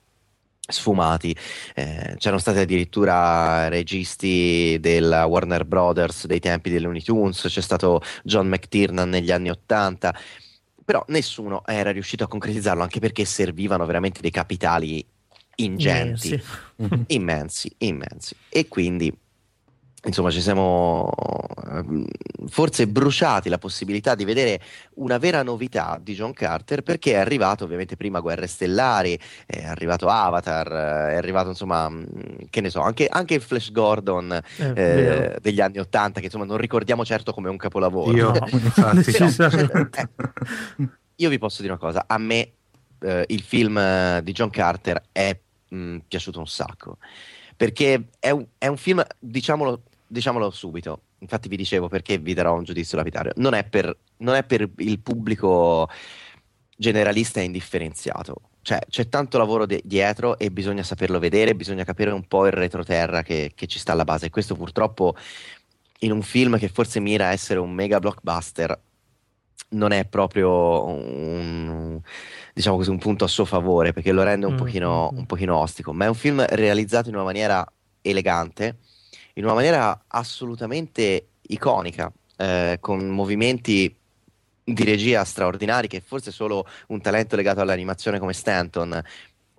sfumati. 0.65 1.35
Eh, 1.75 2.15
c'erano 2.17 2.39
stati 2.39 2.59
addirittura 2.59 3.67
registi 3.67 4.77
della 4.79 5.25
Warner 5.25 5.65
Brothers 5.65 6.25
dei 6.25 6.39
tempi 6.39 6.69
dei 6.69 6.79
Looney 6.79 7.01
Tunes, 7.01 7.45
c'è 7.49 7.61
stato 7.61 8.01
John 8.23 8.47
McTiernan 8.47 9.09
negli 9.09 9.31
anni 9.31 9.49
Ottanta, 9.49 10.15
però 10.85 11.03
nessuno 11.07 11.63
era 11.65 11.91
riuscito 11.91 12.23
a 12.23 12.27
concretizzarlo 12.27 12.81
anche 12.81 12.99
perché 13.01 13.25
servivano 13.25 13.85
veramente 13.85 14.21
dei 14.21 14.31
capitali 14.31 15.05
ingenti, 15.55 16.41
immensi, 16.77 17.07
immensi. 17.07 17.75
immensi. 17.79 18.35
E 18.49 18.67
quindi 18.67 19.15
insomma 20.05 20.31
ci 20.31 20.41
siamo 20.41 21.09
ehm, 21.71 22.05
forse 22.47 22.87
bruciati 22.87 23.47
la 23.47 23.57
possibilità 23.57 24.15
di 24.15 24.25
vedere 24.25 24.59
una 24.95 25.17
vera 25.17 25.43
novità 25.43 25.97
di 26.01 26.13
John 26.13 26.33
Carter 26.33 26.81
perché 26.81 27.13
è 27.13 27.17
arrivato 27.17 27.63
ovviamente 27.63 27.95
prima 27.95 28.19
Guerre 28.19 28.47
Stellari, 28.47 29.17
è 29.45 29.63
arrivato 29.63 30.07
Avatar, 30.07 30.67
è 31.11 31.15
arrivato 31.15 31.49
insomma 31.49 31.89
mm, 31.89 32.03
che 32.49 32.61
ne 32.61 32.69
so, 32.69 32.81
anche, 32.81 33.07
anche 33.07 33.35
il 33.35 33.41
Flash 33.41 33.71
Gordon 33.71 34.31
eh, 34.57 34.73
eh, 34.75 35.37
degli 35.41 35.61
anni 35.61 35.79
Ottanta 35.79 36.19
che 36.19 36.25
insomma 36.25 36.45
non 36.45 36.57
ricordiamo 36.57 37.05
certo 37.05 37.31
come 37.31 37.49
un 37.49 37.57
capolavoro. 37.57 38.11
Io, 38.15 38.31
Però, 38.75 38.91
eh, 38.91 40.89
io 41.15 41.29
vi 41.29 41.37
posso 41.37 41.61
dire 41.61 41.73
una 41.73 41.81
cosa, 41.81 42.05
a 42.07 42.17
me 42.17 42.53
eh, 43.03 43.25
il 43.27 43.41
film 43.41 43.77
eh, 43.77 44.21
di 44.23 44.31
John 44.31 44.49
Carter 44.49 45.01
è 45.11 45.37
mh, 45.69 45.75
mm, 45.75 45.97
piaciuto 46.07 46.39
un 46.39 46.47
sacco 46.47 46.97
perché 47.55 48.09
è 48.19 48.31
un, 48.31 48.45
è 48.57 48.67
un 48.67 48.77
film, 48.77 49.03
diciamolo 49.19 49.83
diciamolo 50.13 50.51
subito, 50.51 51.01
infatti 51.19 51.49
vi 51.49 51.57
dicevo 51.57 51.87
perché 51.87 52.19
vi 52.19 52.33
darò 52.33 52.53
un 52.55 52.63
giudizio 52.63 52.97
lapidario, 52.97 53.31
non 53.37 53.53
è 53.55 53.63
per, 53.63 53.95
non 54.17 54.35
è 54.35 54.43
per 54.43 54.69
il 54.77 54.99
pubblico 54.99 55.89
generalista 56.77 57.39
e 57.39 57.45
indifferenziato. 57.45 58.35
Cioè, 58.61 58.79
c'è 58.89 59.09
tanto 59.09 59.37
lavoro 59.37 59.65
de- 59.65 59.81
dietro 59.83 60.37
e 60.37 60.51
bisogna 60.51 60.83
saperlo 60.83 61.19
vedere, 61.19 61.55
bisogna 61.55 61.83
capire 61.83 62.11
un 62.11 62.25
po' 62.27 62.45
il 62.45 62.53
retroterra 62.53 63.21
che, 63.23 63.51
che 63.55 63.67
ci 63.67 63.79
sta 63.79 63.91
alla 63.91 64.05
base. 64.05 64.27
E 64.27 64.29
questo 64.29 64.55
purtroppo 64.55 65.15
in 65.99 66.11
un 66.11 66.21
film 66.21 66.57
che 66.57 66.69
forse 66.69 66.99
mira 66.99 67.27
a 67.27 67.31
essere 67.31 67.59
un 67.59 67.71
mega 67.71 67.99
blockbuster 67.99 68.79
non 69.69 69.91
è 69.91 70.05
proprio 70.05 70.85
un, 70.85 71.99
diciamo 72.53 72.77
così, 72.77 72.89
un 72.89 72.99
punto 72.99 73.25
a 73.25 73.27
suo 73.27 73.45
favore 73.45 73.91
perché 73.91 74.11
lo 74.11 74.23
rende 74.23 74.45
un, 74.45 74.53
mm, 74.53 74.57
pochino, 74.57 75.09
mm, 75.11 75.15
mm. 75.15 75.19
un 75.19 75.25
pochino 75.25 75.57
ostico, 75.57 75.91
ma 75.91 76.05
è 76.05 76.07
un 76.07 76.15
film 76.15 76.45
realizzato 76.47 77.09
in 77.09 77.15
una 77.15 77.23
maniera 77.23 77.65
elegante 78.01 78.77
in 79.35 79.45
una 79.45 79.53
maniera 79.53 80.03
assolutamente 80.07 81.27
iconica, 81.41 82.11
eh, 82.37 82.77
con 82.79 83.07
movimenti 83.07 83.95
di 84.65 84.83
regia 84.83 85.23
straordinari 85.23 85.87
che 85.87 86.01
forse 86.01 86.31
solo 86.31 86.65
un 86.87 87.01
talento 87.01 87.35
legato 87.35 87.59
all'animazione 87.59 88.19
come 88.19 88.33
Stanton 88.33 89.01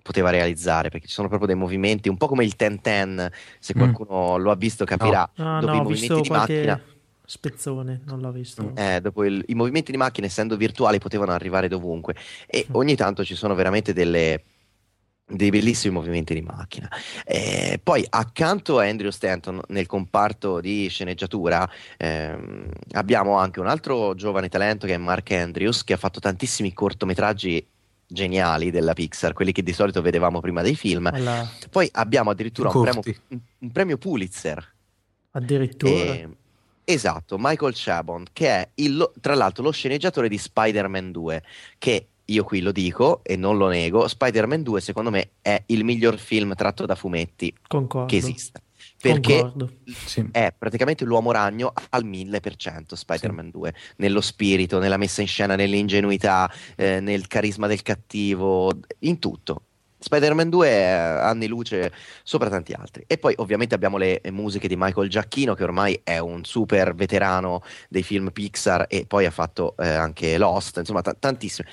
poteva 0.01 0.31
realizzare 0.31 0.89
perché 0.89 1.07
ci 1.07 1.13
sono 1.13 1.27
proprio 1.27 1.47
dei 1.47 1.57
movimenti 1.57 2.09
un 2.09 2.17
po' 2.17 2.27
come 2.27 2.43
il 2.43 2.55
Ten 2.55 2.81
Ten 2.81 3.29
se 3.59 3.73
mm. 3.75 3.79
qualcuno 3.79 4.37
mm. 4.37 4.41
lo 4.41 4.51
ha 4.51 4.55
visto 4.55 4.83
capirà 4.83 5.29
no. 5.35 5.57
Ah, 5.57 5.59
dopo 5.59 5.73
no, 5.73 5.79
i 5.79 5.83
movimenti 5.83 6.21
di 6.21 6.29
macchina 6.29 6.81
spezzone 7.25 8.01
non 8.05 8.19
l'ho 8.19 8.31
visto 8.31 8.71
eh, 8.75 8.99
dopo 9.01 9.23
il, 9.23 9.43
i 9.47 9.55
movimenti 9.55 9.91
di 9.91 9.97
macchina 9.97 10.27
essendo 10.27 10.55
virtuali 10.57 10.99
potevano 10.99 11.31
arrivare 11.31 11.67
dovunque 11.67 12.15
e 12.45 12.65
mm. 12.69 12.75
ogni 12.75 12.95
tanto 12.95 13.23
ci 13.23 13.35
sono 13.35 13.55
veramente 13.55 13.93
delle 13.93 14.43
dei 15.27 15.49
bellissimi 15.49 15.93
movimenti 15.93 16.35
di 16.35 16.41
macchina. 16.41 16.87
Eh, 17.25 17.79
poi 17.81 18.05
accanto 18.07 18.77
a 18.77 18.85
Andrew 18.85 19.09
Stanton 19.09 19.59
nel 19.69 19.87
comparto 19.87 20.59
di 20.59 20.87
sceneggiatura 20.87 21.67
ehm, 21.97 22.69
abbiamo 22.91 23.37
anche 23.37 23.59
un 23.59 23.67
altro 23.67 24.13
giovane 24.13 24.49
talento 24.49 24.85
che 24.85 24.93
è 24.93 24.97
Mark 24.97 25.31
Andrews 25.31 25.83
che 25.83 25.93
ha 25.93 25.97
fatto 25.97 26.19
tantissimi 26.19 26.73
cortometraggi 26.73 27.65
geniali 28.07 28.69
della 28.69 28.93
Pixar, 28.93 29.33
quelli 29.33 29.51
che 29.51 29.63
di 29.63 29.73
solito 29.73 30.01
vedevamo 30.01 30.39
prima 30.39 30.61
dei 30.61 30.75
film. 30.75 31.07
Alla... 31.07 31.49
Poi 31.71 31.89
abbiamo 31.93 32.29
addirittura 32.29 32.69
un 32.71 32.83
premio, 32.83 33.01
un, 33.59 33.71
premio, 33.71 33.97
Pulitzer. 33.97 34.73
Addirittura. 35.31 35.91
Eh, 35.91 36.29
esatto, 36.85 37.37
Michael 37.39 37.73
Chabon, 37.75 38.25
che 38.31 38.47
è 38.47 38.69
il, 38.75 39.11
tra 39.19 39.35
l'altro 39.35 39.63
lo 39.63 39.71
sceneggiatore 39.71 40.29
di 40.29 40.37
Spider-Man 40.37 41.11
2, 41.11 41.43
che 41.77 42.07
io 42.25 42.43
qui 42.43 42.61
lo 42.61 42.71
dico 42.71 43.21
e 43.23 43.35
non 43.35 43.57
lo 43.57 43.67
nego, 43.67 44.07
Spider-Man 44.07 44.63
2 44.63 44.81
secondo 44.81 45.11
me 45.11 45.31
è 45.41 45.61
il 45.67 45.83
miglior 45.83 46.17
film 46.17 46.55
tratto 46.55 46.85
da 46.85 46.95
fumetti 46.95 47.53
Concordo. 47.67 48.07
che 48.07 48.17
esista. 48.17 48.59
Perché 48.99 49.51
sì. 50.05 50.27
è 50.31 50.51
praticamente 50.57 51.05
l'uomo 51.05 51.31
ragno 51.31 51.73
al 51.89 52.05
1000% 52.05 52.93
Spider-Man 52.93 53.45
sì. 53.45 53.51
2, 53.51 53.73
nello 53.97 54.21
spirito, 54.21 54.79
nella 54.79 54.97
messa 54.97 55.21
in 55.21 55.27
scena, 55.27 55.55
nell'ingenuità, 55.55 56.51
eh, 56.75 56.99
nel 57.01 57.27
carisma 57.27 57.67
del 57.67 57.83
cattivo, 57.83 58.71
in 58.99 59.19
tutto. 59.19 59.61
Spider-Man 60.05 60.49
2 60.49 60.67
è 60.67 60.83
anni 60.83 61.47
luce 61.47 61.91
sopra 62.21 62.47
tanti 62.47 62.73
altri. 62.73 63.03
E 63.07 63.17
poi 63.17 63.33
ovviamente 63.37 63.73
abbiamo 63.73 63.97
le 63.97 64.21
musiche 64.29 64.67
di 64.67 64.75
Michael 64.77 65.09
Giacchino, 65.09 65.55
che 65.55 65.63
ormai 65.63 65.99
è 66.03 66.19
un 66.19 66.43
super 66.43 66.93
veterano 66.93 67.63
dei 67.89 68.03
film 68.03 68.29
Pixar 68.29 68.85
e 68.87 69.05
poi 69.07 69.25
ha 69.25 69.31
fatto 69.31 69.75
eh, 69.77 69.87
anche 69.87 70.37
Lost, 70.37 70.77
insomma 70.77 71.01
t- 71.01 71.17
tantissime 71.17 71.67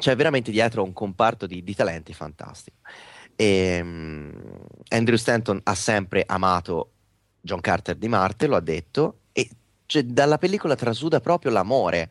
c'è 0.00 0.16
veramente 0.16 0.50
dietro 0.50 0.82
un 0.82 0.94
comparto 0.94 1.46
di, 1.46 1.62
di 1.62 1.74
talenti 1.74 2.14
fantastico. 2.14 2.78
E, 3.36 3.80
um, 3.80 4.32
Andrew 4.88 5.16
Stanton 5.16 5.60
ha 5.62 5.74
sempre 5.74 6.24
amato 6.26 6.92
John 7.40 7.60
Carter 7.60 7.96
di 7.96 8.08
Marte, 8.08 8.46
lo 8.46 8.56
ha 8.56 8.60
detto, 8.60 9.18
e 9.32 9.48
cioè, 9.86 10.02
dalla 10.04 10.38
pellicola 10.38 10.74
trasuda 10.74 11.20
proprio 11.20 11.52
l'amore. 11.52 12.10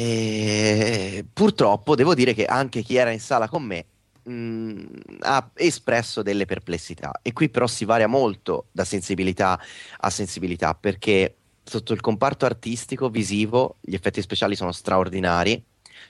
E, 0.00 1.24
purtroppo 1.32 1.96
devo 1.96 2.14
dire 2.14 2.32
che 2.32 2.44
anche 2.44 2.82
chi 2.82 2.94
era 2.94 3.10
in 3.10 3.18
sala 3.18 3.48
con 3.48 3.64
me 3.64 3.84
mh, 4.22 4.84
ha 5.22 5.50
espresso 5.54 6.22
delle 6.22 6.44
perplessità 6.44 7.18
e 7.20 7.32
qui 7.32 7.48
però 7.48 7.66
si 7.66 7.84
varia 7.84 8.06
molto 8.06 8.66
da 8.70 8.84
sensibilità 8.84 9.60
a 9.96 10.10
sensibilità 10.10 10.74
perché 10.74 11.34
sotto 11.64 11.92
il 11.92 12.00
comparto 12.00 12.46
artistico 12.46 13.08
visivo 13.08 13.78
gli 13.80 13.94
effetti 13.94 14.22
speciali 14.22 14.54
sono 14.54 14.70
straordinari 14.70 15.60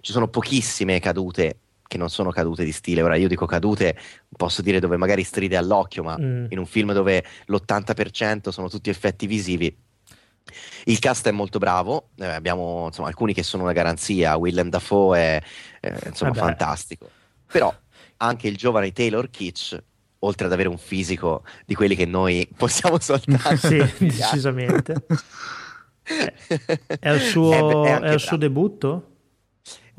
ci 0.03 0.13
sono 0.13 0.29
pochissime 0.29 1.01
cadute 1.01 1.61
che 1.89 1.97
non 1.97 2.11
sono 2.11 2.31
cadute 2.31 2.65
di 2.65 2.71
stile. 2.71 3.01
Ora 3.03 3.17
io 3.17 3.29
dico 3.29 3.47
cadute, 3.47 3.99
posso 4.37 4.61
dire 4.61 4.79
dove 4.79 4.99
magari 4.99 5.25
stride 5.25 5.57
all'occhio, 5.57 6.03
ma 6.05 6.17
mm. 6.21 6.47
in 6.51 6.59
un 6.59 6.67
film 6.67 6.93
dove 6.93 7.25
l'80% 7.47 8.51
sono 8.51 8.69
tutti 8.69 8.91
effetti 8.91 9.27
visivi. 9.27 9.75
Il 10.85 10.99
cast 10.99 11.27
è 11.29 11.31
molto 11.31 11.59
bravo, 11.59 12.11
eh, 12.17 12.27
abbiamo 12.27 12.87
insomma, 12.87 13.09
alcuni 13.09 13.35
che 13.35 13.43
sono 13.43 13.65
una 13.65 13.73
garanzia, 13.73 14.37
Willem 14.37 14.69
Dafoe 14.69 15.19
è 15.19 15.43
eh, 15.81 15.99
insomma, 16.07 16.35
fantastico, 16.35 17.09
però 17.47 17.75
anche 18.19 18.49
il 18.49 18.57
giovane 18.57 18.93
Taylor 18.93 19.31
Kitsch, 19.31 19.77
oltre 20.21 20.47
ad 20.47 20.53
avere 20.53 20.69
un 20.69 20.79
fisico 20.79 21.45
di 21.65 21.75
quelli 21.75 21.95
che 21.95 22.07
noi 22.07 22.49
possiamo 22.57 22.99
soltanto... 23.01 23.57
sì, 23.57 23.79
decisamente. 23.99 25.07
è 27.01 27.11
il 27.11 27.21
suo, 27.21 27.85
è, 27.85 28.01
è 28.01 28.13
il 28.13 28.21
suo 28.21 28.37
debutto? 28.37 29.17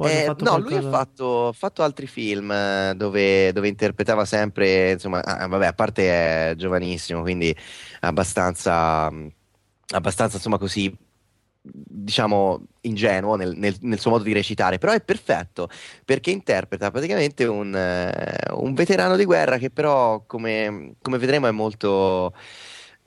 Eh, 0.08 0.34
no, 0.40 0.60
lui 0.60 0.76
ha 0.76 0.82
fatto, 0.82 1.52
fatto, 1.52 1.84
altri 1.84 2.08
film 2.08 2.50
eh, 2.52 2.94
dove, 2.96 3.52
dove, 3.52 3.68
interpretava 3.68 4.24
sempre, 4.24 4.92
insomma, 4.92 5.22
ah, 5.22 5.46
vabbè, 5.46 5.66
a 5.66 5.74
parte 5.74 6.52
è 6.52 6.56
giovanissimo, 6.56 7.22
quindi 7.22 7.54
abbastanza, 8.00 9.12
abbastanza 9.90 10.38
insomma 10.38 10.58
così, 10.58 10.96
diciamo, 11.62 12.62
ingenuo 12.82 13.36
nel, 13.36 13.56
nel, 13.58 13.76
nel, 13.82 14.00
suo 14.00 14.12
modo 14.12 14.24
di 14.24 14.34
recitare, 14.34 14.78
però 14.78 14.94
è 14.94 15.02
perfetto 15.02 15.70
perché 16.06 16.32
interpreta 16.32 16.92
praticamente 16.92 17.46
un, 17.46 17.74
uh, 17.74 18.64
un 18.64 18.74
veterano 18.74 19.16
di 19.16 19.26
guerra 19.26 19.58
che 19.58 19.70
però, 19.70 20.24
come, 20.26 20.96
come 21.02 21.18
vedremo, 21.18 21.48
è 21.48 21.52
molto 21.52 22.34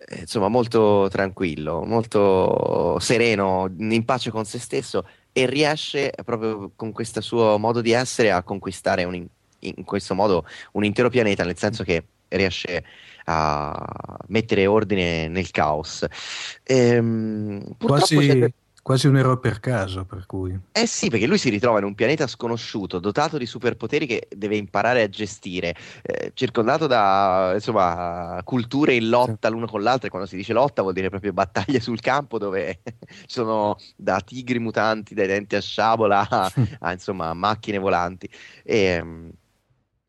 eh, 0.08 0.20
insomma 0.20 0.48
molto 0.48 1.08
tranquillo, 1.10 1.84
molto 1.84 2.98
sereno, 2.98 3.72
in 3.78 4.04
pace 4.04 4.30
con 4.30 4.44
se 4.44 4.58
stesso 4.58 5.06
e 5.32 5.46
riesce 5.46 6.12
proprio 6.24 6.72
con 6.74 6.92
questo 6.92 7.20
suo 7.20 7.58
modo 7.58 7.80
di 7.80 7.92
essere 7.92 8.30
a 8.32 8.42
conquistare 8.42 9.04
un, 9.04 9.26
in 9.60 9.84
questo 9.84 10.14
modo 10.14 10.46
un 10.72 10.84
intero 10.84 11.08
pianeta, 11.08 11.44
nel 11.44 11.56
senso 11.56 11.84
che 11.84 12.04
riesce 12.28 12.84
a 13.24 14.18
mettere 14.28 14.66
ordine 14.66 15.28
nel 15.28 15.50
caos. 15.50 16.04
Ehm, 16.64 17.76
quasi, 17.78 18.52
quasi, 18.82 19.06
un 19.06 19.16
eroe 19.16 19.38
per 19.38 19.60
caso, 19.60 20.04
per 20.04 20.26
cui. 20.26 20.58
Eh 20.72 20.86
sì, 20.86 21.08
perché 21.08 21.26
lui 21.26 21.38
si 21.38 21.50
ritrova 21.50 21.78
in 21.78 21.84
un 21.84 21.94
pianeta 21.94 22.26
sconosciuto, 22.26 22.98
dotato 22.98 23.38
di 23.38 23.46
superpoteri 23.46 24.06
che 24.06 24.28
deve 24.34 24.56
imparare 24.56 25.02
a 25.02 25.08
gestire, 25.08 25.74
eh, 26.02 26.32
circondato 26.34 26.86
da 26.86 27.52
insomma, 27.54 28.40
culture 28.44 28.94
in 28.94 29.08
lotta 29.08 29.48
l'uno 29.48 29.66
con 29.66 29.82
l'altro, 29.82 30.06
e 30.06 30.10
quando 30.10 30.28
si 30.28 30.36
dice 30.36 30.52
lotta 30.52 30.82
vuol 30.82 30.94
dire 30.94 31.08
proprio 31.10 31.32
battaglie 31.32 31.80
sul 31.80 32.00
campo 32.00 32.38
dove 32.38 32.80
sono 33.26 33.76
da 33.96 34.20
tigri 34.20 34.58
mutanti, 34.58 35.14
dai 35.14 35.26
denti 35.26 35.56
a 35.56 35.60
sciabola 35.60 36.28
a, 36.28 36.52
a 36.80 36.92
insomma, 36.92 37.34
macchine 37.34 37.78
volanti. 37.78 38.28
E, 38.64 38.78
ehm, 38.78 39.30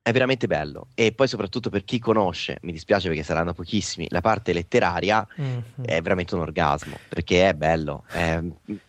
è 0.04 0.12
veramente 0.12 0.48
bello 0.48 0.88
e 0.96 1.14
poi 1.14 1.30
soprattutto 1.30 1.70
per 1.70 1.86
chi 1.86 1.98
conosce, 1.98 2.58
mi 2.64 2.74
dispiace 2.74 3.08
perché 3.08 3.24
saranno 3.24 3.54
pochissimi, 3.54 4.06
la 4.10 4.20
parte 4.20 4.52
letteraria 4.52 5.26
mm-hmm. 5.40 5.60
è 5.86 6.02
veramente 6.02 6.36
un 6.36 6.42
orgasmo 6.42 6.98
perché 7.08 7.48
è 7.48 7.54
bello, 7.54 8.04
è, 8.10 8.44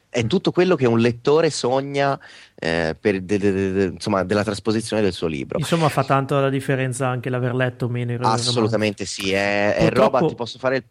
è 0.09 0.27
tutto 0.27 0.51
quello 0.51 0.75
che 0.75 0.87
un 0.87 0.99
lettore 0.99 1.51
sogna 1.51 2.19
eh, 2.57 2.97
per 3.01 3.23
de, 3.23 3.39
de, 3.39 3.73
de, 3.73 3.85
insomma, 3.85 4.25
della 4.25 4.43
trasposizione 4.43 5.03
del 5.03 5.13
suo 5.13 5.29
libro. 5.29 5.59
Insomma 5.59 5.89
fa 5.89 6.03
tanto 6.03 6.39
la 6.41 6.51
differenza 6.51 7.07
anche 7.07 7.31
l'aver 7.31 7.55
letto 7.55 7.89
meno 7.89 8.13
il 8.13 8.19
Assolutamente 8.21 9.05
sì, 9.05 9.33
è, 9.33 9.77
è 9.77 9.91
roba, 9.91 10.19
ti 10.19 10.35
posso 10.35 10.59
fare 10.59 10.77
il 10.77 10.85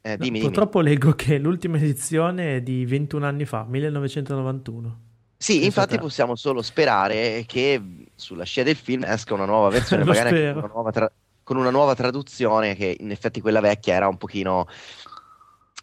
eh, 0.00 0.16
dimmi, 0.16 0.40
purtroppo 0.40 0.80
dimmi. 0.80 0.94
leggo 0.94 1.12
che 1.12 1.38
l'ultima 1.38 1.76
edizione 1.76 2.56
è 2.56 2.62
di 2.62 2.84
21 2.84 3.26
anni 3.26 3.44
fa, 3.44 3.64
1991. 3.68 5.00
Sì, 5.36 5.64
infatti 5.64 5.98
possiamo 5.98 6.34
solo 6.34 6.62
sperare 6.62 7.44
che 7.46 7.80
sulla 8.18 8.44
scia 8.44 8.62
del 8.62 8.76
film 8.76 9.04
esca 9.04 9.34
una 9.34 9.44
nuova 9.44 9.68
versione, 9.68 10.04
magari 10.04 10.52
con 10.52 10.64
una 10.64 10.72
nuova, 10.72 10.90
tra- 10.90 11.12
con 11.42 11.56
una 11.56 11.70
nuova, 11.70 11.94
traduzione, 11.94 12.74
che 12.74 12.96
in 13.00 13.10
effetti 13.10 13.40
quella 13.40 13.60
vecchia 13.60 13.94
era 13.94 14.08
un 14.08 14.18
pochino 14.18 14.66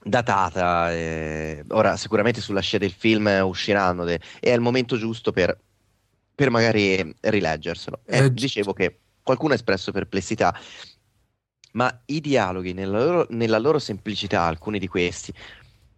datata. 0.03 0.93
Eh, 0.93 1.63
ora 1.69 1.95
sicuramente 1.95 2.41
sulla 2.41 2.59
scia 2.59 2.77
del 2.77 2.91
film 2.91 3.27
usciranno 3.43 4.03
de- 4.03 4.19
e 4.39 4.51
è 4.51 4.53
il 4.53 4.61
momento 4.61 4.97
giusto 4.97 5.31
per, 5.31 5.57
per 6.35 6.49
magari 6.51 7.15
rileggerselo. 7.21 8.01
Eh, 8.05 8.31
dicevo 8.31 8.73
che 8.73 8.99
qualcuno 9.23 9.53
ha 9.53 9.55
espresso 9.55 9.91
perplessità, 9.91 10.55
ma 11.71 12.01
i 12.05 12.21
dialoghi 12.21 12.73
nella 12.73 13.03
loro, 13.03 13.27
nella 13.29 13.57
loro 13.57 13.79
semplicità, 13.79 14.43
alcuni 14.43 14.77
di 14.77 14.87
questi, 14.87 15.33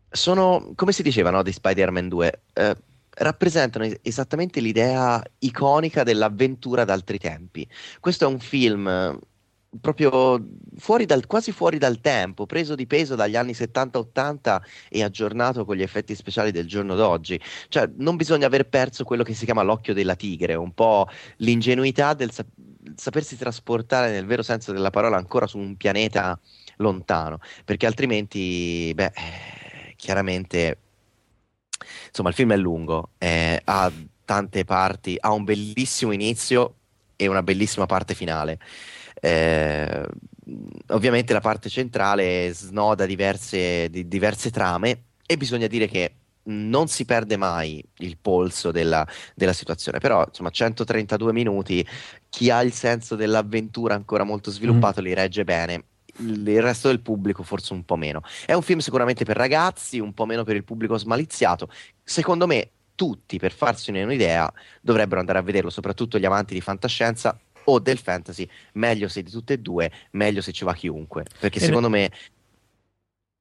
sono 0.10 0.72
come 0.76 0.92
si 0.92 1.04
diceva 1.04 1.30
no, 1.30 1.44
di 1.44 1.52
Spider-Man 1.52 2.08
2. 2.08 2.42
Eh, 2.54 2.76
rappresentano 3.18 3.89
esattamente 4.02 4.60
l'idea 4.60 5.22
iconica 5.39 6.03
dell'avventura 6.03 6.84
d'altri 6.84 7.18
tempi. 7.18 7.68
Questo 7.99 8.26
è 8.26 8.27
un 8.27 8.39
film 8.39 8.88
eh, 8.88 9.18
proprio 9.81 10.44
fuori 10.77 11.06
dal, 11.06 11.26
quasi 11.26 11.52
fuori 11.52 11.77
dal 11.77 11.99
tempo, 11.99 12.45
preso 12.45 12.76
di 12.76 12.85
peso 12.85 13.15
dagli 13.15 13.35
anni 13.35 13.52
70-80 13.53 14.61
e 14.89 15.03
aggiornato 15.03 15.65
con 15.65 15.76
gli 15.76 15.81
effetti 15.81 16.15
speciali 16.15 16.52
del 16.52 16.68
giorno 16.68 16.95
d'oggi. 16.95 17.39
Cioè, 17.69 17.89
non 17.98 18.15
bisogna 18.15 18.48
aver 18.48 18.68
perso 18.68 19.03
quello 19.03 19.23
che 19.23 19.34
si 19.34 19.45
chiama 19.45 19.64
l'occhio 19.64 19.94
della 19.94 20.15
tigre, 20.15 20.56
un 20.56 20.73
po' 20.73 21.07
l'ingenuità 21.38 22.14
del 22.14 22.31
sa- 22.31 22.45
sapersi 22.95 23.35
trasportare 23.35 24.11
nel 24.11 24.26
vero 24.26 24.44
senso 24.44 24.72
della 24.72 24.89
parola 24.91 25.18
ancora 25.18 25.48
su 25.48 25.57
un 25.57 25.76
pianeta 25.76 26.39
lontano, 26.77 27.39
perché 27.65 27.85
altrimenti, 27.88 28.91
beh, 28.94 29.11
chiaramente 29.95 30.77
Insomma, 32.18 32.30
il 32.30 32.35
film 32.35 32.53
è 32.53 32.57
lungo, 32.57 33.11
eh, 33.19 33.61
ha 33.64 33.91
tante 34.26 34.65
parti, 34.65 35.15
ha 35.19 35.31
un 35.34 35.44
bellissimo 35.44 36.11
inizio 36.11 36.77
e 37.15 37.27
una 37.27 37.44
bellissima 37.44 37.85
parte 37.85 38.15
finale. 38.15 38.57
Eh, 39.22 40.03
ovviamente 40.88 41.34
la 41.34 41.41
parte 41.41 41.69
centrale 41.69 42.52
snoda 42.53 43.06
diverse, 43.06 43.88
di, 43.91 44.07
diverse 44.07 44.49
trame 44.49 45.03
e 45.27 45.38
bisogna 45.38 45.68
dire 45.68 45.88
che 45.88 46.14
non 46.45 46.88
si 46.88 47.06
perde 47.06 47.38
mai 47.38 47.84
il 47.98 48.18
polso 48.19 48.72
della, 48.72 49.06
della, 49.35 49.53
situazione, 49.53 49.99
però 49.99 50.26
insomma 50.27 50.49
132 50.49 51.31
minuti, 51.34 51.85
chi 52.30 52.49
ha 52.49 52.64
il 52.64 52.73
senso 52.73 53.15
dell'avventura 53.15 53.94
ancora 53.94 54.23
molto 54.23 54.49
sviluppato 54.49 55.02
mm. 55.02 55.03
li 55.03 55.14
regge 55.14 55.44
bene 55.44 55.84
il 56.19 56.61
resto 56.61 56.88
del 56.88 57.02
pubblico 57.02 57.44
forse 57.44 57.73
un 57.73 57.84
po' 57.84 57.95
meno. 57.95 58.22
È 58.45 58.53
un 58.53 58.61
film 58.61 58.80
sicuramente 58.80 59.23
per 59.23 59.38
ragazzi, 59.38 59.99
un 59.99 60.14
po' 60.14 60.26
meno 60.26 60.44
per 60.44 60.56
il 60.56 60.64
pubblico 60.64 60.98
smaliziato. 60.98 61.69
Secondo 62.10 62.48
me 62.48 62.70
tutti, 62.96 63.38
per 63.38 63.52
farsi 63.52 63.92
un'idea, 63.92 64.52
dovrebbero 64.80 65.20
andare 65.20 65.40
a 65.40 65.42
vederlo, 65.42 65.70
soprattutto 65.70 66.18
gli 66.18 66.26
amanti 66.26 66.54
di 66.54 66.62
fantascienza 66.62 67.38
o 67.66 67.80
del 67.80 67.98
fantasy. 67.98 68.48
Meglio 68.74 69.10
se 69.10 69.22
di 69.22 69.30
tutte 69.30 69.54
e 69.54 69.60
due, 69.60 69.92
meglio 70.12 70.42
se 70.42 70.54
ci 70.54 70.64
va 70.64 70.74
chiunque. 70.74 71.26
Perché 71.38 71.60
e 71.60 71.62
secondo 71.62 71.90
me 71.90 72.10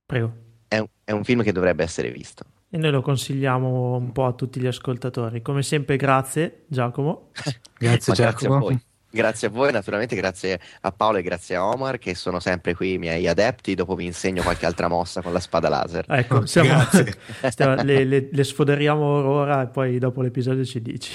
Prego. 0.04 0.32
È 0.66 0.78
un, 0.78 0.86
è 1.04 1.12
un 1.12 1.22
film 1.22 1.42
che 1.42 1.52
dovrebbe 1.52 1.84
essere 1.84 2.10
visto. 2.10 2.44
E 2.68 2.76
noi 2.76 2.90
lo 2.90 3.02
consigliamo 3.02 3.96
un 3.96 4.10
po' 4.10 4.26
a 4.26 4.32
tutti 4.32 4.60
gli 4.60 4.66
ascoltatori. 4.66 5.42
Come 5.42 5.62
sempre, 5.62 5.96
grazie 5.96 6.64
Giacomo. 6.66 7.30
grazie 7.78 8.12
Giacomo. 8.12 8.14
Grazie 8.16 8.46
a 8.48 8.58
voi. 8.58 8.80
Grazie 9.08 9.48
a 9.48 9.50
voi, 9.50 9.72
naturalmente 9.72 10.14
grazie 10.16 10.60
a 10.80 10.92
Paolo 10.92 11.18
e 11.18 11.22
grazie 11.22 11.56
a 11.56 11.64
Omar 11.64 11.98
che 11.98 12.14
sono 12.14 12.40
sempre 12.40 12.74
qui 12.74 12.94
i 12.94 12.98
miei 12.98 13.26
adepti, 13.26 13.74
dopo 13.74 13.94
vi 13.94 14.04
insegno 14.04 14.42
qualche 14.42 14.66
altra 14.66 14.88
mossa 14.88 15.22
con 15.22 15.32
la 15.32 15.40
spada 15.40 15.68
laser. 15.68 16.04
Ecco, 16.08 16.44
siamo, 16.44 16.84
stiamo, 17.48 17.82
le, 17.82 18.04
le, 18.04 18.28
le, 18.30 18.44
sfoderiamo 18.44 19.04
ora 19.04 19.62
e 19.62 19.66
poi 19.68 19.98
dopo 19.98 20.22
l'episodio 20.22 20.64
ci 20.64 20.82
dici. 20.82 21.12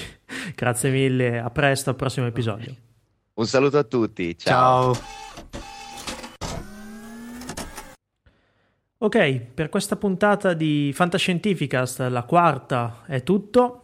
Grazie 0.54 0.90
mille, 0.90 1.38
a 1.38 1.50
presto, 1.50 1.90
al 1.90 1.96
prossimo 1.96 2.26
episodio. 2.26 2.74
Un 3.34 3.46
saluto 3.46 3.78
a 3.78 3.84
tutti, 3.84 4.36
ciao. 4.36 4.94
ciao. 4.94 5.02
Ok, 8.98 9.40
per 9.52 9.68
questa 9.68 9.96
puntata 9.96 10.54
di 10.54 10.92
Fantascientificast, 10.94 12.00
la 12.02 12.22
quarta, 12.22 13.02
è 13.06 13.22
tutto. 13.24 13.81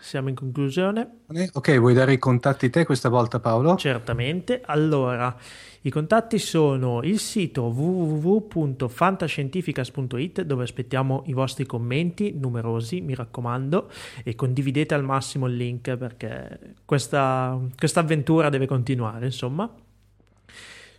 Siamo 0.00 0.28
in 0.28 0.34
conclusione. 0.34 1.20
Ok, 1.52 1.78
vuoi 1.78 1.94
dare 1.94 2.12
i 2.12 2.18
contatti 2.18 2.68
te 2.70 2.84
questa 2.84 3.08
volta 3.08 3.38
Paolo? 3.40 3.76
Certamente. 3.76 4.60
Allora, 4.64 5.34
i 5.82 5.90
contatti 5.90 6.38
sono 6.38 7.02
il 7.02 7.18
sito 7.18 7.62
www.fantascientificas.it 7.62 10.42
dove 10.42 10.62
aspettiamo 10.64 11.22
i 11.26 11.32
vostri 11.32 11.64
commenti, 11.64 12.34
numerosi, 12.36 13.00
mi 13.00 13.14
raccomando, 13.14 13.88
e 14.24 14.34
condividete 14.34 14.94
al 14.94 15.04
massimo 15.04 15.46
il 15.46 15.54
link 15.56 15.96
perché 15.96 16.74
questa, 16.84 17.56
questa 17.76 18.00
avventura 18.00 18.48
deve 18.48 18.66
continuare, 18.66 19.26
insomma. 19.26 19.72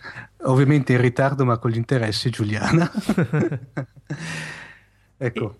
ovviamente 0.50 0.94
in 0.94 1.00
ritardo, 1.00 1.44
ma 1.44 1.58
con 1.58 1.70
gli 1.70 1.76
interessi, 1.76 2.30
Giuliana. 2.30 2.90
Ecco. 5.22 5.56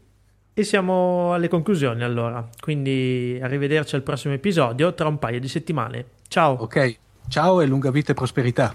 E, 0.54 0.60
e 0.60 0.64
siamo 0.64 1.34
alle 1.34 1.46
conclusioni 1.46 2.02
allora, 2.02 2.48
quindi 2.58 3.38
arrivederci 3.40 3.94
al 3.94 4.02
prossimo 4.02 4.34
episodio 4.34 4.92
tra 4.92 5.06
un 5.06 5.20
paio 5.20 5.38
di 5.38 5.46
settimane. 5.46 6.06
Ciao. 6.26 6.54
Ok, 6.54 6.98
ciao 7.28 7.60
e 7.60 7.66
lunga 7.66 7.90
vita 7.90 8.12
e 8.12 8.14
prosperità. 8.14 8.74